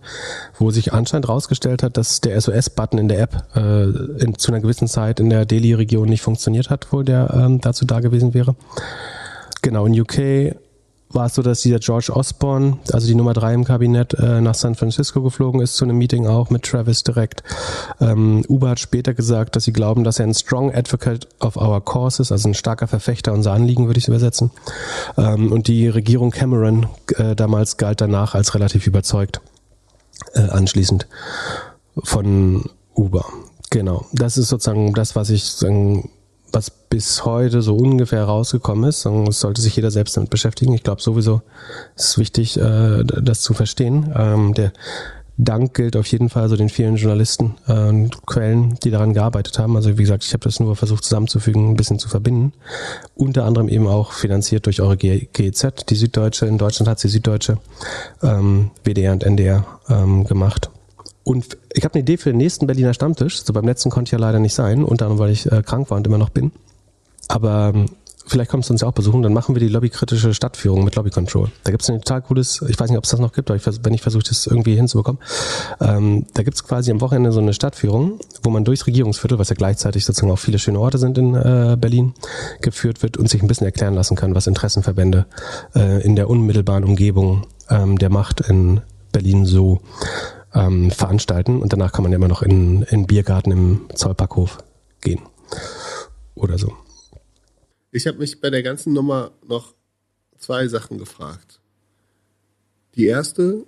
wo 0.59 0.71
sich 0.71 0.93
anscheinend 0.93 1.29
rausgestellt 1.29 1.83
hat, 1.83 1.97
dass 1.97 2.21
der 2.21 2.41
SOS-Button 2.41 2.99
in 2.99 3.09
der 3.09 3.21
App 3.21 3.45
äh, 3.57 3.85
in, 4.23 4.39
zu 4.39 4.53
einer 4.53 4.61
gewissen 4.61 4.87
Zeit 4.87 5.19
in 5.19 5.29
der 5.29 5.45
Delhi-Region 5.45 6.09
nicht 6.09 6.23
funktioniert 6.23 6.71
hat, 6.71 6.89
wo 6.93 7.03
der 7.03 7.35
ähm, 7.35 7.61
dazu 7.61 7.85
da 7.85 7.99
gewesen 7.99 8.33
wäre. 8.33 8.55
Genau, 9.63 9.87
in 9.87 10.01
UK 10.01 10.55
war 11.11 11.27
es 11.27 11.35
so, 11.35 11.43
dass 11.43 11.63
dieser 11.63 11.79
George 11.79 12.13
Osborne, 12.15 12.79
also 12.93 13.07
die 13.07 13.15
Nummer 13.15 13.33
drei 13.33 13.55
im 13.55 13.65
Kabinett, 13.65 14.15
äh, 14.15 14.41
nach 14.41 14.55
San 14.55 14.75
Francisco 14.75 15.23
geflogen 15.23 15.61
ist 15.61 15.77
zu 15.77 15.85
einem 15.85 15.97
Meeting 15.97 16.27
auch 16.27 16.51
mit 16.51 16.65
Travis 16.65 17.03
direkt. 17.03 17.43
Ähm, 18.01 18.45
Uber 18.49 18.71
hat 18.71 18.81
später 18.81 19.15
gesagt, 19.15 19.57
dass 19.57 19.65
sie 19.65 19.73
glauben, 19.73 20.05
dass 20.05 20.19
er 20.19 20.27
ein 20.27 20.35
strong 20.35 20.75
advocate 20.75 21.27
of 21.41 21.57
our 21.57 21.83
cause 21.85 22.21
ist, 22.21 22.33
also 22.33 22.49
ein 22.49 22.55
starker 22.55 22.87
Verfechter 22.87 23.33
unserer 23.33 23.55
Anliegen, 23.55 23.87
würde 23.87 23.99
ich 23.99 24.09
übersetzen. 24.09 24.51
Ähm, 25.17 25.53
und 25.53 25.69
die 25.69 25.89
Regierung 25.89 26.31
Cameron 26.31 26.87
äh, 27.17 27.35
damals 27.35 27.77
galt 27.79 28.01
danach 28.01 28.35
als 28.35 28.55
relativ 28.55 28.87
überzeugt 28.87 29.41
äh, 30.35 30.41
anschließend 30.41 31.07
von 32.03 32.65
Uber. 32.95 33.25
Genau, 33.71 34.07
das 34.13 34.39
ist 34.39 34.49
sozusagen 34.49 34.95
das, 34.95 35.15
was 35.15 35.31
ich 35.31 35.45
sagen, 35.45 36.11
was 36.53 36.71
bis 36.71 37.25
heute 37.25 37.63
so 37.63 37.77
ungefähr 37.77 38.25
rausgekommen 38.25 38.89
ist. 38.89 39.07
Und 39.07 39.29
es 39.29 39.41
sollte 39.41 39.61
sich 39.61 39.77
jeder 39.77 39.91
selbst 39.91 40.17
damit 40.17 40.31
beschäftigen. 40.31 40.75
Ich 40.75 40.83
glaube 40.83 41.03
sowieso 41.03 41.43
ist 41.97 42.11
es 42.11 42.19
wichtig, 42.19 42.59
äh, 42.59 43.05
das 43.05 43.43
zu 43.43 43.55
verstehen. 43.55 44.13
Ähm, 44.17 44.55
der 44.55 44.73
Dank 45.41 45.75
gilt 45.75 45.97
auf 45.97 46.07
jeden 46.09 46.29
Fall 46.29 46.49
so 46.49 46.57
den 46.57 46.69
vielen 46.69 46.97
Journalisten 46.97 47.55
und 47.69 48.15
äh, 48.15 48.19
Quellen, 48.27 48.75
die 48.83 48.91
daran 48.91 49.15
gearbeitet 49.15 49.61
haben. 49.61 49.77
Also 49.77 49.97
wie 49.97 50.03
gesagt, 50.03 50.25
ich 50.25 50.33
habe 50.33 50.43
das 50.43 50.59
nur 50.59 50.75
versucht 50.75 51.05
zusammenzufügen, 51.05 51.71
ein 51.71 51.77
bisschen 51.77 52.01
zu 52.01 52.09
verbinden. 52.09 52.53
Unter 53.15 53.45
anderem 53.45 53.69
eben 53.69 53.87
auch 53.87 54.11
finanziert 54.13 54.67
durch 54.67 54.81
eure 54.81 54.97
GEZ, 54.97 55.87
die 55.89 55.95
Süddeutsche. 55.95 56.47
In 56.47 56.59
Deutschland 56.59 56.89
hat 56.89 56.99
sie 56.99 57.09
Süddeutsche, 57.09 57.59
ähm, 58.21 58.73
WDR 58.83 59.13
und 59.13 59.23
NDR 59.23 59.65
ähm, 59.89 60.25
gemacht. 60.25 60.71
Und 61.29 61.59
ich 61.75 61.85
habe 61.85 61.93
eine 61.93 62.01
Idee 62.01 62.17
für 62.17 62.31
den 62.31 62.39
nächsten 62.39 62.67
Berliner 62.67 62.95
Stammtisch. 62.95 63.43
So 63.43 63.53
beim 63.53 63.67
letzten 63.67 63.91
konnte 63.91 64.09
ich 64.09 64.13
ja 64.13 64.19
leider 64.19 64.39
nicht 64.39 64.55
sein, 64.55 64.83
unter 64.83 65.05
anderem, 65.05 65.19
weil 65.19 65.31
ich 65.31 65.45
äh, 65.53 65.63
krank 65.63 65.91
war 65.91 65.99
und 65.99 66.07
immer 66.07 66.17
noch 66.17 66.31
bin. 66.31 66.53
Aber 67.29 67.73
ähm, 67.75 67.91
vielleicht 68.27 68.51
kommst 68.51 68.71
du 68.71 68.73
uns 68.73 68.81
ja 68.81 68.89
auch 68.89 68.95
besuchen, 68.95 69.21
dann 69.21 69.35
machen 69.35 69.55
wir 69.55 69.61
die 69.61 69.69
lobbykritische 69.69 70.33
Stadtführung 70.33 70.85
mit 70.85 70.97
Lobby 70.97 71.11
Control. 71.11 71.51
Da 71.65 71.71
gibt 71.71 71.83
es 71.83 71.91
ein 71.91 72.01
total 72.01 72.23
cooles, 72.23 72.65
ich 72.67 72.81
weiß 72.81 72.89
nicht, 72.89 72.97
ob 72.97 73.05
es 73.05 73.11
das 73.11 73.21
noch 73.21 73.35
gibt, 73.35 73.51
aber 73.51 73.59
ich, 73.59 73.85
wenn 73.85 73.93
ich 73.93 74.01
versuche, 74.01 74.23
das 74.27 74.47
irgendwie 74.47 74.75
hinzubekommen. 74.75 75.21
Ähm, 75.83 76.25
da 76.33 76.43
gibt 76.45 76.57
es 76.57 76.65
quasi 76.65 76.91
am 76.91 77.03
Wochenende 77.03 77.31
so 77.31 77.41
eine 77.41 77.53
Stadtführung, 77.53 78.21
wo 78.43 78.49
man 78.49 78.65
durchs 78.65 78.87
Regierungsviertel, 78.87 79.39
was 79.39 79.51
ja 79.51 79.55
gleichzeitig 79.55 80.07
sozusagen 80.07 80.33
auch 80.33 80.39
viele 80.39 80.59
schöne 80.59 80.81
Orte 80.81 80.97
sind 80.97 81.19
in 81.19 81.35
äh, 81.35 81.77
Berlin, 81.79 82.15
geführt 82.63 83.03
wird 83.03 83.19
und 83.19 83.29
sich 83.29 83.43
ein 83.43 83.49
bisschen 83.49 83.67
erklären 83.67 83.93
lassen 83.93 84.17
kann, 84.17 84.35
was 84.35 84.47
Interessenverbände 84.47 85.27
äh, 85.75 86.03
in 86.03 86.17
der 86.17 86.31
unmittelbaren 86.31 86.85
Umgebung 86.85 87.47
ähm, 87.69 87.99
der 87.99 88.09
Macht 88.09 88.41
in 88.41 88.81
Berlin 89.13 89.45
so 89.45 89.83
ähm, 90.55 90.91
veranstalten 90.91 91.61
und 91.63 91.73
danach 91.73 91.93
kann 91.93 92.03
man 92.03 92.13
ja 92.13 92.17
immer 92.17 92.29
noch 92.29 92.43
in, 92.43 92.83
in 92.83 93.07
Biergarten 93.07 93.51
im 93.51 93.89
Zollparkhof 93.95 94.59
gehen 95.01 95.21
oder 96.35 96.59
so. 96.59 96.75
Ich 97.91 98.07
habe 98.07 98.19
mich 98.19 98.41
bei 98.41 98.51
der 98.51 98.63
ganzen 98.63 98.93
Nummer 98.93 99.33
noch 99.47 99.75
zwei 100.37 100.69
Sachen 100.69 100.99
gefragt. 100.99 101.61
Die 102.95 103.07
erste, 103.07 103.65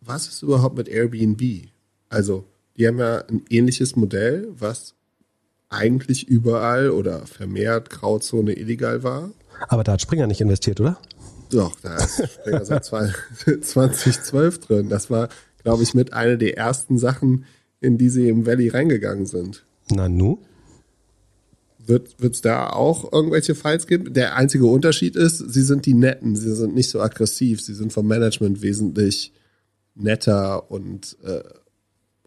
was 0.00 0.28
ist 0.28 0.42
überhaupt 0.42 0.76
mit 0.76 0.88
Airbnb? 0.88 1.68
Also, 2.08 2.44
die 2.76 2.86
haben 2.86 2.98
ja 2.98 3.18
ein 3.28 3.44
ähnliches 3.48 3.96
Modell, 3.96 4.48
was 4.50 4.94
eigentlich 5.68 6.28
überall 6.28 6.90
oder 6.90 7.26
vermehrt 7.26 7.90
Grauzone 7.90 8.52
illegal 8.52 9.02
war. 9.02 9.30
Aber 9.68 9.84
da 9.84 9.92
hat 9.92 10.02
Springer 10.02 10.26
nicht 10.26 10.40
investiert, 10.40 10.80
oder? 10.80 10.98
Doch, 11.50 11.74
da 11.80 11.96
ist 11.96 12.28
Springer 12.32 12.64
seit 12.64 12.84
2012 13.64 14.58
drin. 14.66 14.88
Das 14.88 15.10
war 15.10 15.28
glaube 15.66 15.82
ich, 15.82 15.94
mit 15.94 16.12
einer 16.12 16.36
der 16.36 16.56
ersten 16.56 16.96
Sachen, 16.96 17.44
in 17.80 17.98
die 17.98 18.08
sie 18.08 18.28
im 18.28 18.46
Valley 18.46 18.68
reingegangen 18.68 19.26
sind. 19.26 19.64
Na 19.90 20.08
nu? 20.08 20.38
Wird 21.78 22.14
es 22.20 22.40
da 22.40 22.70
auch 22.70 23.12
irgendwelche 23.12 23.56
Files 23.56 23.88
geben? 23.88 24.14
Der 24.14 24.36
einzige 24.36 24.66
Unterschied 24.66 25.16
ist, 25.16 25.38
sie 25.38 25.62
sind 25.62 25.84
die 25.84 25.94
Netten, 25.94 26.36
sie 26.36 26.54
sind 26.54 26.76
nicht 26.76 26.88
so 26.88 27.00
aggressiv, 27.00 27.60
sie 27.60 27.74
sind 27.74 27.92
vom 27.92 28.06
Management 28.06 28.62
wesentlich 28.62 29.32
netter 29.96 30.70
und 30.70 31.16
äh, 31.24 31.42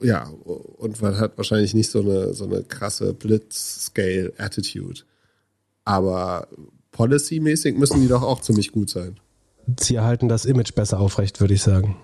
ja, 0.06 0.28
und 0.28 1.02
man 1.02 1.18
hat 1.18 1.38
wahrscheinlich 1.38 1.74
nicht 1.74 1.92
so 1.92 2.02
eine, 2.02 2.34
so 2.34 2.44
eine 2.44 2.64
krasse 2.64 3.14
Blitz-Scale-Attitude. 3.14 5.04
Aber 5.86 6.50
policy-mäßig 6.92 7.78
müssen 7.78 8.02
die 8.02 8.10
doch 8.10 8.24
auch 8.24 8.42
ziemlich 8.42 8.74
gut 8.74 8.90
sein. 8.90 9.18
Sie 9.80 9.96
erhalten 9.96 10.28
das 10.28 10.44
Image 10.44 10.76
besser 10.76 11.00
aufrecht, 11.00 11.40
würde 11.40 11.54
ich 11.54 11.62
sagen 11.62 11.96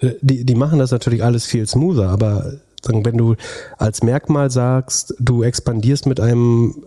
die, 0.00 0.44
die 0.44 0.54
machen 0.54 0.78
das 0.78 0.90
natürlich 0.90 1.24
alles 1.24 1.44
viel 1.46 1.66
smoother, 1.66 2.08
aber 2.08 2.54
wenn 2.86 3.18
du 3.18 3.34
als 3.76 4.02
Merkmal 4.02 4.50
sagst, 4.50 5.14
du 5.18 5.42
expandierst 5.42 6.06
mit 6.06 6.20
einem 6.20 6.84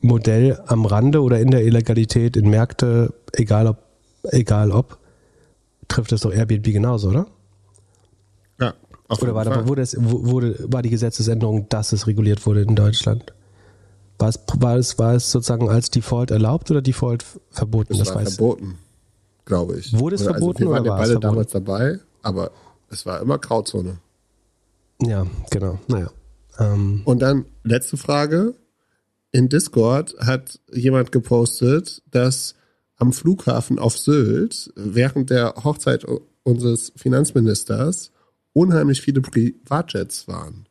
Modell 0.00 0.60
am 0.66 0.86
Rande 0.86 1.22
oder 1.22 1.40
in 1.40 1.50
der 1.50 1.64
Illegalität 1.64 2.36
in 2.36 2.48
Märkte, 2.48 3.12
egal 3.32 3.66
ob, 3.66 3.78
egal 4.24 4.70
ob, 4.70 4.98
trifft 5.88 6.12
das 6.12 6.22
doch 6.22 6.32
Airbnb 6.32 6.64
genauso, 6.64 7.10
oder? 7.10 7.26
Ja. 8.60 8.74
Auf 9.08 9.22
oder 9.22 9.34
war, 9.34 9.44
da, 9.44 9.66
wurde 9.66 9.82
es, 9.82 9.96
wurde, 9.98 10.58
war 10.68 10.82
die 10.82 10.90
Gesetzesänderung, 10.90 11.68
dass 11.68 11.92
es 11.92 12.06
reguliert 12.06 12.44
wurde 12.46 12.62
in 12.62 12.74
Deutschland? 12.74 13.32
War 14.18 14.28
es, 14.28 14.40
war 14.58 14.76
es, 14.76 14.98
war 14.98 15.14
es 15.14 15.30
sozusagen 15.30 15.68
als 15.68 15.90
Default 15.90 16.30
erlaubt 16.30 16.70
oder 16.70 16.80
Default 16.80 17.24
verboten? 17.50 17.94
Es 17.94 17.98
das 17.98 18.14
war 18.14 18.22
verboten, 18.22 18.78
glaube 19.44 19.78
ich. 19.78 19.98
Wurde 19.98 20.14
es 20.16 20.22
also 20.22 20.32
verboten 20.32 20.60
wir 20.60 20.70
waren 20.70 20.80
oder 20.82 20.86
ja 20.86 20.90
war 20.90 20.98
beide 20.98 21.12
es 21.12 21.20
verboten? 21.20 21.34
damals 21.34 21.52
dabei, 21.52 21.98
aber 22.24 22.50
es 22.90 23.06
war 23.06 23.20
immer 23.20 23.38
Grauzone. 23.38 23.98
Ja, 25.02 25.26
genau. 25.50 25.78
Naja. 25.88 26.10
Ähm. 26.58 27.02
Und 27.04 27.20
dann 27.20 27.46
letzte 27.62 27.96
Frage. 27.96 28.54
In 29.32 29.48
Discord 29.48 30.14
hat 30.20 30.60
jemand 30.72 31.10
gepostet, 31.10 32.02
dass 32.12 32.54
am 32.96 33.12
Flughafen 33.12 33.80
auf 33.80 33.98
Sylt 33.98 34.72
während 34.76 35.30
der 35.30 35.54
Hochzeit 35.64 36.06
unseres 36.44 36.92
Finanzministers 36.94 38.12
unheimlich 38.52 39.00
viele 39.00 39.20
Privatjets 39.20 40.28
waren. 40.28 40.68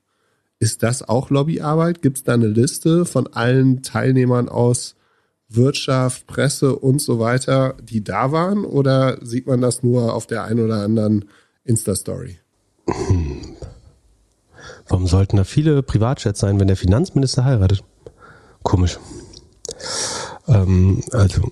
Ist 0.60 0.82
das 0.82 1.08
auch 1.08 1.30
Lobbyarbeit? 1.30 2.02
Gibt 2.02 2.20
es 2.20 2.24
da 2.24 2.36
eine 2.36 2.48
Liste 2.48 3.06
von 3.06 3.28
allen 3.28 3.84
Teilnehmern 3.84 4.48
aus 4.48 4.96
Wirtschaft, 5.50 6.26
Presse 6.26 6.78
und 6.78 7.02
so 7.02 7.20
weiter, 7.20 7.76
die 7.84 8.02
da 8.02 8.32
waren? 8.32 8.64
Oder 8.64 9.18
sieht 9.26 9.46
man 9.46 9.60
das 9.60 9.84
nur 9.84 10.14
auf 10.14 10.26
der 10.26 10.46
einen 10.46 10.64
oder 10.64 10.78
anderen 10.78 11.26
Insta-Story? 11.66 12.38
Hm. 12.88 13.56
Warum 14.88 15.08
sollten 15.08 15.38
da 15.38 15.44
viele 15.44 15.82
Privatjets 15.84 16.40
sein, 16.40 16.60
wenn 16.60 16.68
der 16.68 16.78
Finanzminister 16.78 17.46
heiratet? 17.46 17.84
Komisch. 18.64 19.00
Ähm, 20.48 21.02
also, 21.12 21.52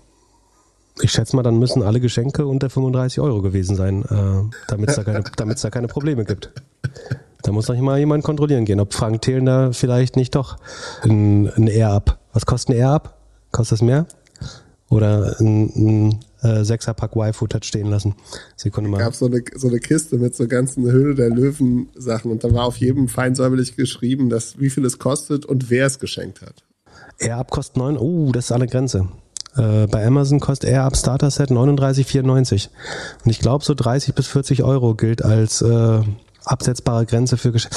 ich 1.02 1.12
schätze 1.12 1.36
mal, 1.36 1.44
dann 1.44 1.60
müssen 1.60 1.82
alle 1.84 2.00
Geschenke 2.00 2.46
unter 2.46 2.70
35 2.70 3.20
Euro 3.20 3.42
gewesen 3.42 3.76
sein, 3.76 4.04
äh, 4.04 4.56
damit 4.68 4.90
es 4.90 4.96
da, 4.96 5.04
keine, 5.04 5.24
da 5.24 5.70
keine 5.70 5.88
Probleme 5.88 6.26
gibt. 6.26 6.52
Da 7.44 7.52
muss 7.52 7.68
noch 7.68 7.78
mal 7.78 7.98
jemand 7.98 8.24
kontrollieren 8.24 8.66
gehen, 8.66 8.80
ob 8.80 8.94
Frank 8.94 9.22
Thelen 9.22 9.46
da 9.46 9.72
vielleicht 9.72 10.16
nicht 10.16 10.36
doch 10.36 10.58
ein, 11.02 11.50
ein 11.56 11.68
Air-Up. 11.68 12.20
Was 12.34 12.46
kostet 12.46 12.76
ein 12.76 12.80
Air-Up? 12.80 13.18
Kostet 13.52 13.80
das 13.80 13.82
mehr? 13.82 14.06
Oder 14.90 15.38
ein, 15.40 15.72
ein 15.76 16.20
äh, 16.42 16.64
Sechserpack 16.64 17.16
Y-Footage 17.16 17.66
stehen 17.66 17.88
lassen. 17.88 18.16
Sekunde 18.56 18.90
mal. 18.90 18.98
Es 18.98 19.04
gab 19.04 19.16
so 19.16 19.26
eine, 19.28 19.44
so 19.56 19.68
eine 19.68 19.80
Kiste 19.80 20.18
mit 20.18 20.36
so 20.36 20.48
ganzen 20.48 20.90
Höhle 20.92 21.16
der 21.16 21.30
Löwen 21.30 21.90
Sachen 21.96 22.32
und 22.32 22.44
da 22.44 22.54
war 22.54 22.66
auf 22.66 22.78
jedem 22.78 23.08
feinsäuberlich 23.08 23.76
geschrieben, 23.76 24.30
dass 24.30 24.60
wie 24.60 24.70
viel 24.70 24.86
es 24.86 25.00
kostet 25.00 25.46
und 25.46 25.70
wer 25.70 25.86
es 25.86 26.00
geschenkt 26.00 26.42
hat. 26.42 26.64
AirUp 27.20 27.52
kostet 27.52 27.78
9, 27.78 27.98
oh, 27.98 28.32
das 28.32 28.46
ist 28.46 28.52
eine 28.52 28.68
Grenze. 28.68 29.08
Äh, 29.56 29.88
bei 29.88 30.06
Amazon 30.06 30.40
kostet 30.40 30.70
AirUp 30.70 30.98
Starter 30.98 31.30
Set 31.30 31.52
39,94. 31.52 32.70
Und 33.24 33.32
ich 33.32 33.40
glaube, 33.40 33.64
so 33.64 33.74
30 33.74 34.16
bis 34.16 34.28
40 34.28 34.64
Euro 34.64 34.96
gilt 34.96 35.24
als 35.24 35.62
äh, 35.62 36.02
absetzbare 36.46 37.06
Grenze 37.06 37.38
für 37.38 37.52
Geschenke. 37.52 37.76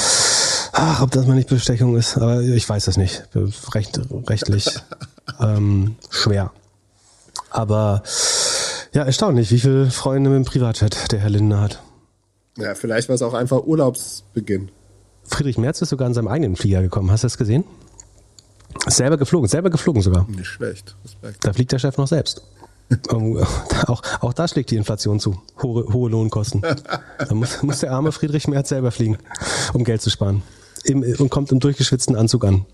Ach, 0.72 1.02
ob 1.02 1.10
das 1.12 1.26
mal 1.26 1.34
nicht 1.34 1.48
Bestechung 1.48 1.96
ist, 1.96 2.16
aber 2.16 2.40
ich 2.40 2.68
weiß 2.68 2.86
das 2.86 2.96
nicht. 2.96 3.28
Recht, 3.74 4.00
rechtlich 4.28 4.68
ähm, 5.40 5.96
schwer. 6.10 6.50
Aber 7.50 8.02
ja, 8.94 9.02
erstaunlich, 9.02 9.50
wie 9.50 9.58
viele 9.58 9.90
Freunde 9.90 10.30
mit 10.30 10.36
dem 10.36 10.44
Privatchat 10.44 11.12
der 11.12 11.20
Herr 11.20 11.30
Lindner 11.30 11.60
hat. 11.60 11.82
Ja, 12.56 12.74
vielleicht 12.74 13.08
war 13.08 13.16
es 13.16 13.22
auch 13.22 13.34
einfach 13.34 13.64
Urlaubsbeginn. 13.64 14.70
Friedrich 15.24 15.58
Merz 15.58 15.82
ist 15.82 15.88
sogar 15.88 16.06
in 16.06 16.14
seinem 16.14 16.28
eigenen 16.28 16.56
Flieger 16.56 16.82
gekommen. 16.82 17.10
Hast 17.10 17.24
du 17.24 17.26
das 17.26 17.36
gesehen? 17.36 17.64
Selber 18.86 19.16
geflogen, 19.16 19.48
selber 19.48 19.70
geflogen 19.70 20.02
sogar. 20.02 20.26
Nicht 20.28 20.46
schlecht. 20.46 20.96
Respekt. 21.04 21.44
Da 21.44 21.52
fliegt 21.52 21.72
der 21.72 21.78
Chef 21.78 21.96
noch 21.96 22.06
selbst. 22.06 22.42
auch, 23.08 24.02
auch 24.20 24.32
da 24.32 24.46
schlägt 24.46 24.70
die 24.70 24.76
Inflation 24.76 25.18
zu. 25.18 25.40
Hohe, 25.62 25.92
hohe 25.92 26.10
Lohnkosten. 26.10 26.62
Da 26.62 27.34
muss, 27.34 27.62
muss 27.62 27.80
der 27.80 27.92
arme 27.92 28.12
Friedrich 28.12 28.46
Merz 28.46 28.68
selber 28.68 28.90
fliegen, 28.90 29.18
um 29.72 29.84
Geld 29.84 30.02
zu 30.02 30.10
sparen. 30.10 30.42
Im, 30.84 31.02
und 31.02 31.30
kommt 31.30 31.50
im 31.50 31.60
durchgeschwitzten 31.60 32.14
Anzug 32.14 32.44
an. 32.44 32.66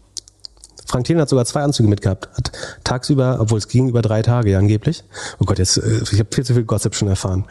Frank 0.91 1.07
Thelen 1.07 1.21
hat 1.21 1.29
sogar 1.29 1.45
zwei 1.45 1.63
Anzüge 1.63 1.89
mitgehabt. 1.89 2.29
Hat 2.37 2.51
tagsüber, 2.83 3.39
obwohl 3.39 3.59
es 3.59 3.69
ging 3.69 3.89
über 3.89 4.03
drei 4.03 4.23
Tage 4.23 4.51
ja 4.51 4.59
angeblich. 4.59 5.05
Oh 5.39 5.45
Gott, 5.45 5.61
jetzt, 5.61 5.77
äh, 5.77 6.01
ich 6.11 6.19
habe 6.19 6.29
viel 6.35 6.45
zu 6.45 6.53
viel 6.53 6.65
Gossip 6.65 6.97
schon 6.97 7.07
erfahren. 7.07 7.47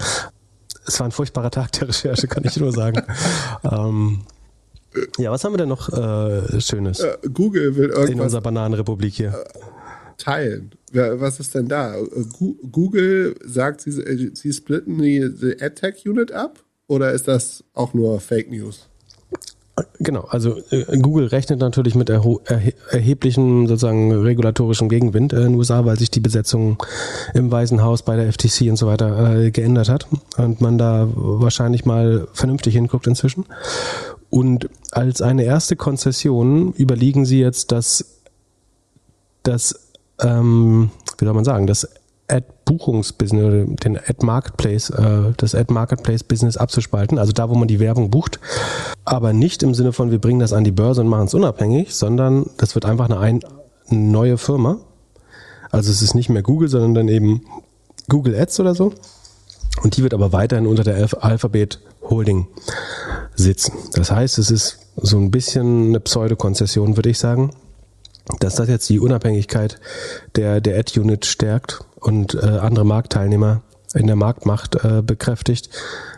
Es 0.86 1.00
war 1.00 1.08
ein 1.08 1.12
furchtbarer 1.12 1.50
Tag 1.50 1.72
der 1.74 1.88
Recherche, 1.88 2.28
kann 2.28 2.44
ich 2.44 2.58
nur 2.58 2.74
sagen. 2.74 3.02
ähm, 3.64 4.22
ja, 5.18 5.32
was 5.32 5.46
haben 5.46 5.54
wir 5.54 5.58
denn 5.58 5.70
noch 5.70 5.88
äh, 5.88 6.60
Schönes? 6.60 7.00
Äh, 7.00 7.18
Google 7.34 7.78
will 7.78 7.90
irgendwas. 7.90 8.10
In 8.10 8.20
unserer 8.20 8.42
Bananenrepublik 8.42 9.14
hier. 9.14 9.30
Äh, 9.30 9.60
teilen. 10.18 10.72
Was 10.92 11.40
ist 11.40 11.56
denn 11.56 11.70
da? 11.70 11.96
Google 12.72 13.36
sagt, 13.46 13.82
sie, 13.82 14.32
sie 14.34 14.52
splitten 14.52 14.98
die, 14.98 15.34
die 15.34 15.62
AdTech 15.62 16.06
Unit 16.06 16.34
ab? 16.34 16.60
Oder 16.88 17.14
ist 17.14 17.30
das 17.30 17.64
auch 17.74 17.94
nur 17.94 18.20
Fake 18.20 18.50
News? 18.50 18.89
Genau, 20.00 20.22
also 20.30 20.58
äh, 20.72 20.98
Google 20.98 21.28
rechnet 21.28 21.60
natürlich 21.60 21.96
mit 21.96 22.10
erho 22.10 22.42
erheblichen 22.90 23.68
sozusagen 23.68 24.12
regulatorischen 24.12 24.90
Gegenwind 24.90 25.34
in 25.34 25.42
den 25.42 25.56
USA, 25.56 25.86
weil 25.86 25.98
sich 25.98 26.12
die 26.12 26.20
Besetzung 26.20 26.82
im 27.34 27.52
Weißen 27.52 27.82
Haus 27.82 28.04
bei 28.04 28.16
der 28.16 28.32
FTC 28.32 28.70
und 28.70 28.78
so 28.78 28.88
weiter 28.88 29.36
äh, 29.36 29.52
geändert 29.52 29.90
hat 29.90 30.08
und 30.38 30.62
man 30.62 30.78
da 30.78 31.08
wahrscheinlich 31.14 31.86
mal 31.86 32.28
vernünftig 32.34 32.74
hinguckt 32.74 33.08
inzwischen. 33.08 33.46
Und 34.30 34.70
als 34.92 35.22
eine 35.22 35.44
erste 35.44 35.76
Konzession 35.76 36.74
überlegen 36.74 37.26
sie 37.26 37.40
jetzt, 37.40 37.72
dass 37.72 38.22
das, 39.44 39.92
ähm, 40.22 40.92
wie 41.18 41.26
soll 41.26 41.34
man 41.34 41.46
sagen, 41.46 41.68
das 41.68 41.88
Ad-Buchungsbusiness 42.70 43.44
oder 43.44 43.66
den 43.66 43.98
Ad-Marketplace, 43.98 44.90
äh, 44.92 45.34
das 45.38 45.56
Ad-Marketplace-Business 45.56 46.58
abzuspalten, 46.58 47.18
also 47.18 47.32
da, 47.32 47.50
wo 47.50 47.56
man 47.56 47.68
die 47.68 47.80
Werbung 47.80 48.10
bucht, 48.10 48.40
aber 49.06 49.34
nicht 49.34 49.64
im 49.64 49.74
Sinne 49.74 49.92
von, 49.92 50.12
wir 50.12 50.20
bringen 50.20 50.40
das 50.40 50.54
an 50.54 50.64
die 50.64 50.72
Börse 50.72 51.02
und 51.02 51.08
machen 51.08 51.26
es 51.26 51.34
unabhängig, 51.34 51.96
sondern 51.96 52.50
das 52.58 52.76
wird 52.76 52.86
einfach 52.86 53.06
eine, 53.06 53.20
ein, 53.20 53.42
eine 53.90 54.00
neue 54.00 54.38
Firma. 54.38 54.78
Also 55.72 55.92
es 55.92 56.02
ist 56.02 56.16
nicht 56.16 56.30
mehr 56.30 56.42
Google, 56.42 56.70
sondern 56.70 56.94
dann 56.94 57.08
eben 57.08 57.42
Google 58.08 58.36
Ads 58.36 58.60
oder 58.60 58.76
so. 58.76 58.94
Und 59.84 59.98
die 59.98 60.04
wird 60.04 60.14
aber 60.14 60.34
weiterhin 60.34 60.68
unter 60.68 60.84
der 60.84 61.08
Alphabet 61.24 61.80
Holding 62.02 62.48
sitzen. 63.36 63.74
Das 63.94 64.12
heißt, 64.12 64.40
es 64.40 64.50
ist 64.50 64.80
so 64.98 65.18
ein 65.18 65.32
bisschen 65.32 65.90
eine 65.90 66.00
Pseudokonzession, 66.00 66.98
würde 66.98 67.10
ich 67.10 67.20
sagen, 67.20 67.52
dass 68.40 68.56
das 68.56 68.70
jetzt 68.70 68.90
die 68.90 69.00
Unabhängigkeit 69.00 69.80
der, 70.36 70.62
der 70.62 70.78
Ad-Unit 70.80 71.26
stärkt 71.26 71.82
und 72.00 72.36
äh, 72.36 72.40
andere 72.40 72.86
Marktteilnehmer 72.86 73.64
in 73.96 74.08
der 74.08 74.16
Marktmacht 74.16 74.76
äh, 74.84 75.02
bekräftigt, 75.02 75.70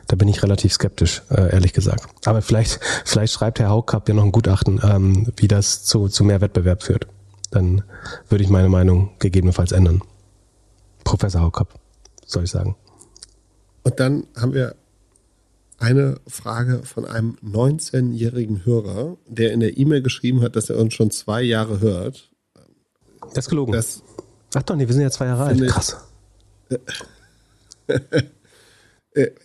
da 0.07 0.17
bin 0.17 0.27
ich 0.27 0.43
relativ 0.43 0.73
skeptisch, 0.73 1.21
äh, 1.29 1.53
ehrlich 1.53 1.71
gesagt. 1.71 2.05
Aber 2.25 2.41
vielleicht, 2.41 2.79
vielleicht 3.05 3.33
schreibt 3.33 3.59
Herr 3.59 3.69
Haukapp 3.69 4.09
ja 4.09 4.15
noch 4.15 4.25
ein 4.25 4.31
Gutachten, 4.31 4.81
ähm, 4.83 5.31
wie 5.37 5.47
das 5.47 5.83
zu, 5.83 6.09
zu 6.09 6.23
mehr 6.23 6.41
Wettbewerb 6.41 6.83
führt. 6.83 7.07
Dann 7.49 7.83
würde 8.29 8.43
ich 8.43 8.49
meine 8.49 8.69
Meinung 8.69 9.11
gegebenenfalls 9.19 9.71
ändern. 9.71 10.01
Professor 11.03 11.41
Haukapp, 11.41 11.79
soll 12.25 12.43
ich 12.43 12.51
sagen. 12.51 12.75
Und 13.83 13.99
dann 13.99 14.27
haben 14.35 14.53
wir 14.53 14.75
eine 15.81 16.19
Frage 16.27 16.83
von 16.83 17.05
einem 17.05 17.37
19-jährigen 17.43 18.65
Hörer, 18.65 19.17
der 19.27 19.51
in 19.51 19.59
der 19.59 19.77
E-Mail 19.77 20.01
geschrieben 20.01 20.41
hat, 20.41 20.55
dass 20.55 20.69
er 20.69 20.77
uns 20.77 20.93
schon 20.93 21.11
zwei 21.11 21.41
Jahre 21.41 21.79
hört. 21.79 22.31
Das 23.33 23.45
ist 23.45 23.49
gelogen. 23.49 23.73
Das 23.73 24.03
Ach 24.53 24.63
doch, 24.63 24.75
nee, 24.75 24.87
wir 24.87 24.93
sind 24.93 25.03
ja 25.03 25.11
zwei 25.11 25.25
Jahre 25.25 25.45
alt. 25.45 25.67
Krass. 25.67 25.97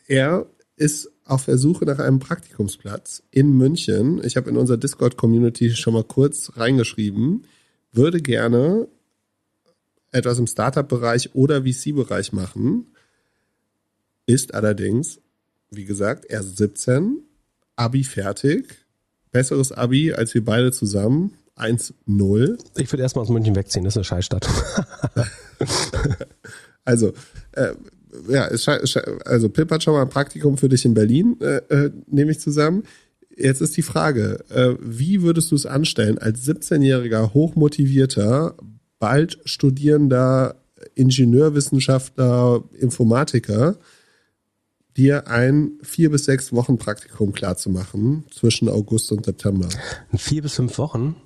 er 0.08 0.46
ist 0.76 1.10
auf 1.24 1.44
der 1.44 1.58
Suche 1.58 1.84
nach 1.84 1.98
einem 1.98 2.18
Praktikumsplatz 2.18 3.22
in 3.30 3.56
München. 3.56 4.22
Ich 4.24 4.36
habe 4.36 4.50
in 4.50 4.56
unserer 4.56 4.76
Discord-Community 4.76 5.70
schon 5.70 5.94
mal 5.94 6.04
kurz 6.04 6.52
reingeschrieben, 6.56 7.46
würde 7.92 8.20
gerne 8.20 8.88
etwas 10.12 10.38
im 10.38 10.46
Startup-Bereich 10.46 11.34
oder 11.34 11.62
VC-Bereich 11.62 12.32
machen, 12.32 12.86
ist 14.26 14.54
allerdings 14.54 15.20
wie 15.70 15.84
gesagt, 15.84 16.26
erst 16.28 16.56
17, 16.56 17.22
Abi 17.76 18.05
fertig, 18.05 18.86
besseres 19.32 19.72
Abi 19.72 20.12
als 20.12 20.34
wir 20.34 20.44
beide 20.44 20.72
zusammen, 20.72 21.32
1-0. 21.56 22.59
Ich 22.76 22.93
würde 22.93 23.02
erstmal 23.02 23.24
aus 23.24 23.30
München 23.30 23.56
wegziehen, 23.56 23.84
das 23.84 23.94
ist 23.94 23.98
eine 23.98 24.05
Scheißstadt. 24.05 24.48
also, 26.84 27.12
äh, 27.52 27.72
ja, 28.28 28.48
also 29.24 29.48
Pip 29.48 29.70
hat 29.70 29.82
schon 29.82 29.94
mal 29.94 30.02
ein 30.02 30.09
Praktikum 30.09 30.56
für 30.59 30.68
dich 30.68 30.84
in 30.84 30.94
Berlin, 30.94 31.36
äh, 31.40 31.56
äh, 31.68 31.90
nehme 32.06 32.30
ich 32.30 32.40
zusammen. 32.40 32.84
Jetzt 33.36 33.60
ist 33.60 33.76
die 33.76 33.82
Frage, 33.82 34.44
äh, 34.51 34.76
wie 34.80 35.22
würdest 35.22 35.51
du 35.51 35.56
es 35.56 35.66
anstellen 35.66 36.18
als 36.18 36.47
17-jähriger, 36.47 37.34
hochmotivierter, 37.34 38.56
bald 38.98 39.38
studierender 39.44 40.56
Ingenieurwissenschaftler, 40.94 42.64
Informatiker, 42.78 43.76
dir 44.97 45.28
ein 45.28 45.73
vier 45.82 46.10
bis 46.10 46.24
sechs 46.24 46.52
Wochen 46.52 46.78
Praktikum 46.78 47.32
klarzumachen 47.32 48.24
zwischen 48.31 48.68
August 48.68 49.12
und 49.12 49.24
September. 49.24 49.68
Vier 50.16 50.43
bis 50.43 50.55
fünf 50.55 50.78
Wochen? 50.78 51.16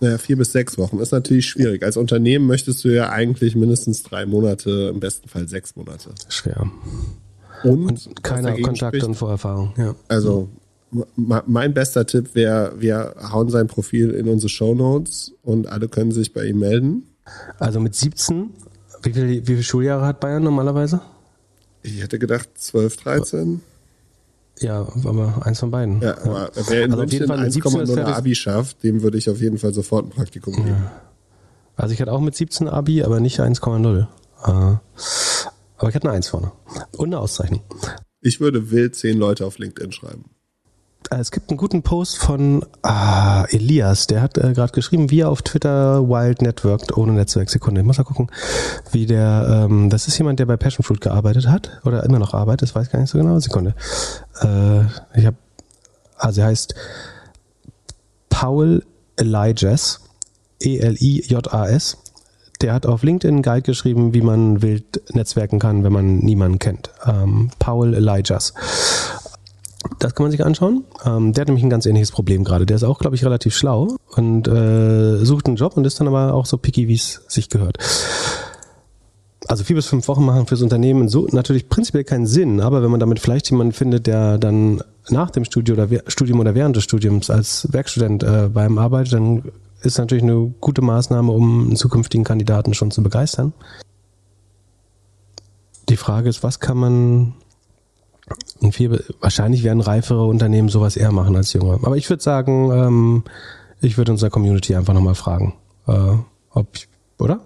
Naja, 0.00 0.18
vier 0.18 0.36
bis 0.36 0.52
sechs 0.52 0.76
Wochen 0.76 0.98
ist 0.98 1.12
natürlich 1.12 1.46
schwierig. 1.46 1.82
Als 1.82 1.96
Unternehmen 1.96 2.46
möchtest 2.46 2.84
du 2.84 2.88
ja 2.88 3.10
eigentlich 3.10 3.56
mindestens 3.56 4.02
drei 4.02 4.26
Monate, 4.26 4.90
im 4.92 5.00
besten 5.00 5.28
Fall 5.28 5.48
sechs 5.48 5.76
Monate. 5.76 6.10
Schwer. 6.28 6.70
Und, 7.62 8.06
und 8.06 8.22
keine 8.22 8.60
Kontakte 8.60 9.06
und 9.06 9.14
Vorerfahrung, 9.14 9.72
ja. 9.76 9.94
Also, 10.08 10.50
mein 11.16 11.74
bester 11.74 12.06
Tipp 12.06 12.34
wäre, 12.34 12.74
wir 12.78 13.14
hauen 13.32 13.48
sein 13.48 13.66
Profil 13.66 14.10
in 14.10 14.28
unsere 14.28 14.48
Show 14.48 14.74
Notes 14.74 15.32
und 15.42 15.66
alle 15.66 15.88
können 15.88 16.12
sich 16.12 16.32
bei 16.32 16.44
ihm 16.44 16.58
melden. 16.58 17.08
Also 17.58 17.80
mit 17.80 17.94
17, 17.94 18.50
wie, 19.02 19.12
viel, 19.12 19.28
wie 19.28 19.44
viele 19.44 19.62
Schuljahre 19.62 20.06
hat 20.06 20.20
Bayern 20.20 20.42
normalerweise? 20.42 21.00
Ich 21.84 22.02
hätte 22.02 22.18
gedacht 22.18 22.48
12, 22.54 22.96
13. 22.96 23.60
Ja, 24.60 24.88
aber 25.04 25.42
eins 25.44 25.60
von 25.60 25.70
beiden. 25.70 26.00
Ja, 26.00 26.16
aber 26.18 26.50
ja. 26.54 26.62
wer 26.68 26.84
in 26.84 26.92
also 26.92 27.02
München 27.02 27.30
1,0 27.30 28.04
Abi 28.04 28.34
schafft, 28.34 28.82
dem 28.82 29.02
würde 29.02 29.18
ich 29.18 29.28
auf 29.28 29.40
jeden 29.40 29.58
Fall 29.58 29.74
sofort 29.74 30.06
ein 30.06 30.10
Praktikum 30.10 30.54
geben. 30.54 30.68
Ja. 30.68 31.02
Also 31.76 31.92
ich 31.92 32.00
hatte 32.00 32.12
auch 32.12 32.20
mit 32.20 32.34
17 32.34 32.68
Abi, 32.68 33.02
aber 33.02 33.20
nicht 33.20 33.38
1,0. 33.38 34.00
Äh, 34.00 34.06
aber 34.46 34.80
ich 35.88 35.94
hatte 35.94 36.08
eine 36.08 36.16
1 36.16 36.28
vorne. 36.28 36.52
Und 36.96 37.08
eine 37.08 37.18
Auszeichnung. 37.18 37.60
Ich 38.22 38.40
würde 38.40 38.70
wild 38.70 38.94
10 38.96 39.18
Leute 39.18 39.44
auf 39.44 39.58
LinkedIn 39.58 39.92
schreiben. 39.92 40.24
Äh, 41.10 41.16
es 41.16 41.30
gibt 41.30 41.50
einen 41.50 41.56
guten 41.56 41.82
Post 41.82 42.18
von 42.18 42.64
ah, 42.82 43.44
Elias, 43.50 44.06
der 44.06 44.22
hat 44.22 44.38
äh, 44.38 44.52
gerade 44.52 44.72
geschrieben, 44.72 45.10
wie 45.10 45.20
er 45.20 45.30
auf 45.30 45.42
Twitter 45.42 46.08
wild 46.08 46.42
networked 46.42 46.96
ohne 46.96 47.12
Netzwerksekunde. 47.12 47.80
Ich 47.80 47.86
muss 47.86 47.98
mal 47.98 48.04
gucken, 48.04 48.30
wie 48.92 49.06
der, 49.06 49.66
ähm, 49.66 49.90
das 49.90 50.08
ist 50.08 50.18
jemand, 50.18 50.38
der 50.38 50.46
bei 50.46 50.56
Passion 50.56 50.84
Fruit 50.84 51.00
gearbeitet 51.00 51.48
hat 51.48 51.80
oder 51.84 52.04
immer 52.04 52.18
noch 52.18 52.34
arbeitet, 52.34 52.62
das 52.62 52.74
weiß 52.74 52.86
ich 52.86 52.92
gar 52.92 53.00
nicht 53.00 53.10
so 53.10 53.18
genau. 53.18 53.38
Sekunde. 53.38 53.74
Äh, 54.40 54.84
ich 55.18 55.26
habe, 55.26 55.36
also 56.16 56.40
er 56.40 56.46
heißt 56.48 56.74
Paul 58.28 58.84
Elijahs, 59.16 60.00
E-L-I-J-A-S. 60.60 61.98
Der 62.60 62.72
hat 62.72 62.86
auf 62.86 63.02
LinkedIn 63.02 63.34
einen 63.34 63.42
Guide 63.42 63.62
geschrieben, 63.62 64.14
wie 64.14 64.22
man 64.22 64.62
wild 64.62 65.02
netzwerken 65.14 65.58
kann, 65.58 65.84
wenn 65.84 65.92
man 65.92 66.18
niemanden 66.18 66.58
kennt. 66.58 66.90
Ähm, 67.04 67.50
Paul 67.58 67.94
Elijahs. 67.94 68.54
Das 69.98 70.14
kann 70.14 70.24
man 70.24 70.30
sich 70.30 70.44
anschauen. 70.44 70.84
Ähm, 71.04 71.32
der 71.32 71.42
hat 71.42 71.48
nämlich 71.48 71.64
ein 71.64 71.70
ganz 71.70 71.86
ähnliches 71.86 72.10
Problem 72.10 72.44
gerade. 72.44 72.66
Der 72.66 72.76
ist 72.76 72.84
auch, 72.84 72.98
glaube 72.98 73.16
ich, 73.16 73.24
relativ 73.24 73.54
schlau 73.54 73.96
und 74.10 74.48
äh, 74.48 75.24
sucht 75.24 75.46
einen 75.46 75.56
Job 75.56 75.76
und 75.76 75.86
ist 75.86 76.00
dann 76.00 76.08
aber 76.08 76.34
auch 76.34 76.46
so 76.46 76.58
picky, 76.58 76.88
wie 76.88 76.94
es 76.94 77.22
sich 77.28 77.48
gehört. 77.48 77.78
Also 79.46 79.62
vier 79.62 79.76
bis 79.76 79.86
fünf 79.86 80.08
Wochen 80.08 80.24
machen 80.24 80.46
fürs 80.46 80.62
Unternehmen 80.62 81.08
so 81.08 81.26
natürlich 81.30 81.68
prinzipiell 81.68 82.04
keinen 82.04 82.26
Sinn, 82.26 82.60
aber 82.60 82.82
wenn 82.82 82.90
man 82.90 83.00
damit 83.00 83.20
vielleicht 83.20 83.50
jemanden 83.50 83.74
findet, 83.74 84.06
der 84.06 84.38
dann 84.38 84.82
nach 85.10 85.30
dem 85.30 85.44
Studium 85.44 85.78
oder, 85.78 86.00
Studium 86.06 86.40
oder 86.40 86.54
während 86.54 86.76
des 86.76 86.84
Studiums 86.84 87.28
als 87.28 87.68
Werkstudent 87.70 88.22
äh, 88.22 88.48
beim 88.52 88.78
arbeitet, 88.78 89.12
dann 89.12 89.42
ist 89.82 89.98
natürlich 89.98 90.24
eine 90.24 90.54
gute 90.60 90.80
Maßnahme, 90.80 91.30
um 91.30 91.66
einen 91.66 91.76
zukünftigen 91.76 92.24
Kandidaten 92.24 92.72
schon 92.72 92.90
zu 92.90 93.02
begeistern. 93.02 93.52
Die 95.90 95.98
Frage 95.98 96.30
ist, 96.30 96.42
was 96.42 96.60
kann 96.60 96.78
man 96.78 97.34
Und 98.60 98.74
viel, 98.74 99.04
wahrscheinlich 99.20 99.64
werden 99.64 99.80
reifere 99.80 100.26
Unternehmen 100.26 100.68
sowas 100.68 100.96
eher 100.96 101.12
machen 101.12 101.36
als 101.36 101.52
jüngere. 101.52 101.74
Aber 101.74 101.96
ich 101.96 102.08
würde 102.08 102.22
sagen, 102.22 102.70
ähm, 102.72 103.24
ich 103.80 103.98
würde 103.98 104.12
unserer 104.12 104.30
Community 104.30 104.74
einfach 104.74 104.94
nochmal 104.94 105.14
fragen, 105.14 105.54
äh, 105.86 106.16
ob 106.50 106.68
ich, 106.74 106.88
oder? 107.18 107.40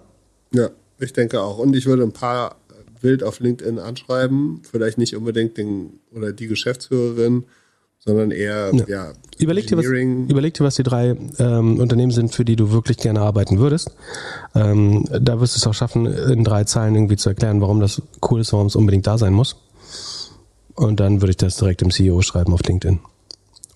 Ja, 0.53 0.71
ich 0.99 1.13
denke 1.13 1.41
auch. 1.41 1.59
Und 1.59 1.75
ich 1.75 1.87
würde 1.87 2.05
ein 2.05 2.13
paar 2.13 2.57
wild 3.01 3.23
auf 3.23 3.41
LinkedIn 3.41 3.79
anschreiben, 3.79 4.63
vielleicht 4.71 4.99
nicht 4.99 5.17
unbedingt 5.17 5.57
den 5.57 6.01
oder 6.15 6.33
die 6.33 6.47
Geschäftsführerin, 6.47 7.45
sondern 7.99 8.31
eher 8.31 8.73
ja. 8.75 8.85
ja 8.89 9.13
überleg, 9.39 9.67
dir 9.67 9.77
was, 9.77 9.85
überleg 9.85 10.55
dir, 10.55 10.65
was 10.65 10.77
die 10.77 10.83
drei 10.83 11.17
ähm, 11.39 11.81
Unternehmen 11.81 12.13
sind, 12.13 12.35
für 12.35 12.45
die 12.45 12.57
du 12.57 12.71
wirklich 12.71 12.97
gerne 12.97 13.21
arbeiten 13.21 13.59
würdest. 13.59 13.91
Ähm, 14.55 15.07
da 15.21 15.41
wirst 15.41 15.57
du 15.57 15.59
es 15.59 15.67
auch 15.67 15.75
schaffen, 15.75 16.07
in 16.07 16.45
drei 16.45 16.65
Zeilen 16.65 16.95
irgendwie 16.95 17.17
zu 17.17 17.29
erklären, 17.29 17.61
warum 17.61 17.81
das 17.81 18.03
cool 18.31 18.41
ist, 18.41 18.53
warum 18.53 18.67
es 18.67 18.77
unbedingt 18.77 19.07
da 19.07 19.19
sein 19.19 19.33
muss. 19.33 19.57
Und 20.79 21.01
dann 21.01 21.21
würde 21.21 21.31
ich 21.31 21.37
das 21.37 21.57
direkt 21.57 21.81
dem 21.81 21.91
CEO 21.91 22.23
schreiben 22.23 22.53
auf 22.53 22.63
LinkedIn. 22.63 23.01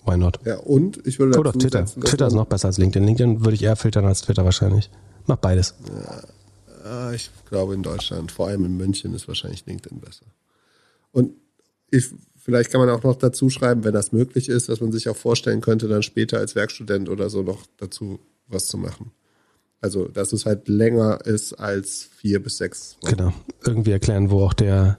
Why 0.05 0.17
not? 0.17 0.39
Ja, 0.45 0.57
und 0.57 1.05
ich 1.05 1.19
würde 1.19 1.37
Oder 1.37 1.49
auf 1.49 1.57
Twitter. 1.57 1.85
Twitter 1.85 2.27
ist 2.27 2.33
noch 2.33 2.45
besser 2.45 2.67
als 2.67 2.77
LinkedIn. 2.77 3.05
LinkedIn 3.05 3.39
würde 3.41 3.55
ich 3.55 3.63
eher 3.63 3.75
filtern 3.75 4.05
als 4.05 4.21
Twitter 4.21 4.45
wahrscheinlich. 4.45 4.89
Mach 5.25 5.37
beides. 5.37 5.75
Ja, 6.85 7.11
ich 7.11 7.29
glaube 7.49 7.73
in 7.73 7.83
Deutschland, 7.83 8.31
vor 8.31 8.47
allem 8.47 8.65
in 8.65 8.77
München, 8.77 9.13
ist 9.13 9.27
wahrscheinlich 9.27 9.65
LinkedIn 9.65 9.99
besser. 9.99 10.25
Und 11.11 11.33
ich, 11.91 12.09
vielleicht 12.37 12.71
kann 12.71 12.81
man 12.81 12.89
auch 12.89 13.03
noch 13.03 13.15
dazu 13.15 13.49
schreiben, 13.49 13.83
wenn 13.83 13.93
das 13.93 14.11
möglich 14.11 14.49
ist, 14.49 14.69
dass 14.69 14.81
man 14.81 14.91
sich 14.91 15.09
auch 15.09 15.17
vorstellen 15.17 15.61
könnte, 15.61 15.87
dann 15.87 16.03
später 16.03 16.39
als 16.39 16.55
Werkstudent 16.55 17.09
oder 17.09 17.29
so 17.29 17.41
noch 17.41 17.65
dazu 17.77 18.19
was 18.47 18.67
zu 18.67 18.77
machen. 18.77 19.11
Also, 19.81 20.07
dass 20.07 20.31
es 20.31 20.45
halt 20.45 20.69
länger 20.69 21.19
ist 21.25 21.53
als 21.53 22.07
vier 22.15 22.41
bis 22.41 22.57
sechs. 22.57 22.97
Wochen. 23.01 23.17
Genau. 23.17 23.33
Irgendwie 23.65 23.91
erklären, 23.91 24.31
wo 24.31 24.41
auch 24.41 24.53
der, 24.53 24.97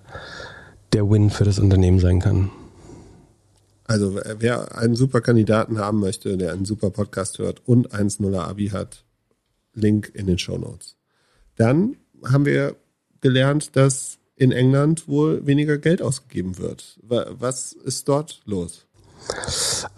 der 0.94 1.10
Win 1.10 1.30
für 1.30 1.44
das 1.44 1.58
Unternehmen 1.58 1.98
sein 1.98 2.20
kann. 2.20 2.50
Also, 3.84 4.18
wer 4.38 4.78
einen 4.78 4.96
super 4.96 5.20
Kandidaten 5.20 5.78
haben 5.78 6.00
möchte, 6.00 6.38
der 6.38 6.52
einen 6.52 6.64
super 6.64 6.90
Podcast 6.90 7.38
hört 7.38 7.60
und 7.66 7.94
1.0er 7.94 8.40
Abi 8.40 8.68
hat, 8.68 9.04
Link 9.74 10.10
in 10.14 10.26
den 10.26 10.38
Show 10.38 10.56
Notes. 10.56 10.96
Dann 11.56 11.96
haben 12.24 12.46
wir 12.46 12.76
gelernt, 13.20 13.76
dass 13.76 14.18
in 14.36 14.52
England 14.52 15.06
wohl 15.06 15.46
weniger 15.46 15.78
Geld 15.78 16.00
ausgegeben 16.00 16.58
wird. 16.58 16.98
Was 17.02 17.72
ist 17.72 18.08
dort 18.08 18.40
los? 18.46 18.86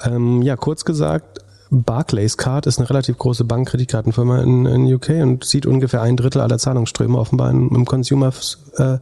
Ähm, 0.04 0.42
ja, 0.42 0.56
kurz 0.56 0.84
gesagt, 0.84 1.38
Barclays 1.70 2.36
Card 2.36 2.66
ist 2.66 2.78
eine 2.78 2.88
relativ 2.88 3.18
große 3.18 3.44
Bankkreditkartenfirma 3.44 4.40
in, 4.40 4.66
in 4.66 4.94
UK 4.94 5.10
und 5.22 5.44
sieht 5.44 5.66
ungefähr 5.66 6.02
ein 6.02 6.16
Drittel 6.16 6.40
aller 6.40 6.58
Zahlungsströme 6.58 7.18
offenbar 7.18 7.50
im, 7.50 7.74
im 7.74 7.84
Consumer, 7.84 8.32
äh, 8.76 8.98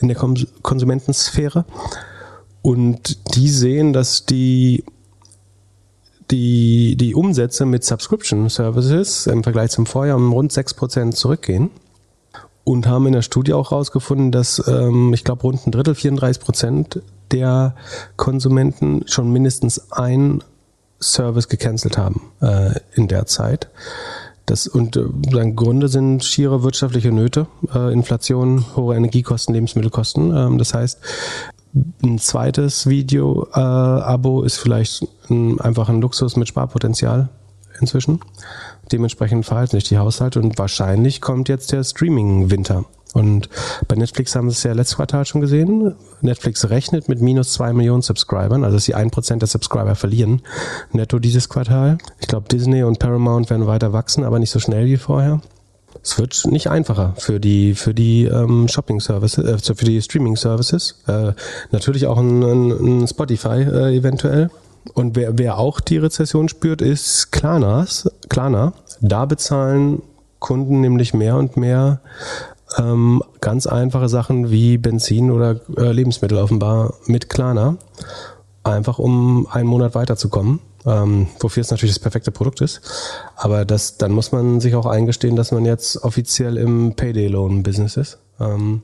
in 0.00 0.08
der 0.08 0.16
Konsumentensphäre. 0.16 1.64
Und 2.62 3.34
die 3.36 3.48
sehen, 3.48 3.92
dass 3.92 4.26
die 4.26 4.84
die, 6.30 6.96
die 6.96 7.14
Umsätze 7.14 7.64
mit 7.64 7.84
Subscription 7.84 8.48
Services 8.48 9.26
im 9.26 9.42
Vergleich 9.42 9.70
zum 9.70 9.86
Vorjahr 9.86 10.16
um 10.16 10.32
rund 10.32 10.52
6% 10.52 11.12
zurückgehen 11.12 11.70
und 12.64 12.86
haben 12.86 13.06
in 13.06 13.14
der 13.14 13.22
Studie 13.22 13.54
auch 13.54 13.70
herausgefunden, 13.70 14.30
dass 14.30 14.62
ähm, 14.68 15.14
ich 15.14 15.24
glaube 15.24 15.42
rund 15.42 15.66
ein 15.66 15.72
Drittel, 15.72 15.94
34 15.94 16.42
Prozent 16.42 17.02
der 17.30 17.74
Konsumenten 18.16 19.04
schon 19.06 19.32
mindestens 19.32 19.90
ein 19.90 20.42
Service 21.00 21.48
gecancelt 21.48 21.98
haben 21.98 22.32
äh, 22.40 22.74
in 22.94 23.08
der 23.08 23.26
Zeit. 23.26 23.68
Das, 24.46 24.66
und 24.66 24.96
äh, 24.96 25.50
Gründe 25.52 25.88
sind 25.88 26.24
schiere 26.24 26.62
wirtschaftliche 26.62 27.12
Nöte, 27.12 27.46
äh, 27.74 27.92
Inflation, 27.92 28.64
hohe 28.76 28.96
Energiekosten, 28.96 29.54
Lebensmittelkosten. 29.54 30.34
Ähm, 30.34 30.58
das 30.58 30.72
heißt, 30.72 30.98
ein 32.02 32.18
zweites 32.18 32.86
Video-Abo 32.86 34.42
äh, 34.42 34.46
ist 34.46 34.56
vielleicht 34.56 35.06
ein, 35.28 35.60
einfach 35.60 35.88
ein 35.90 36.00
Luxus 36.00 36.36
mit 36.36 36.48
Sparpotenzial 36.48 37.28
inzwischen. 37.78 38.20
Dementsprechend 38.90 39.44
verhalten 39.44 39.76
sich 39.76 39.84
die 39.84 39.98
Haushalte 39.98 40.40
und 40.40 40.58
wahrscheinlich 40.58 41.20
kommt 41.20 41.50
jetzt 41.50 41.72
der 41.72 41.84
Streaming-Winter. 41.84 42.86
Und 43.14 43.48
bei 43.86 43.96
Netflix 43.96 44.34
haben 44.34 44.50
sie 44.50 44.56
es 44.56 44.62
ja 44.62 44.72
letztes 44.72 44.96
Quartal 44.96 45.24
schon 45.24 45.40
gesehen. 45.40 45.94
Netflix 46.20 46.68
rechnet 46.68 47.08
mit 47.08 47.20
minus 47.20 47.52
zwei 47.52 47.72
Millionen 47.72 48.02
Subscribern, 48.02 48.64
also 48.64 48.76
dass 48.76 48.84
sie 48.84 48.94
ein 48.94 49.10
Prozent 49.10 49.42
der 49.42 49.48
Subscriber 49.48 49.94
verlieren, 49.94 50.42
netto 50.92 51.18
dieses 51.18 51.48
Quartal. 51.48 51.98
Ich 52.20 52.28
glaube, 52.28 52.48
Disney 52.48 52.82
und 52.82 52.98
Paramount 52.98 53.50
werden 53.50 53.66
weiter 53.66 53.92
wachsen, 53.92 54.24
aber 54.24 54.38
nicht 54.38 54.50
so 54.50 54.58
schnell 54.58 54.86
wie 54.86 54.96
vorher. 54.96 55.40
Es 56.02 56.18
wird 56.18 56.46
nicht 56.46 56.70
einfacher 56.70 57.14
für 57.18 57.40
die 57.40 57.74
für 57.74 57.92
die 57.92 58.24
ähm, 58.24 58.68
Shopping 58.68 59.00
Services, 59.00 59.44
äh, 59.44 59.74
für 59.74 59.84
die 59.84 60.00
Streaming 60.00 60.36
Services. 60.36 61.02
Äh, 61.06 61.32
natürlich 61.72 62.06
auch 62.06 62.18
ein, 62.18 62.42
ein, 62.42 62.70
ein 63.02 63.08
Spotify 63.08 63.62
äh, 63.62 63.96
eventuell. 63.96 64.50
Und 64.94 65.16
wer, 65.16 65.36
wer 65.38 65.58
auch 65.58 65.80
die 65.80 65.98
Rezession 65.98 66.48
spürt, 66.48 66.82
ist 66.82 67.32
Klarna. 67.32 68.72
Da 69.00 69.24
bezahlen 69.26 70.02
Kunden 70.38 70.80
nämlich 70.80 71.14
mehr 71.14 71.36
und 71.36 71.56
mehr 71.56 72.00
ähm, 72.76 73.22
ganz 73.40 73.66
einfache 73.66 74.08
Sachen 74.08 74.50
wie 74.50 74.78
Benzin 74.78 75.30
oder 75.30 75.60
äh, 75.76 75.92
Lebensmittel 75.92 76.38
offenbar 76.38 76.94
mit 77.06 77.28
Klarna. 77.28 77.78
Einfach 78.62 78.98
um 78.98 79.46
einen 79.50 79.68
Monat 79.68 79.94
weiterzukommen. 79.94 80.60
Ähm, 80.86 81.26
wofür 81.40 81.60
es 81.60 81.70
natürlich 81.70 81.94
das 81.94 82.02
perfekte 82.02 82.30
Produkt 82.30 82.60
ist. 82.60 82.80
Aber 83.36 83.64
das, 83.64 83.98
dann 83.98 84.12
muss 84.12 84.32
man 84.32 84.60
sich 84.60 84.74
auch 84.74 84.86
eingestehen, 84.86 85.36
dass 85.36 85.50
man 85.50 85.64
jetzt 85.64 86.02
offiziell 86.02 86.56
im 86.56 86.94
Payday-Loan-Business 86.94 87.96
ist. 87.96 88.18
Ähm, 88.40 88.82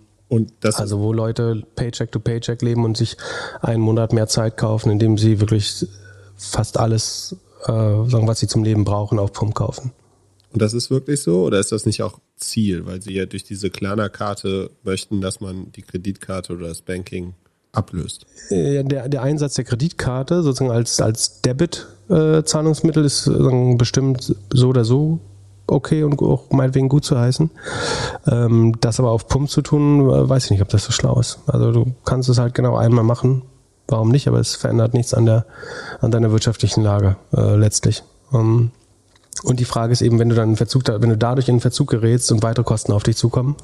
also 0.62 1.00
wo 1.00 1.12
Leute 1.12 1.62
Paycheck 1.76 2.10
to 2.10 2.18
Paycheck 2.18 2.60
leben 2.62 2.84
und 2.84 2.96
sich 2.96 3.16
einen 3.60 3.80
Monat 3.80 4.12
mehr 4.12 4.26
Zeit 4.26 4.56
kaufen, 4.56 4.90
indem 4.90 5.16
sie 5.16 5.40
wirklich 5.40 5.86
fast 6.36 6.78
alles, 6.78 7.36
äh, 7.66 7.72
sagen, 7.72 8.26
was 8.26 8.40
sie 8.40 8.48
zum 8.48 8.64
Leben 8.64 8.84
brauchen, 8.84 9.18
auf 9.18 9.32
Pump 9.32 9.54
kaufen. 9.54 9.92
Und 10.52 10.62
das 10.62 10.74
ist 10.74 10.90
wirklich 10.90 11.22
so 11.22 11.44
oder 11.44 11.58
ist 11.58 11.72
das 11.72 11.86
nicht 11.86 12.02
auch 12.02 12.18
Ziel, 12.36 12.86
weil 12.86 13.00
sie 13.00 13.14
ja 13.14 13.26
durch 13.26 13.44
diese 13.44 13.70
Klarna-Karte 13.70 14.70
möchten, 14.82 15.20
dass 15.20 15.40
man 15.40 15.72
die 15.72 15.82
Kreditkarte 15.82 16.54
oder 16.54 16.68
das 16.68 16.82
Banking 16.82 17.34
ablöst? 17.72 18.26
Äh, 18.50 18.84
der, 18.84 19.08
der 19.08 19.22
Einsatz 19.22 19.54
der 19.54 19.64
Kreditkarte 19.64 20.42
sozusagen 20.42 20.70
als, 20.70 21.00
als 21.00 21.40
Debit-Zahlungsmittel 21.42 23.02
äh, 23.02 23.06
ist 23.06 23.30
bestimmt 23.78 24.34
so 24.52 24.68
oder 24.68 24.84
so 24.84 25.20
okay 25.66 26.02
und 26.04 26.20
auch 26.20 26.50
meinetwegen 26.50 26.88
gut 26.88 27.04
zu 27.04 27.18
heißen. 27.18 27.50
Ähm, 28.26 28.74
das 28.80 29.00
aber 29.00 29.10
auf 29.10 29.28
Pump 29.28 29.50
zu 29.50 29.62
tun, 29.62 30.00
äh, 30.10 30.28
weiß 30.28 30.44
ich 30.46 30.50
nicht, 30.52 30.62
ob 30.62 30.68
das 30.68 30.84
so 30.84 30.92
schlau 30.92 31.18
ist. 31.18 31.38
Also 31.46 31.72
du 31.72 31.94
kannst 32.04 32.28
es 32.28 32.38
halt 32.38 32.54
genau 32.54 32.76
einmal 32.76 33.04
machen. 33.04 33.42
Warum 33.88 34.10
nicht? 34.10 34.28
Aber 34.28 34.40
es 34.40 34.56
verändert 34.56 34.94
nichts 34.94 35.12
an 35.12 35.26
der 35.26 35.46
an 36.00 36.10
deiner 36.10 36.32
wirtschaftlichen 36.32 36.82
Lage 36.82 37.16
äh, 37.36 37.56
letztlich. 37.56 38.02
Ähm, 38.32 38.70
und 39.42 39.60
die 39.60 39.64
Frage 39.64 39.92
ist 39.92 40.02
eben, 40.02 40.18
wenn 40.18 40.28
du 40.28 40.34
dann 40.34 40.56
Verzug, 40.56 40.84
wenn 40.86 41.10
du 41.10 41.16
dadurch 41.16 41.48
in 41.48 41.60
Verzug 41.60 41.90
gerätst 41.90 42.30
und 42.32 42.42
weitere 42.42 42.64
Kosten 42.64 42.92
auf 42.92 43.02
dich 43.02 43.16
zukommen, 43.16 43.56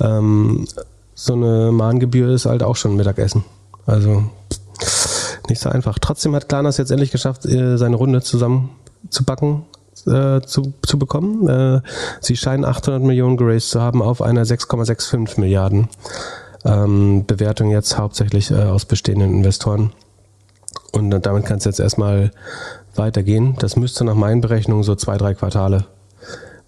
ähm, 0.00 0.66
so 1.14 1.34
eine 1.34 1.72
Mahngebühr 1.72 2.30
ist 2.30 2.46
halt 2.46 2.62
auch 2.62 2.76
schon 2.76 2.96
Mittagessen. 2.96 3.44
Also 3.86 4.24
nicht 5.48 5.60
so 5.60 5.68
einfach. 5.68 5.98
Trotzdem 5.98 6.34
hat 6.34 6.48
Klarnas 6.48 6.78
jetzt 6.78 6.90
endlich 6.90 7.10
geschafft, 7.10 7.44
äh, 7.46 7.76
seine 7.76 7.96
Runde 7.96 8.22
zusammenzupacken 8.22 9.64
äh, 10.06 10.40
zu, 10.40 10.72
zu 10.82 10.98
bekommen. 10.98 11.48
Äh, 11.48 11.80
sie 12.20 12.36
scheinen 12.36 12.64
800 12.64 13.02
Millionen 13.02 13.36
geraced 13.36 13.70
zu 13.70 13.80
haben 13.80 14.02
auf 14.02 14.22
einer 14.22 14.44
6,65 14.44 15.40
Milliarden 15.40 15.88
ähm, 16.64 17.24
Bewertung 17.26 17.70
jetzt 17.70 17.98
hauptsächlich 17.98 18.50
äh, 18.50 18.62
aus 18.62 18.84
bestehenden 18.84 19.32
Investoren. 19.32 19.92
Und 20.92 21.10
damit 21.10 21.46
kann 21.46 21.58
es 21.58 21.64
jetzt 21.64 21.80
erstmal 21.80 22.32
weitergehen. 22.94 23.56
Das 23.58 23.76
müsste 23.76 24.04
nach 24.04 24.14
meinen 24.14 24.40
Berechnungen 24.40 24.84
so 24.84 24.94
zwei, 24.94 25.16
drei 25.16 25.34
Quartale 25.34 25.86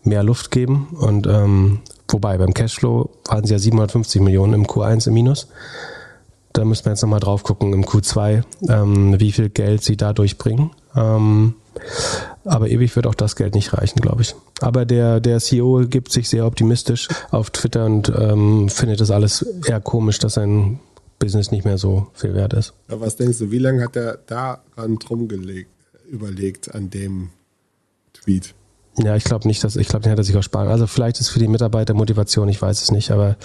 mehr 0.03 0.23
Luft 0.23 0.51
geben. 0.51 0.89
Und 0.99 1.27
ähm, 1.27 1.81
wobei 2.09 2.39
beim 2.39 2.55
Cashflow 2.55 3.11
waren 3.27 3.45
sie 3.45 3.53
ja 3.53 3.59
750 3.59 4.23
Millionen 4.23 4.55
im 4.55 4.67
Q1 4.67 5.09
im 5.09 5.15
Minus. 5.15 5.49
Da 6.53 6.65
müssen 6.65 6.85
wir 6.85 6.93
jetzt 6.93 7.03
nochmal 7.03 7.21
drauf 7.21 7.43
gucken 7.43 7.73
im 7.73 7.85
Q2, 7.85 8.45
ähm, 8.69 9.19
wie 9.19 9.33
viel 9.33 9.51
Geld 9.51 9.83
sie 9.83 9.97
da 9.97 10.13
durchbringen. 10.13 10.71
Ähm, 10.95 11.55
aber 12.45 12.69
ewig 12.69 12.95
wird 12.95 13.09
auch 13.09 13.17
das 13.17 13.35
Geld 13.35 13.55
nicht 13.55 13.73
reichen, 13.73 14.01
glaube 14.01 14.23
ich. 14.23 14.37
Aber 14.61 14.85
der, 14.85 15.19
der 15.19 15.41
CEO 15.41 15.87
gibt 15.89 16.13
sich 16.13 16.29
sehr 16.29 16.47
optimistisch 16.47 17.09
auf 17.33 17.51
Twitter 17.51 17.87
und 17.87 18.13
ähm, 18.17 18.69
findet 18.69 19.01
das 19.01 19.11
alles 19.11 19.45
eher 19.67 19.81
komisch, 19.81 20.21
dass 20.21 20.35
sein 20.35 20.79
Business 21.19 21.51
nicht 21.51 21.65
mehr 21.65 21.79
so 21.79 22.09
viel 22.15 22.35
wert 22.35 22.53
ist. 22.53 22.75
Ja, 22.89 23.01
was 23.01 23.17
denkst 23.17 23.39
du, 23.39 23.51
wie 23.51 23.59
lange 23.59 23.83
hat 23.83 23.97
er 23.97 24.19
daran 24.27 24.99
drum 24.99 25.27
gelegt, 25.27 25.71
überlegt, 26.09 26.75
an 26.75 26.91
dem 26.91 27.31
Tweet? 28.13 28.55
Ja, 28.99 29.17
ich 29.17 29.25
glaube 29.25 29.49
nicht, 29.49 29.65
dass 29.65 29.77
ich 29.77 29.89
glaube, 29.89 30.09
hat 30.09 30.19
er 30.19 30.25
sich 30.25 30.37
auch 30.37 30.43
sparen. 30.43 30.69
Also 30.69 30.87
vielleicht 30.87 31.21
ist 31.21 31.31
für 31.31 31.41
die 31.41 31.49
Mitarbeiter 31.49 31.95
Motivation, 31.95 32.49
ich 32.49 32.63
weiß 32.63 32.83
es 32.83 32.91
nicht, 32.93 33.11
aber 33.11 33.37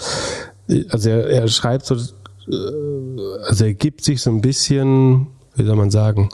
also 0.88 1.10
er, 1.10 1.28
er 1.28 1.48
schreibt 1.48 1.86
so, 1.86 1.96
äh, 1.96 3.20
also 3.46 3.64
er 3.64 3.74
gibt 3.74 4.04
sich 4.04 4.22
so 4.22 4.30
ein 4.30 4.40
bisschen, 4.40 5.26
wie 5.56 5.64
soll 5.64 5.76
man 5.76 5.90
sagen, 5.90 6.28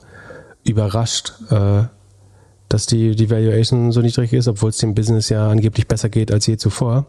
überrascht, 0.65 1.33
äh, 1.51 1.85
dass 2.69 2.87
die, 2.87 3.15
die 3.15 3.31
Valuation 3.31 3.93
so 3.93 4.01
niedrig 4.01 4.33
ist, 4.33 4.49
obwohl 4.49 4.71
es 4.71 4.79
dem 4.79 4.95
Business 4.95 5.29
ja 5.29 5.49
angeblich 5.49 5.87
besser 5.87 6.09
geht 6.09 6.33
als 6.33 6.47
je 6.47 6.57
zuvor. 6.57 7.07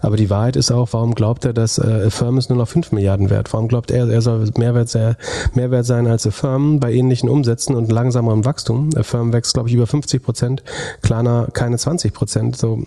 Aber 0.00 0.16
die 0.16 0.30
Wahrheit 0.30 0.56
ist 0.56 0.70
auch, 0.70 0.88
warum 0.92 1.14
glaubt 1.14 1.44
er, 1.44 1.52
dass 1.52 1.78
äh, 1.78 2.06
Affirm 2.06 2.38
ist 2.38 2.48
nur 2.48 2.58
noch 2.58 2.68
5 2.68 2.92
Milliarden 2.92 3.28
wert? 3.28 3.52
Warum 3.52 3.68
glaubt 3.68 3.90
er, 3.90 4.08
er 4.08 4.22
soll 4.22 4.50
Mehrwert, 4.56 4.88
sehr, 4.88 5.16
Mehrwert 5.54 5.84
sein 5.84 6.06
als 6.06 6.26
Affirm 6.26 6.80
bei 6.80 6.92
ähnlichen 6.92 7.28
Umsätzen 7.28 7.74
und 7.74 7.92
langsamerem 7.92 8.44
Wachstum? 8.44 8.90
Affirm 8.96 9.32
wächst, 9.32 9.52
glaube 9.54 9.68
ich, 9.68 9.74
über 9.74 9.86
50 9.86 10.22
Prozent, 10.22 10.62
Klarna 11.02 11.48
keine 11.52 11.76
20 11.76 12.14
Prozent. 12.14 12.56
So, 12.56 12.84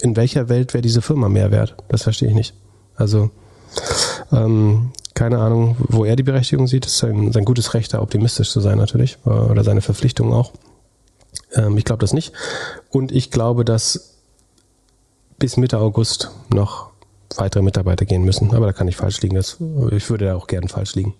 in 0.00 0.16
welcher 0.16 0.48
Welt 0.48 0.74
wäre 0.74 0.82
diese 0.82 1.02
Firma 1.02 1.28
mehr 1.28 1.52
wert? 1.52 1.76
Das 1.88 2.02
verstehe 2.02 2.28
ich 2.28 2.34
nicht. 2.34 2.54
Also, 2.96 3.30
ähm, 4.32 4.90
keine 5.14 5.38
Ahnung, 5.38 5.76
wo 5.78 6.04
er 6.04 6.16
die 6.16 6.24
Berechtigung 6.24 6.66
sieht. 6.66 6.84
Das 6.84 6.94
ist 6.94 6.98
sein, 6.98 7.30
sein 7.32 7.44
gutes 7.44 7.74
Recht, 7.74 7.94
da 7.94 8.02
optimistisch 8.02 8.50
zu 8.50 8.60
sein 8.60 8.78
natürlich. 8.78 9.18
Oder 9.24 9.62
seine 9.62 9.80
Verpflichtung 9.80 10.32
auch. 10.32 10.52
Ähm, 11.54 11.76
ich 11.78 11.84
glaube 11.84 12.00
das 12.00 12.12
nicht. 12.12 12.32
Und 12.90 13.12
ich 13.12 13.30
glaube, 13.30 13.64
dass 13.64 14.14
bis 15.38 15.56
Mitte 15.56 15.78
August 15.78 16.30
noch 16.52 16.90
weitere 17.36 17.62
Mitarbeiter 17.62 18.04
gehen 18.04 18.24
müssen. 18.24 18.54
Aber 18.54 18.66
da 18.66 18.72
kann 18.72 18.88
ich 18.88 18.96
falsch 18.96 19.20
liegen. 19.20 19.34
Das, 19.34 19.58
ich 19.90 20.10
würde 20.10 20.26
da 20.26 20.34
auch 20.34 20.46
gern 20.46 20.68
falsch 20.68 20.94
liegen. 20.94 21.14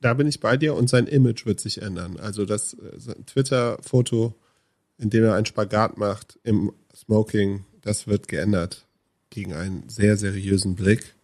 Da 0.00 0.14
bin 0.14 0.26
ich 0.26 0.40
bei 0.40 0.56
dir 0.56 0.74
und 0.74 0.88
sein 0.88 1.06
Image 1.06 1.46
wird 1.46 1.60
sich 1.60 1.80
ändern. 1.80 2.18
Also 2.20 2.44
das 2.44 2.74
äh, 2.74 3.14
Twitter-Foto, 3.26 4.34
in 4.98 5.10
dem 5.10 5.24
er 5.24 5.34
einen 5.34 5.46
Spagat 5.46 5.96
macht 5.98 6.38
im 6.42 6.72
Smoking, 6.94 7.64
das 7.82 8.06
wird 8.06 8.28
geändert 8.28 8.84
gegen 9.30 9.54
einen 9.54 9.88
sehr 9.88 10.16
seriösen 10.16 10.74
Blick. 10.74 11.14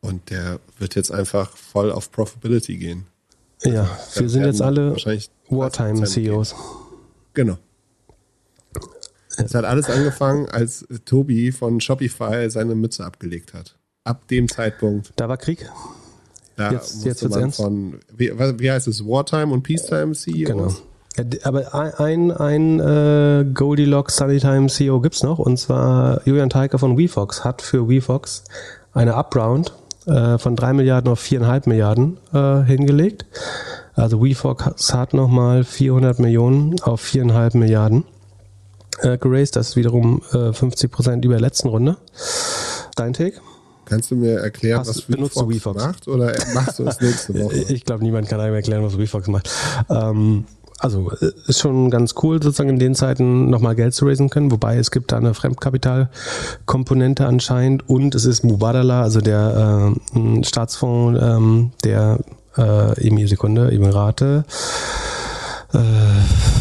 Und 0.00 0.30
der 0.30 0.60
wird 0.78 0.94
jetzt 0.94 1.10
einfach 1.10 1.56
voll 1.56 1.90
auf 1.90 2.12
Profitability 2.12 2.76
gehen. 2.76 3.06
Ja, 3.62 3.82
also, 3.82 4.20
wir 4.20 4.28
sind 4.28 4.44
jetzt 4.44 4.62
alle 4.62 4.94
Wartime-CEOs. 5.48 6.54
Genau. 7.36 7.58
Es 9.36 9.54
hat 9.54 9.66
alles 9.66 9.90
angefangen, 9.90 10.48
als 10.48 10.86
Tobi 11.04 11.52
von 11.52 11.80
Shopify 11.82 12.48
seine 12.48 12.74
Mütze 12.74 13.04
abgelegt 13.04 13.52
hat. 13.52 13.76
Ab 14.04 14.26
dem 14.28 14.48
Zeitpunkt. 14.48 15.12
Da 15.16 15.28
war 15.28 15.36
Krieg. 15.36 15.70
Da 16.56 16.72
jetzt, 16.72 17.04
jetzt 17.04 17.28
man 17.28 17.40
ernst. 17.40 17.58
von, 17.58 18.00
wie, 18.16 18.32
wie, 18.32 18.70
heißt 18.70 18.88
es, 18.88 19.04
Wartime 19.04 19.52
und 19.52 19.62
Peacetime 19.62 20.14
CEO? 20.14 20.46
Genau. 20.46 20.74
Aber 21.44 21.74
ein, 22.00 22.30
ein 22.30 22.80
äh, 22.80 23.44
Goldilocks 23.52 24.16
Sunnytime 24.16 24.68
CEO 24.68 25.00
gibt 25.00 25.16
es 25.16 25.22
noch, 25.22 25.38
und 25.38 25.58
zwar 25.58 26.26
Julian 26.26 26.48
Teiker 26.48 26.78
von 26.78 26.96
WeFox 26.96 27.44
hat 27.44 27.60
für 27.60 27.88
WeFox 27.88 28.44
eine 28.94 29.14
Upround 29.14 29.74
äh, 30.06 30.38
von 30.38 30.56
drei 30.56 30.72
Milliarden 30.72 31.10
auf 31.10 31.20
viereinhalb 31.20 31.66
Milliarden 31.66 32.18
äh, 32.32 32.62
hingelegt. 32.62 33.26
Also 33.94 34.22
WeFox 34.22 34.92
hat 34.94 35.14
nochmal 35.14 35.64
400 35.64 36.18
Millionen 36.18 36.80
auf 36.82 37.00
viereinhalb 37.00 37.54
Milliarden 37.54 38.04
äh, 39.00 39.18
geraced. 39.18 39.56
Das 39.56 39.70
ist 39.70 39.76
wiederum 39.76 40.22
äh, 40.32 40.52
50 40.52 40.90
Prozent 40.90 41.24
über 41.24 41.34
der 41.34 41.40
letzten 41.40 41.68
Runde. 41.68 41.96
Dein 42.94 43.12
Take? 43.12 43.40
Kannst 43.86 44.10
du 44.10 44.16
mir 44.16 44.40
erklären, 44.40 44.80
Hast, 44.80 44.88
was 44.88 45.02
benutzt 45.02 45.36
WeFox, 45.36 45.54
WeFox 45.54 45.84
macht 45.84 46.08
oder 46.08 46.34
machst 46.54 46.78
du 46.78 46.84
das 46.84 47.00
nächste 47.00 47.34
Woche? 47.42 47.72
ich 47.72 47.84
glaube, 47.84 48.02
niemand 48.02 48.28
kann 48.28 48.40
einem 48.40 48.54
erklären, 48.54 48.82
was 48.82 48.98
WeFox 48.98 49.28
macht. 49.28 49.48
Ähm, 49.88 50.44
also 50.78 51.10
äh, 51.20 51.30
ist 51.46 51.60
schon 51.60 51.90
ganz 51.90 52.14
cool, 52.22 52.42
sozusagen 52.42 52.70
in 52.70 52.78
den 52.78 52.94
Zeiten 52.94 53.48
nochmal 53.50 53.74
Geld 53.74 53.94
zu 53.94 54.06
raisen 54.06 54.28
können, 54.28 54.50
wobei 54.50 54.76
es 54.76 54.90
gibt 54.90 55.12
da 55.12 55.16
eine 55.16 55.34
Fremdkapitalkomponente 55.34 57.26
anscheinend 57.26 57.88
und 57.88 58.14
es 58.14 58.24
ist 58.24 58.44
Mubadala, 58.44 59.02
also 59.02 59.20
der 59.20 59.94
äh, 60.14 60.44
Staatsfonds, 60.44 61.20
ähm, 61.22 61.70
der 61.84 62.18
äh, 62.56 63.06
Emi 63.06 63.26
Sekunde, 63.26 63.70
Emirate. 63.72 64.44
Äh, 65.72 65.78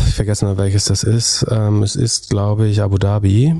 ich 0.08 0.16
vergesse 0.16 0.46
mal, 0.46 0.58
welches 0.58 0.86
das 0.86 1.04
ist. 1.04 1.46
Ähm, 1.50 1.84
es 1.84 1.96
ist, 1.96 2.30
glaube 2.30 2.68
ich, 2.68 2.82
Abu 2.82 2.98
Dhabi. 2.98 3.56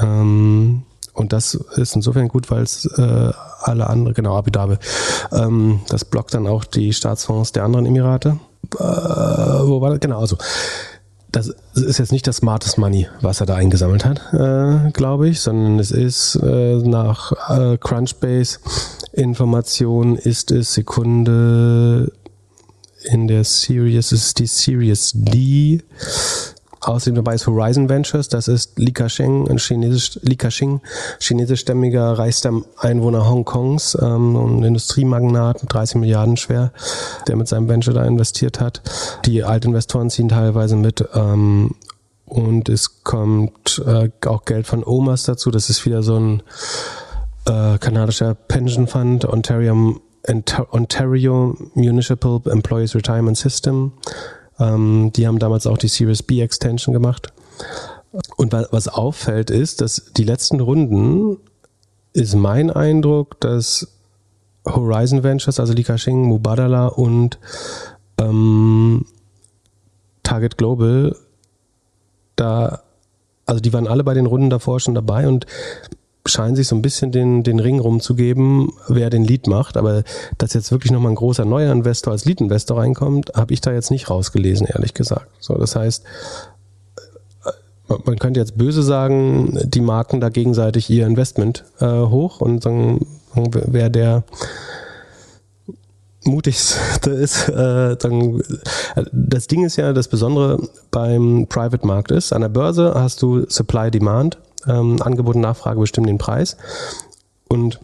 Ähm, 0.00 0.82
und 1.12 1.32
das 1.32 1.54
ist 1.54 1.94
insofern 1.94 2.28
gut, 2.28 2.50
weil 2.50 2.62
es 2.62 2.86
äh, 2.98 3.32
alle 3.60 3.88
anderen, 3.88 4.14
genau, 4.14 4.36
Abu 4.36 4.50
Dhabi, 4.50 4.76
ähm, 5.32 5.80
das 5.88 6.04
blockt 6.04 6.34
dann 6.34 6.46
auch 6.46 6.64
die 6.64 6.92
Staatsfonds 6.92 7.52
der 7.52 7.64
anderen 7.64 7.86
Emirate. 7.86 8.38
Äh, 8.78 9.68
wo 9.68 9.80
war 9.80 9.90
das? 9.90 10.00
Genau, 10.00 10.20
also 10.20 10.36
das 11.32 11.52
ist 11.74 11.98
jetzt 11.98 12.12
nicht 12.12 12.26
das 12.26 12.36
smartest 12.36 12.78
Money, 12.78 13.08
was 13.20 13.40
er 13.40 13.46
da 13.46 13.56
eingesammelt 13.56 14.04
hat, 14.04 14.20
äh, 14.32 14.90
glaube 14.92 15.28
ich, 15.28 15.40
sondern 15.40 15.80
es 15.80 15.90
ist 15.90 16.36
äh, 16.36 16.76
nach 16.76 17.32
äh, 17.50 17.76
Crunchbase 17.78 18.60
Information 19.12 20.16
ist 20.16 20.50
es 20.50 20.74
Sekunde 20.74 22.12
in 23.04 23.28
der 23.28 23.44
Series, 23.44 24.12
es 24.12 24.26
ist 24.26 24.38
die 24.38 24.46
Series 24.46 25.12
D. 25.14 25.82
Außerdem 26.84 27.14
dabei 27.14 27.34
ist 27.34 27.46
Horizon 27.46 27.88
Ventures, 27.88 28.28
das 28.28 28.46
ist 28.46 28.78
Li 28.78 28.92
Ka-shing, 28.92 29.48
ein 29.48 29.58
chinesisch, 29.58 30.18
Li 30.22 30.36
Ka-shing, 30.36 30.80
chinesischstämmiger 31.18 32.18
reichster 32.18 32.52
Einwohner 32.78 33.28
Hongkongs, 33.28 33.96
ähm, 34.00 34.36
ein 34.36 34.62
Industriemagnat, 34.62 35.62
30 35.66 35.96
Milliarden 35.96 36.36
schwer, 36.36 36.72
der 37.26 37.36
mit 37.36 37.48
seinem 37.48 37.68
Venture 37.68 37.94
da 37.94 38.04
investiert 38.04 38.60
hat. 38.60 38.82
Die 39.24 39.42
Altinvestoren 39.44 40.10
ziehen 40.10 40.28
teilweise 40.28 40.76
mit 40.76 41.04
ähm, 41.14 41.74
und 42.26 42.68
es 42.68 43.02
kommt 43.02 43.82
äh, 43.86 44.10
auch 44.26 44.44
Geld 44.44 44.66
von 44.66 44.84
OMAS 44.84 45.24
dazu, 45.24 45.50
das 45.50 45.70
ist 45.70 45.86
wieder 45.86 46.02
so 46.02 46.18
ein 46.18 46.42
äh, 47.46 47.78
kanadischer 47.78 48.34
Pension 48.34 48.86
Fund, 48.86 49.24
Ontario, 49.24 50.00
Ontario 50.70 51.56
Municipal 51.74 52.40
Employees 52.46 52.94
Retirement 52.94 53.36
System. 53.36 53.92
Ähm, 54.58 55.12
die 55.14 55.26
haben 55.26 55.38
damals 55.38 55.66
auch 55.66 55.78
die 55.78 55.88
Series 55.88 56.22
B 56.22 56.40
Extension 56.40 56.92
gemacht. 56.92 57.32
Und 58.36 58.52
was 58.52 58.88
auffällt 58.88 59.50
ist, 59.50 59.80
dass 59.80 60.12
die 60.16 60.24
letzten 60.24 60.60
Runden 60.60 61.38
ist 62.12 62.36
mein 62.36 62.70
Eindruck, 62.70 63.40
dass 63.40 63.88
Horizon 64.66 65.24
Ventures, 65.24 65.58
also 65.58 65.72
Li 65.72 65.82
Ka-shing, 65.82 66.22
Mubadala 66.22 66.86
und 66.86 67.38
ähm, 68.18 69.04
Target 70.22 70.56
Global, 70.56 71.16
da, 72.36 72.82
also 73.46 73.60
die 73.60 73.72
waren 73.72 73.88
alle 73.88 74.04
bei 74.04 74.14
den 74.14 74.26
Runden 74.26 74.48
davor 74.48 74.80
schon 74.80 74.94
dabei 74.94 75.28
und 75.28 75.46
scheinen 76.26 76.56
sich 76.56 76.68
so 76.68 76.76
ein 76.76 76.82
bisschen 76.82 77.12
den, 77.12 77.42
den 77.42 77.60
Ring 77.60 77.78
rumzugeben, 77.80 78.72
wer 78.88 79.10
den 79.10 79.24
Lead 79.24 79.46
macht. 79.46 79.76
Aber 79.76 80.04
dass 80.38 80.54
jetzt 80.54 80.70
wirklich 80.72 80.92
nochmal 80.92 81.12
ein 81.12 81.16
großer 81.16 81.44
neuer 81.44 81.72
Investor 81.72 82.12
als 82.12 82.24
Lead-Investor 82.24 82.78
reinkommt, 82.78 83.32
habe 83.34 83.52
ich 83.52 83.60
da 83.60 83.72
jetzt 83.72 83.90
nicht 83.90 84.08
rausgelesen, 84.10 84.66
ehrlich 84.66 84.94
gesagt. 84.94 85.28
So, 85.40 85.54
das 85.54 85.76
heißt, 85.76 86.04
man 88.04 88.18
könnte 88.18 88.40
jetzt 88.40 88.56
böse 88.56 88.82
sagen, 88.82 89.58
die 89.64 89.80
marken 89.80 90.20
da 90.20 90.30
gegenseitig 90.30 90.88
ihr 90.88 91.06
Investment 91.06 91.64
äh, 91.80 91.86
hoch 91.86 92.40
und 92.40 92.62
sagen, 92.62 93.06
wer 93.34 93.90
der 93.90 94.24
mutigste 96.24 97.10
ist, 97.10 97.48
äh, 97.50 97.96
dann, 97.96 98.42
das 99.12 99.46
Ding 99.46 99.64
ist 99.64 99.76
ja, 99.76 99.92
das 99.92 100.08
Besondere 100.08 100.66
beim 100.90 101.46
Private-Markt 101.48 102.10
ist, 102.10 102.32
an 102.32 102.40
der 102.40 102.48
Börse 102.48 102.94
hast 102.94 103.20
du 103.20 103.44
Supply-Demand 103.48 104.38
ähm, 104.66 105.00
Angebot 105.02 105.36
und 105.36 105.42
Nachfrage 105.42 105.80
bestimmen 105.80 106.06
den 106.06 106.18
Preis. 106.18 106.56
Und 107.48 107.80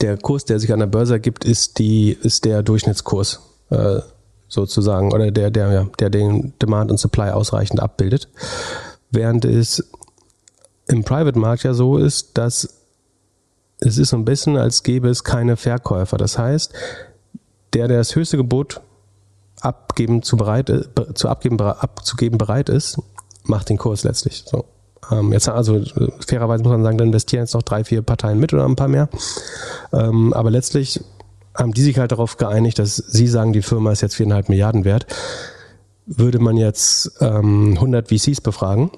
der 0.00 0.16
Kurs, 0.16 0.44
der 0.44 0.58
sich 0.60 0.72
an 0.72 0.80
der 0.80 0.86
Börse 0.86 1.14
ergibt, 1.14 1.44
ist 1.44 1.78
die, 1.78 2.12
ist 2.12 2.44
der 2.44 2.62
Durchschnittskurs 2.62 3.40
äh, 3.70 4.00
sozusagen 4.48 5.12
oder 5.12 5.30
der, 5.30 5.50
der, 5.50 5.72
ja, 5.72 5.86
der 5.98 6.10
den 6.10 6.54
Demand 6.60 6.90
und 6.90 6.98
Supply 6.98 7.30
ausreichend 7.30 7.80
abbildet. 7.80 8.28
Während 9.10 9.44
es 9.44 9.84
im 10.88 11.04
Private-Markt 11.04 11.64
ja 11.64 11.74
so 11.74 11.96
ist, 11.96 12.38
dass 12.38 12.68
es 13.78 13.98
ist 13.98 14.10
so 14.10 14.16
ein 14.16 14.24
bisschen, 14.24 14.56
als 14.56 14.82
gäbe 14.82 15.08
es 15.08 15.24
keine 15.24 15.56
Verkäufer. 15.56 16.16
Das 16.16 16.38
heißt, 16.38 16.72
der, 17.74 17.88
der 17.88 17.98
das 17.98 18.14
höchste 18.14 18.36
Gebot 18.36 18.80
abgeben 19.60 20.22
zu 20.22 20.36
bereit, 20.36 20.70
äh, 20.70 20.84
zu 21.14 21.28
abgeben, 21.28 21.60
abzugeben 21.60 22.38
bereit 22.38 22.68
ist, 22.68 22.98
macht 23.44 23.68
den 23.68 23.78
Kurs 23.78 24.04
letztlich. 24.04 24.44
So. 24.46 24.64
Ähm, 25.10 25.32
jetzt 25.32 25.48
also 25.48 25.82
fairerweise 26.26 26.62
muss 26.62 26.72
man 26.72 26.82
sagen, 26.82 26.98
da 26.98 27.04
investieren 27.04 27.42
jetzt 27.42 27.54
noch 27.54 27.62
drei, 27.62 27.84
vier 27.84 28.02
Parteien 28.02 28.38
mit 28.38 28.52
oder 28.52 28.64
ein 28.64 28.76
paar 28.76 28.88
mehr. 28.88 29.08
Ähm, 29.92 30.32
aber 30.32 30.50
letztlich 30.50 31.00
haben 31.54 31.72
die 31.72 31.82
sich 31.82 31.98
halt 31.98 32.12
darauf 32.12 32.36
geeinigt, 32.36 32.78
dass 32.78 32.96
sie 32.96 33.26
sagen, 33.26 33.52
die 33.52 33.62
Firma 33.62 33.92
ist 33.92 34.02
jetzt 34.02 34.16
viereinhalb 34.16 34.48
Milliarden 34.48 34.84
wert. 34.84 35.06
Würde 36.06 36.38
man 36.38 36.56
jetzt 36.56 37.12
ähm, 37.20 37.72
100 37.74 38.08
VCs 38.08 38.40
befragen, 38.40 38.90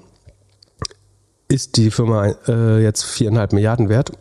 ist 1.47 1.77
die 1.77 1.89
Firma 1.89 2.27
äh, 2.47 2.83
jetzt 2.83 3.03
viereinhalb 3.03 3.53
Milliarden 3.53 3.89
wert? 3.89 4.11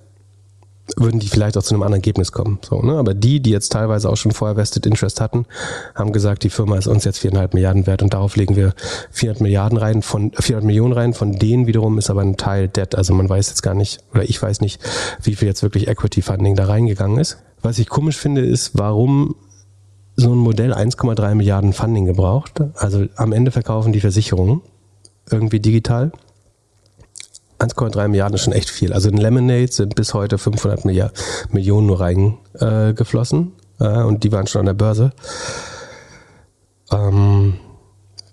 Würden 0.96 1.20
die 1.20 1.28
vielleicht 1.28 1.56
auch 1.56 1.62
zu 1.62 1.74
einem 1.74 1.82
anderen 1.82 2.00
Ergebnis 2.00 2.32
kommen. 2.32 2.58
So, 2.62 2.80
ne? 2.80 2.94
Aber 2.94 3.14
die, 3.14 3.40
die 3.40 3.50
jetzt 3.50 3.72
teilweise 3.72 4.08
auch 4.08 4.16
schon 4.16 4.32
vorher 4.32 4.56
Vested 4.56 4.86
Interest 4.86 5.20
hatten, 5.20 5.46
haben 5.94 6.12
gesagt, 6.12 6.44
die 6.44 6.50
Firma 6.50 6.76
ist 6.76 6.86
uns 6.86 7.04
jetzt 7.04 7.18
viereinhalb 7.18 7.54
Milliarden 7.54 7.86
wert 7.86 8.02
und 8.02 8.14
darauf 8.14 8.36
legen 8.36 8.56
wir 8.56 8.72
400 9.10 9.42
Milliarden 9.42 9.78
rein, 9.78 10.02
von 10.02 10.32
400 10.32 10.64
Millionen 10.64 10.92
rein. 10.92 11.14
Von 11.14 11.32
denen 11.32 11.66
wiederum 11.66 11.98
ist 11.98 12.10
aber 12.10 12.22
ein 12.22 12.36
Teil 12.36 12.68
Debt. 12.68 12.94
Also 12.94 13.14
man 13.14 13.28
weiß 13.28 13.50
jetzt 13.50 13.62
gar 13.62 13.74
nicht, 13.74 14.00
oder 14.12 14.24
ich 14.24 14.40
weiß 14.40 14.60
nicht, 14.60 14.80
wie 15.22 15.34
viel 15.34 15.48
jetzt 15.48 15.62
wirklich 15.62 15.88
Equity 15.88 16.22
Funding 16.22 16.56
da 16.56 16.64
reingegangen 16.64 17.18
ist. 17.18 17.38
Was 17.60 17.78
ich 17.78 17.88
komisch 17.88 18.16
finde, 18.16 18.44
ist, 18.44 18.72
warum 18.78 19.34
so 20.16 20.32
ein 20.32 20.38
Modell 20.38 20.72
1,3 20.72 21.34
Milliarden 21.34 21.72
Funding 21.72 22.06
gebraucht. 22.06 22.60
Also 22.74 23.06
am 23.16 23.32
Ende 23.32 23.50
verkaufen 23.50 23.92
die 23.92 24.00
Versicherungen 24.00 24.62
irgendwie 25.30 25.60
digital. 25.60 26.12
1,3 27.58 28.08
Milliarden 28.08 28.34
ist 28.34 28.42
schon 28.42 28.52
echt 28.52 28.70
viel. 28.70 28.92
Also 28.92 29.08
in 29.08 29.16
Lemonade 29.16 29.72
sind 29.72 29.94
bis 29.94 30.14
heute 30.14 30.38
500 30.38 30.84
Milliard 30.84 31.12
Millionen 31.50 31.86
nur 31.86 32.00
reingeflossen 32.00 33.52
äh, 33.80 34.02
und 34.02 34.24
die 34.24 34.32
waren 34.32 34.46
schon 34.46 34.60
an 34.60 34.66
der 34.66 34.74
Börse. 34.74 35.12
Ähm, 36.92 37.54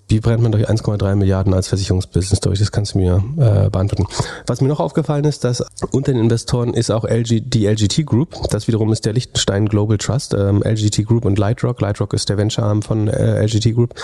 wie 0.07 0.19
brennt 0.19 0.43
man 0.43 0.51
durch 0.51 0.69
1,3 0.69 1.15
Milliarden 1.15 1.53
als 1.55 1.67
Versicherungsbusiness 1.67 2.39
durch? 2.39 2.59
Das 2.59 2.71
kannst 2.71 2.93
du 2.93 2.99
mir 2.99 3.23
äh, 3.37 3.69
beantworten. 3.71 4.05
Was 4.45 4.61
mir 4.61 4.67
noch 4.67 4.79
aufgefallen 4.79 5.25
ist, 5.25 5.43
dass 5.43 5.65
unter 5.91 6.13
den 6.13 6.21
Investoren 6.21 6.75
ist 6.75 6.91
auch 6.91 7.05
LG, 7.05 7.41
die 7.43 7.65
LGT 7.65 8.05
Group. 8.05 8.35
Das 8.51 8.67
wiederum 8.67 8.91
ist 8.91 9.05
der 9.05 9.13
Liechtenstein 9.13 9.67
Global 9.67 9.97
Trust. 9.97 10.35
Ähm, 10.35 10.61
LGT 10.63 11.05
Group 11.07 11.25
und 11.25 11.39
Lightrock. 11.39 11.81
Lightrock 11.81 12.13
ist 12.13 12.29
der 12.29 12.37
Venture-Arm 12.37 12.83
von 12.83 13.07
äh, 13.07 13.43
LGT 13.45 13.73
Group. 13.73 13.95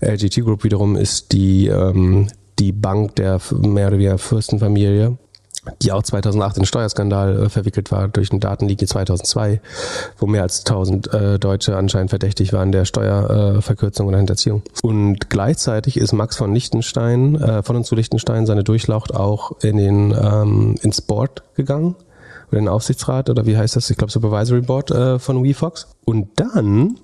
LGT 0.00 0.42
Group 0.44 0.62
wiederum 0.62 0.94
ist 0.94 1.32
die, 1.32 1.66
ähm, 1.66 2.28
die 2.58 2.72
Bank 2.72 3.16
der 3.16 3.40
mehr 3.50 3.88
oder 3.88 3.98
weniger 3.98 4.18
Fürstenfamilie 4.18 5.16
die 5.82 5.92
auch 5.92 6.02
2008 6.02 6.56
in 6.56 6.62
den 6.62 6.66
Steuerskandal 6.66 7.44
äh, 7.44 7.48
verwickelt 7.48 7.90
war 7.90 8.08
durch 8.08 8.30
eine 8.30 8.40
Datenlinie 8.40 8.86
2002, 8.86 9.60
wo 10.18 10.26
mehr 10.26 10.42
als 10.42 10.60
1000 10.60 11.12
äh, 11.12 11.38
Deutsche 11.38 11.76
anscheinend 11.76 12.10
verdächtig 12.10 12.52
waren 12.52 12.72
der 12.72 12.84
Steuerverkürzung 12.84 14.06
äh, 14.06 14.08
oder 14.08 14.18
Hinterziehung. 14.18 14.62
Und 14.82 15.30
gleichzeitig 15.30 15.96
ist 15.96 16.12
Max 16.12 16.36
von 16.36 16.54
Liechtenstein, 16.54 17.36
äh, 17.36 17.62
von 17.62 17.76
und 17.76 17.84
zu 17.84 17.94
Liechtenstein, 17.94 18.46
seine 18.46 18.64
Durchlaucht 18.64 19.14
auch 19.14 19.52
in 19.60 19.76
den 19.76 20.16
ähm, 20.18 20.76
ins 20.82 21.00
Board 21.00 21.42
gegangen 21.54 21.96
oder 22.48 22.58
in 22.58 22.64
den 22.64 22.68
Aufsichtsrat 22.68 23.30
oder 23.30 23.46
wie 23.46 23.56
heißt 23.56 23.76
das? 23.76 23.90
Ich 23.90 23.96
glaube 23.96 24.12
Supervisory 24.12 24.62
Board 24.62 24.90
äh, 24.90 25.18
von 25.18 25.42
WeFox. 25.44 25.88
Und 26.04 26.28
dann, 26.36 26.98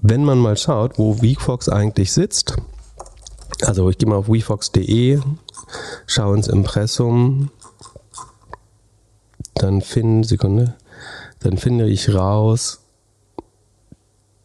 wenn 0.00 0.24
man 0.24 0.38
mal 0.38 0.56
schaut, 0.56 0.98
wo 0.98 1.20
WeFox 1.20 1.68
eigentlich 1.68 2.12
sitzt, 2.12 2.56
also 3.60 3.90
ich 3.90 3.98
gehe 3.98 4.08
mal 4.08 4.16
auf 4.16 4.28
wefox.de, 4.28 5.20
schaue 6.06 6.36
ins 6.36 6.48
Impressum, 6.48 7.50
dann 9.54 9.80
finde, 9.80 10.26
Sekunde, 10.26 10.74
dann 11.40 11.58
finde 11.58 11.88
ich 11.88 12.14
raus, 12.14 12.80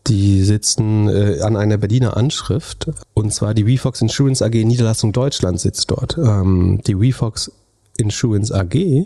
die 0.08 0.44
sitzen 0.44 1.10
äh, 1.10 1.42
an 1.42 1.58
einer 1.58 1.78
Berliner 1.78 2.16
Anschrift 2.16 2.90
und 3.14 3.34
zwar 3.34 3.54
die 3.54 3.68
WeFox 3.68 4.02
Insurance 4.02 4.44
AG 4.44 4.54
Niederlassung 4.54 5.12
Deutschland 5.12 5.60
sitzt 5.60 5.92
dort. 5.92 6.18
Ähm, 6.18 6.82
die 6.88 7.00
WeFox 7.00 7.52
Insurance 7.98 8.54
AG 8.54 9.06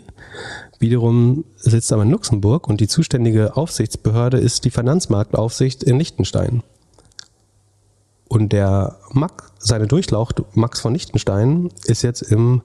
wiederum 0.78 1.44
sitzt 1.56 1.92
aber 1.92 2.02
in 2.02 2.10
Luxemburg 2.10 2.68
und 2.68 2.80
die 2.80 2.88
zuständige 2.88 3.56
Aufsichtsbehörde 3.56 4.38
ist 4.38 4.64
die 4.64 4.70
Finanzmarktaufsicht 4.70 5.82
in 5.82 5.98
Liechtenstein. 5.98 6.62
Und 8.32 8.54
der 8.54 8.96
Max, 9.10 9.52
seine 9.58 9.86
Durchlaucht, 9.86 10.42
Max 10.54 10.80
von 10.80 10.94
Liechtenstein, 10.94 11.68
ist 11.84 12.00
jetzt 12.00 12.22
im 12.22 12.62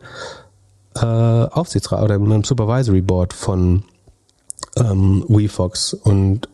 äh, 0.96 1.02
Aufsichtsrat 1.02 2.02
oder 2.02 2.16
im 2.16 2.46
Supervisory 2.46 3.02
Board 3.02 3.34
von 3.34 3.84
ähm, 4.78 5.26
WeFox 5.28 5.94
und 5.94 6.48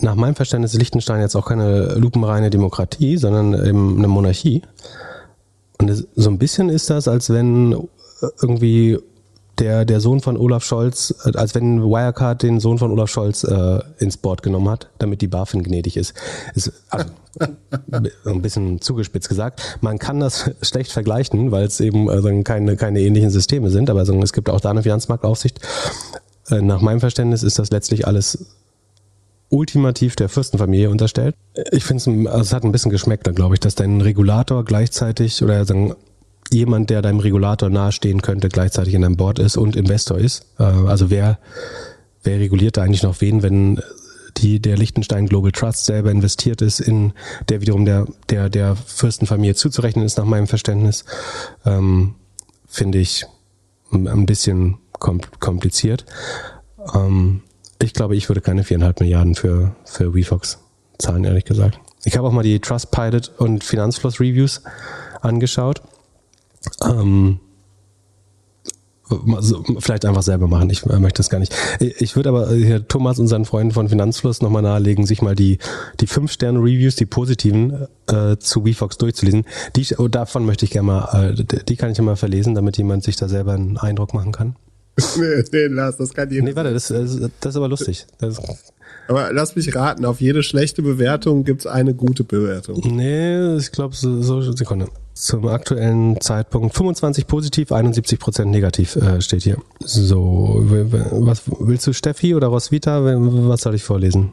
nach 0.00 0.16
meinem 0.16 0.34
Verständnis 0.34 0.74
ist 0.74 0.80
Liechtenstein 0.80 1.22
jetzt 1.22 1.34
auch 1.34 1.46
keine 1.46 1.94
lupenreine 1.94 2.50
Demokratie, 2.50 3.16
sondern 3.16 3.54
eben 3.66 3.96
eine 3.96 4.08
Monarchie. 4.08 4.60
Und 5.78 5.88
es, 5.88 6.06
so 6.14 6.28
ein 6.28 6.36
bisschen 6.36 6.68
ist 6.68 6.90
das, 6.90 7.08
als 7.08 7.30
wenn 7.30 7.88
irgendwie 8.42 8.98
der, 9.58 9.84
der 9.84 10.00
Sohn 10.00 10.20
von 10.20 10.36
Olaf 10.36 10.64
Scholz, 10.64 11.14
äh, 11.24 11.36
als 11.36 11.54
wenn 11.54 11.82
Wirecard 11.82 12.42
den 12.42 12.60
Sohn 12.60 12.78
von 12.78 12.90
Olaf 12.90 13.10
Scholz 13.10 13.44
äh, 13.44 13.80
ins 13.98 14.16
Board 14.16 14.42
genommen 14.42 14.68
hat, 14.68 14.88
damit 14.98 15.22
die 15.22 15.28
BaFin 15.28 15.62
gnädig 15.62 15.96
ist. 15.96 16.14
ist 16.54 16.72
also, 16.90 17.10
ein 18.24 18.42
bisschen 18.42 18.80
zugespitzt 18.80 19.28
gesagt. 19.28 19.78
Man 19.80 19.98
kann 19.98 20.20
das 20.20 20.50
schlecht 20.62 20.92
vergleichen, 20.92 21.50
weil 21.50 21.66
es 21.66 21.80
eben 21.80 22.08
also 22.10 22.28
keine, 22.42 22.76
keine 22.76 23.00
ähnlichen 23.00 23.30
Systeme 23.30 23.70
sind, 23.70 23.90
aber 23.90 24.00
also, 24.00 24.20
es 24.22 24.32
gibt 24.32 24.48
auch 24.48 24.60
da 24.60 24.70
eine 24.70 24.82
Finanzmarktaufsicht. 24.82 25.60
Äh, 26.48 26.62
nach 26.62 26.80
meinem 26.80 27.00
Verständnis 27.00 27.42
ist 27.42 27.58
das 27.58 27.70
letztlich 27.70 28.06
alles 28.06 28.46
ultimativ 29.48 30.16
der 30.16 30.28
Fürstenfamilie 30.28 30.90
unterstellt. 30.90 31.34
Ich 31.70 31.84
finde 31.84 32.00
es, 32.00 32.28
also 32.28 32.40
es 32.40 32.52
hat 32.52 32.64
ein 32.64 32.72
bisschen 32.72 32.90
geschmeckt, 32.90 33.32
glaube 33.34 33.54
ich, 33.54 33.60
dass 33.60 33.74
dein 33.74 34.00
Regulator 34.00 34.64
gleichzeitig 34.64 35.42
oder 35.42 35.64
sagen, 35.64 35.94
jemand, 36.52 36.90
der 36.90 37.02
deinem 37.02 37.20
Regulator 37.20 37.68
nahestehen 37.68 38.22
könnte, 38.22 38.48
gleichzeitig 38.48 38.94
in 38.94 39.02
deinem 39.02 39.16
Board 39.16 39.38
ist 39.38 39.56
und 39.56 39.76
Investor 39.76 40.18
ist. 40.18 40.46
Äh, 40.58 40.64
also 40.64 41.10
wer, 41.10 41.38
wer 42.22 42.38
reguliert 42.38 42.76
da 42.76 42.82
eigentlich 42.82 43.02
noch 43.02 43.20
wen, 43.20 43.42
wenn 43.42 43.80
die 44.38 44.60
der 44.60 44.76
Liechtenstein 44.76 45.26
Global 45.26 45.52
Trust 45.52 45.86
selber 45.86 46.10
investiert 46.10 46.60
ist, 46.60 46.80
in 46.80 47.12
der 47.48 47.60
wiederum 47.60 47.84
der, 47.84 48.06
der, 48.28 48.50
der 48.50 48.76
Fürstenfamilie 48.76 49.54
zuzurechnen 49.54 50.04
ist, 50.04 50.18
nach 50.18 50.24
meinem 50.24 50.46
Verständnis, 50.46 51.04
ähm, 51.64 52.14
finde 52.66 52.98
ich 52.98 53.24
ein 53.90 54.26
bisschen 54.26 54.78
kompliziert. 54.98 56.04
Ähm, 56.94 57.42
ich 57.80 57.92
glaube, 57.92 58.16
ich 58.16 58.28
würde 58.28 58.40
keine 58.40 58.64
viereinhalb 58.64 59.00
Milliarden 59.00 59.34
für, 59.34 59.74
für 59.84 60.14
WeFox 60.14 60.58
zahlen, 60.98 61.24
ehrlich 61.24 61.44
gesagt. 61.44 61.78
Ich 62.04 62.16
habe 62.16 62.28
auch 62.28 62.32
mal 62.32 62.42
die 62.42 62.60
Trustpilot 62.60 63.32
und 63.38 63.64
Finanzfluss 63.64 64.20
Reviews 64.20 64.62
angeschaut. 65.20 65.82
Ähm, 66.84 67.40
also 69.08 69.62
vielleicht 69.78 70.04
einfach 70.04 70.22
selber 70.22 70.48
machen. 70.48 70.68
Ich 70.70 70.84
äh, 70.84 70.98
möchte 70.98 71.18
das 71.18 71.30
gar 71.30 71.38
nicht. 71.38 71.54
Ich 71.80 72.16
würde 72.16 72.30
aber 72.30 72.52
hier 72.52 72.86
Thomas 72.88 73.18
und 73.18 73.28
seinen 73.28 73.44
Freunden 73.44 73.72
von 73.72 73.88
Finanzfluss 73.88 74.42
nochmal 74.42 74.62
nahelegen, 74.62 75.06
sich 75.06 75.22
mal 75.22 75.34
die, 75.34 75.58
die 76.00 76.06
fünf 76.06 76.32
Sterne 76.32 76.58
Reviews, 76.58 76.96
die 76.96 77.06
positiven, 77.06 77.86
äh, 78.08 78.36
zu 78.38 78.64
WeFox 78.64 78.98
durchzulesen. 78.98 79.44
Die, 79.76 79.86
oh, 79.98 80.08
davon 80.08 80.44
möchte 80.44 80.64
ich 80.64 80.72
gerne 80.72 80.86
mal, 80.86 81.34
äh, 81.38 81.44
die 81.64 81.76
kann 81.76 81.90
ich 81.90 81.98
ja 81.98 82.04
mal 82.04 82.16
verlesen, 82.16 82.54
damit 82.54 82.78
jemand 82.78 83.04
sich 83.04 83.16
da 83.16 83.28
selber 83.28 83.52
einen 83.52 83.76
Eindruck 83.76 84.12
machen 84.12 84.32
kann. 84.32 84.56
nee, 85.16 85.44
nee, 85.52 85.66
lass, 85.66 85.98
das 85.98 86.12
kann 86.14 86.30
jeder. 86.30 86.44
Nee, 86.44 86.56
warte, 86.56 86.72
das, 86.72 86.88
das, 86.88 87.18
das 87.40 87.50
ist 87.50 87.56
aber 87.56 87.68
lustig. 87.68 88.06
Das, 88.18 88.40
aber 89.08 89.32
lass 89.32 89.56
mich 89.56 89.74
raten, 89.74 90.04
auf 90.04 90.20
jede 90.20 90.42
schlechte 90.42 90.82
Bewertung 90.82 91.44
gibt's 91.44 91.66
eine 91.66 91.94
gute 91.94 92.24
Bewertung. 92.24 92.80
Nee, 92.84 93.56
ich 93.56 93.72
glaube, 93.72 93.94
so, 93.94 94.22
so 94.22 94.40
Sekunde. 94.52 94.88
Zum 95.14 95.48
aktuellen 95.48 96.20
Zeitpunkt 96.20 96.74
25 96.74 97.26
positiv, 97.26 97.72
71 97.72 98.18
Prozent 98.18 98.50
negativ 98.50 98.96
äh, 98.96 99.20
steht 99.22 99.44
hier. 99.44 99.56
So, 99.80 100.62
was 100.62 101.42
willst 101.60 101.86
du, 101.86 101.92
Steffi 101.92 102.34
oder 102.34 102.48
Roswitha? 102.48 103.00
Was 103.02 103.62
soll 103.62 103.74
ich 103.74 103.82
vorlesen? 103.82 104.32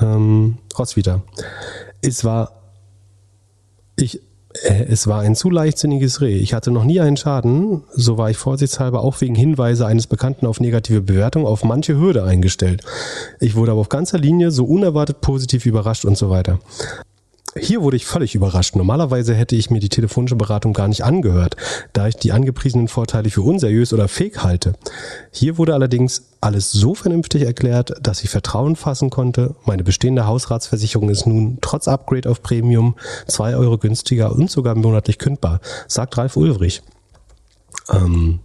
Ähm, 0.00 0.58
Roswitha. 0.76 1.22
Es 2.02 2.24
war, 2.24 2.62
ich, 3.96 4.20
es 4.62 5.06
war 5.06 5.20
ein 5.20 5.34
zu 5.34 5.50
leichtsinniges 5.50 6.20
Reh. 6.20 6.36
Ich 6.36 6.54
hatte 6.54 6.70
noch 6.70 6.84
nie 6.84 7.00
einen 7.00 7.16
Schaden, 7.16 7.82
so 7.92 8.18
war 8.18 8.30
ich 8.30 8.36
vorsichtshalber 8.36 9.02
auch 9.02 9.20
wegen 9.20 9.34
Hinweise 9.34 9.86
eines 9.86 10.06
Bekannten 10.06 10.46
auf 10.46 10.60
negative 10.60 11.00
Bewertung 11.00 11.44
auf 11.44 11.64
manche 11.64 11.98
Hürde 11.98 12.22
eingestellt. 12.24 12.82
Ich 13.40 13.56
wurde 13.56 13.72
aber 13.72 13.80
auf 13.80 13.88
ganzer 13.88 14.18
Linie 14.18 14.50
so 14.52 14.64
unerwartet 14.64 15.20
positiv 15.20 15.66
überrascht 15.66 16.04
und 16.04 16.16
so 16.16 16.30
weiter. 16.30 16.60
Hier 17.56 17.82
wurde 17.82 17.96
ich 17.96 18.06
völlig 18.06 18.34
überrascht. 18.34 18.74
Normalerweise 18.74 19.34
hätte 19.34 19.54
ich 19.54 19.70
mir 19.70 19.78
die 19.78 19.88
telefonische 19.88 20.34
Beratung 20.34 20.72
gar 20.72 20.88
nicht 20.88 21.04
angehört, 21.04 21.56
da 21.92 22.08
ich 22.08 22.16
die 22.16 22.32
angepriesenen 22.32 22.88
Vorteile 22.88 23.30
für 23.30 23.42
unseriös 23.42 23.92
oder 23.92 24.08
fake 24.08 24.42
halte. 24.42 24.74
Hier 25.30 25.56
wurde 25.56 25.74
allerdings 25.74 26.24
alles 26.40 26.72
so 26.72 26.94
vernünftig 26.94 27.42
erklärt, 27.42 27.94
dass 28.02 28.24
ich 28.24 28.30
Vertrauen 28.30 28.74
fassen 28.74 29.10
konnte. 29.10 29.54
Meine 29.64 29.84
bestehende 29.84 30.26
Hausratsversicherung 30.26 31.10
ist 31.10 31.26
nun 31.26 31.58
trotz 31.60 31.86
Upgrade 31.86 32.28
auf 32.28 32.42
Premium 32.42 32.96
zwei 33.28 33.56
Euro 33.56 33.78
günstiger 33.78 34.32
und 34.32 34.50
sogar 34.50 34.74
monatlich 34.74 35.18
kündbar, 35.18 35.60
sagt 35.86 36.18
Ralf 36.18 36.36
Ulrich. 36.36 36.82
Ähm, 37.92 38.40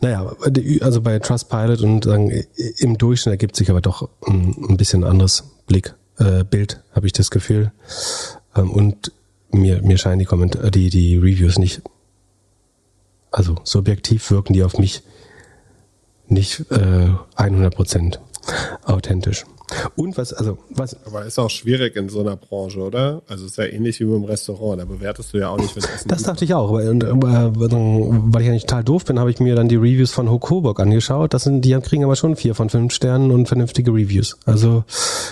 naja, 0.00 0.30
also 0.82 1.00
bei 1.00 1.18
Trustpilot 1.18 1.80
und 1.80 2.04
sagen, 2.04 2.44
im 2.78 2.98
Durchschnitt 2.98 3.32
ergibt 3.32 3.56
sich 3.56 3.70
aber 3.70 3.80
doch 3.80 4.10
ein, 4.26 4.54
ein 4.68 4.76
bisschen 4.76 5.04
anderes 5.04 5.44
Blick 5.66 5.94
äh, 6.18 6.44
Bild, 6.44 6.82
habe 6.92 7.06
ich 7.06 7.12
das 7.12 7.30
Gefühl. 7.30 7.72
Ähm, 8.54 8.70
und 8.70 9.12
mir, 9.50 9.82
mir 9.82 9.98
scheinen 9.98 10.18
die, 10.18 10.24
Kommentar 10.24 10.70
die, 10.70 10.90
die 10.90 11.16
Reviews 11.16 11.58
nicht, 11.58 11.82
also 13.30 13.56
subjektiv 13.64 14.30
wirken 14.30 14.52
die 14.52 14.62
auf 14.62 14.78
mich 14.78 15.02
nicht 16.28 16.64
äh, 16.70 17.10
100% 17.36 18.18
authentisch. 18.84 19.44
Und 19.96 20.16
was, 20.16 20.32
also, 20.32 20.58
was. 20.70 20.96
Aber 21.06 21.24
ist 21.24 21.38
auch 21.38 21.50
schwierig 21.50 21.96
in 21.96 22.08
so 22.08 22.20
einer 22.20 22.36
Branche, 22.36 22.78
oder? 22.78 23.22
Also 23.26 23.46
ist 23.46 23.56
ja 23.56 23.64
ähnlich 23.64 23.98
wie 24.00 24.04
beim 24.04 24.24
Restaurant. 24.24 24.80
Da 24.80 24.84
bewertest 24.84 25.32
du 25.32 25.38
ja 25.38 25.48
auch 25.48 25.58
nicht, 25.58 25.74
wenn 25.74 25.82
Essen 25.82 26.08
Das 26.08 26.22
dachte 26.22 26.44
ich 26.44 26.54
auch. 26.54 26.70
Und, 26.70 27.02
äh, 27.02 27.12
weil 27.12 28.42
ich 28.42 28.46
ja 28.46 28.52
nicht 28.52 28.68
total 28.68 28.84
doof 28.84 29.04
bin, 29.04 29.18
habe 29.18 29.30
ich 29.30 29.40
mir 29.40 29.56
dann 29.56 29.68
die 29.68 29.76
Reviews 29.76 30.12
von 30.12 30.30
Hokoburg 30.30 30.78
angeschaut. 30.78 31.34
Das 31.34 31.44
sind, 31.44 31.62
die 31.62 31.76
kriegen 31.80 32.04
aber 32.04 32.16
schon 32.16 32.36
vier 32.36 32.54
von 32.54 32.70
fünf 32.70 32.92
Sternen 32.92 33.30
und 33.30 33.48
vernünftige 33.48 33.90
Reviews. 33.90 34.38
Also 34.44 34.84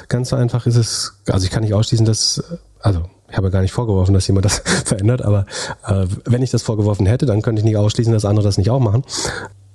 ganz 0.09 0.31
so 0.31 0.37
einfach 0.37 0.67
ist 0.67 0.77
es. 0.77 1.15
Also 1.29 1.45
ich 1.45 1.53
kann 1.53 1.63
nicht 1.63 1.75
ausschließen, 1.75 2.05
dass, 2.05 2.43
also 2.81 3.03
ich 3.31 3.37
habe 3.37 3.51
gar 3.51 3.63
nicht 3.63 3.73
vorgeworfen, 3.73 4.15
dass 4.15 4.27
jemand 4.27 4.45
das 4.45 4.59
verändert, 4.85 5.23
aber 5.23 5.47
äh, 5.87 6.07
wenn 6.25 6.43
ich 6.43 6.51
das 6.51 6.63
vorgeworfen 6.63 7.07
hätte, 7.07 7.27
dann 7.27 7.43
könnte 7.43 7.61
ich 7.61 7.65
nicht 7.65 7.77
ausschließen, 7.77 8.13
dass 8.13 8.25
andere 8.25 8.45
das 8.45 8.59
nicht 8.59 8.71
auch 8.71 8.81
machen. 8.81 9.05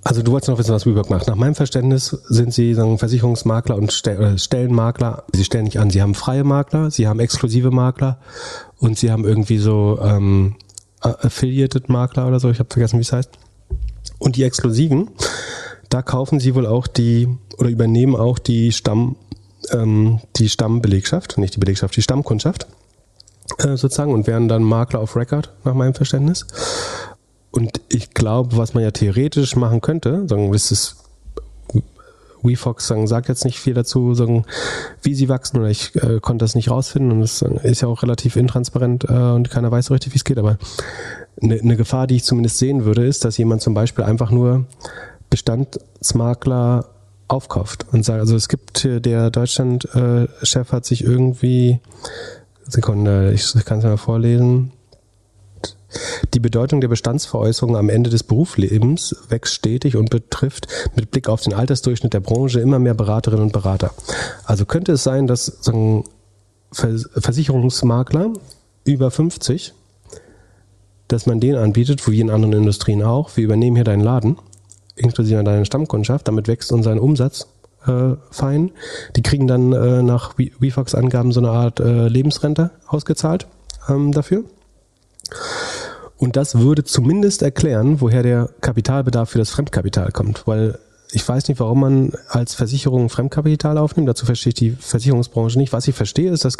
Also 0.03 0.23
du 0.23 0.31
wolltest 0.31 0.49
noch 0.49 0.57
wissen, 0.57 0.73
was 0.73 0.85
WeWork 0.85 1.09
macht. 1.09 1.27
Nach 1.27 1.35
meinem 1.35 1.55
Verständnis 1.55 2.09
sind 2.29 2.53
sie 2.53 2.73
sagen, 2.73 2.97
Versicherungsmakler 2.97 3.75
und 3.75 3.91
Stellenmakler. 3.91 5.23
Sie 5.33 5.43
stellen 5.43 5.65
nicht 5.65 5.79
an. 5.79 5.89
Sie 5.89 6.01
haben 6.01 6.15
freie 6.15 6.43
Makler, 6.43 6.89
sie 6.89 7.07
haben 7.07 7.19
exklusive 7.19 7.69
Makler 7.69 8.17
und 8.77 8.97
sie 8.97 9.11
haben 9.11 9.25
irgendwie 9.25 9.57
so 9.57 9.99
ähm, 10.01 10.55
Affiliated 11.01 11.89
Makler 11.89 12.27
oder 12.27 12.39
so, 12.39 12.49
ich 12.49 12.59
habe 12.59 12.69
vergessen, 12.71 12.97
wie 12.97 13.03
es 13.03 13.11
heißt. 13.11 13.29
Und 14.19 14.35
die 14.35 14.43
exklusiven, 14.43 15.09
da 15.89 16.01
kaufen 16.01 16.39
sie 16.39 16.55
wohl 16.55 16.65
auch 16.65 16.87
die 16.87 17.27
oder 17.57 17.69
übernehmen 17.69 18.15
auch 18.15 18.39
die 18.39 18.71
Stamm, 18.71 19.15
ähm, 19.71 20.19
die 20.37 20.49
Stammbelegschaft, 20.49 21.37
nicht 21.37 21.55
die 21.55 21.59
Belegschaft, 21.59 21.95
die 21.95 22.01
Stammkundschaft 22.01 22.67
äh, 23.59 23.75
sozusagen 23.75 24.13
und 24.13 24.27
werden 24.27 24.47
dann 24.47 24.63
Makler 24.63 24.99
auf 24.99 25.15
Record 25.15 25.51
nach 25.63 25.73
meinem 25.73 25.93
Verständnis. 25.93 26.45
Und 27.51 27.81
ich 27.89 28.13
glaube, 28.13 28.57
was 28.57 28.73
man 28.73 28.83
ja 28.83 28.91
theoretisch 28.91 29.55
machen 29.55 29.81
könnte, 29.81 30.27
sagen, 30.27 30.53
ist 30.53 30.71
es 30.71 30.97
WeFox 32.41 32.87
sagen, 32.87 33.07
sagt 33.07 33.27
jetzt 33.29 33.45
nicht 33.45 33.59
viel 33.59 33.73
dazu, 33.73 34.13
sagen, 34.13 34.45
wie 35.01 35.13
sie 35.13 35.29
wachsen 35.29 35.57
oder 35.57 35.69
ich 35.69 35.95
äh, 35.95 36.19
konnte 36.19 36.43
das 36.43 36.55
nicht 36.55 36.69
rausfinden 36.69 37.11
und 37.11 37.21
es 37.21 37.41
ist 37.41 37.81
ja 37.81 37.87
auch 37.87 38.03
relativ 38.03 38.35
intransparent 38.35 39.05
äh, 39.05 39.13
und 39.13 39.49
keiner 39.49 39.71
weiß 39.71 39.87
so 39.87 39.93
richtig, 39.93 40.13
wie 40.13 40.17
es 40.17 40.23
geht, 40.23 40.37
aber 40.37 40.57
eine, 41.41 41.59
eine 41.59 41.77
Gefahr, 41.77 42.07
die 42.07 42.15
ich 42.15 42.23
zumindest 42.23 42.57
sehen 42.57 42.85
würde, 42.85 43.05
ist, 43.05 43.25
dass 43.25 43.37
jemand 43.37 43.61
zum 43.61 43.73
Beispiel 43.73 44.03
einfach 44.03 44.31
nur 44.31 44.65
Bestandsmakler 45.29 46.85
aufkauft 47.27 47.85
und 47.91 48.03
sagt, 48.03 48.19
also 48.19 48.35
es 48.35 48.47
gibt 48.49 48.83
der 48.83 49.29
Deutschland-Chef 49.29 50.71
hat 50.71 50.85
sich 50.85 51.03
irgendwie, 51.03 51.79
Sekunde, 52.67 53.33
ich 53.33 53.53
kann 53.65 53.79
es 53.79 53.83
mal 53.83 53.97
vorlesen, 53.97 54.71
die 56.33 56.39
Bedeutung 56.39 56.81
der 56.81 56.87
Bestandsveräußerung 56.87 57.75
am 57.75 57.89
Ende 57.89 58.09
des 58.09 58.23
Berufslebens 58.23 59.15
wächst 59.29 59.55
stetig 59.55 59.95
und 59.95 60.09
betrifft 60.09 60.67
mit 60.95 61.11
Blick 61.11 61.27
auf 61.27 61.41
den 61.41 61.53
Altersdurchschnitt 61.53 62.13
der 62.13 62.19
Branche 62.19 62.59
immer 62.59 62.79
mehr 62.79 62.93
Beraterinnen 62.93 63.45
und 63.45 63.53
Berater. 63.53 63.91
Also 64.45 64.65
könnte 64.65 64.93
es 64.93 65.03
sein, 65.03 65.27
dass 65.27 65.45
sagen, 65.45 66.03
Versicherungsmakler 66.71 68.33
über 68.83 69.09
50, 69.09 69.73
dass 71.07 71.25
man 71.25 71.39
den 71.39 71.55
anbietet, 71.55 72.07
wie 72.07 72.19
in 72.19 72.29
anderen 72.29 72.53
Industrien 72.53 73.01
auch, 73.01 73.35
wir 73.35 73.43
übernehmen 73.43 73.75
hier 73.75 73.85
deinen 73.85 74.03
Laden, 74.03 74.37
inklusive 74.95 75.43
deiner 75.43 75.65
Stammkundschaft, 75.65 76.27
damit 76.27 76.47
wächst 76.47 76.71
unser 76.71 77.01
Umsatz 77.01 77.47
äh, 77.87 78.15
fein. 78.29 78.71
Die 79.15 79.23
kriegen 79.23 79.47
dann 79.47 79.73
äh, 79.73 80.03
nach 80.03 80.37
WeFox-Angaben 80.37 81.31
so 81.31 81.39
eine 81.39 81.49
Art 81.49 81.79
äh, 81.79 82.07
Lebensrente 82.07 82.71
ausgezahlt 82.87 83.47
ähm, 83.87 84.11
dafür. 84.11 84.43
Und 86.17 86.35
das 86.35 86.59
würde 86.59 86.83
zumindest 86.83 87.41
erklären, 87.41 88.01
woher 88.01 88.23
der 88.23 88.49
Kapitalbedarf 88.61 89.29
für 89.29 89.39
das 89.39 89.51
Fremdkapital 89.51 90.11
kommt, 90.11 90.47
weil 90.47 90.77
ich 91.11 91.27
weiß 91.27 91.47
nicht, 91.47 91.59
warum 91.59 91.79
man 91.79 92.11
als 92.27 92.53
Versicherung 92.53 93.09
Fremdkapital 93.09 93.77
aufnimmt. 93.77 94.07
Dazu 94.07 94.25
verstehe 94.25 94.49
ich 94.49 94.55
die 94.55 94.71
Versicherungsbranche 94.71 95.57
nicht. 95.57 95.73
Was 95.73 95.87
ich 95.87 95.95
verstehe, 95.95 96.31
ist, 96.31 96.45
dass 96.45 96.57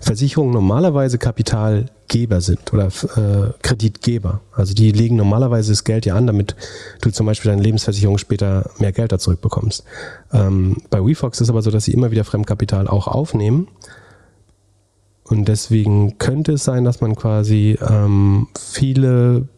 Versicherungen 0.00 0.54
normalerweise 0.54 1.18
Kapitalgeber 1.18 2.40
sind 2.40 2.72
oder 2.72 2.86
äh, 2.86 3.52
Kreditgeber. 3.62 4.40
Also 4.54 4.72
die 4.72 4.90
legen 4.92 5.16
normalerweise 5.16 5.72
das 5.72 5.84
Geld 5.84 6.06
ja 6.06 6.14
an, 6.14 6.26
damit 6.26 6.56
du 7.02 7.10
zum 7.10 7.26
Beispiel 7.26 7.50
deine 7.50 7.62
Lebensversicherung 7.62 8.16
später 8.16 8.70
mehr 8.78 8.92
Geld 8.92 9.12
da 9.12 9.18
zurückbekommst. 9.18 9.84
Ähm, 10.32 10.78
bei 10.88 11.04
WeFox 11.04 11.40
ist 11.42 11.50
aber 11.50 11.60
so, 11.60 11.70
dass 11.70 11.84
sie 11.84 11.92
immer 11.92 12.10
wieder 12.10 12.24
Fremdkapital 12.24 12.88
auch 12.88 13.06
aufnehmen 13.06 13.68
und 15.30 15.46
deswegen 15.46 16.18
könnte 16.18 16.54
es 16.54 16.64
sein, 16.64 16.84
dass 16.84 17.00
man 17.00 17.14
quasi 17.14 17.78
ähm, 17.88 18.48
viele 18.58 19.48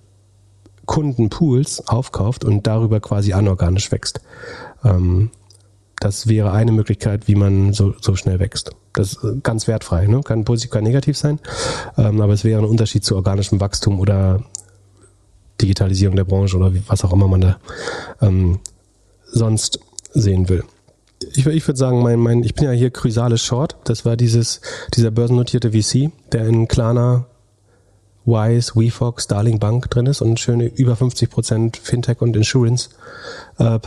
Kundenpools 0.84 1.88
aufkauft 1.88 2.44
und 2.44 2.66
darüber 2.66 3.00
quasi 3.00 3.32
anorganisch 3.32 3.90
wächst. 3.90 4.20
Ähm, 4.84 5.30
das 5.98 6.26
wäre 6.26 6.52
eine 6.52 6.72
Möglichkeit, 6.72 7.26
wie 7.26 7.36
man 7.36 7.72
so, 7.72 7.94
so 8.00 8.16
schnell 8.16 8.38
wächst. 8.38 8.72
Das 8.92 9.14
ist 9.14 9.42
ganz 9.42 9.66
wertfrei, 9.66 10.06
ne? 10.06 10.20
kann 10.22 10.44
positiv, 10.44 10.72
kann 10.72 10.84
negativ 10.84 11.16
sein, 11.16 11.38
ähm, 11.96 12.20
aber 12.20 12.34
es 12.34 12.44
wäre 12.44 12.60
ein 12.60 12.68
Unterschied 12.68 13.04
zu 13.04 13.16
organischem 13.16 13.58
Wachstum 13.60 13.98
oder 13.98 14.42
Digitalisierung 15.60 16.16
der 16.16 16.24
Branche 16.24 16.58
oder 16.58 16.72
was 16.86 17.04
auch 17.04 17.12
immer 17.12 17.28
man 17.28 17.40
da 17.40 17.56
ähm, 18.20 18.58
sonst 19.24 19.80
sehen 20.12 20.50
will 20.50 20.64
ich, 21.24 21.46
ich 21.46 21.66
würde 21.66 21.78
sagen, 21.78 22.02
mein, 22.02 22.18
mein, 22.18 22.42
ich 22.42 22.54
bin 22.54 22.64
ja 22.64 22.70
hier 22.70 22.90
Chrysalis 22.90 23.42
Short. 23.42 23.76
Das 23.84 24.04
war 24.04 24.16
dieses, 24.16 24.60
dieser 24.94 25.10
börsennotierte 25.10 25.72
VC, 25.72 26.10
der 26.32 26.46
in 26.46 26.68
Klarna, 26.68 27.26
Wise, 28.24 28.72
WeFox, 28.74 29.26
Darling 29.26 29.58
Bank 29.58 29.90
drin 29.90 30.06
ist 30.06 30.20
und 30.20 30.38
schöne 30.38 30.66
über 30.66 30.96
50 30.96 31.28
Prozent 31.30 31.76
Fintech 31.76 32.20
und 32.20 32.36
Insurance 32.36 32.90
äh, 33.58 33.78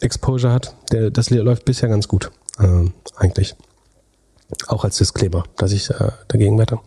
Exposure 0.00 0.52
hat. 0.52 0.74
Der, 0.90 1.10
das 1.10 1.30
läuft 1.30 1.64
bisher 1.64 1.88
ganz 1.88 2.08
gut, 2.08 2.30
äh, 2.58 2.90
eigentlich. 3.16 3.54
Auch 4.68 4.84
als 4.84 4.98
Disclaimer, 4.98 5.44
dass 5.56 5.72
ich 5.72 5.90
äh, 5.90 6.10
dagegen 6.28 6.58
wette. 6.58 6.78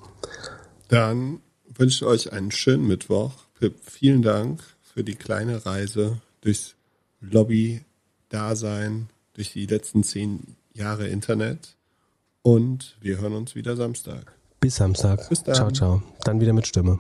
Dann 0.88 1.40
wünsche 1.76 2.06
ich 2.06 2.10
euch 2.10 2.34
einen 2.34 2.52
schönen 2.52 2.88
Mittwoch. 2.88 3.34
Pip, 3.60 3.76
vielen 3.84 4.22
Dank 4.22 4.62
für 4.82 5.04
die 5.04 5.16
kleine 5.16 5.66
Reise 5.66 6.18
durchs 6.42 6.76
Lobby-Dasein 7.22 9.10
durch 9.38 9.54
die 9.54 9.68
letzten 9.68 10.04
zehn 10.04 10.58
Jahre 10.74 11.08
Internet. 11.08 11.78
Und 12.42 12.98
wir 13.00 13.20
hören 13.20 13.34
uns 13.34 13.56
wieder 13.56 13.76
Samstag. 13.76 14.34
Bis 14.60 14.76
Samstag. 14.76 15.30
Bis 15.30 15.44
dann. 15.44 15.56
Ciao, 15.56 15.72
ciao. 15.72 16.04
Dann 16.24 16.42
wieder 16.42 16.54
mit 16.54 16.68
Stimme. 16.68 17.00